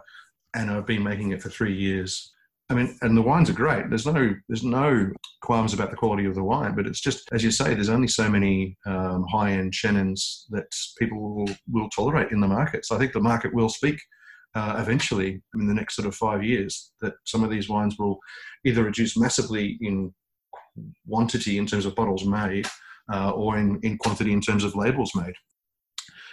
and 0.54 0.70
I've 0.70 0.86
been 0.86 1.02
making 1.02 1.32
it 1.32 1.42
for 1.42 1.48
three 1.48 1.74
years. 1.74 2.31
I 2.72 2.74
mean, 2.74 2.96
and 3.02 3.16
the 3.16 3.22
wines 3.22 3.50
are 3.50 3.54
great. 3.54 3.90
There's 3.90 4.06
no 4.06 4.34
there's 4.48 4.64
no 4.64 5.10
qualms 5.42 5.74
about 5.74 5.90
the 5.90 5.96
quality 5.96 6.24
of 6.24 6.34
the 6.34 6.42
wine, 6.42 6.74
but 6.74 6.86
it's 6.86 7.00
just 7.00 7.28
as 7.32 7.44
you 7.44 7.50
say, 7.50 7.74
there's 7.74 7.90
only 7.90 8.08
so 8.08 8.28
many 8.30 8.78
um, 8.86 9.26
high 9.30 9.52
end 9.52 9.72
Chenins 9.72 10.44
that 10.50 10.64
people 10.98 11.34
will, 11.34 11.54
will 11.70 11.90
tolerate 11.90 12.32
in 12.32 12.40
the 12.40 12.48
market. 12.48 12.86
So 12.86 12.96
I 12.96 12.98
think 12.98 13.12
the 13.12 13.20
market 13.20 13.52
will 13.52 13.68
speak 13.68 14.00
uh, 14.54 14.76
eventually 14.78 15.42
in 15.54 15.66
the 15.66 15.74
next 15.74 15.96
sort 15.96 16.08
of 16.08 16.14
five 16.14 16.42
years 16.42 16.92
that 17.02 17.12
some 17.26 17.44
of 17.44 17.50
these 17.50 17.68
wines 17.68 17.96
will 17.98 18.18
either 18.64 18.84
reduce 18.84 19.16
massively 19.18 19.78
in 19.82 20.12
quantity 21.06 21.58
in 21.58 21.66
terms 21.66 21.84
of 21.84 21.94
bottles 21.94 22.24
made 22.24 22.66
uh, 23.12 23.30
or 23.30 23.58
in, 23.58 23.78
in 23.82 23.98
quantity 23.98 24.32
in 24.32 24.40
terms 24.40 24.64
of 24.64 24.74
labels 24.74 25.12
made 25.14 25.34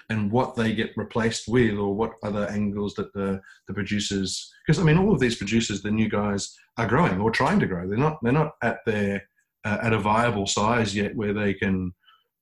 and 0.10 0.32
what 0.32 0.56
they 0.56 0.74
get 0.74 0.92
replaced 0.98 1.48
with 1.48 1.78
or 1.78 1.94
what 1.94 2.14
other 2.24 2.48
angles 2.48 2.96
that 2.96 3.14
the, 3.14 3.40
the 3.68 3.74
producers 3.74 4.52
because 4.66 4.80
i 4.80 4.84
mean 4.84 4.98
all 4.98 5.14
of 5.14 5.20
these 5.20 5.36
producers 5.36 5.82
the 5.82 5.92
new 5.92 6.10
guys 6.10 6.58
are 6.80 6.88
growing 6.88 7.20
or 7.20 7.30
trying 7.30 7.60
to 7.60 7.68
grow. 7.68 7.88
They're 7.88 7.98
not 7.98 8.18
they're 8.24 8.32
not 8.32 8.54
at 8.64 8.80
their 8.86 9.24
uh, 9.66 9.80
at 9.84 9.94
a 9.94 10.00
viable 10.00 10.48
size 10.48 10.96
yet 10.96 11.16
where 11.16 11.34
they 11.34 11.54
can 11.54 11.94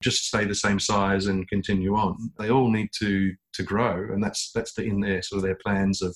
just 0.04 0.26
stay 0.26 0.46
the 0.46 0.54
same 0.54 0.80
size 0.80 1.26
and 1.26 1.48
continue 1.48 1.96
on. 1.96 2.16
They 2.38 2.52
all 2.52 2.70
need 2.70 2.90
to 3.00 3.34
to 3.54 3.64
grow 3.64 4.14
and 4.14 4.24
that's 4.24 4.52
that's 4.54 4.74
the, 4.74 4.84
in 4.84 5.00
their 5.00 5.22
sort 5.24 5.38
of 5.38 5.44
their 5.44 5.58
plans 5.66 6.02
of 6.02 6.16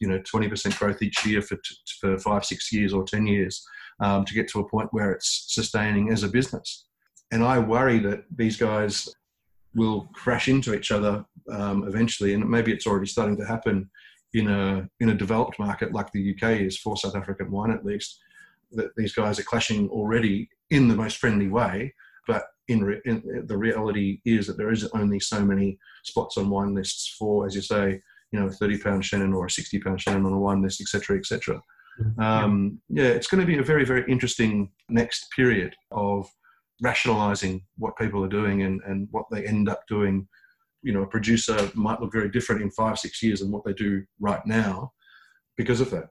you 0.00 0.08
know 0.08 0.18
20% 0.20 0.76
growth 0.78 1.00
each 1.02 1.24
year 1.24 1.40
for 1.40 1.58
for 2.00 2.18
five 2.18 2.44
six 2.44 2.72
years 2.72 2.92
or 2.92 3.04
10 3.04 3.26
years 3.26 3.64
um, 4.00 4.24
to 4.24 4.34
get 4.34 4.48
to 4.48 4.60
a 4.60 4.68
point 4.68 4.88
where 4.92 5.12
it's 5.12 5.46
sustaining 5.48 6.10
as 6.10 6.24
a 6.24 6.28
business. 6.28 6.86
And 7.30 7.44
i 7.44 7.58
worry 7.58 8.00
that 8.00 8.24
these 8.34 8.56
guys 8.56 9.08
will 9.74 10.08
crash 10.12 10.48
into 10.48 10.74
each 10.74 10.90
other 10.90 11.24
um, 11.50 11.86
eventually, 11.86 12.34
and 12.34 12.48
maybe 12.48 12.72
it's 12.72 12.86
already 12.86 13.06
starting 13.06 13.36
to 13.36 13.44
happen 13.44 13.90
in 14.32 14.48
a 14.48 14.88
in 15.00 15.10
a 15.10 15.14
developed 15.14 15.58
market 15.58 15.92
like 15.92 16.10
the 16.12 16.34
UK 16.34 16.60
is 16.60 16.78
for 16.78 16.96
South 16.96 17.16
African 17.16 17.50
wine 17.50 17.70
at 17.70 17.84
least. 17.84 18.18
That 18.72 18.94
these 18.96 19.12
guys 19.12 19.38
are 19.38 19.44
clashing 19.44 19.88
already 19.88 20.48
in 20.70 20.86
the 20.86 20.94
most 20.94 21.16
friendly 21.16 21.48
way, 21.48 21.92
but 22.26 22.44
in, 22.68 22.84
re, 22.84 23.00
in, 23.04 23.44
the 23.46 23.56
reality 23.56 24.20
is 24.24 24.46
that 24.46 24.56
there 24.56 24.70
is 24.70 24.88
only 24.94 25.18
so 25.18 25.44
many 25.44 25.76
spots 26.04 26.36
on 26.36 26.48
wine 26.48 26.72
lists 26.72 27.16
for, 27.18 27.46
as 27.46 27.56
you 27.56 27.62
say, 27.62 28.00
you 28.30 28.38
know, 28.38 28.46
a 28.46 28.50
30 28.50 28.78
pound 28.78 29.02
Chenin 29.02 29.34
or 29.34 29.46
a 29.46 29.50
60 29.50 29.80
pound 29.80 29.98
Chenin 29.98 30.24
on 30.24 30.32
a 30.32 30.38
wine 30.38 30.62
list, 30.62 30.80
etc., 30.80 31.18
etc. 31.18 31.60
Mm-hmm. 32.00 32.20
Um, 32.20 32.80
yeah, 32.88 33.08
it's 33.08 33.26
going 33.26 33.40
to 33.40 33.46
be 33.46 33.58
a 33.58 33.62
very, 33.62 33.84
very 33.84 34.04
interesting 34.08 34.70
next 34.88 35.26
period 35.34 35.74
of 35.90 36.28
rationalizing 36.80 37.64
what 37.78 37.96
people 37.96 38.24
are 38.24 38.28
doing 38.28 38.62
and, 38.62 38.80
and 38.86 39.08
what 39.10 39.26
they 39.30 39.46
end 39.46 39.68
up 39.68 39.86
doing. 39.88 40.26
You 40.82 40.92
know, 40.92 41.02
a 41.02 41.06
producer 41.06 41.70
might 41.74 42.00
look 42.00 42.12
very 42.12 42.30
different 42.30 42.62
in 42.62 42.70
five, 42.70 42.98
six 42.98 43.22
years 43.22 43.40
than 43.40 43.50
what 43.50 43.64
they 43.64 43.72
do 43.72 44.04
right 44.18 44.44
now 44.46 44.92
because 45.56 45.80
of 45.80 45.90
that. 45.90 46.08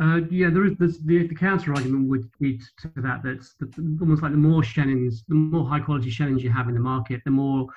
Uh, 0.00 0.22
yeah, 0.28 0.50
there 0.50 0.64
is 0.64 0.76
the, 0.78 1.26
the 1.28 1.34
counter 1.34 1.72
argument 1.72 2.08
would 2.08 2.28
be 2.40 2.58
to 2.80 2.90
that. 2.96 3.22
That's 3.22 3.54
the, 3.60 3.70
almost 4.00 4.22
like 4.22 4.32
the 4.32 4.38
more 4.38 4.62
Chenins, 4.62 5.18
the 5.28 5.36
more 5.36 5.68
high 5.68 5.78
quality 5.78 6.10
Chenins 6.10 6.40
you 6.40 6.50
have 6.50 6.68
in 6.68 6.74
the 6.74 6.80
market, 6.80 7.22
the 7.24 7.30
more 7.30 7.68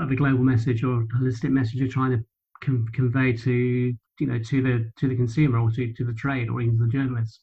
of 0.00 0.10
a 0.10 0.16
global 0.16 0.42
message 0.42 0.82
or 0.82 1.06
holistic 1.18 1.50
message 1.50 1.74
you're 1.74 1.88
trying 1.88 2.12
to 2.12 2.24
com- 2.62 2.88
convey 2.94 3.32
to 3.32 3.94
you 4.20 4.26
know 4.26 4.38
to 4.38 4.62
the 4.62 4.90
to 4.98 5.08
the 5.08 5.16
consumer 5.16 5.58
or 5.58 5.70
to, 5.70 5.92
to 5.92 6.04
the 6.04 6.14
trade 6.14 6.48
or 6.48 6.62
even 6.62 6.78
to 6.78 6.84
the 6.84 6.90
journalists. 6.90 7.40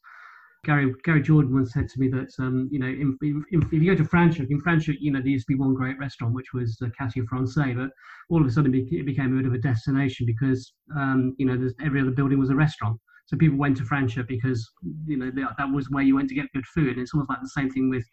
Gary 0.63 0.93
Gary 1.03 1.21
Jordan 1.21 1.53
once 1.53 1.73
said 1.73 1.89
to 1.89 1.99
me 1.99 2.07
that 2.09 2.29
um, 2.39 2.69
you 2.71 2.79
know 2.79 2.87
if 2.87 3.71
you 3.73 3.95
go 3.95 4.01
to 4.01 4.09
Franschhoek, 4.09 4.49
in 4.49 4.61
Franschhoek, 4.61 4.97
you 4.99 5.11
know 5.11 5.19
there 5.19 5.27
used 5.27 5.45
to 5.47 5.53
be 5.53 5.59
one 5.59 5.73
great 5.73 5.97
restaurant 5.99 6.33
which 6.33 6.53
was 6.53 6.77
uh, 6.81 6.87
Quartier 6.97 7.25
Français, 7.25 7.75
but 7.75 7.89
all 8.29 8.41
of 8.41 8.47
a 8.47 8.51
sudden 8.51 8.73
it 8.73 9.05
became 9.05 9.33
a 9.33 9.41
bit 9.41 9.45
of 9.45 9.53
a 9.53 9.57
destination 9.57 10.25
because 10.25 10.73
um, 10.95 11.35
you 11.37 11.45
know 11.45 11.69
every 11.83 11.99
other 11.99 12.11
building 12.11 12.39
was 12.39 12.49
a 12.49 12.55
restaurant. 12.55 12.99
So 13.25 13.37
people 13.37 13.57
went 13.57 13.77
to 13.77 13.83
Franschhoek 13.83 14.27
because 14.27 14.69
you 15.05 15.17
know 15.17 15.31
that 15.35 15.65
was 15.71 15.89
where 15.89 16.03
you 16.03 16.15
went 16.15 16.29
to 16.29 16.35
get 16.35 16.51
good 16.53 16.65
food. 16.67 16.93
And 16.93 17.01
it's 17.01 17.13
almost 17.13 17.29
like 17.29 17.41
the 17.41 17.49
same 17.49 17.69
thing 17.69 17.89
with 17.89 18.05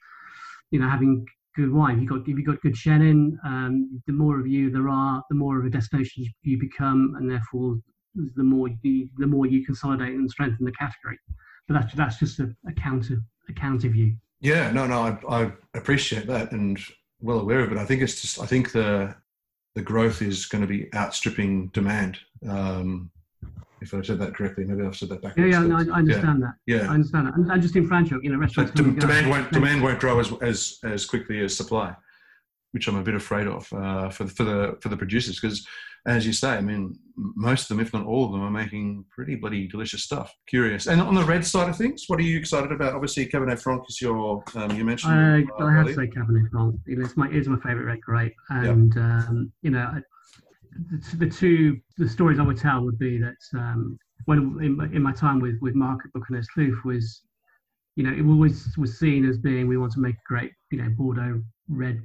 you 0.72 0.80
know 0.80 0.88
having 0.88 1.24
good 1.54 1.72
wine. 1.72 2.00
You 2.00 2.08
got 2.08 2.20
if 2.20 2.36
you 2.36 2.44
got 2.44 2.60
good 2.62 2.74
Chenin, 2.74 3.32
um, 3.44 4.02
the 4.08 4.12
more 4.12 4.40
of 4.40 4.48
you 4.48 4.70
there 4.70 4.88
are, 4.88 5.22
the 5.30 5.36
more 5.36 5.60
of 5.60 5.66
a 5.66 5.70
destination 5.70 6.26
you 6.42 6.58
become, 6.58 7.14
and 7.16 7.30
therefore 7.30 7.76
the 8.14 8.42
more 8.42 8.68
you, 8.82 9.08
the 9.18 9.26
more 9.26 9.46
you 9.46 9.64
consolidate 9.64 10.14
and 10.14 10.28
strengthen 10.28 10.64
the 10.64 10.72
category. 10.72 11.18
But 11.68 11.80
that's 11.80 11.94
that's 11.94 12.18
just 12.18 12.38
a, 12.40 12.54
a 12.66 12.72
counter 12.72 13.22
a 13.48 13.52
counter 13.52 13.88
view. 13.88 14.16
Yeah, 14.40 14.70
no, 14.70 14.86
no, 14.86 15.18
I, 15.28 15.42
I 15.42 15.52
appreciate 15.74 16.26
that 16.26 16.52
and 16.52 16.78
well 17.20 17.40
aware 17.40 17.60
of 17.60 17.72
it. 17.72 17.78
I 17.78 17.84
think 17.84 18.02
it's 18.02 18.20
just 18.20 18.40
I 18.40 18.46
think 18.46 18.72
the 18.72 19.14
the 19.74 19.82
growth 19.82 20.22
is 20.22 20.46
going 20.46 20.62
to 20.62 20.68
be 20.68 20.92
outstripping 20.94 21.68
demand. 21.68 22.18
Um, 22.48 23.10
if 23.80 23.94
I 23.94 24.02
said 24.02 24.18
that 24.18 24.34
correctly, 24.34 24.64
maybe 24.64 24.86
I've 24.86 24.96
said 24.96 25.08
that 25.08 25.22
back. 25.22 25.36
Yeah, 25.36 25.46
yeah, 25.46 25.60
no, 25.60 25.76
I, 25.76 25.98
understand 25.98 26.40
yeah. 26.40 26.46
that. 26.46 26.82
Yeah, 26.82 26.90
I 26.90 26.94
understand 26.94 27.28
that. 27.28 27.34
And, 27.34 27.62
just 27.62 27.76
in 27.76 27.88
Franschhoek, 27.88 28.22
you 28.22 28.30
know, 28.30 28.38
restaurants. 28.38 28.72
So 28.76 28.84
demand 28.84 29.30
won't 29.30 29.50
demand 29.52 29.82
won't 29.82 30.00
grow 30.00 30.20
as, 30.20 30.32
as 30.42 30.78
as 30.84 31.06
quickly 31.06 31.40
as 31.40 31.56
supply, 31.56 31.94
which 32.72 32.88
I'm 32.88 32.96
a 32.96 33.02
bit 33.02 33.14
afraid 33.14 33.46
of 33.46 33.72
uh, 33.72 34.10
for 34.10 34.24
the, 34.24 34.30
for 34.30 34.44
the 34.44 34.78
for 34.80 34.88
the 34.90 34.96
producers 34.96 35.40
because 35.40 35.66
as 36.06 36.26
you 36.26 36.32
say, 36.32 36.50
I 36.50 36.60
mean, 36.60 36.98
most 37.16 37.62
of 37.62 37.68
them, 37.68 37.80
if 37.80 37.92
not 37.92 38.06
all 38.06 38.24
of 38.24 38.32
them, 38.32 38.42
are 38.42 38.50
making 38.50 39.04
pretty 39.10 39.34
bloody 39.34 39.68
delicious 39.68 40.02
stuff. 40.02 40.34
Curious. 40.46 40.86
And 40.86 41.00
on 41.00 41.14
the 41.14 41.24
red 41.24 41.44
side 41.44 41.68
of 41.68 41.76
things, 41.76 42.04
what 42.06 42.18
are 42.18 42.22
you 42.22 42.38
excited 42.38 42.72
about? 42.72 42.94
Obviously, 42.94 43.26
Cabernet 43.26 43.60
Franc 43.60 43.84
is 43.88 44.00
your, 44.00 44.42
um, 44.54 44.70
you 44.76 44.84
mentioned. 44.84 45.12
Uh, 45.12 45.64
I 45.64 45.72
have 45.74 45.86
to 45.86 45.94
say 45.94 46.06
Cabernet 46.06 46.50
Franc. 46.50 46.76
It's 46.86 47.16
my, 47.16 47.28
it's 47.30 47.48
my 47.48 47.56
favourite 47.56 47.84
red 47.84 48.00
grape. 48.00 48.34
And, 48.48 48.96
um, 48.96 49.52
you 49.62 49.70
know, 49.70 50.00
the, 50.90 51.16
the, 51.16 51.28
two, 51.28 51.78
the 51.98 52.08
stories 52.08 52.38
I 52.38 52.42
would 52.42 52.56
tell 52.56 52.82
would 52.82 52.98
be 52.98 53.18
that 53.18 53.58
um, 53.58 53.98
when 54.24 54.58
in, 54.62 54.94
in, 54.94 55.02
my 55.02 55.12
time 55.12 55.40
with, 55.40 55.56
with 55.60 55.74
Marc 55.74 56.00
at 56.04 56.12
Bouconnes 56.12 56.46
Kloof 56.56 56.84
was, 56.84 57.22
you 57.96 58.04
know, 58.04 58.12
it 58.12 58.26
always 58.30 58.76
was 58.78 58.98
seen 58.98 59.28
as 59.28 59.36
being, 59.36 59.68
we 59.68 59.76
want 59.76 59.92
to 59.92 60.00
make 60.00 60.14
a 60.14 60.28
great, 60.28 60.52
you 60.70 60.82
know, 60.82 60.88
Bordeaux 60.96 61.42
red 61.68 62.00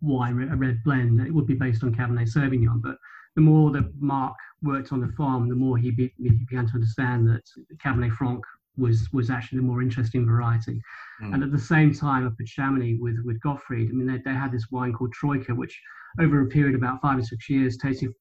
wine, 0.00 0.48
a 0.50 0.56
red 0.56 0.82
blend. 0.84 1.20
It 1.20 1.32
would 1.32 1.46
be 1.46 1.54
based 1.54 1.84
on 1.84 1.94
Cabernet 1.94 2.28
Sauvignon, 2.32 2.80
but 2.82 2.96
the 3.36 3.42
more 3.42 3.70
that 3.70 3.88
Marc 4.00 4.34
worked 4.62 4.92
on 4.92 5.00
the 5.00 5.12
farm, 5.16 5.48
the 5.48 5.54
more 5.54 5.78
he, 5.78 5.90
be, 5.90 6.12
he 6.18 6.30
began 6.30 6.66
to 6.66 6.74
understand 6.74 7.28
that 7.28 7.44
Cabernet 7.84 8.12
Franc 8.12 8.44
was 8.76 9.08
was 9.12 9.30
actually 9.30 9.58
the 9.58 9.64
more 9.64 9.82
interesting 9.82 10.24
variety. 10.24 10.80
Mm. 11.22 11.34
And 11.34 11.42
at 11.42 11.52
the 11.52 11.58
same 11.58 11.92
time, 11.92 12.26
up 12.26 12.34
at 12.40 12.46
Chamonix 12.46 12.98
with 13.00 13.16
with 13.24 13.40
Gottfried, 13.40 13.88
I 13.90 13.92
mean, 13.92 14.06
they, 14.06 14.18
they 14.24 14.36
had 14.36 14.52
this 14.52 14.70
wine 14.70 14.92
called 14.92 15.12
Troika, 15.12 15.54
which 15.54 15.78
over 16.18 16.40
a 16.40 16.46
period 16.46 16.74
of 16.74 16.80
about 16.80 17.00
five 17.00 17.18
or 17.18 17.22
six 17.22 17.48
years, 17.48 17.76
tasted 17.76 18.12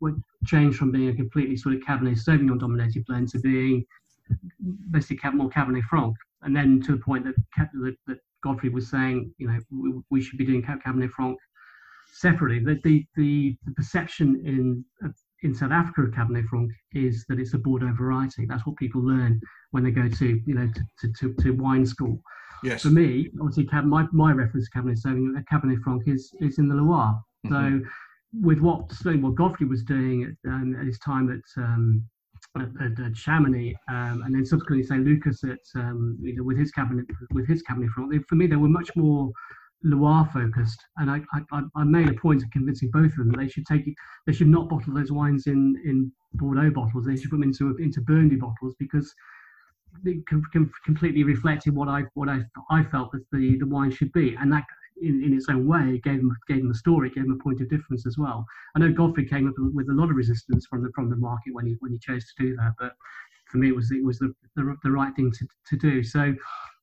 changed 0.45 0.77
from 0.77 0.91
being 0.91 1.09
a 1.09 1.15
completely 1.15 1.57
sort 1.57 1.75
of 1.75 1.81
Cabernet 1.81 2.23
Sauvignon 2.23 2.59
dominated 2.59 3.05
blend 3.05 3.29
to 3.29 3.39
being 3.39 3.83
basically 4.91 5.31
more 5.31 5.49
Cabernet 5.49 5.83
Franc. 5.83 6.15
And 6.41 6.55
then 6.55 6.81
to 6.83 6.93
the 6.93 6.99
point 6.99 7.25
that, 7.25 7.35
that, 7.57 7.95
that 8.07 8.17
Gottfried 8.43 8.73
was 8.73 8.89
saying, 8.89 9.33
you 9.37 9.47
know, 9.47 9.59
we, 9.71 9.93
we 10.09 10.21
should 10.21 10.37
be 10.37 10.45
doing 10.45 10.61
Cabernet 10.61 11.09
Franc 11.09 11.37
separately. 12.19 12.59
The, 12.59 12.79
the, 12.83 13.05
the, 13.15 13.57
the 13.65 13.73
perception 13.73 14.41
in 14.45 14.85
in 15.41 15.55
South 15.55 15.71
Africa 15.71 16.01
of 16.01 16.11
Cabernet 16.11 16.45
Franc 16.47 16.69
is 16.93 17.25
that 17.29 17.39
it's 17.39 17.53
a 17.53 17.57
Bordeaux 17.57 17.93
variety. 17.97 18.45
That's 18.45 18.65
what 18.65 18.75
people 18.75 19.01
learn 19.01 19.39
when 19.71 19.83
they 19.83 19.91
go 19.91 20.09
to 20.09 20.41
you 20.45 20.53
know 20.53 20.67
to, 20.67 20.81
to, 20.99 21.33
to, 21.33 21.43
to 21.43 21.51
wine 21.51 21.85
school. 21.85 22.21
Yes. 22.61 22.81
For 22.81 22.89
me, 22.89 23.29
obviously, 23.39 23.69
my, 23.85 24.05
my 24.11 24.33
reference 24.33 24.69
to 24.69 24.77
Cabernet 24.77 25.01
Sauvignon, 25.01 25.37
uh, 25.37 25.41
Cabernet 25.51 25.81
Franc 25.81 26.03
is 26.07 26.29
is 26.41 26.59
in 26.59 26.67
the 26.67 26.75
Loire. 26.75 27.17
Mm-hmm. 27.45 27.79
So, 27.79 27.85
with 28.41 28.59
what 28.59 28.91
what 29.21 29.35
Gottfried 29.35 29.69
was 29.69 29.83
doing 29.83 30.23
at, 30.23 30.49
um, 30.51 30.75
at 30.77 30.85
his 30.85 30.99
time 30.99 31.31
at 31.31 31.61
um, 31.61 32.03
at, 32.57 32.99
at, 32.99 33.15
Chamonix, 33.15 33.75
um, 33.89 34.23
and 34.25 34.35
then 34.35 34.45
subsequently 34.45 34.85
St. 34.85 35.05
Lucas 35.05 35.43
at 35.43 35.59
um, 35.75 36.17
you 36.21 36.35
know, 36.35 36.43
with 36.43 36.57
his 36.57 36.71
cabinet 36.71 37.05
with 37.33 37.47
his 37.47 37.63
Cabernet 37.63 37.89
Franc. 37.89 38.11
They, 38.11 38.19
for 38.27 38.35
me, 38.35 38.47
they 38.47 38.57
were 38.57 38.67
much 38.67 38.93
more 38.95 39.31
Loire 39.83 40.29
focused, 40.33 40.83
and 40.97 41.09
I, 41.09 41.21
I, 41.33 41.61
I 41.75 41.83
made 41.83 42.09
a 42.09 42.13
point 42.13 42.43
of 42.43 42.51
convincing 42.51 42.91
both 42.91 43.11
of 43.11 43.17
them 43.17 43.31
that 43.31 43.37
they 43.37 43.47
should 43.47 43.65
take 43.65 43.85
they 44.27 44.33
should 44.33 44.47
not 44.47 44.69
bottle 44.69 44.93
those 44.93 45.11
wines 45.11 45.47
in 45.47 45.81
in 45.85 46.11
Bordeaux 46.33 46.69
bottles. 46.69 47.05
They 47.05 47.15
should 47.15 47.29
put 47.29 47.37
them 47.37 47.43
into 47.43 47.75
into 47.77 48.01
Burgundy 48.01 48.35
bottles 48.35 48.75
because 48.77 49.13
it 50.05 50.25
com- 50.27 50.43
com- 50.53 50.71
completely 50.85 51.23
reflected 51.23 51.75
what 51.75 51.87
I 51.87 52.03
what 52.13 52.27
I 52.29 52.41
I 52.69 52.83
felt 52.83 53.11
that 53.13 53.25
the 53.31 53.57
the 53.57 53.67
wine 53.67 53.91
should 53.91 54.11
be, 54.11 54.35
and 54.35 54.51
that 54.51 54.65
in, 55.01 55.23
in 55.23 55.33
its 55.33 55.47
own 55.49 55.65
way 55.65 55.99
gave 56.03 56.17
them 56.17 56.35
gave 56.47 56.61
them 56.61 56.71
a 56.71 56.75
story, 56.75 57.09
gave 57.09 57.23
them 57.23 57.39
a 57.39 57.43
point 57.43 57.61
of 57.61 57.69
difference 57.69 58.05
as 58.05 58.17
well. 58.17 58.45
I 58.75 58.79
know 58.79 58.91
Gottfried 58.91 59.29
came 59.29 59.47
up 59.47 59.55
with 59.57 59.89
a 59.89 59.93
lot 59.93 60.09
of 60.09 60.15
resistance 60.15 60.65
from 60.65 60.83
the 60.83 60.91
from 60.93 61.09
the 61.09 61.15
market 61.15 61.53
when 61.53 61.65
he 61.65 61.75
when 61.79 61.91
he 61.91 61.99
chose 61.99 62.25
to 62.25 62.43
do 62.43 62.55
that, 62.57 62.73
but 62.77 62.93
for 63.45 63.57
me 63.57 63.69
it 63.69 63.75
was 63.75 63.91
it 63.91 64.03
was 64.03 64.19
the 64.19 64.33
the, 64.55 64.75
the 64.83 64.91
right 64.91 65.15
thing 65.15 65.31
to, 65.31 65.47
to 65.69 65.77
do. 65.77 66.03
So 66.03 66.35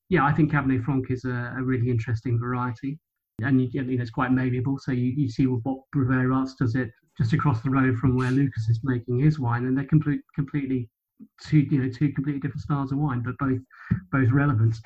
yeah, 0.08 0.24
I 0.24 0.32
think 0.32 0.52
Cabernet 0.52 0.84
Franc 0.84 1.10
is 1.10 1.24
a, 1.24 1.54
a 1.58 1.62
really 1.62 1.90
interesting 1.90 2.38
variety, 2.38 2.98
and 3.42 3.60
you, 3.60 3.68
you 3.72 3.82
know, 3.82 4.02
it's 4.02 4.10
quite 4.10 4.32
malleable. 4.32 4.78
So 4.78 4.92
you, 4.92 5.12
you 5.16 5.28
see 5.28 5.46
what 5.46 5.80
Bruwer 5.94 6.28
Raats 6.30 6.54
does 6.54 6.74
it 6.74 6.90
just 7.18 7.32
across 7.32 7.62
the 7.62 7.70
road 7.70 7.96
from 7.98 8.16
where 8.16 8.30
Lucas 8.30 8.68
is 8.68 8.80
making 8.84 9.18
his 9.18 9.38
wine, 9.38 9.66
and 9.66 9.76
they're 9.76 9.84
complete, 9.84 10.20
completely 10.34 10.88
two 11.42 11.58
you 11.58 11.82
know 11.82 11.90
two 11.90 12.12
completely 12.12 12.40
different 12.40 12.62
styles 12.62 12.92
of 12.92 12.98
wine, 12.98 13.22
but 13.22 13.36
both 13.38 13.60
both 14.12 14.30
relevant. 14.30 14.76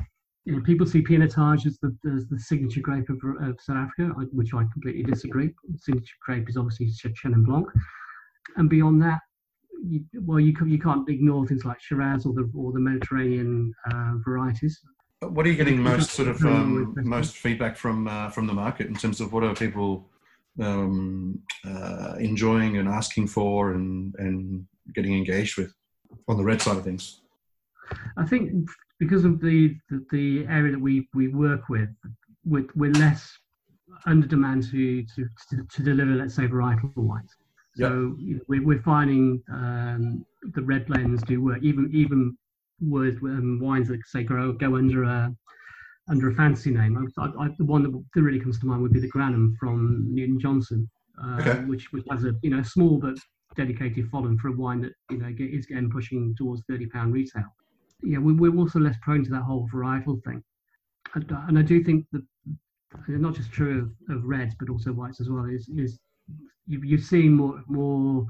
You 0.47 0.57
know, 0.57 0.63
people 0.63 0.87
see 0.87 1.03
Pinotage 1.03 1.67
as 1.67 1.79
the 1.81 1.95
as 2.15 2.27
the 2.29 2.39
signature 2.39 2.81
grape 2.81 3.09
of, 3.11 3.19
of 3.43 3.59
South 3.61 3.77
Africa, 3.77 4.15
which 4.33 4.55
I 4.55 4.65
completely 4.73 5.03
disagree. 5.03 5.53
The 5.69 5.79
signature 5.79 6.17
grape 6.25 6.49
is 6.49 6.57
obviously 6.57 6.89
Chenin 6.89 7.45
Blanc, 7.45 7.67
and 8.57 8.71
beyond 8.71 9.03
that, 9.03 9.21
you, 9.85 10.05
well, 10.23 10.41
you 10.41 10.55
you 10.67 10.79
can't 10.79 11.09
ignore 11.09 11.47
things 11.47 11.65
like 11.65 11.81
Shiraz 11.81 12.27
or 12.27 12.33
the 12.33 12.51
or 12.55 12.73
the 12.73 12.81
Mediterranean 12.81 13.73
uh, 13.91 14.13
varieties. 14.25 14.81
What 15.21 15.45
are 15.45 15.51
you 15.51 15.57
getting 15.57 15.79
most 15.79 16.13
sort 16.13 16.29
of 16.29 16.43
um, 16.45 16.95
most 17.03 17.37
feedback 17.37 17.77
from 17.77 18.09
uh, 18.09 18.31
from 18.31 18.47
the 18.47 18.55
market 18.55 18.87
in 18.87 18.95
terms 18.95 19.21
of 19.21 19.33
what 19.35 19.45
are 19.45 19.55
people 19.55 20.09
um, 20.59 21.43
uh, 21.67 22.15
enjoying 22.19 22.79
and 22.79 22.89
asking 22.89 23.27
for 23.27 23.73
and 23.73 24.15
and 24.19 24.67
getting 24.95 25.15
engaged 25.15 25.59
with 25.59 25.75
on 26.27 26.39
the 26.39 26.45
red 26.45 26.63
side 26.63 26.79
of 26.79 26.85
things? 26.85 27.21
I 28.17 28.25
think 28.25 28.71
because 28.99 29.27
of 29.27 29.41
the 29.41 29.77
the, 29.91 30.07
the 30.11 30.47
area 30.47 30.73
that 30.73 30.81
we 30.81 31.07
we 31.13 31.29
work 31.29 31.69
with, 31.69 31.91
we're, 32.47 32.67
we're 32.75 32.93
less 32.93 33.31
under 34.07 34.27
demand 34.27 34.71
to, 34.71 35.05
to 35.05 35.29
to, 35.51 35.67
to 35.71 35.83
deliver, 35.83 36.13
let's 36.13 36.35
say, 36.35 36.47
varietal 36.47 36.95
wines. 36.97 37.35
So 37.77 38.17
yep. 38.19 38.27
you 38.27 38.35
know, 38.37 38.41
we're, 38.49 38.65
we're 38.65 38.83
finding 38.83 39.43
um, 39.53 40.25
the 40.55 40.63
red 40.63 40.87
blends 40.87 41.23
do 41.25 41.43
work, 41.43 41.63
even 41.63 41.91
even 41.93 42.39
with 42.81 43.17
um, 43.23 43.59
wines 43.61 43.89
that 43.89 44.01
say 44.07 44.23
grow 44.23 44.53
go 44.53 44.77
under 44.77 45.05
a 45.05 45.35
under 46.09 46.29
a 46.31 46.35
fancy 46.35 46.71
name. 46.71 47.09
I, 47.19 47.25
I, 47.39 47.49
the 47.59 47.65
one 47.65 47.83
that 47.83 48.21
really 48.21 48.41
comes 48.41 48.59
to 48.61 48.67
mind 48.67 48.83
would 48.83 48.93
be 48.93 49.01
the 49.01 49.11
Granum 49.11 49.55
from 49.59 50.07
Newton 50.09 50.41
Johnson, 50.41 50.91
uh, 51.23 51.39
okay. 51.41 51.65
which 51.65 51.93
which 51.93 52.05
has 52.11 52.25
a 52.25 52.33
you 52.43 52.51
know 52.51 52.63
small 52.63 52.99
but 52.99 53.17
dedicated 53.57 54.09
following 54.11 54.39
for 54.39 54.49
a 54.49 54.53
wine 54.53 54.81
that 54.83 54.93
you 55.11 55.19
know 55.19 55.33
is 55.39 55.67
getting 55.67 55.91
pushing 55.91 56.35
towards 56.37 56.63
thirty 56.69 56.87
pound 56.87 57.13
retail. 57.13 57.45
Yeah, 58.03 58.19
we, 58.19 58.33
we're 58.33 58.57
also 58.57 58.81
less 58.81 58.97
prone 59.03 59.25
to 59.25 59.31
that 59.31 59.43
whole 59.43 59.69
varietal 59.73 60.23
thing, 60.25 60.43
and, 61.15 61.31
and 61.49 61.59
I 61.59 61.63
do 61.63 61.83
think 61.85 62.07
that 62.13 62.23
not 63.09 63.35
just 63.35 63.53
true 63.53 63.93
of, 64.09 64.17
of 64.17 64.25
reds 64.25 64.55
but 64.59 64.69
also 64.69 64.93
whites 64.93 65.21
as 65.21 65.29
well 65.29 65.45
is 65.45 65.69
is 65.77 66.01
you, 66.67 66.81
you're 66.83 66.99
seeing 66.99 67.33
more 67.33 67.63
more 67.69 68.27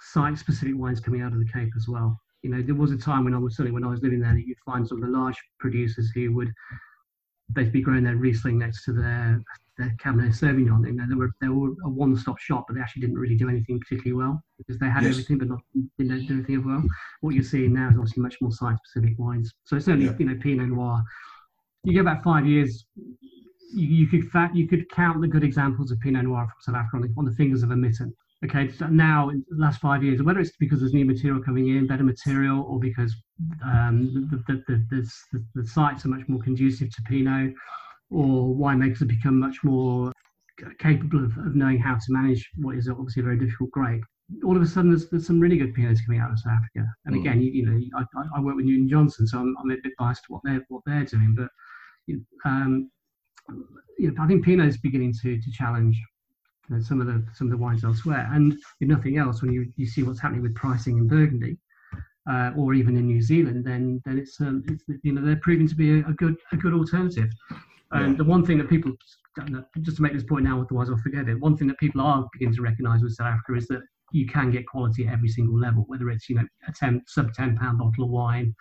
site 0.00 0.38
specific 0.38 0.74
wines 0.76 1.00
coming 1.00 1.22
out 1.22 1.32
of 1.32 1.38
the 1.40 1.52
Cape 1.52 1.70
as 1.76 1.88
well 1.88 2.20
you 2.42 2.50
know, 2.50 2.62
there 2.62 2.74
was 2.74 2.92
a 2.92 2.96
time 2.96 3.24
when 3.24 3.34
I 3.34 3.38
was 3.38 3.56
certainly 3.56 3.72
when 3.72 3.84
I 3.84 3.88
was 3.88 4.02
living 4.02 4.20
there 4.20 4.34
that 4.34 4.46
you'd 4.46 4.58
find 4.64 4.86
some 4.86 5.02
of 5.02 5.10
the 5.10 5.16
large 5.16 5.36
producers 5.58 6.10
who 6.14 6.32
would 6.34 6.52
they'd 7.54 7.72
be 7.72 7.80
growing 7.80 8.04
their 8.04 8.16
Riesling 8.16 8.58
next 8.58 8.84
to 8.84 8.92
their 8.92 9.40
their 9.76 9.94
Cabernet 10.02 10.34
Sauvignon. 10.34 10.86
You 10.86 10.92
know, 10.92 11.06
they 11.08 11.14
were 11.14 11.30
they 11.40 11.48
were 11.48 11.70
a 11.84 11.88
one-stop 11.88 12.38
shop, 12.38 12.66
but 12.66 12.74
they 12.74 12.80
actually 12.80 13.02
didn't 13.02 13.18
really 13.18 13.36
do 13.36 13.48
anything 13.48 13.80
particularly 13.80 14.12
well 14.12 14.42
because 14.58 14.78
they 14.78 14.88
had 14.88 15.02
yes. 15.02 15.12
everything 15.12 15.38
but 15.38 15.48
not 15.48 15.60
didn't 15.98 16.26
do 16.26 16.34
anything 16.34 16.64
well. 16.66 16.82
What 17.20 17.34
you're 17.34 17.44
seeing 17.44 17.74
now 17.74 17.88
is 17.88 17.96
obviously 17.96 18.22
much 18.22 18.36
more 18.40 18.52
site-specific 18.52 19.18
wines. 19.18 19.52
So 19.64 19.78
certainly, 19.78 20.06
yeah. 20.06 20.14
you 20.18 20.26
know, 20.26 20.36
Pinot 20.40 20.68
Noir. 20.68 21.02
You 21.84 21.94
go 21.94 22.04
back 22.04 22.24
five 22.24 22.44
years, 22.44 22.86
you, 22.96 23.86
you 23.86 24.06
could 24.08 24.28
fact 24.30 24.56
you 24.56 24.66
could 24.66 24.90
count 24.90 25.20
the 25.20 25.28
good 25.28 25.44
examples 25.44 25.90
of 25.90 26.00
Pinot 26.00 26.24
Noir 26.24 26.46
from 26.46 26.74
South 26.74 26.80
Africa 26.80 26.96
on 26.96 27.02
the, 27.02 27.14
on 27.16 27.24
the 27.24 27.32
fingers 27.32 27.62
of 27.62 27.70
a 27.70 27.76
mitten 27.76 28.12
okay, 28.44 28.70
so 28.70 28.86
now 28.86 29.30
in 29.30 29.44
the 29.48 29.56
last 29.56 29.80
five 29.80 30.02
years, 30.02 30.22
whether 30.22 30.40
it's 30.40 30.56
because 30.58 30.80
there's 30.80 30.94
new 30.94 31.04
material 31.04 31.42
coming 31.42 31.68
in, 31.68 31.86
better 31.86 32.04
material, 32.04 32.62
or 32.62 32.78
because 32.78 33.14
um, 33.64 34.28
the, 34.30 34.36
the, 34.46 34.62
the, 34.68 35.10
the, 35.32 35.44
the 35.54 35.66
sites 35.66 36.04
are 36.04 36.08
much 36.08 36.28
more 36.28 36.40
conducive 36.40 36.94
to 36.94 37.02
Pinot, 37.02 37.52
or 38.10 38.54
winemakers 38.54 39.00
have 39.00 39.08
become 39.08 39.38
much 39.38 39.62
more 39.64 40.12
capable 40.78 41.24
of, 41.24 41.36
of 41.38 41.54
knowing 41.54 41.78
how 41.78 41.94
to 41.94 42.04
manage 42.08 42.48
what 42.56 42.76
is 42.76 42.88
obviously 42.88 43.20
a 43.20 43.24
very 43.24 43.38
difficult 43.38 43.70
grape. 43.70 44.02
All 44.44 44.56
of 44.56 44.62
a 44.62 44.66
sudden, 44.66 44.90
there's, 44.90 45.08
there's 45.08 45.26
some 45.26 45.40
really 45.40 45.56
good 45.56 45.74
Pinots 45.74 46.04
coming 46.04 46.20
out 46.20 46.30
of 46.30 46.38
South 46.38 46.52
Africa. 46.52 46.86
And 47.06 47.16
mm. 47.16 47.20
again, 47.20 47.40
you, 47.40 47.50
you, 47.50 47.66
know, 47.66 47.80
I, 47.96 48.38
I, 48.38 48.40
work 48.40 48.56
with 48.56 48.66
Newton 48.66 48.88
Johnson, 48.88 49.26
so 49.26 49.38
I'm, 49.38 49.54
I'm, 49.58 49.70
a 49.70 49.76
bit 49.82 49.92
biased 49.98 50.24
to 50.24 50.32
what 50.32 50.42
they're 50.44 50.64
what 50.68 50.82
they're 50.84 51.04
doing. 51.04 51.34
But 51.34 51.48
um, 52.44 52.90
you 53.98 54.10
know, 54.10 54.22
I 54.22 54.26
think 54.26 54.44
Pinot 54.44 54.68
is 54.68 54.78
beginning 54.78 55.14
to 55.22 55.40
to 55.40 55.50
challenge 55.52 55.98
uh, 56.74 56.80
some 56.80 57.00
of 57.00 57.06
the 57.06 57.24
some 57.34 57.48
of 57.48 57.50
the 57.50 57.56
wines 57.56 57.84
elsewhere. 57.84 58.28
And 58.32 58.54
if 58.80 58.88
nothing 58.88 59.18
else, 59.18 59.42
when 59.42 59.52
you, 59.52 59.72
you 59.76 59.86
see 59.86 60.02
what's 60.02 60.20
happening 60.20 60.42
with 60.42 60.54
pricing 60.54 60.98
in 60.98 61.08
Burgundy, 61.08 61.58
uh, 62.28 62.50
or 62.56 62.74
even 62.74 62.96
in 62.96 63.06
New 63.06 63.22
Zealand, 63.22 63.64
then 63.64 64.02
then 64.04 64.18
it's, 64.18 64.40
um, 64.40 64.62
it's 64.68 64.84
you 65.02 65.12
know 65.12 65.24
they're 65.24 65.36
proving 65.36 65.68
to 65.68 65.74
be 65.74 66.00
a, 66.00 66.06
a 66.06 66.12
good 66.12 66.36
a 66.52 66.56
good 66.56 66.74
alternative. 66.74 67.30
And 67.92 68.12
yeah. 68.12 68.16
the 68.18 68.24
one 68.24 68.44
thing 68.44 68.58
that 68.58 68.68
people 68.68 68.92
just 69.80 69.96
to 69.96 70.02
make 70.02 70.12
this 70.12 70.24
point 70.24 70.44
now, 70.44 70.60
otherwise 70.60 70.90
I'll 70.90 70.98
forget 70.98 71.28
it. 71.28 71.40
One 71.40 71.56
thing 71.56 71.68
that 71.68 71.78
people 71.78 72.00
are 72.00 72.28
beginning 72.32 72.56
to 72.56 72.62
recognise 72.62 73.02
with 73.02 73.14
South 73.14 73.28
Africa 73.28 73.54
is 73.54 73.66
that 73.68 73.82
you 74.12 74.26
can 74.26 74.50
get 74.50 74.66
quality 74.66 75.06
at 75.06 75.12
every 75.12 75.28
single 75.28 75.58
level, 75.58 75.84
whether 75.86 76.10
it's 76.10 76.28
you 76.28 76.36
know 76.36 76.44
a 76.66 76.72
10, 76.72 77.02
sub 77.06 77.32
ten 77.32 77.56
pound 77.56 77.78
bottle 77.78 78.04
of 78.04 78.10
wine, 78.10 78.54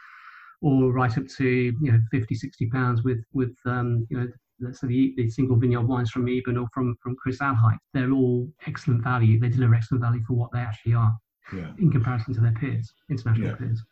or 0.61 0.91
right 0.91 1.17
up 1.17 1.27
to 1.37 1.45
you 1.45 1.91
know 1.91 1.99
50, 2.11 2.35
60 2.35 2.69
pounds 2.69 3.03
with 3.03 3.23
with 3.33 3.55
um, 3.65 4.05
you 4.09 4.17
know 4.17 4.27
so 4.71 4.87
the, 4.87 5.13
the 5.17 5.29
single 5.29 5.55
vineyard 5.55 5.87
wines 5.87 6.11
from 6.11 6.27
Eben 6.27 6.57
or 6.57 6.67
from, 6.73 6.95
from 7.01 7.15
Chris 7.15 7.39
Alheit, 7.39 7.77
they're 7.93 8.11
all 8.11 8.47
excellent 8.65 9.03
value. 9.03 9.39
They 9.39 9.49
deliver 9.49 9.75
excellent 9.75 10.03
value 10.03 10.23
for 10.27 10.33
what 10.33 10.51
they 10.51 10.59
actually 10.59 10.93
are 10.93 11.15
yeah. 11.53 11.71
in 11.79 11.91
comparison 11.91 12.33
to 12.33 12.41
their 12.41 12.53
peers, 12.53 12.91
international 13.09 13.49
yeah. 13.49 13.55
peers. 13.55 13.83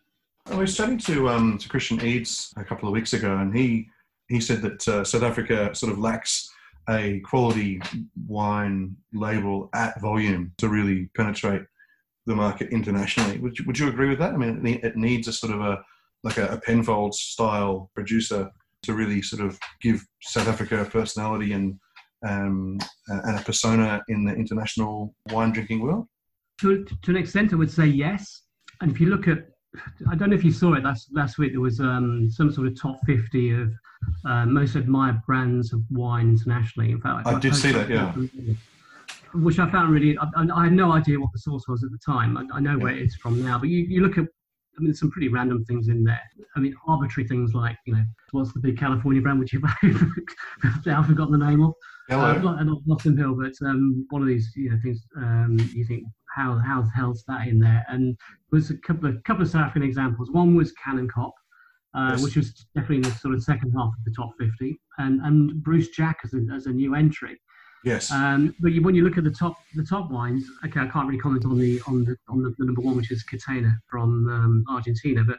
I 0.48 0.56
was 0.56 0.76
chatting 0.76 1.00
to 1.00 1.30
um, 1.30 1.58
to 1.58 1.70
Christian 1.70 2.00
Eedes 2.00 2.52
a 2.58 2.64
couple 2.64 2.88
of 2.88 2.94
weeks 2.94 3.14
ago, 3.14 3.38
and 3.38 3.56
he 3.56 3.90
he 4.28 4.40
said 4.40 4.62
that 4.62 4.88
uh, 4.88 5.04
South 5.04 5.24
Africa 5.24 5.74
sort 5.74 5.92
of 5.92 6.00
lacks 6.00 6.50
a 6.88 7.20
quality 7.22 7.82
wine 8.28 8.96
label 9.14 9.70
at 9.74 10.00
volume 10.02 10.52
to 10.58 10.70
really 10.70 11.10
penetrate 11.16 11.64
the 12.28 12.36
market 12.36 12.70
internationally. 12.70 13.40
Would 13.40 13.58
you, 13.58 13.66
would 13.66 13.78
you 13.78 13.88
agree 13.88 14.10
with 14.10 14.20
that? 14.20 14.34
I 14.34 14.38
mean, 14.38 14.80
it 14.84 14.96
needs 14.96 15.28
a 15.28 15.34
sort 15.34 15.54
of 15.54 15.62
a 15.62 15.84
like 16.24 16.38
a, 16.38 16.48
a 16.48 16.62
Penfolds 16.62 17.20
style 17.20 17.92
producer 17.96 18.52
to 18.86 18.94
really 18.94 19.22
sort 19.22 19.46
of 19.46 19.58
give 19.82 20.04
South 20.22 20.48
Africa 20.48 20.82
a 20.82 20.86
personality 20.86 21.54
and 21.54 21.80
um, 22.28 22.78
and 23.08 23.40
a 23.40 23.44
persona 23.44 24.02
in 24.08 24.26
the 24.26 24.34
international 24.34 25.14
wine 25.32 25.52
drinking 25.52 25.82
world? 25.82 26.08
To, 26.62 26.84
to 26.84 27.12
an 27.12 27.18
extent, 27.18 27.54
I 27.54 27.58
would 27.58 27.72
say 27.72 27.86
yes. 27.86 28.44
And 28.82 28.92
if 28.92 29.00
you 29.00 29.08
look 29.08 29.28
at, 29.28 29.46
I 30.10 30.16
don't 30.16 30.30
know 30.30 30.36
if 30.36 30.44
you 30.44 30.52
saw 30.52 30.74
it 30.74 30.84
last 30.84 31.10
last 31.14 31.38
week. 31.38 31.52
There 31.52 31.62
was 31.62 31.80
um, 31.80 32.30
some 32.32 32.52
sort 32.52 32.68
of 32.68 32.80
top 32.80 32.98
fifty 33.06 33.52
of 33.54 33.72
uh, 34.26 34.46
most 34.46 34.76
admired 34.76 35.22
brands 35.26 35.74
of 35.74 35.82
wine 35.92 36.30
internationally. 36.30 36.92
In 36.92 37.02
fact, 37.02 37.28
I, 37.28 37.36
I 37.36 37.40
did 37.40 37.56
see 37.56 37.72
that. 37.72 37.90
Yeah. 37.90 38.14
Which 39.34 39.60
I 39.60 39.70
found 39.70 39.92
really, 39.92 40.18
I, 40.18 40.28
I, 40.56 40.64
had 40.64 40.72
no 40.72 40.94
idea 40.94 41.20
what 41.20 41.30
the 41.34 41.40
source 41.40 41.68
was 41.68 41.84
at 41.84 41.92
the 41.92 42.00
time. 42.06 42.38
I, 42.54 42.62
know 42.62 42.78
where 42.78 42.96
it's 42.96 43.16
from 43.16 43.44
now, 43.44 43.60
but 43.60 43.68
you, 43.68 43.80
you 43.80 44.00
look 44.00 44.18
at 44.18 44.28
I 44.78 44.82
mean, 44.82 44.94
some 44.94 45.10
pretty 45.12 45.30
random 45.30 45.64
things 45.66 45.88
in 45.88 46.04
there. 46.04 46.22
I 46.56 46.60
mean, 46.60 46.76
arbitrary 46.88 47.28
things 47.28 47.54
like, 47.54 47.78
you 47.86 47.94
know, 47.96 48.04
what's 48.32 48.54
the 48.54 48.60
big 48.60 48.78
California 48.78 49.22
brand 49.22 49.40
which 49.40 49.54
you've 49.54 49.64
I've 49.64 51.06
forgotten 51.08 51.38
the 51.38 51.46
name 51.46 51.62
of. 51.64 51.74
Hello. 52.10 52.32
Uh, 52.32 52.38
not, 52.40 52.66
not 52.66 52.78
Notting 52.86 53.18
Hill, 53.18 53.36
but 53.36 53.54
um, 53.68 54.06
one 54.10 54.22
of 54.22 54.28
these, 54.28 54.52
you 54.56 54.70
know, 54.70 54.78
things 54.84 55.02
um, 55.18 55.58
you 55.74 55.86
think, 55.86 56.04
how 56.36 56.60
how 56.66 56.82
the 56.82 56.90
hell's 56.90 57.24
that 57.28 57.48
in 57.48 57.60
there? 57.60 57.86
And 57.90 58.18
there's 58.52 58.70
a 58.70 58.78
couple 58.78 59.10
of 59.10 59.24
couple 59.24 59.44
of 59.44 59.50
South 59.50 59.62
African 59.62 59.84
examples. 59.84 60.30
One 60.32 60.56
was 60.56 60.74
Kanonkop, 60.86 61.32
uh, 61.96 62.10
Yes. 62.12 62.24
which 62.24 62.36
was 62.36 62.54
definitely 62.76 62.98
in 62.98 63.02
the 63.04 63.12
sort 63.12 63.34
of 63.34 63.44
second 63.44 63.72
half 63.72 63.88
of 63.98 64.04
the 64.06 64.12
top 64.12 64.32
50, 64.40 64.78
and 65.00 65.22
and 65.22 65.64
Bruce 65.64 65.90
Jack 65.90 66.18
as 66.24 66.34
a, 66.34 66.46
as 66.54 66.66
a 66.68 66.72
new 66.72 66.94
entry. 66.96 67.40
Yes. 67.86 68.12
Um, 68.12 68.56
but 68.60 68.72
you, 68.72 68.82
when 68.82 68.96
you 68.96 69.04
look 69.04 69.18
at 69.20 69.24
the 69.24 69.32
top 69.32 69.56
the 69.76 69.86
top 69.86 70.10
wines, 70.10 70.44
okay, 70.66 70.80
I 70.80 70.88
can't 70.88 71.08
really 71.08 71.20
comment 71.20 71.46
on 71.46 71.60
the 71.60 71.80
on 71.88 72.04
the 72.04 72.18
on 72.28 72.42
the, 72.42 72.54
the 72.58 72.66
number 72.66 72.82
one, 72.82 72.98
which 72.98 73.12
is 73.12 73.24
Catena 73.24 73.78
from 73.88 74.28
um, 74.28 74.66
Argentina. 74.68 75.24
But 75.24 75.38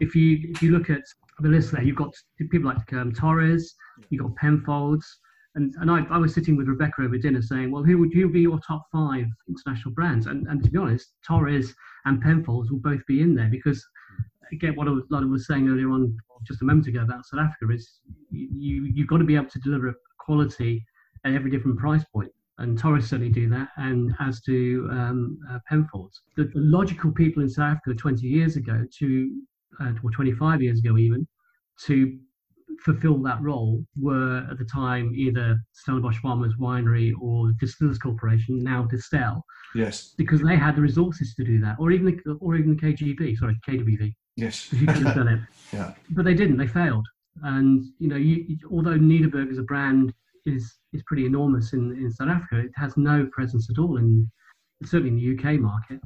if 0.00 0.14
you 0.16 0.50
if 0.50 0.60
you 0.60 0.72
look 0.72 0.90
at 0.90 1.02
the 1.38 1.48
list 1.48 1.70
there, 1.70 1.82
you've 1.82 1.96
got 1.96 2.12
people 2.50 2.68
like 2.68 2.92
um, 2.92 3.12
Torres, 3.12 3.76
you've 4.10 4.22
got 4.22 4.34
Penfolds, 4.34 5.06
and 5.54 5.72
and 5.80 5.88
I, 5.88 6.04
I 6.10 6.18
was 6.18 6.34
sitting 6.34 6.56
with 6.56 6.66
Rebecca 6.66 7.02
over 7.02 7.16
dinner 7.16 7.40
saying, 7.40 7.70
well, 7.70 7.84
who 7.84 7.96
would 7.98 8.12
you 8.12 8.28
be 8.28 8.40
your 8.40 8.58
top 8.66 8.86
five 8.90 9.26
international 9.48 9.94
brands? 9.94 10.26
And 10.26 10.48
and 10.48 10.64
to 10.64 10.70
be 10.70 10.78
honest, 10.78 11.12
Torres 11.24 11.72
and 12.06 12.20
Penfolds 12.20 12.72
will 12.72 12.80
both 12.80 13.06
be 13.06 13.22
in 13.22 13.36
there 13.36 13.48
because 13.48 13.86
again, 14.50 14.74
what 14.74 14.88
I 14.88 14.90
was, 14.90 15.04
I 15.12 15.24
was 15.24 15.46
saying 15.46 15.68
earlier 15.68 15.90
on 15.90 16.16
just 16.44 16.60
a 16.60 16.64
moment 16.64 16.88
ago 16.88 17.02
about 17.02 17.24
South 17.24 17.38
Africa 17.38 17.72
is 17.72 18.00
you 18.32 18.90
you've 18.92 19.06
got 19.06 19.18
to 19.18 19.24
be 19.24 19.36
able 19.36 19.50
to 19.50 19.60
deliver 19.60 19.94
quality 20.18 20.84
at 21.24 21.34
every 21.34 21.50
different 21.50 21.78
price 21.78 22.04
point. 22.12 22.30
And 22.58 22.78
Torres 22.78 23.08
certainly 23.08 23.32
do 23.32 23.48
that, 23.50 23.68
and 23.78 24.14
as 24.20 24.40
do 24.40 24.88
um, 24.92 25.36
uh, 25.50 25.58
Penfolds. 25.68 26.22
The, 26.36 26.44
the 26.44 26.50
logical 26.60 27.10
people 27.10 27.42
in 27.42 27.48
South 27.50 27.78
Africa 27.78 27.98
20 27.98 28.24
years 28.28 28.54
ago 28.56 28.84
to, 29.00 29.40
uh, 29.80 29.92
or 30.04 30.10
25 30.12 30.62
years 30.62 30.78
ago 30.78 30.96
even, 30.96 31.26
to 31.86 32.16
fulfill 32.84 33.20
that 33.22 33.42
role 33.42 33.84
were 34.00 34.46
at 34.50 34.58
the 34.58 34.64
time 34.64 35.12
either 35.16 35.56
Stellenbosch 35.72 36.18
Farmers 36.18 36.54
Winery 36.60 37.12
or 37.20 37.50
Distillers 37.58 37.98
Corporation, 37.98 38.62
now 38.62 38.86
Distell, 38.86 39.42
yes. 39.74 40.14
because 40.16 40.40
they 40.40 40.54
had 40.56 40.76
the 40.76 40.80
resources 40.82 41.34
to 41.34 41.42
do 41.44 41.60
that, 41.60 41.74
or 41.80 41.90
even 41.90 42.06
the, 42.24 42.32
or 42.40 42.54
even 42.54 42.76
the 42.76 42.80
KGB, 42.82 43.36
sorry, 43.36 43.58
KWV, 43.68 44.12
Yes. 44.36 44.68
could 44.68 44.88
have 44.88 45.14
done 45.16 45.28
it 45.28 45.40
yeah. 45.72 45.94
but 46.10 46.24
they 46.24 46.34
didn't. 46.34 46.56
They 46.56 46.66
failed. 46.68 47.06
And 47.42 47.84
you 47.98 48.08
know, 48.08 48.16
you, 48.16 48.44
you- 48.48 48.58
although 48.70 48.96
Nederburg 48.98 49.50
as 49.50 49.58
a 49.58 49.62
brand 49.62 50.12
is 50.46 50.76
is 50.92 51.02
pretty 51.06 51.26
enormous 51.26 51.72
in, 51.72 51.92
in 51.96 52.10
South 52.10 52.28
Africa, 52.28 52.58
it 52.66 52.72
has 52.76 52.96
no 52.96 53.26
presence 53.32 53.68
at 53.70 53.78
all 53.78 53.96
in 53.96 54.30
certainly 54.84 55.08
in 55.08 55.16
the 55.16 55.48
UK 55.50 55.58
market. 55.60 56.00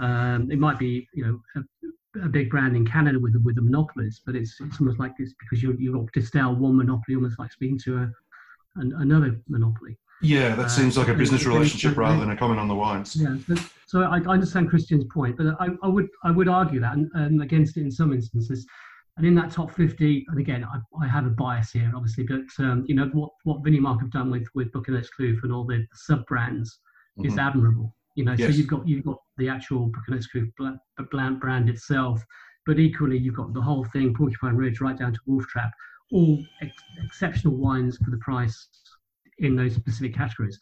Um, 0.00 0.50
it 0.50 0.58
might 0.58 0.78
be 0.78 1.06
you 1.14 1.24
know 1.24 1.40
a, 1.56 2.20
a 2.24 2.28
big 2.28 2.50
brand 2.50 2.76
in 2.76 2.86
Canada 2.86 3.18
with 3.18 3.34
with 3.44 3.56
the 3.56 3.62
monopolies, 3.62 4.20
but 4.24 4.34
it's 4.36 4.56
it's 4.60 4.80
almost 4.80 4.98
like 4.98 5.16
this 5.18 5.34
because 5.40 5.62
you 5.62 5.74
you've 5.78 5.94
got 5.94 6.12
Distell 6.12 6.56
one 6.56 6.76
monopoly, 6.76 7.16
almost 7.16 7.38
like 7.38 7.52
speaking 7.52 7.78
to 7.84 7.98
a 7.98 8.12
an, 8.76 8.92
another 8.98 9.40
monopoly. 9.48 9.98
Yeah, 10.22 10.54
that 10.54 10.66
Uh, 10.66 10.68
seems 10.68 10.96
like 10.96 11.08
a 11.08 11.10
and- 11.10 11.18
business 11.18 11.44
relationship 11.44 11.90
and- 11.90 11.98
rather 11.98 12.20
than 12.20 12.30
a 12.30 12.36
comment 12.36 12.58
on 12.58 12.68
the 12.68 12.74
wines. 12.74 13.16
Yeah, 13.16 13.36
so 13.86 14.02
I, 14.02 14.18
I 14.18 14.32
understand 14.32 14.70
Christian's 14.70 15.04
point, 15.04 15.36
but 15.36 15.46
I, 15.60 15.68
I 15.82 15.88
would 15.88 16.08
I 16.24 16.30
would 16.30 16.48
argue 16.48 16.80
that 16.80 16.94
and, 16.94 17.10
and 17.14 17.42
against 17.42 17.76
it 17.76 17.82
in 17.82 17.90
some 17.90 18.12
instances. 18.14 18.66
And 19.16 19.26
in 19.26 19.34
that 19.36 19.50
top 19.50 19.72
50, 19.72 20.26
and 20.28 20.38
again, 20.38 20.64
I, 20.64 20.78
I 21.02 21.08
have 21.08 21.24
a 21.26 21.30
bias 21.30 21.70
here, 21.70 21.90
obviously, 21.94 22.24
but 22.24 22.42
um, 22.58 22.84
you 22.86 22.94
know 22.94 23.06
what 23.14 23.30
what 23.44 23.62
Vinimark 23.62 24.00
have 24.00 24.10
done 24.10 24.30
with 24.30 24.46
with 24.54 24.70
Buchanan's 24.72 25.08
Kloof 25.18 25.42
and 25.42 25.52
all 25.52 25.64
the 25.64 25.86
sub 25.94 26.26
brands 26.26 26.80
is 27.24 27.34
Mhm. 27.34 27.38
admirable. 27.46 27.94
You 28.14 28.24
know, 28.24 28.32
Yes. 28.38 28.50
so 28.50 28.56
you've 28.56 28.66
got 28.66 28.86
you've 28.86 29.04
got 29.04 29.18
the 29.38 29.48
actual 29.48 29.90
Boekenhoutskloof 29.90 31.40
brand 31.40 31.68
itself, 31.70 32.22
but 32.66 32.78
equally 32.78 33.16
you've 33.18 33.36
got 33.36 33.54
the 33.54 33.60
whole 33.62 33.84
thing, 33.84 34.14
Porcupine 34.14 34.54
Ridge, 34.54 34.80
right 34.82 34.98
down 34.98 35.14
to 35.14 35.20
Wolf 35.26 35.46
Trap, 35.46 35.72
all 36.12 36.44
ex- 36.60 36.82
exceptional 37.02 37.56
wines 37.56 37.96
for 37.98 38.10
the 38.10 38.18
price 38.18 38.68
in 39.38 39.56
those 39.56 39.74
specific 39.74 40.14
categories 40.14 40.58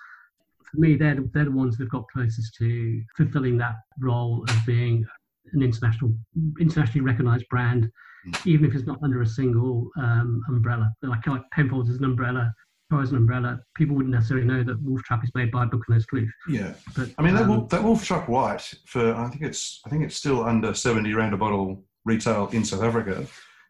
for 0.71 0.81
me, 0.81 0.97
they're 0.97 1.15
the, 1.15 1.31
they're 1.33 1.45
the 1.45 1.51
ones 1.53 1.77
that 1.77 1.85
have 1.85 1.91
got 1.91 2.05
closest 2.13 2.55
to 2.57 3.01
fulfilling 3.17 3.57
that 3.59 3.77
role 4.01 4.43
of 4.49 4.57
being 4.67 5.05
an 5.53 5.63
international, 5.63 6.13
internationally 6.61 7.05
recognised 7.05 7.47
brand, 7.51 7.91
Mm. 8.27 8.47
even 8.47 8.65
if 8.65 8.75
it's 8.75 8.87
not 8.87 8.99
under 9.03 9.21
a 9.21 9.27
single 9.27 9.91
um, 9.99 10.43
umbrella. 10.49 10.91
Like, 11.03 11.27
like 11.27 11.43
Penfolds 11.53 11.91
is 11.91 11.99
an 11.99 12.07
umbrella, 12.07 12.55
Torres 12.91 13.11
an 13.11 13.19
umbrella. 13.19 13.61
People 13.77 13.97
wouldn't 13.97 14.15
necessarily 14.15 14.47
know 14.47 14.65
that 14.65 14.81
Wolf 14.81 15.03
Trap 15.03 15.23
is 15.25 15.31
made 15.35 15.51
by 15.53 15.67
Boekenhoutskloof. 15.67 16.31
Yeah. 16.49 16.73
But 16.97 17.11
I 17.19 17.23
mean, 17.23 17.35
that, 17.35 17.43
um, 17.43 17.49
wolf, 17.51 17.69
that 17.69 17.85
Wolf 17.85 18.03
Trap 18.03 18.27
White 18.31 18.73
for 18.87 19.15
I 19.15 19.29
think 19.29 19.43
it's 19.43 19.83
I 19.85 19.91
think 19.91 20.05
it's 20.05 20.17
still 20.17 20.43
under 20.43 20.73
seventy 20.73 21.13
rand 21.13 21.35
a 21.35 21.37
bottle 21.37 21.85
retail 22.07 22.49
in 22.53 22.65
South 22.65 22.83
Africa 22.83 23.27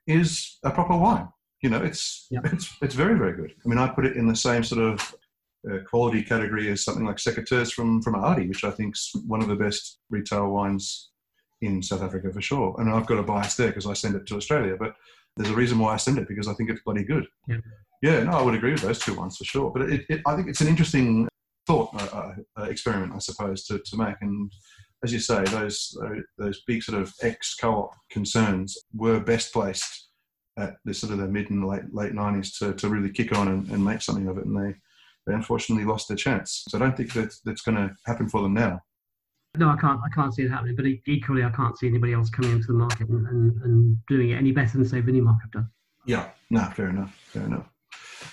is 0.06 0.58
a 0.62 0.70
proper 0.70 0.96
wine. 0.96 1.26
You 1.62 1.70
know, 1.70 1.82
it's 1.82 2.28
Yeah. 2.30 2.38
it's 2.44 2.76
it's 2.80 2.94
very 2.94 3.18
very 3.18 3.32
good. 3.34 3.52
I 3.64 3.68
mean, 3.68 3.78
I 3.78 3.88
put 3.88 4.06
it 4.06 4.16
in 4.16 4.28
the 4.28 4.36
same 4.36 4.62
sort 4.62 4.82
of 4.82 5.14
uh, 5.68 5.78
quality 5.90 6.22
category 6.22 6.70
as 6.70 6.84
something 6.84 7.04
like 7.04 7.16
Secateurs 7.16 7.72
from 7.72 8.02
from 8.02 8.14
Adi, 8.14 8.46
which 8.46 8.62
I 8.62 8.70
think's 8.70 9.10
one 9.26 9.42
of 9.42 9.48
the 9.48 9.56
best 9.56 9.98
retail 10.10 10.48
wines 10.52 11.10
in 11.64 11.82
South 11.82 12.02
Africa 12.02 12.32
for 12.32 12.40
sure. 12.40 12.74
And 12.78 12.90
I've 12.90 13.06
got 13.06 13.18
a 13.18 13.22
bias 13.22 13.56
there 13.56 13.68
because 13.68 13.86
I 13.86 13.92
send 13.92 14.14
it 14.16 14.26
to 14.26 14.36
Australia, 14.36 14.76
but 14.78 14.94
there's 15.36 15.50
a 15.50 15.54
reason 15.54 15.78
why 15.78 15.94
I 15.94 15.96
send 15.96 16.18
it 16.18 16.28
because 16.28 16.48
I 16.48 16.54
think 16.54 16.70
it's 16.70 16.82
bloody 16.84 17.04
good. 17.04 17.26
Yeah. 17.48 17.58
Yeah, 18.02 18.22
no, 18.22 18.32
I 18.32 18.42
would 18.42 18.54
agree 18.54 18.72
with 18.72 18.82
those 18.82 18.98
two 18.98 19.14
ones 19.14 19.38
for 19.38 19.44
sure. 19.44 19.70
But 19.70 19.90
it, 19.90 20.04
it, 20.10 20.20
I 20.26 20.36
think 20.36 20.48
it's 20.48 20.60
an 20.60 20.68
interesting 20.68 21.26
thought 21.66 21.88
uh, 21.94 22.16
uh, 22.16 22.34
uh, 22.60 22.64
experiment, 22.64 23.14
I 23.14 23.18
suppose, 23.18 23.64
to, 23.64 23.78
to 23.78 23.96
make. 23.96 24.16
And 24.20 24.52
as 25.02 25.12
you 25.12 25.18
say, 25.18 25.42
those 25.44 25.96
those 26.38 26.62
big 26.66 26.82
sort 26.82 27.00
of 27.00 27.12
ex 27.22 27.54
co-op 27.54 27.94
concerns 28.10 28.76
were 28.92 29.20
best 29.20 29.52
placed 29.52 30.08
at 30.58 30.76
the 30.84 30.94
sort 30.94 31.12
of 31.12 31.18
the 31.18 31.28
mid 31.28 31.50
and 31.50 31.66
late 31.66 31.92
late 31.92 32.14
nineties 32.14 32.56
to, 32.58 32.74
to 32.74 32.88
really 32.88 33.10
kick 33.10 33.36
on 33.36 33.48
and, 33.48 33.68
and 33.70 33.84
make 33.84 34.02
something 34.02 34.28
of 34.28 34.38
it, 34.38 34.44
and 34.44 34.56
they 34.56 34.74
they 35.26 35.34
unfortunately 35.34 35.86
lost 35.86 36.08
their 36.08 36.16
chance. 36.16 36.64
So 36.68 36.78
I 36.78 36.80
don't 36.80 36.96
think 36.96 37.12
that 37.14 37.34
that's 37.44 37.62
going 37.62 37.76
to 37.76 37.94
happen 38.06 38.28
for 38.28 38.42
them 38.42 38.54
now. 38.54 38.80
No, 39.56 39.70
I 39.70 39.76
can't. 39.76 40.00
I 40.04 40.08
can't 40.08 40.34
see 40.34 40.42
it 40.42 40.50
happening. 40.50 40.76
But 40.76 40.86
equally, 41.06 41.44
I 41.44 41.50
can't 41.50 41.78
see 41.78 41.86
anybody 41.86 42.12
else 42.12 42.30
coming 42.30 42.52
into 42.52 42.68
the 42.68 42.74
market 42.74 43.08
and, 43.08 43.26
and, 43.26 43.62
and 43.62 43.96
doing 44.08 44.30
it 44.30 44.36
any 44.36 44.52
better 44.52 44.78
than 44.78 44.84
say 44.84 45.00
Vinimark 45.00 45.40
have 45.42 45.50
done. 45.52 45.70
Yeah, 46.06 46.30
no, 46.50 46.64
fair 46.74 46.90
enough, 46.90 47.14
fair 47.26 47.44
enough. 47.44 47.66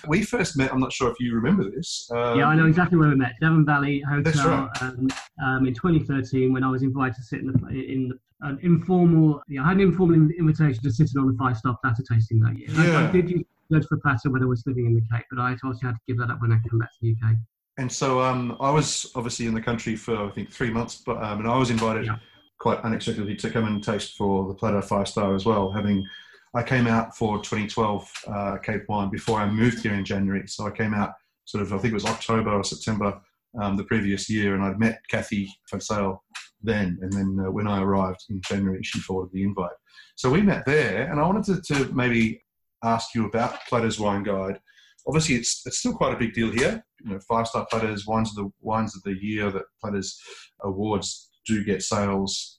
We 0.08 0.22
first 0.22 0.56
met. 0.56 0.72
I'm 0.72 0.80
not 0.80 0.92
sure 0.92 1.10
if 1.10 1.20
you 1.20 1.34
remember 1.34 1.70
this. 1.70 2.08
Um, 2.10 2.38
yeah, 2.38 2.46
I 2.46 2.56
know 2.56 2.66
exactly 2.66 2.98
where 2.98 3.08
we 3.08 3.14
met. 3.14 3.34
Devon 3.40 3.64
Valley 3.64 4.02
That's 4.22 4.38
Hotel 4.38 4.66
right. 4.66 4.82
um, 4.82 5.08
um, 5.44 5.66
in 5.66 5.74
2013 5.74 6.52
when 6.52 6.64
I 6.64 6.70
was 6.70 6.82
invited 6.82 7.14
to 7.16 7.22
sit 7.22 7.40
in, 7.40 7.52
the, 7.52 7.68
in 7.68 8.08
the, 8.08 8.18
an 8.40 8.58
informal, 8.62 9.42
yeah, 9.48 9.62
I 9.62 9.68
had 9.68 9.76
an 9.76 9.82
informal 9.82 10.16
invitation 10.16 10.82
to 10.82 10.90
sit 10.90 11.10
in 11.14 11.20
on 11.20 11.28
the 11.28 11.38
five 11.38 11.56
star 11.56 11.78
platter 11.82 12.02
tasting 12.02 12.40
that 12.40 12.58
year. 12.58 12.68
Yeah. 12.70 13.08
I 13.08 13.12
did 13.12 13.30
use 13.30 13.86
for 13.86 13.96
platter 13.98 14.30
when 14.30 14.42
I 14.42 14.46
was 14.46 14.64
living 14.66 14.86
in 14.86 14.94
the 14.94 15.02
Cape, 15.12 15.26
but 15.30 15.40
I 15.40 15.52
obviously 15.52 15.86
had 15.86 15.94
to 15.94 16.00
give 16.08 16.18
that 16.18 16.30
up 16.30 16.40
when 16.40 16.52
I 16.52 16.58
came 16.68 16.78
back 16.78 16.90
to 16.90 16.98
the 17.00 17.12
UK. 17.12 17.36
And 17.78 17.90
so 17.90 18.20
um, 18.20 18.56
I 18.60 18.70
was 18.70 19.10
obviously 19.14 19.46
in 19.46 19.54
the 19.54 19.60
country 19.62 19.96
for 19.96 20.16
I 20.26 20.30
think 20.30 20.50
three 20.50 20.70
months, 20.70 21.02
but 21.04 21.22
um, 21.22 21.40
and 21.40 21.48
I 21.48 21.56
was 21.56 21.70
invited 21.70 22.06
Yeah. 22.06 22.16
quite 22.58 22.78
unexpectedly 22.80 23.34
to 23.36 23.50
come 23.50 23.66
and 23.66 23.82
taste 23.82 24.16
for 24.16 24.46
the 24.48 24.54
Platter 24.54 24.82
Five 24.82 25.08
Star 25.08 25.34
as 25.34 25.46
well. 25.46 25.72
Having 25.72 26.06
I 26.54 26.62
came 26.62 26.86
out 26.86 27.16
for 27.16 27.38
2012 27.38 28.12
uh, 28.26 28.58
Cape 28.58 28.82
Wine 28.88 29.08
before 29.10 29.40
I 29.40 29.48
moved 29.50 29.82
here 29.82 29.94
in 29.94 30.04
January, 30.04 30.46
so 30.46 30.66
I 30.66 30.70
came 30.70 30.92
out 30.92 31.12
sort 31.46 31.62
of 31.62 31.72
I 31.72 31.78
think 31.78 31.92
it 31.92 31.94
was 31.94 32.04
October 32.04 32.50
or 32.52 32.62
September 32.62 33.18
um, 33.60 33.76
the 33.76 33.84
previous 33.84 34.28
year, 34.28 34.54
and 34.54 34.62
I'd 34.62 34.78
met 34.78 35.00
Cathy 35.08 35.50
van 35.70 35.80
Zyl 35.80 36.22
then, 36.62 36.98
and 37.00 37.12
then 37.12 37.38
uh, 37.46 37.50
when 37.50 37.66
I 37.66 37.80
arrived 37.82 38.24
in 38.28 38.40
January, 38.42 38.80
she 38.82 39.00
forwarded 39.00 39.32
the 39.32 39.42
invite. 39.44 39.72
So 40.14 40.30
we 40.30 40.42
met 40.42 40.64
there, 40.66 41.10
and 41.10 41.18
I 41.18 41.26
wanted 41.26 41.64
to, 41.64 41.74
to 41.74 41.92
maybe 41.94 42.42
ask 42.84 43.14
you 43.14 43.26
about 43.26 43.64
Platter's 43.66 43.98
Wine 43.98 44.22
Guide 44.22 44.60
obviously 45.06 45.34
it's 45.36 45.62
it's 45.66 45.78
still 45.78 45.94
quite 45.94 46.14
a 46.14 46.18
big 46.18 46.32
deal 46.34 46.50
here. 46.50 46.84
You 47.04 47.12
know, 47.12 47.20
five 47.28 47.46
star 47.48 47.66
platters, 47.70 48.06
wines 48.06 48.30
of 48.30 48.36
the 48.36 48.50
wines 48.60 48.96
of 48.96 49.02
the 49.02 49.16
year 49.20 49.50
that 49.50 49.64
platters 49.80 50.20
awards 50.62 51.30
do 51.46 51.64
get 51.64 51.82
sales 51.82 52.58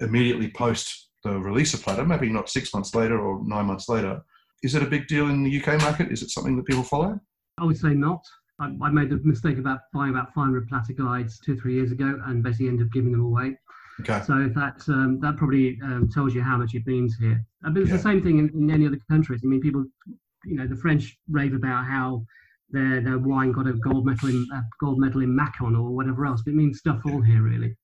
immediately 0.00 0.50
post 0.50 1.10
the 1.24 1.38
release 1.38 1.74
of 1.74 1.82
platter, 1.82 2.04
maybe 2.04 2.30
not 2.30 2.48
six 2.48 2.72
months 2.72 2.94
later 2.94 3.18
or 3.20 3.42
nine 3.44 3.66
months 3.66 3.88
later. 3.88 4.20
Is 4.62 4.74
it 4.74 4.82
a 4.82 4.86
big 4.86 5.06
deal 5.08 5.28
in 5.28 5.42
the 5.44 5.60
UK 5.60 5.80
market? 5.80 6.10
Is 6.10 6.22
it 6.22 6.30
something 6.30 6.56
that 6.56 6.66
people 6.66 6.82
follow? 6.82 7.20
I 7.58 7.64
would 7.64 7.76
say 7.76 7.90
not. 7.94 8.24
I, 8.60 8.74
I 8.82 8.90
made 8.90 9.10
the 9.10 9.20
mistake 9.24 9.58
about 9.58 9.80
buying 9.92 10.10
about 10.10 10.32
500 10.34 10.68
platter 10.68 10.92
guides 10.92 11.38
two, 11.38 11.56
three 11.56 11.74
years 11.74 11.92
ago 11.92 12.20
and 12.26 12.42
basically 12.42 12.68
ended 12.68 12.86
up 12.86 12.92
giving 12.92 13.12
them 13.12 13.24
away. 13.24 13.56
Okay. 14.00 14.20
So 14.26 14.48
that 14.54 14.82
um, 14.88 15.18
that 15.20 15.36
probably 15.36 15.78
um, 15.82 16.08
tells 16.12 16.34
you 16.34 16.42
how 16.42 16.56
much 16.56 16.74
it 16.74 16.86
means 16.86 17.16
here. 17.16 17.44
But 17.62 17.76
it's 17.78 17.90
Yeah. 17.90 17.96
the 17.96 18.02
same 18.02 18.22
thing 18.22 18.38
in, 18.38 18.48
in 18.50 18.70
any 18.70 18.86
other 18.86 19.00
countries. 19.10 19.40
I 19.44 19.48
mean, 19.48 19.60
people, 19.60 19.84
you 20.44 20.56
know, 20.56 20.66
the 20.66 20.76
French 20.76 21.18
rave 21.28 21.54
about 21.54 21.84
how 21.84 22.24
their 22.70 23.00
their 23.00 23.18
wine 23.18 23.52
got 23.52 23.66
a 23.66 23.72
gold 23.72 24.04
medal 24.06 24.28
in 24.28 24.46
uh, 24.54 24.60
gold 24.80 24.98
medal 24.98 25.22
in 25.22 25.34
Macon 25.34 25.74
or 25.74 25.90
whatever 25.90 26.26
else. 26.26 26.42
But 26.44 26.52
it 26.52 26.56
means 26.56 26.78
stuff 26.78 27.00
all 27.06 27.20
here, 27.20 27.42
really. 27.42 27.74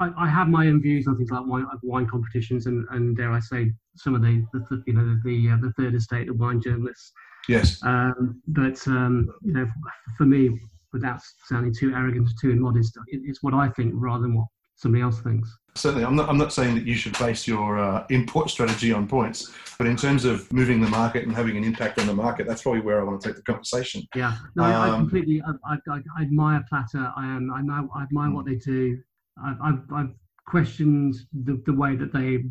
I, 0.00 0.10
I 0.18 0.28
have 0.28 0.48
my 0.48 0.66
own 0.66 0.80
views 0.82 1.06
on 1.06 1.16
things 1.16 1.30
like 1.30 1.46
wine, 1.46 1.66
wine 1.82 2.06
competitions 2.08 2.66
and, 2.66 2.86
and 2.90 3.16
dare 3.16 3.30
I 3.30 3.40
say 3.40 3.72
some 3.96 4.14
of 4.14 4.22
the, 4.22 4.44
the, 4.52 4.60
the 4.70 4.82
you 4.86 4.94
know 4.94 5.18
the 5.24 5.50
uh, 5.50 5.56
the 5.60 5.72
third 5.72 5.94
estate 5.94 6.28
of 6.28 6.38
wine 6.38 6.60
journalists. 6.60 7.12
Yes. 7.48 7.82
Um, 7.82 8.40
but 8.48 8.86
um, 8.86 9.28
you 9.42 9.52
know, 9.52 9.68
for 10.16 10.24
me, 10.24 10.60
without 10.92 11.20
sounding 11.46 11.74
too 11.74 11.92
arrogant 11.94 12.28
or 12.28 12.32
too 12.40 12.50
immodest, 12.50 12.96
it, 13.08 13.20
it's 13.24 13.42
what 13.42 13.54
I 13.54 13.68
think 13.70 13.92
rather 13.96 14.22
than 14.22 14.34
what 14.34 14.46
somebody 14.76 15.02
else 15.02 15.20
thinks. 15.20 15.56
Certainly, 15.74 16.04
I'm 16.04 16.16
not. 16.16 16.28
I'm 16.28 16.36
not 16.36 16.52
saying 16.52 16.74
that 16.74 16.84
you 16.84 16.94
should 16.94 17.18
base 17.18 17.46
your 17.46 17.78
uh, 17.78 18.04
import 18.10 18.50
strategy 18.50 18.92
on 18.92 19.08
points, 19.08 19.54
but 19.78 19.86
in 19.86 19.96
terms 19.96 20.26
of 20.26 20.52
moving 20.52 20.82
the 20.82 20.88
market 20.88 21.26
and 21.26 21.34
having 21.34 21.56
an 21.56 21.64
impact 21.64 21.98
on 21.98 22.06
the 22.06 22.12
market, 22.12 22.46
that's 22.46 22.62
probably 22.62 22.82
where 22.82 23.00
I 23.00 23.04
want 23.04 23.22
to 23.22 23.28
take 23.28 23.36
the 23.36 23.42
conversation. 23.42 24.02
Yeah, 24.14 24.36
no, 24.54 24.64
I, 24.64 24.72
I 24.72 24.90
um, 24.90 25.00
completely. 25.00 25.42
I, 25.42 25.74
I, 25.74 26.00
I, 26.18 26.22
admire 26.22 26.62
Platter. 26.68 27.10
I 27.16 27.24
am. 27.24 27.50
I, 27.50 27.62
know, 27.62 27.88
I 27.96 28.02
admire 28.02 28.30
what 28.30 28.44
they 28.44 28.56
do. 28.56 28.98
I've, 29.42 29.56
I've, 29.62 29.82
I've 29.94 30.14
questioned 30.46 31.14
the, 31.44 31.62
the 31.64 31.72
way 31.72 31.96
that 31.96 32.12
they 32.12 32.44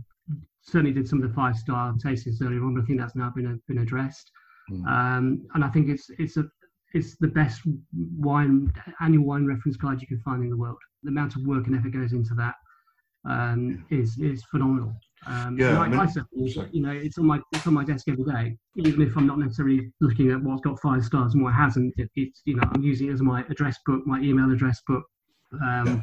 certainly 0.64 0.92
did 0.92 1.08
some 1.08 1.22
of 1.22 1.30
the 1.30 1.36
five 1.36 1.56
star 1.58 1.94
tastings 2.04 2.42
earlier 2.42 2.64
on, 2.64 2.74
but 2.74 2.84
I 2.84 2.86
think 2.86 3.00
that's 3.00 3.16
now 3.16 3.32
been 3.36 3.62
been 3.68 3.80
addressed. 3.80 4.32
Mm. 4.72 4.88
Um, 4.88 5.48
and 5.54 5.64
I 5.64 5.70
think 5.70 5.90
it's 5.90 6.10
it's 6.18 6.38
a 6.38 6.46
it's 6.94 7.18
the 7.18 7.28
best 7.28 7.62
wine 8.18 8.74
annual 9.00 9.26
wine 9.26 9.46
reference 9.46 9.78
guide 9.78 10.02
you 10.02 10.08
can 10.08 10.20
find 10.20 10.44
in 10.44 10.50
the 10.50 10.58
world. 10.58 10.78
The 11.04 11.10
amount 11.10 11.36
of 11.36 11.46
work 11.46 11.68
and 11.68 11.76
effort 11.76 11.92
goes 11.92 12.14
into 12.14 12.34
that 12.36 12.56
um, 13.26 13.86
is 13.90 14.18
is 14.20 14.44
phenomenal. 14.46 14.96
Um, 15.28 15.58
yeah, 15.60 15.78
like 15.78 15.94
I, 15.94 16.08
said, 16.08 16.24
you 16.34 16.82
know, 16.82 16.92
it's 16.92 17.20
on 17.20 17.26
my 17.26 17.40
it's 17.52 17.68
on 17.68 17.74
my 17.74 17.84
desk 17.84 18.08
every 18.08 18.24
day. 18.24 18.58
Even 18.76 19.02
if 19.02 19.16
I'm 19.16 19.28
not 19.28 19.38
necessarily 19.38 19.92
looking 20.02 20.32
at 20.32 20.42
what's 20.42 20.62
got 20.62 20.80
five 20.80 21.04
stars 21.06 21.36
and 21.36 21.44
what 21.44 21.54
hasn't, 21.54 21.94
it, 21.98 22.10
it's 22.16 22.42
you 22.46 22.56
know 22.56 22.64
I'm 22.74 22.82
using 22.82 23.10
it 23.10 23.14
as 23.14 23.22
my 23.22 23.44
address 23.50 23.78
book, 23.86 24.06
my 24.08 24.20
email 24.20 24.52
address 24.52 24.82
book, 24.88 25.04
um, 25.54 25.86
yeah. 25.86 26.02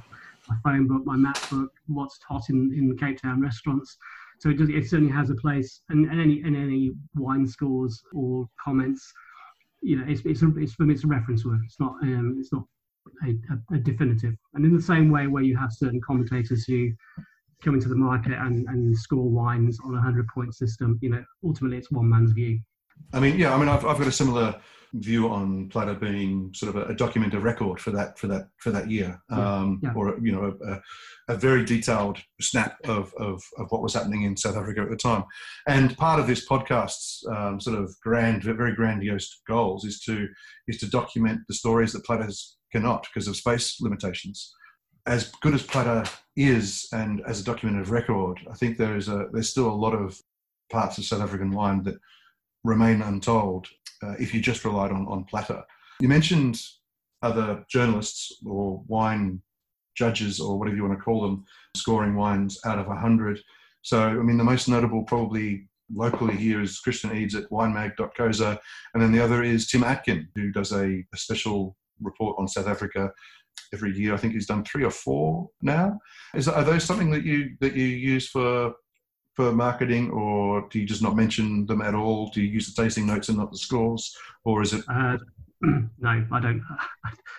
my 0.48 0.56
phone 0.62 0.86
book, 0.86 1.04
my 1.04 1.16
map 1.16 1.38
book, 1.50 1.70
what's 1.88 2.18
hot 2.28 2.42
in, 2.48 2.72
in 2.72 2.96
Cape 2.96 3.20
Town 3.20 3.40
restaurants. 3.40 3.96
So 4.38 4.50
it, 4.50 4.56
does, 4.56 4.68
it 4.68 4.88
certainly 4.88 5.12
has 5.12 5.30
a 5.30 5.34
place, 5.34 5.80
and, 5.88 6.08
and 6.08 6.20
any 6.20 6.42
and 6.42 6.56
any 6.56 6.92
wine 7.16 7.44
scores 7.44 8.00
or 8.14 8.46
comments, 8.62 9.12
you 9.80 9.96
know, 9.96 10.04
it's 10.06 10.22
it's, 10.24 10.42
a, 10.42 10.56
it's 10.58 10.74
for 10.74 10.84
me 10.84 10.94
it's 10.94 11.02
a 11.02 11.08
reference 11.08 11.44
work. 11.44 11.58
It's 11.64 11.80
not 11.80 11.94
um, 12.02 12.36
it's 12.38 12.52
not 12.52 12.62
a, 13.24 13.30
a, 13.30 13.76
a, 13.76 13.78
definitive. 13.78 14.34
And 14.54 14.64
in 14.64 14.74
the 14.74 14.82
same 14.82 15.10
way, 15.10 15.26
where 15.26 15.42
you 15.42 15.56
have 15.56 15.72
certain 15.72 16.00
commentators 16.00 16.64
who 16.64 16.90
come 17.62 17.74
into 17.74 17.88
the 17.88 17.96
market 17.96 18.32
and, 18.32 18.66
and 18.68 18.96
score 18.96 19.28
wines 19.28 19.78
on 19.84 19.94
a 19.94 20.00
hundred 20.00 20.26
point 20.28 20.54
system, 20.54 20.98
you 21.02 21.10
know, 21.10 21.24
ultimately 21.44 21.78
it's 21.78 21.90
one 21.90 22.08
man's 22.08 22.32
view. 22.32 22.60
I 23.12 23.20
mean, 23.20 23.38
yeah, 23.38 23.54
I 23.54 23.58
mean, 23.58 23.68
I've, 23.68 23.84
I've 23.84 23.98
got 23.98 24.06
a 24.06 24.12
similar 24.12 24.60
view 24.94 25.28
on 25.28 25.68
Platter 25.68 25.94
being 25.94 26.52
sort 26.54 26.74
of 26.74 26.82
a, 26.82 26.92
a 26.92 26.94
document 26.94 27.34
of 27.34 27.44
record 27.44 27.80
for 27.80 27.90
that 27.90 28.18
for 28.18 28.26
that 28.28 28.48
for 28.58 28.70
that 28.70 28.90
year, 28.90 29.20
um, 29.30 29.80
yeah. 29.82 29.92
or 29.94 30.18
you 30.20 30.32
know, 30.32 30.56
a, 30.66 30.80
a, 31.32 31.36
very 31.36 31.64
detailed 31.64 32.18
snap 32.40 32.76
of, 32.84 33.12
of 33.18 33.42
of 33.58 33.70
what 33.70 33.82
was 33.82 33.94
happening 33.94 34.22
in 34.22 34.36
South 34.36 34.56
Africa 34.56 34.80
at 34.80 34.90
the 34.90 34.96
time. 34.96 35.24
And 35.66 35.96
part 35.96 36.20
of 36.20 36.26
this 36.26 36.48
podcast's 36.48 37.24
um, 37.30 37.60
sort 37.60 37.78
of 37.78 37.94
grand, 38.00 38.44
very 38.44 38.74
grandiose 38.74 39.40
goals 39.46 39.84
is 39.84 40.00
to 40.02 40.28
is 40.66 40.78
to 40.78 40.88
document 40.88 41.40
the 41.48 41.54
stories 41.54 41.92
that 41.92 42.04
Platter's 42.04 42.56
cannot 42.72 43.06
because 43.12 43.28
of 43.28 43.36
space 43.36 43.80
limitations. 43.80 44.54
As 45.06 45.30
good 45.42 45.54
as 45.54 45.62
Platter 45.62 46.04
is, 46.36 46.86
and 46.92 47.22
as 47.26 47.40
a 47.40 47.44
document 47.44 47.80
of 47.80 47.90
record, 47.90 48.40
I 48.50 48.54
think 48.54 48.76
there 48.76 48.96
is 48.96 49.08
a 49.08 49.26
there's 49.32 49.50
still 49.50 49.68
a 49.68 49.72
lot 49.72 49.94
of 49.94 50.18
parts 50.70 50.98
of 50.98 51.04
South 51.04 51.22
African 51.22 51.50
wine 51.50 51.82
that 51.84 51.96
remain 52.64 53.02
untold 53.02 53.66
uh, 54.02 54.14
if 54.18 54.34
you 54.34 54.40
just 54.40 54.64
relied 54.64 54.90
on 54.90 55.06
on 55.06 55.24
Platter. 55.24 55.62
You 56.00 56.08
mentioned 56.08 56.60
other 57.22 57.64
journalists 57.68 58.40
or 58.46 58.82
wine 58.86 59.42
judges 59.96 60.38
or 60.38 60.58
whatever 60.58 60.76
you 60.76 60.84
want 60.84 60.96
to 60.96 61.02
call 61.02 61.22
them 61.22 61.44
scoring 61.76 62.14
wines 62.14 62.58
out 62.64 62.78
of 62.78 62.86
100. 62.86 63.40
So, 63.82 64.00
I 64.00 64.14
mean, 64.14 64.38
the 64.38 64.44
most 64.44 64.68
notable 64.68 65.02
probably 65.02 65.68
locally 65.92 66.36
here 66.36 66.60
is 66.60 66.78
Christian 66.78 67.10
Eedes 67.10 67.34
at 67.34 67.50
winemag.co.za, 67.50 68.60
and 68.94 69.02
then 69.02 69.12
the 69.12 69.22
other 69.22 69.42
is 69.42 69.66
Tim 69.66 69.82
Atkin, 69.82 70.28
who 70.34 70.52
does 70.52 70.72
a, 70.72 71.04
a 71.12 71.16
special 71.16 71.76
report 72.00 72.36
on 72.38 72.46
South 72.46 72.68
Africa 72.68 73.10
every 73.72 73.96
year. 73.96 74.14
I 74.14 74.16
think 74.16 74.34
he's 74.34 74.46
done 74.46 74.64
three 74.64 74.84
or 74.84 74.90
four 74.90 75.48
now. 75.62 75.98
Is 76.34 76.48
are 76.48 76.64
those 76.64 76.84
something 76.84 77.10
that 77.10 77.24
you 77.24 77.56
that 77.60 77.74
you 77.74 77.86
use 77.86 78.28
for 78.28 78.74
for 79.38 79.52
marketing, 79.52 80.10
or 80.10 80.66
do 80.68 80.80
you 80.80 80.84
just 80.84 81.00
not 81.00 81.14
mention 81.14 81.64
them 81.66 81.80
at 81.80 81.94
all? 81.94 82.28
Do 82.30 82.42
you 82.42 82.48
use 82.48 82.66
the 82.66 82.82
tasting 82.82 83.06
notes 83.06 83.28
and 83.28 83.38
not 83.38 83.52
the 83.52 83.56
scores, 83.56 84.16
or 84.44 84.62
is 84.62 84.72
it? 84.72 84.84
Uh, 84.88 85.16
no, 85.62 86.26
I 86.32 86.40
don't. 86.40 86.60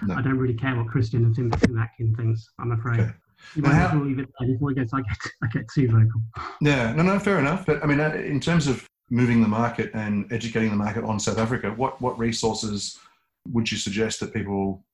No. 0.04 0.16
I 0.16 0.22
don't 0.22 0.38
really 0.38 0.54
care 0.54 0.78
what 0.78 0.88
Christian 0.88 1.26
and 1.26 1.36
Tim, 1.36 1.52
Tim 1.52 1.78
Atkin 1.78 2.16
thinks. 2.16 2.52
I'm 2.58 2.72
afraid. 2.72 3.02
Okay. 3.02 3.12
You 3.54 3.64
might 3.64 3.74
how, 3.74 4.02
leave 4.02 4.18
it 4.18 4.30
there 4.40 4.48
before 4.48 4.70
he 4.70 4.76
gets, 4.76 4.94
I 4.94 5.02
get, 5.02 5.18
I 5.44 5.48
get 5.48 5.66
too 5.76 5.88
vocal. 5.88 6.22
Yeah, 6.62 6.94
no, 6.94 7.04
no, 7.04 7.20
fair 7.20 7.38
enough. 7.38 7.66
But 7.66 7.84
I 7.84 7.86
mean, 7.86 8.00
uh, 8.00 8.12
in 8.12 8.40
terms 8.40 8.68
of 8.68 8.88
moving 9.10 9.42
the 9.42 9.50
market 9.50 9.92
and 9.94 10.32
educating 10.32 10.70
the 10.70 10.78
market 10.78 11.04
on 11.04 11.20
South 11.20 11.38
Africa, 11.38 11.74
what 11.76 12.02
what 12.02 12.18
resources 12.18 12.98
would 13.46 13.70
you 13.70 13.78
suggest 13.78 14.22
that 14.22 14.34
people 14.34 14.86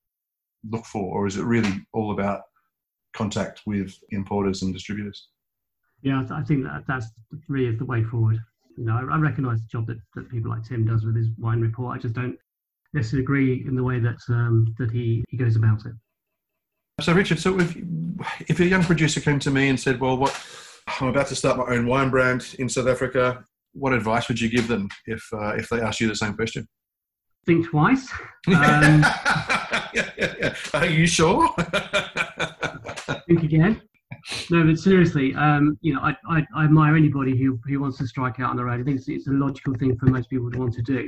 look 0.71 0.85
for, 0.85 1.13
or 1.13 1.27
is 1.27 1.37
it 1.37 1.43
really 1.43 1.85
all 1.93 2.13
about 2.13 2.45
contact 3.13 3.61
with 3.67 3.93
importers 4.09 4.63
and 4.63 4.73
distributors? 4.73 5.27
Yeah, 6.01 6.23
I 6.31 6.43
think 6.43 6.63
that 6.63 6.83
that's 6.87 7.07
really 7.47 7.67
is 7.67 7.79
the 7.79 7.85
way 7.85 8.03
forward. 8.03 8.37
You 8.77 8.85
know, 8.85 8.95
I, 8.95 9.15
I 9.15 9.17
recognise 9.17 9.59
the 9.59 9.67
job 9.67 9.87
that, 9.87 9.97
that 10.15 10.29
people 10.29 10.51
like 10.51 10.63
Tim 10.63 10.85
does 10.85 11.05
with 11.05 11.15
his 11.15 11.27
wine 11.37 11.61
report. 11.61 11.97
I 11.97 12.01
just 12.01 12.13
don't 12.13 12.37
necessarily 12.93 13.23
agree 13.23 13.65
in 13.67 13.75
the 13.75 13.83
way 13.83 13.99
that 13.99 14.17
um, 14.29 14.73
that 14.77 14.91
he, 14.91 15.23
he 15.29 15.37
goes 15.37 15.55
about 15.55 15.85
it. 15.85 15.93
So, 17.01 17.13
Richard, 17.13 17.39
so 17.39 17.59
if 17.59 17.75
if 18.47 18.59
a 18.59 18.65
young 18.65 18.83
producer 18.83 19.19
came 19.19 19.39
to 19.39 19.51
me 19.51 19.69
and 19.69 19.79
said, 19.79 19.99
"Well, 19.99 20.17
what 20.17 20.39
I'm 20.99 21.07
about 21.07 21.27
to 21.27 21.35
start 21.35 21.57
my 21.57 21.75
own 21.75 21.87
wine 21.87 22.09
brand 22.09 22.55
in 22.59 22.69
South 22.69 22.87
Africa," 22.87 23.43
what 23.73 23.93
advice 23.93 24.27
would 24.27 24.39
you 24.39 24.49
give 24.49 24.67
them 24.67 24.89
if 25.05 25.23
uh, 25.33 25.55
if 25.55 25.69
they 25.69 25.81
asked 25.81 25.99
you 25.99 26.07
the 26.07 26.15
same 26.15 26.33
question? 26.33 26.67
think 27.45 27.69
twice. 27.69 28.11
Um, 28.47 29.01
yeah, 29.93 30.11
yeah, 30.17 30.33
yeah. 30.39 30.55
Are 30.75 30.85
you 30.85 31.07
sure? 31.07 31.49
think 33.27 33.41
again. 33.41 33.81
No, 34.49 34.63
but 34.63 34.79
seriously, 34.79 35.35
um, 35.35 35.77
you 35.81 35.93
know, 35.93 35.99
I, 35.99 36.15
I, 36.29 36.45
I, 36.55 36.63
admire 36.63 36.95
anybody 36.95 37.37
who, 37.37 37.59
who 37.67 37.79
wants 37.79 37.99
to 37.99 38.07
strike 38.07 38.39
out 38.39 38.49
on 38.49 38.57
the 38.57 38.65
road. 38.65 38.81
I 38.81 38.83
think 38.83 38.97
it's, 38.97 39.07
it's 39.07 39.27
a 39.27 39.31
logical 39.31 39.75
thing 39.75 39.95
for 39.97 40.07
most 40.07 40.29
people 40.31 40.49
to 40.51 40.57
want 40.57 40.73
to 40.73 40.81
do. 40.81 41.07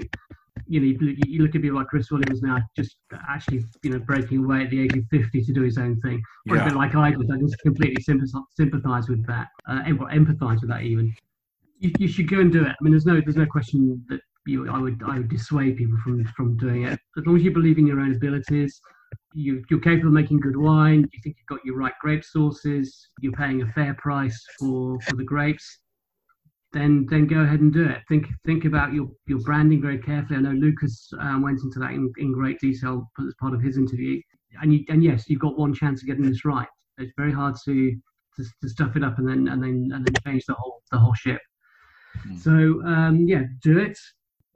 You 0.67 0.79
know, 0.79 0.85
you, 0.85 1.15
you, 1.25 1.41
look 1.41 1.55
at 1.55 1.61
people 1.63 1.77
like 1.77 1.87
Chris 1.87 2.11
Williams 2.11 2.43
now, 2.43 2.59
just 2.75 2.97
actually, 3.27 3.63
you 3.81 3.89
know, 3.89 3.99
breaking 3.99 4.43
away 4.43 4.63
at 4.63 4.69
the 4.69 4.81
age 4.81 4.95
of 4.95 5.03
50 5.09 5.41
to 5.43 5.53
do 5.53 5.61
his 5.63 5.79
own 5.79 5.99
thing. 6.01 6.21
Or 6.49 6.57
yeah. 6.57 6.63
a 6.63 6.65
bit 6.65 6.75
like 6.75 6.93
I 6.93 7.11
did. 7.11 7.31
I 7.31 7.37
just 7.37 7.57
completely 7.59 8.03
sympathise 8.03 9.09
with 9.09 9.25
that, 9.25 9.47
uh, 9.67 9.81
empathise 9.83 10.61
with 10.61 10.69
that 10.69 10.83
even. 10.83 11.13
You, 11.79 11.91
you, 11.97 12.07
should 12.07 12.29
go 12.29 12.39
and 12.39 12.51
do 12.51 12.63
it. 12.65 12.69
I 12.69 12.75
mean, 12.81 12.91
there's 12.91 13.05
no 13.05 13.21
there's 13.21 13.35
no 13.35 13.45
question 13.45 14.03
that 14.09 14.19
you, 14.47 14.69
I 14.69 14.79
would 14.79 15.01
I 15.05 15.17
would 15.17 15.29
dissuade 15.29 15.77
people 15.77 15.97
from 16.03 16.23
from 16.25 16.57
doing 16.57 16.83
it. 16.83 16.99
As 17.17 17.25
long 17.25 17.35
as 17.37 17.43
you 17.43 17.51
believe 17.51 17.77
in 17.77 17.85
your 17.85 17.99
own 17.99 18.15
abilities, 18.15 18.81
you, 19.33 19.63
you're 19.69 19.79
capable 19.79 20.07
of 20.07 20.13
making 20.13 20.39
good 20.39 20.57
wine. 20.57 21.07
You 21.13 21.19
think 21.23 21.37
you've 21.37 21.47
got 21.47 21.65
your 21.65 21.77
right 21.77 21.93
grape 22.01 22.23
sources. 22.23 23.09
You're 23.21 23.33
paying 23.33 23.61
a 23.61 23.71
fair 23.73 23.93
price 23.95 24.43
for 24.59 24.99
for 25.01 25.15
the 25.15 25.23
grapes. 25.23 25.79
Then 26.73 27.05
then 27.09 27.27
go 27.27 27.41
ahead 27.41 27.61
and 27.61 27.71
do 27.71 27.85
it. 27.85 28.01
Think 28.09 28.27
think 28.45 28.65
about 28.65 28.93
your 28.93 29.07
your 29.27 29.39
branding 29.39 29.81
very 29.81 29.99
carefully. 29.99 30.39
I 30.39 30.41
know 30.41 30.51
Lukas 30.51 31.09
um, 31.19 31.41
went 31.41 31.61
into 31.61 31.79
that 31.79 31.91
in, 31.91 32.11
in 32.17 32.33
great 32.33 32.59
detail 32.59 33.09
as 33.19 33.33
part 33.39 33.53
of 33.53 33.61
his 33.61 33.77
interview. 33.77 34.19
And 34.61 34.73
you, 34.73 34.83
and 34.89 35.03
yes, 35.03 35.29
you've 35.29 35.41
got 35.41 35.57
one 35.57 35.73
chance 35.73 36.01
of 36.01 36.07
getting 36.07 36.27
this 36.27 36.45
right. 36.45 36.67
It's 36.97 37.13
very 37.15 37.31
hard 37.31 37.55
to 37.65 37.95
to, 38.37 38.43
to 38.61 38.69
stuff 38.69 38.95
it 38.95 39.03
up 39.03 39.19
and 39.19 39.27
then 39.27 39.47
and 39.47 39.61
then 39.61 39.91
and 39.93 40.05
then 40.05 40.13
change 40.25 40.45
the 40.45 40.55
whole 40.55 40.81
the 40.91 40.97
whole 40.97 41.13
ship. 41.13 41.41
Mm. 42.27 42.39
So 42.39 42.51
um, 42.85 43.27
yeah, 43.27 43.43
do 43.61 43.77
it 43.77 43.97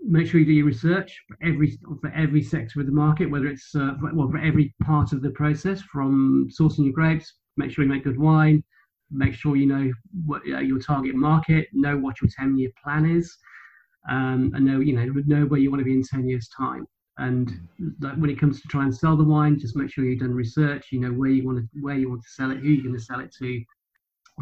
make 0.03 0.27
sure 0.27 0.39
you 0.39 0.45
do 0.45 0.53
your 0.53 0.65
research 0.65 1.23
for 1.27 1.37
every 1.43 1.77
for 1.99 2.11
every 2.15 2.41
sector 2.41 2.79
of 2.79 2.85
the 2.85 2.91
market, 2.91 3.29
whether 3.29 3.47
it's 3.47 3.73
uh, 3.75 3.93
well 4.13 4.29
for 4.29 4.37
every 4.37 4.73
part 4.83 5.13
of 5.13 5.21
the 5.21 5.29
process, 5.31 5.81
from 5.81 6.49
sourcing 6.49 6.85
your 6.85 6.93
grapes. 6.93 7.33
Make 7.57 7.71
sure 7.71 7.83
you 7.83 7.89
make 7.89 8.03
good 8.03 8.19
wine. 8.19 8.63
Make 9.11 9.33
sure 9.33 9.55
you 9.55 9.67
know 9.67 9.91
what 10.25 10.41
uh, 10.47 10.59
your 10.59 10.79
target 10.79 11.15
market. 11.15 11.67
Know 11.73 11.97
what 11.97 12.21
your 12.21 12.29
ten 12.35 12.57
year 12.57 12.69
plan 12.83 13.05
is, 13.05 13.37
um, 14.09 14.51
and 14.55 14.65
know 14.65 14.79
you 14.79 14.93
know 14.93 15.05
know 15.25 15.45
where 15.45 15.59
you 15.59 15.69
want 15.69 15.81
to 15.81 15.85
be 15.85 15.93
in 15.93 16.03
ten 16.03 16.27
years 16.27 16.49
time. 16.55 16.87
And 17.17 17.67
when 17.99 18.29
it 18.29 18.39
comes 18.39 18.61
to 18.61 18.67
try 18.67 18.83
and 18.83 18.95
sell 18.95 19.15
the 19.15 19.23
wine, 19.23 19.59
just 19.59 19.75
make 19.75 19.91
sure 19.91 20.05
you've 20.05 20.21
done 20.21 20.33
research. 20.33 20.87
You 20.91 21.01
know 21.01 21.11
where 21.11 21.29
you 21.29 21.45
want 21.45 21.59
to 21.59 21.81
where 21.81 21.95
you 21.95 22.09
want 22.09 22.23
to 22.23 22.29
sell 22.29 22.51
it, 22.51 22.59
who 22.59 22.69
you're 22.69 22.83
going 22.83 22.97
to 22.97 23.03
sell 23.03 23.19
it 23.19 23.33
to. 23.39 23.63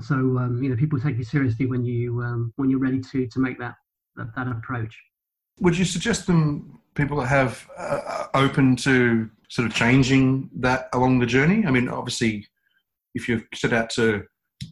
So 0.02 0.16
um, 0.16 0.62
you 0.64 0.70
know 0.70 0.76
people 0.76 1.00
take 1.00 1.18
you 1.18 1.24
seriously 1.24 1.66
when 1.66 1.84
you 1.84 2.22
um, 2.22 2.54
when 2.56 2.70
you're 2.70 2.80
ready 2.80 3.02
to 3.12 3.28
to 3.28 3.40
make 3.40 3.60
that 3.60 3.76
that, 4.16 4.34
that 4.36 4.48
approach 4.48 4.96
would 5.60 5.78
you 5.78 5.86
suggest 5.86 6.28
them 6.28 6.80
people 6.96 7.18
that 7.18 7.28
have 7.28 7.70
uh, 7.78 8.28
open 8.34 8.76
to 8.78 9.30
sort 9.50 9.68
of 9.68 9.74
changing 9.74 10.50
that 10.58 10.90
along 10.94 11.20
the 11.20 11.26
journey? 11.26 11.66
I 11.66 11.72
mean, 11.72 11.90
obviously, 11.90 12.48
if 13.16 13.28
you've 13.28 13.46
set 13.54 13.74
out 13.74 13.90
to 13.92 14.24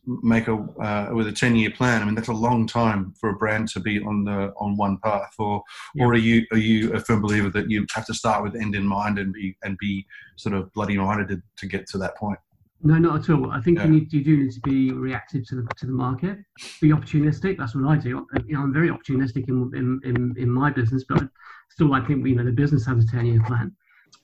make 0.05 0.47
a 0.47 0.53
uh, 0.53 1.09
with 1.13 1.27
a 1.27 1.31
10 1.31 1.55
year 1.55 1.71
plan 1.71 2.01
i 2.01 2.05
mean 2.05 2.13
that's 2.13 2.27
a 2.27 2.33
long 2.33 2.67
time 2.67 3.13
for 3.19 3.29
a 3.29 3.35
brand 3.35 3.69
to 3.69 3.79
be 3.79 4.01
on 4.01 4.25
the 4.25 4.53
on 4.57 4.75
one 4.75 4.97
path 4.97 5.33
or 5.39 5.63
yeah. 5.95 6.03
or 6.03 6.11
are 6.11 6.17
you 6.17 6.45
are 6.51 6.57
you 6.57 6.91
a 6.93 6.99
firm 6.99 7.21
believer 7.21 7.49
that 7.49 7.69
you 7.69 7.85
have 7.93 8.05
to 8.05 8.13
start 8.13 8.43
with 8.43 8.55
end 8.55 8.75
in 8.75 8.85
mind 8.85 9.17
and 9.17 9.33
be 9.33 9.55
and 9.63 9.77
be 9.77 10.05
sort 10.35 10.53
of 10.53 10.71
bloody 10.73 10.97
minded 10.97 11.29
to, 11.29 11.41
to 11.57 11.67
get 11.67 11.87
to 11.87 11.97
that 11.97 12.17
point 12.17 12.39
no, 12.83 12.97
not 12.97 13.21
at 13.21 13.29
all. 13.29 13.51
I 13.51 13.59
think 13.61 13.79
yeah. 13.79 13.85
you 13.85 13.91
need 13.91 14.13
you 14.13 14.23
do 14.23 14.37
need 14.37 14.51
to 14.51 14.61
be 14.61 14.91
reactive 14.91 15.47
to 15.47 15.55
the 15.55 15.67
to 15.77 15.85
the 15.87 15.91
market, 15.91 16.37
be 16.79 16.89
opportunistic. 16.89 17.57
That's 17.57 17.75
what 17.75 17.85
I 17.85 17.97
do. 17.97 18.27
You 18.45 18.55
know, 18.55 18.61
I'm 18.61 18.73
very 18.73 18.89
opportunistic 18.89 19.49
in 19.49 19.71
in, 19.75 19.99
in, 20.03 20.35
in 20.37 20.49
my 20.49 20.69
business, 20.69 21.03
but 21.07 21.27
still, 21.69 21.93
I 21.93 22.01
think 22.01 22.25
you 22.27 22.35
know 22.35 22.45
the 22.45 22.51
business 22.51 22.85
has 22.85 23.03
a 23.03 23.07
ten 23.07 23.25
year 23.25 23.41
plan. 23.47 23.75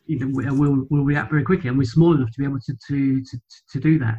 You 0.06 0.20
know, 0.20 0.54
we'll 0.54 0.86
we'll 0.90 1.04
react 1.04 1.32
very 1.32 1.44
quickly, 1.44 1.70
and 1.70 1.78
we're 1.78 1.86
small 1.86 2.14
enough 2.14 2.32
to 2.32 2.40
be 2.40 2.46
able 2.46 2.60
to 2.60 2.74
to 2.88 3.24
to, 3.24 3.42
to 3.72 3.80
do 3.80 3.98
that. 4.00 4.18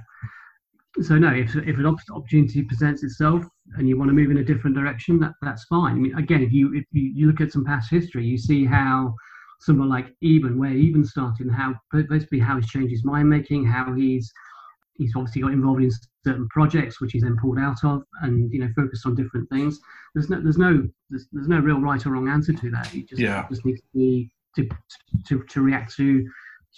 so 1.03 1.17
no, 1.17 1.33
if, 1.33 1.55
if 1.57 1.79
an 1.79 1.87
opportunity 1.87 2.63
presents 2.63 3.03
itself 3.03 3.45
and 3.77 3.89
you 3.89 3.99
want 3.99 4.09
to 4.09 4.15
move 4.15 4.31
in 4.31 4.39
a 4.39 4.45
different 4.45 4.77
direction, 4.77 5.19
that, 5.21 5.33
that's 5.43 5.65
fine. 5.65 5.93
I 5.93 5.99
mean, 5.99 6.19
again, 6.19 6.43
if 6.43 6.53
you 6.53 6.75
if 6.75 6.85
you, 6.93 7.11
you 7.15 7.27
look 7.27 7.41
at 7.41 7.53
some 7.53 7.65
past 7.65 7.91
history, 7.91 8.25
you 8.25 8.39
see 8.39 8.65
how 8.65 9.15
someone 9.61 9.89
like 9.89 10.15
Eben, 10.23 10.59
where 10.59 10.71
Eben 10.71 11.05
started, 11.05 11.47
and 11.47 11.55
how 11.55 11.75
basically 12.09 12.39
how 12.39 12.57
he's 12.57 12.69
changed 12.69 12.91
his 12.91 13.05
mind 13.05 13.29
making, 13.29 13.65
how 13.65 13.93
he's 13.95 14.33
he's 14.95 15.13
obviously 15.17 15.43
got 15.43 15.53
involved 15.53 15.83
in 15.83 15.91
certain 16.25 16.49
projects 16.49 17.01
which 17.01 17.13
he's 17.13 17.23
then 17.23 17.37
pulled 17.37 17.59
out 17.59 17.83
of, 17.85 18.03
and 18.23 18.53
you 18.53 18.61
know 18.61 18.69
focused 18.77 19.07
on 19.07 19.15
different 19.15 19.49
things. 19.51 19.81
There's 20.15 20.31
no 20.31 20.41
there's 20.41 20.59
no 20.59 20.89
there's, 21.11 21.27
there's 21.33 21.49
no 21.49 21.59
real 21.59 21.81
right 21.81 22.05
or 22.05 22.11
wrong 22.11 22.29
answer 22.29 22.53
to 22.53 22.71
that. 22.71 22.93
You 22.95 23.05
just 23.05 23.21
yeah. 23.21 23.47
just 23.49 23.65
need 23.65 23.77
to 23.77 23.83
be 23.95 24.31
to, 24.57 24.69
to 25.27 25.43
to 25.43 25.61
react 25.61 25.95
to, 25.97 26.25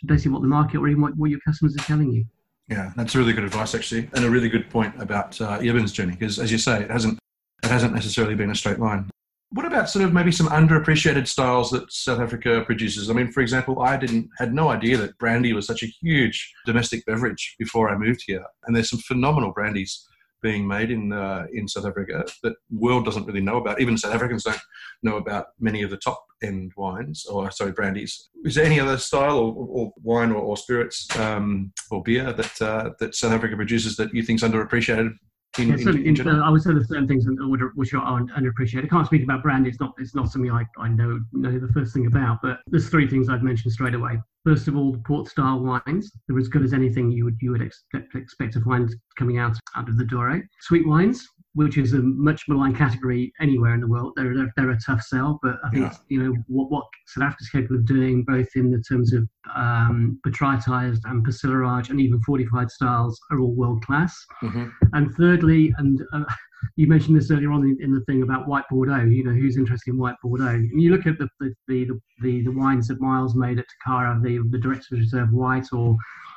basically 0.07 0.33
what 0.33 0.43
the 0.43 0.49
market 0.49 0.79
or 0.79 0.89
even 0.89 1.03
what, 1.03 1.17
what 1.17 1.31
your 1.31 1.41
customers 1.41 1.75
are 1.77 1.85
telling 1.85 2.13
you. 2.13 2.25
Yeah, 2.69 2.93
that's 2.97 3.15
really 3.15 3.33
good 3.33 3.45
advice 3.45 3.75
actually, 3.75 4.11
and 4.15 4.25
a 4.25 4.31
really 4.31 4.49
good 4.49 4.69
point 4.71 5.01
about 5.01 5.41
uh, 5.41 5.59
Eben's 5.61 5.93
journey 5.93 6.13
because, 6.13 6.39
as 6.39 6.51
you 6.51 6.59
say, 6.59 6.83
it 6.83 6.91
hasn't 6.91 7.19
it 7.63 7.69
hasn't 7.69 7.95
necessarily 7.95 8.35
been 8.35 8.51
a 8.51 8.55
straight 8.55 8.81
line. 8.81 9.09
What 9.51 9.65
about 9.65 9.89
sort 9.89 10.05
of 10.05 10.13
maybe 10.13 10.33
some 10.33 10.49
underappreciated 10.49 11.29
styles 11.29 11.71
that 11.71 11.93
South 11.93 12.21
Africa 12.21 12.63
produces? 12.67 13.09
I 13.09 13.13
mean, 13.13 13.31
for 13.31 13.41
example, 13.41 13.81
I 13.81 13.97
didn't 13.97 14.29
had 14.39 14.53
no 14.53 14.69
idea 14.71 14.97
that 14.97 15.17
brandy 15.19 15.53
was 15.53 15.67
such 15.67 15.83
a 15.83 15.93
huge 16.03 16.53
domestic 16.67 17.07
beverage 17.07 17.55
before 17.59 17.89
I 17.89 17.97
moved 17.97 18.25
here, 18.27 18.45
and 18.65 18.75
there's 18.75 18.91
some 18.91 18.99
phenomenal 19.01 19.53
brandies 19.53 20.05
being 20.43 20.67
made 20.67 20.91
in 20.91 21.13
uh, 21.13 21.47
in 21.53 21.69
South 21.69 21.87
Africa 21.87 22.25
that 22.43 22.55
the 22.71 22.79
world 22.79 23.05
doesn't 23.05 23.27
really 23.27 23.41
know 23.41 23.57
about. 23.57 23.81
Even 23.81 23.97
South 23.97 24.15
Africans 24.15 24.45
don't 24.45 24.61
know 25.03 25.17
about 25.17 25.47
many 25.61 25.83
of 25.83 25.91
the 25.91 25.97
top 25.97 26.25
end 26.43 26.73
wines 26.77 27.25
or 27.27 27.51
sorry 27.51 27.73
brandies. 27.73 28.29
Is 28.45 28.57
there 28.57 28.65
any 28.65 28.81
other 28.81 28.99
style 28.99 29.39
or, 29.39 29.55
or 29.55 29.93
wine 30.03 30.31
or, 30.33 30.43
or 30.43 30.57
spirits 30.57 31.09
um, 31.19 31.73
or 31.91 32.03
beer 32.03 32.33
that 32.33 32.63
uh, 32.63 32.91
that 32.99 33.15
South 33.15 33.33
Africa 33.33 33.57
produces 33.57 33.97
that 33.97 34.13
you 34.13 34.23
think 34.23 34.43
is 34.43 34.49
underappreciated 34.49 35.13
in, 35.59 35.69
yeah, 35.69 35.77
so 35.77 35.91
in, 35.91 36.17
in 36.17 36.29
uh, 36.29 36.45
I 36.45 36.51
would 36.51 36.63
say 36.63 36.73
there's 36.73 36.89
certain 36.89 37.09
things 37.09 37.27
which 37.27 37.95
are 37.95 38.21
underappreciated. 38.21 38.85
I 38.85 38.89
can't 38.89 39.07
speak 39.07 39.23
about 39.23 39.43
brand. 39.43 39.67
It's 39.67 39.81
not. 39.81 39.95
It's 39.99 40.15
not 40.15 40.31
something 40.31 40.51
I, 40.51 40.65
I 40.79 40.89
know 40.89 41.21
know 41.33 41.59
the 41.59 41.73
first 41.73 41.95
thing 41.95 42.07
about. 42.07 42.39
But 42.43 42.61
there's 42.67 42.89
three 42.89 43.09
things 43.09 43.29
I'd 43.29 43.43
mention 43.43 43.71
straight 43.71 43.95
away. 43.95 44.21
First 44.45 44.69
of 44.69 44.77
all, 44.77 44.93
the 44.93 44.99
port 44.99 45.29
style 45.29 45.61
wines. 45.61 46.13
They're 46.29 46.39
as 46.39 46.49
good 46.49 46.63
as 46.63 46.73
anything 46.73 47.11
you 47.11 47.25
would 47.25 47.37
you 47.41 47.53
would 47.53 47.63
expect, 47.63 48.15
expect 48.15 48.53
to 48.55 48.61
find 48.61 48.95
coming 49.19 49.39
out 49.39 49.57
out 49.77 49.89
of 49.89 49.97
the 49.97 50.05
Douro. 50.05 50.43
Sweet 50.61 50.87
wines 50.87 51.27
which 51.57 51.79
is 51.79 51.95
a 51.95 52.03
much 52.03 52.45
maligned 52.49 52.77
category 52.77 53.33
anywhere 53.41 53.73
in 53.73 53.81
the 53.81 53.87
world. 53.87 54.13
They're, 54.15 54.35
they're, 54.35 54.53
they're 54.57 54.71
a 54.73 54.79
tough 54.79 55.01
sell, 55.01 55.41
but 55.43 55.57
I 55.65 55.71
think 55.71 55.91
yeah. 55.91 55.99
you 56.09 56.23
know 56.23 56.35
what, 56.49 56.71
what 56.71 56.85
South 57.07 57.25
Africa's 57.25 57.49
capable 57.49 57.77
of 57.77 57.87
doing, 57.87 58.25
both 58.25 58.49
in 58.57 58.71
the 58.71 58.83
terms 58.83 59.15
of 59.15 59.27
um, 59.55 60.21
botrytized 60.27 61.01
and 61.07 61.27
passerillage 61.27 61.89
and 61.89 61.99
even 61.99 62.21
fortified 62.21 62.71
styles, 62.71 63.19
are 63.31 63.41
all 63.41 63.55
world 63.55 63.83
class. 63.87 64.15
Mm-hmm. 64.43 64.69
And 64.93 65.15
thirdly, 65.15 65.73
and 65.79 66.03
uh, 66.13 66.25
you 66.77 66.89
mentioned 66.89 67.17
this 67.17 67.31
earlier 67.31 67.51
on 67.53 67.65
in, 67.65 67.79
in, 67.81 67.95
the 67.95 68.03
thing 68.03 68.23
about 68.23 68.47
white 68.47 68.65
Bordeaux. 68.69 69.05
You 69.05 69.25
know, 69.25 69.33
who's 69.33 69.57
interested 69.57 69.93
in 69.93 69.99
white 69.99 70.17
Bordeaux? 70.23 70.49
And 70.49 70.83
you 70.83 70.95
look 70.95 71.07
at 71.07 71.17
the 71.17 71.27
the, 71.41 71.55
the, 71.69 71.89
the, 72.21 72.43
the 72.43 72.53
wines 72.53 72.89
that 72.89 73.01
Miles 73.01 73.35
made 73.35 73.59
at 73.59 73.65
Tokara, 73.87 74.23
the 74.23 74.47
the 74.51 74.59
Director's 74.59 75.01
Reserve 75.01 75.33
White, 75.33 75.69
or 75.73 75.97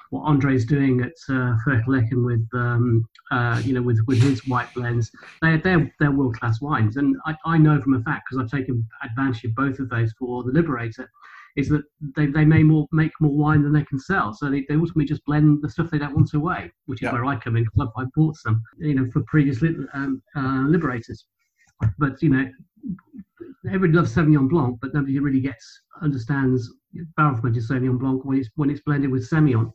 what 0.10 0.24
Andre's 0.24 0.66
doing 0.66 1.02
at 1.02 1.14
uh, 1.34 1.56
with 2.12 2.48
um, 2.54 3.06
uh, 3.32 3.62
you 3.64 3.74
know 3.74 3.82
with, 3.82 4.00
with 4.08 4.22
his 4.22 4.46
white 4.48 4.74
blends. 4.74 5.12
They're 5.42 5.60
they're, 5.60 5.94
they're 6.00 6.12
world 6.12 6.38
class 6.38 6.62
wines, 6.62 6.98
and 6.98 7.16
I, 7.26 7.36
I 7.46 7.58
know 7.58 7.80
from 7.82 7.94
a 7.94 8.04
fact 8.04 8.28
because 8.30 8.44
I've 8.44 8.60
taken 8.60 8.88
advantage 9.04 9.44
of 9.46 9.56
both 9.56 9.80
of 9.80 9.90
those 9.90 10.14
for 10.18 10.44
the 10.44 10.52
Liberator. 10.52 11.10
Is 11.56 11.68
that 11.70 11.84
they, 12.16 12.28
they 12.28 12.46
may 12.46 12.64
more 12.64 12.88
make 12.92 13.12
more 13.20 13.36
wine 13.36 13.64
than 13.64 13.74
they 13.74 13.84
can 13.84 14.00
sell, 14.00 14.34
so 14.34 14.50
they, 14.50 14.66
they 14.70 14.76
ultimately 14.76 15.06
just 15.06 15.26
blend 15.26 15.62
the 15.62 15.70
stuff 15.70 15.90
they 15.90 15.98
don't 15.98 16.16
want 16.16 16.34
away, 16.34 16.72
which 16.86 17.02
is 17.02 17.08
yeah. 17.08 17.12
where 17.12 17.26
I 17.26 17.36
come 17.36 17.58
in 17.58 17.66
I, 17.80 17.86
I 17.98 18.06
bought 18.16 18.38
some, 18.38 18.62
you 18.78 18.94
know, 18.94 19.10
for 19.12 19.22
previous 19.28 19.62
li- 19.62 19.76
um, 19.94 20.22
uh, 20.36 20.66
liberators. 20.68 21.26
But 21.98 22.22
you 22.22 22.30
know, 22.30 22.50
everybody 23.68 23.94
loves 23.94 24.16
Sauvignon 24.16 24.50
Blanc, 24.50 24.80
but 24.82 24.94
nobody 24.94 25.20
really 25.20 25.42
gets 25.42 25.82
understands 26.02 26.72
barrel 27.18 27.36
fermented 27.36 27.64
Sauvignon 27.64 28.00
Blanc 28.00 28.24
when 28.26 28.38
it's 28.38 28.50
when 28.56 28.70
it's 28.70 28.82
blended 28.82 29.12
with 29.12 29.30
Semillon. 29.30 29.72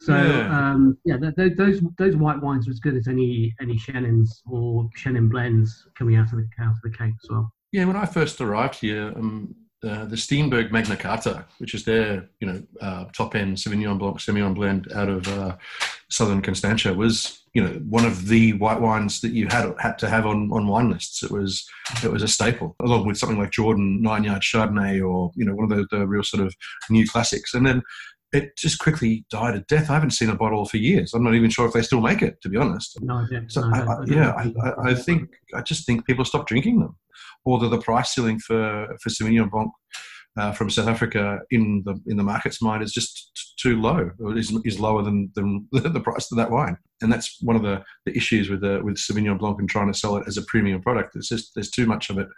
So 0.00 0.14
yeah, 0.14 0.70
um, 0.70 0.98
yeah 1.04 1.16
those 1.56 1.80
those 1.98 2.16
white 2.16 2.40
wines 2.40 2.68
are 2.68 2.70
as 2.70 2.80
good 2.80 2.96
as 2.96 3.08
any 3.08 3.54
any 3.60 3.76
Chenins 3.76 4.28
or 4.48 4.88
Chenin 4.96 5.30
blends 5.30 5.86
coming 5.96 6.16
out 6.16 6.32
of 6.32 6.38
the 6.38 6.48
out 6.60 6.72
of 6.72 6.82
the 6.82 6.90
Cape 6.90 7.14
as 7.22 7.30
well. 7.30 7.52
Yeah, 7.72 7.84
when 7.86 7.96
I 7.96 8.06
first 8.06 8.40
arrived 8.40 8.76
here, 8.76 9.12
um, 9.16 9.54
uh, 9.84 10.04
the 10.06 10.16
Steenberg 10.16 10.72
Magna 10.72 10.96
Carta, 10.96 11.44
which 11.58 11.74
is 11.74 11.84
their 11.84 12.28
you 12.40 12.46
know 12.46 12.62
uh, 12.80 13.04
top 13.14 13.34
end 13.34 13.56
Sauvignon 13.56 13.98
Blanc 13.98 14.18
Semillon 14.18 14.54
blend 14.54 14.90
out 14.92 15.08
of 15.08 15.28
uh, 15.28 15.56
Southern 16.08 16.42
Constantia, 16.42 16.94
was 16.94 17.42
you 17.52 17.62
know 17.62 17.74
one 17.88 18.04
of 18.04 18.26
the 18.28 18.54
white 18.54 18.80
wines 18.80 19.20
that 19.20 19.32
you 19.32 19.46
had 19.48 19.72
had 19.78 19.98
to 19.98 20.08
have 20.08 20.26
on, 20.26 20.50
on 20.52 20.66
wine 20.66 20.90
lists. 20.90 21.22
It 21.22 21.30
was 21.30 21.68
it 22.02 22.10
was 22.10 22.22
a 22.22 22.28
staple, 22.28 22.74
along 22.80 23.06
with 23.06 23.18
something 23.18 23.38
like 23.38 23.50
Jordan 23.50 24.02
Nine 24.02 24.24
Yard 24.24 24.42
Chardonnay, 24.42 25.06
or 25.06 25.30
you 25.36 25.44
know 25.44 25.54
one 25.54 25.70
of 25.70 25.76
the, 25.76 25.86
the 25.90 26.06
real 26.06 26.22
sort 26.22 26.44
of 26.44 26.54
new 26.90 27.06
classics. 27.06 27.54
And 27.54 27.66
then 27.66 27.82
it 28.32 28.56
just 28.56 28.78
quickly 28.78 29.24
died 29.30 29.54
a 29.54 29.60
death. 29.60 29.88
I 29.90 29.94
haven't 29.94 30.10
seen 30.10 30.30
a 30.30 30.36
bottle 30.36 30.64
for 30.64 30.76
years. 30.76 31.14
I'm 31.14 31.24
not 31.24 31.34
even 31.34 31.50
sure 31.50 31.66
if 31.66 31.72
they 31.72 31.82
still 31.82 32.00
make 32.00 32.22
it, 32.22 32.40
to 32.42 32.48
be 32.48 32.56
honest. 32.56 32.98
No, 33.00 33.26
yeah, 33.30 33.40
so 33.48 33.62
no, 33.62 33.74
I, 33.74 33.80
I, 33.80 34.04
yeah, 34.06 34.30
I, 34.32 34.90
I, 34.90 34.94
think 34.94 35.30
I 35.54 35.62
just 35.62 35.86
think 35.86 36.06
people 36.06 36.24
stopped 36.24 36.48
drinking 36.48 36.80
them, 36.80 36.96
or 37.44 37.58
that 37.60 37.68
the 37.68 37.78
price 37.78 38.14
ceiling 38.14 38.38
for 38.38 38.88
for 39.00 39.10
Sauvignon 39.10 39.50
Blanc 39.50 39.70
uh, 40.36 40.52
from 40.52 40.70
South 40.70 40.88
Africa 40.88 41.38
in 41.50 41.82
the 41.84 42.00
in 42.06 42.16
the 42.16 42.22
market's 42.22 42.60
mind 42.60 42.82
is 42.82 42.92
just 42.92 43.54
too 43.58 43.80
low, 43.80 44.10
or 44.20 44.36
is, 44.36 44.56
is 44.64 44.78
lower 44.78 45.02
than, 45.02 45.30
than 45.34 45.66
the 45.72 46.00
price 46.00 46.30
of 46.30 46.36
that 46.38 46.50
wine. 46.50 46.76
And 47.02 47.12
that's 47.12 47.40
one 47.42 47.56
of 47.56 47.62
the, 47.62 47.82
the 48.04 48.16
issues 48.16 48.50
with 48.50 48.60
the 48.60 48.80
with 48.82 48.96
Sauvignon 48.96 49.38
Blanc 49.38 49.58
and 49.60 49.68
trying 49.68 49.92
to 49.92 49.98
sell 49.98 50.16
it 50.16 50.24
as 50.26 50.36
a 50.36 50.42
premium 50.42 50.82
product. 50.82 51.16
It's 51.16 51.28
just 51.28 51.54
there's 51.54 51.70
too 51.70 51.86
much 51.86 52.10
of 52.10 52.18
it 52.18 52.28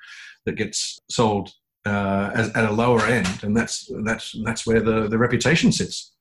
that 0.47 0.57
gets 0.57 0.99
sold 1.11 1.51
uh, 1.89 2.31
as, 2.35 2.51
at 2.55 2.65
a 2.65 2.73
lower 2.73 3.05
end, 3.07 3.29
and 3.43 3.57
that's 3.57 3.91
that's 4.05 4.37
that's 4.45 4.67
where 4.67 4.81
the, 4.81 5.09
the 5.09 5.19
reputation 5.19 5.73
sits. 5.73 6.13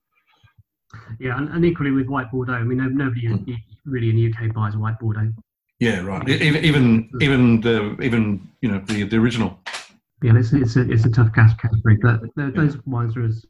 Yeah, 1.19 1.37
and, 1.37 1.49
and 1.49 1.65
equally 1.65 1.91
with 1.91 2.07
white 2.07 2.31
Bordeaux. 2.31 2.53
I 2.53 2.63
mean, 2.63 2.77
nobody 2.95 3.27
mm. 3.27 3.57
really 3.85 4.09
in 4.09 4.15
the 4.15 4.31
UK 4.31 4.53
buys 4.53 4.75
white 4.75 4.99
Bordeaux. 4.99 5.31
Yeah, 5.79 6.01
right. 6.01 6.27
Even 6.27 6.65
even 6.65 7.09
even 7.21 7.61
the 7.61 7.97
even 8.01 8.47
you 8.61 8.71
know 8.71 8.79
the 8.85 9.03
the 9.03 9.17
original. 9.17 9.59
Yeah, 10.23 10.35
it's 10.35 10.51
it's 10.53 10.75
a 10.75 10.89
it's 10.91 11.05
a 11.05 11.11
tough 11.11 11.31
category, 11.33 11.97
but 12.01 12.21
those 12.35 12.75
yeah. 12.75 12.81
wines 12.85 13.15
are 13.15 13.23
as 13.23 13.45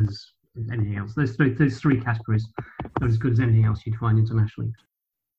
as 0.00 0.26
anything 0.70 0.96
else. 0.96 1.14
Those 1.14 1.34
three 1.36 1.54
those 1.54 1.78
three 1.78 2.00
categories 2.00 2.46
are 3.00 3.08
as 3.08 3.16
good 3.16 3.32
as 3.32 3.40
anything 3.40 3.64
else 3.64 3.80
you'd 3.86 3.96
find 3.96 4.18
internationally. 4.18 4.70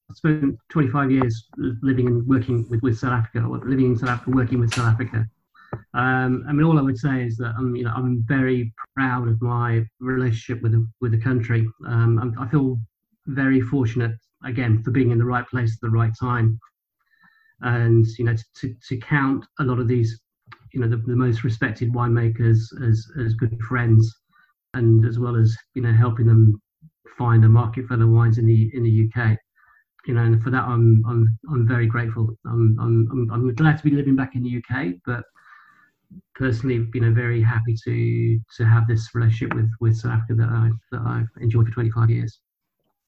I 0.10 0.14
spent 0.14 0.58
25 0.70 1.12
years 1.12 1.48
living 1.82 2.08
and 2.08 2.28
working 2.28 2.68
with, 2.70 2.82
with 2.84 2.98
South 2.98 3.12
Africa, 3.12 3.46
or 3.46 3.58
living 3.66 3.88
in 3.88 3.98
South 3.98 4.10
Africa, 4.10 4.32
working 4.32 4.60
with 4.60 4.74
South 4.74 4.86
Africa. 4.86 5.28
Um, 5.94 6.46
I 6.48 6.54
mean, 6.54 6.66
all 6.66 6.78
I 6.78 6.82
would 6.82 6.98
say 6.98 7.24
is 7.24 7.38
that 7.38 7.54
I'm, 7.58 7.76
you 7.76 7.84
know, 7.84 7.94
I'm 7.96 8.24
very 8.28 8.74
proud 8.96 9.28
of 9.28 9.42
my 9.42 9.84
relationship 10.00 10.62
with 10.62 10.74
the, 10.74 10.88
with 11.02 11.12
the 11.12 11.22
country. 11.22 11.68
Um, 11.88 12.36
i 12.40 12.48
feel 12.48 12.80
very 13.28 13.62
fortunate 13.62 14.12
again 14.44 14.84
for 14.84 14.92
being 14.92 15.12
in 15.12 15.18
the 15.18 15.26
right 15.26 15.48
place 15.48 15.74
at 15.74 15.82
the 15.82 15.90
right 15.90 16.14
time, 16.20 16.60
and 17.62 18.06
you 18.20 18.26
know, 18.26 18.36
to, 18.60 18.76
to 18.88 18.98
count 18.98 19.46
a 19.60 19.64
lot 19.64 19.80
of 19.80 19.88
these, 19.88 20.22
you 20.74 20.80
know, 20.80 20.88
the, 20.88 20.98
the 20.98 21.16
most 21.16 21.44
respected 21.44 21.92
winemakers 21.94 22.60
as 22.88 23.08
as 23.26 23.34
good 23.34 23.60
friends, 23.62 24.14
and 24.74 25.06
as 25.06 25.18
well 25.18 25.36
as 25.36 25.56
you 25.74 25.82
know, 25.82 25.94
helping 25.94 26.28
them 26.28 26.62
find 27.18 27.44
a 27.46 27.50
market 27.50 27.88
for 27.88 27.98
their 27.98 28.08
wines 28.08 28.38
in 28.38 28.46
the 28.46 28.70
in 28.74 28.84
the 28.84 29.10
UK 29.10 29.38
you 30.08 30.14
know, 30.14 30.22
and 30.22 30.42
for 30.44 30.52
that 30.52 30.64
I'm 30.64 31.04
I'm 31.08 31.38
I'm 31.52 31.68
very 31.68 31.88
grateful. 31.88 32.38
I'm 32.46 32.78
I'm 32.80 33.30
I'm 33.32 33.56
glad 33.56 33.78
to 33.78 33.84
be 33.84 33.92
living 33.92 34.16
back 34.16 34.36
in 34.36 34.44
the 34.44 34.58
UK, 34.62 34.94
but 35.06 35.24
personally, 36.34 36.88
you 36.94 37.02
know, 37.02 37.14
very 37.14 37.42
happy 37.42 37.76
to 37.86 38.40
to 38.58 38.66
have 38.66 38.88
this 38.88 39.10
relationship 39.14 39.56
with 39.56 39.70
with 39.80 39.98
South 39.98 40.12
Africa 40.12 40.36
that 40.36 40.50
I 40.50 40.70
that 40.92 41.02
I've 41.06 41.30
enjoyed 41.42 41.68
for 41.68 41.74
25 41.74 42.10
years. 42.10 42.40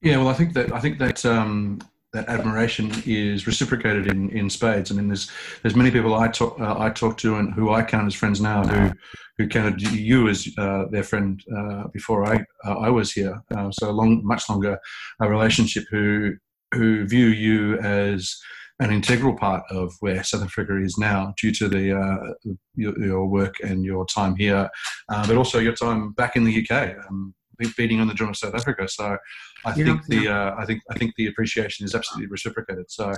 Yeah, 0.02 0.18
well, 0.18 0.28
I 0.28 0.34
think 0.34 0.54
that 0.54 0.72
I 0.72 0.80
think 0.80 1.00
that 1.00 1.26
um, 1.26 1.80
that 2.14 2.30
admiration 2.30 2.92
is 3.06 3.48
reciprocated 3.48 4.08
in, 4.08 4.30
in 4.30 4.50
spades. 4.50 4.92
I 4.92 4.96
mean, 4.96 5.08
there's 5.08 5.30
there's 5.62 5.76
many 5.76 5.92
people 5.92 6.16
I 6.16 6.28
talk 6.28 6.60
uh, 6.60 6.76
I 6.78 6.90
talk 6.90 7.18
to 7.20 7.36
and 7.36 7.54
who 7.54 7.72
I 7.72 7.84
count 7.84 8.08
as 8.08 8.16
friends 8.16 8.40
now 8.40 8.64
who 8.64 8.92
who 9.38 9.48
counted 9.48 9.82
you 9.82 10.30
as 10.30 10.48
uh, 10.58 10.86
their 10.92 11.04
friend 11.04 11.44
uh, 11.56 11.88
before 11.94 12.26
I 12.26 12.44
uh, 12.66 12.80
I 12.80 12.90
was 12.90 13.12
here. 13.12 13.42
Uh, 13.56 13.72
so 13.72 13.90
a 13.90 13.92
long, 13.92 14.26
much 14.26 14.50
longer 14.50 14.80
relationship. 15.20 15.86
Who 15.92 16.36
who 16.74 17.08
view 17.08 17.28
you 17.28 17.80
as 17.80 18.38
an 18.80 18.92
integral 18.92 19.36
part 19.36 19.64
of 19.72 19.94
where 20.02 20.24
South 20.24 20.44
Africa 20.44 20.78
is 20.82 20.98
now 20.98 21.34
due 21.42 21.52
to 21.52 21.68
the 21.68 22.00
uh, 22.00 22.52
your, 22.76 22.98
your, 23.04 23.28
work 23.28 23.56
and 23.64 23.84
your 23.84 24.06
time 24.06 24.36
here, 24.36 24.70
uh, 25.10 25.28
but 25.28 25.36
also 25.36 25.60
your 25.60 25.74
time 25.74 26.12
back 26.12 26.36
in 26.36 26.44
the 26.44 26.68
UK, 26.68 26.96
um, 27.10 27.34
beating 27.76 28.00
on 28.00 28.08
the 28.08 28.14
drum 28.14 28.30
of 28.30 28.38
South 28.38 28.54
Africa. 28.54 28.88
So 28.88 29.18
I 29.66 29.76
yeah, 29.76 29.86
think 29.86 30.06
the 30.06 30.18
yeah. 30.18 30.50
uh, 30.50 30.56
I 30.60 30.66
think 30.66 30.82
I 30.92 30.98
think 30.98 31.14
the 31.18 31.28
appreciation 31.28 31.86
is 31.86 31.96
absolutely 31.96 32.28
reciprocated. 32.28 32.86
So 32.90 33.14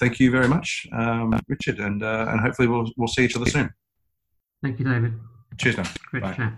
thank 0.00 0.18
you 0.20 0.30
very 0.30 0.48
much, 0.48 0.86
um, 0.92 1.38
Richard, 1.48 1.80
and 1.80 2.02
uh, 2.02 2.26
and 2.30 2.40
hopefully 2.40 2.68
we'll 2.68 2.90
we'll 2.96 3.08
see 3.08 3.24
each 3.24 3.36
other 3.36 3.46
soon. 3.46 3.70
Thank 4.62 4.78
you, 4.78 4.86
David. 4.86 5.12
Cheers 5.58 5.76
now. 5.76 5.84
Great 6.10 6.22
Bye. 6.22 6.34
chat. 6.34 6.54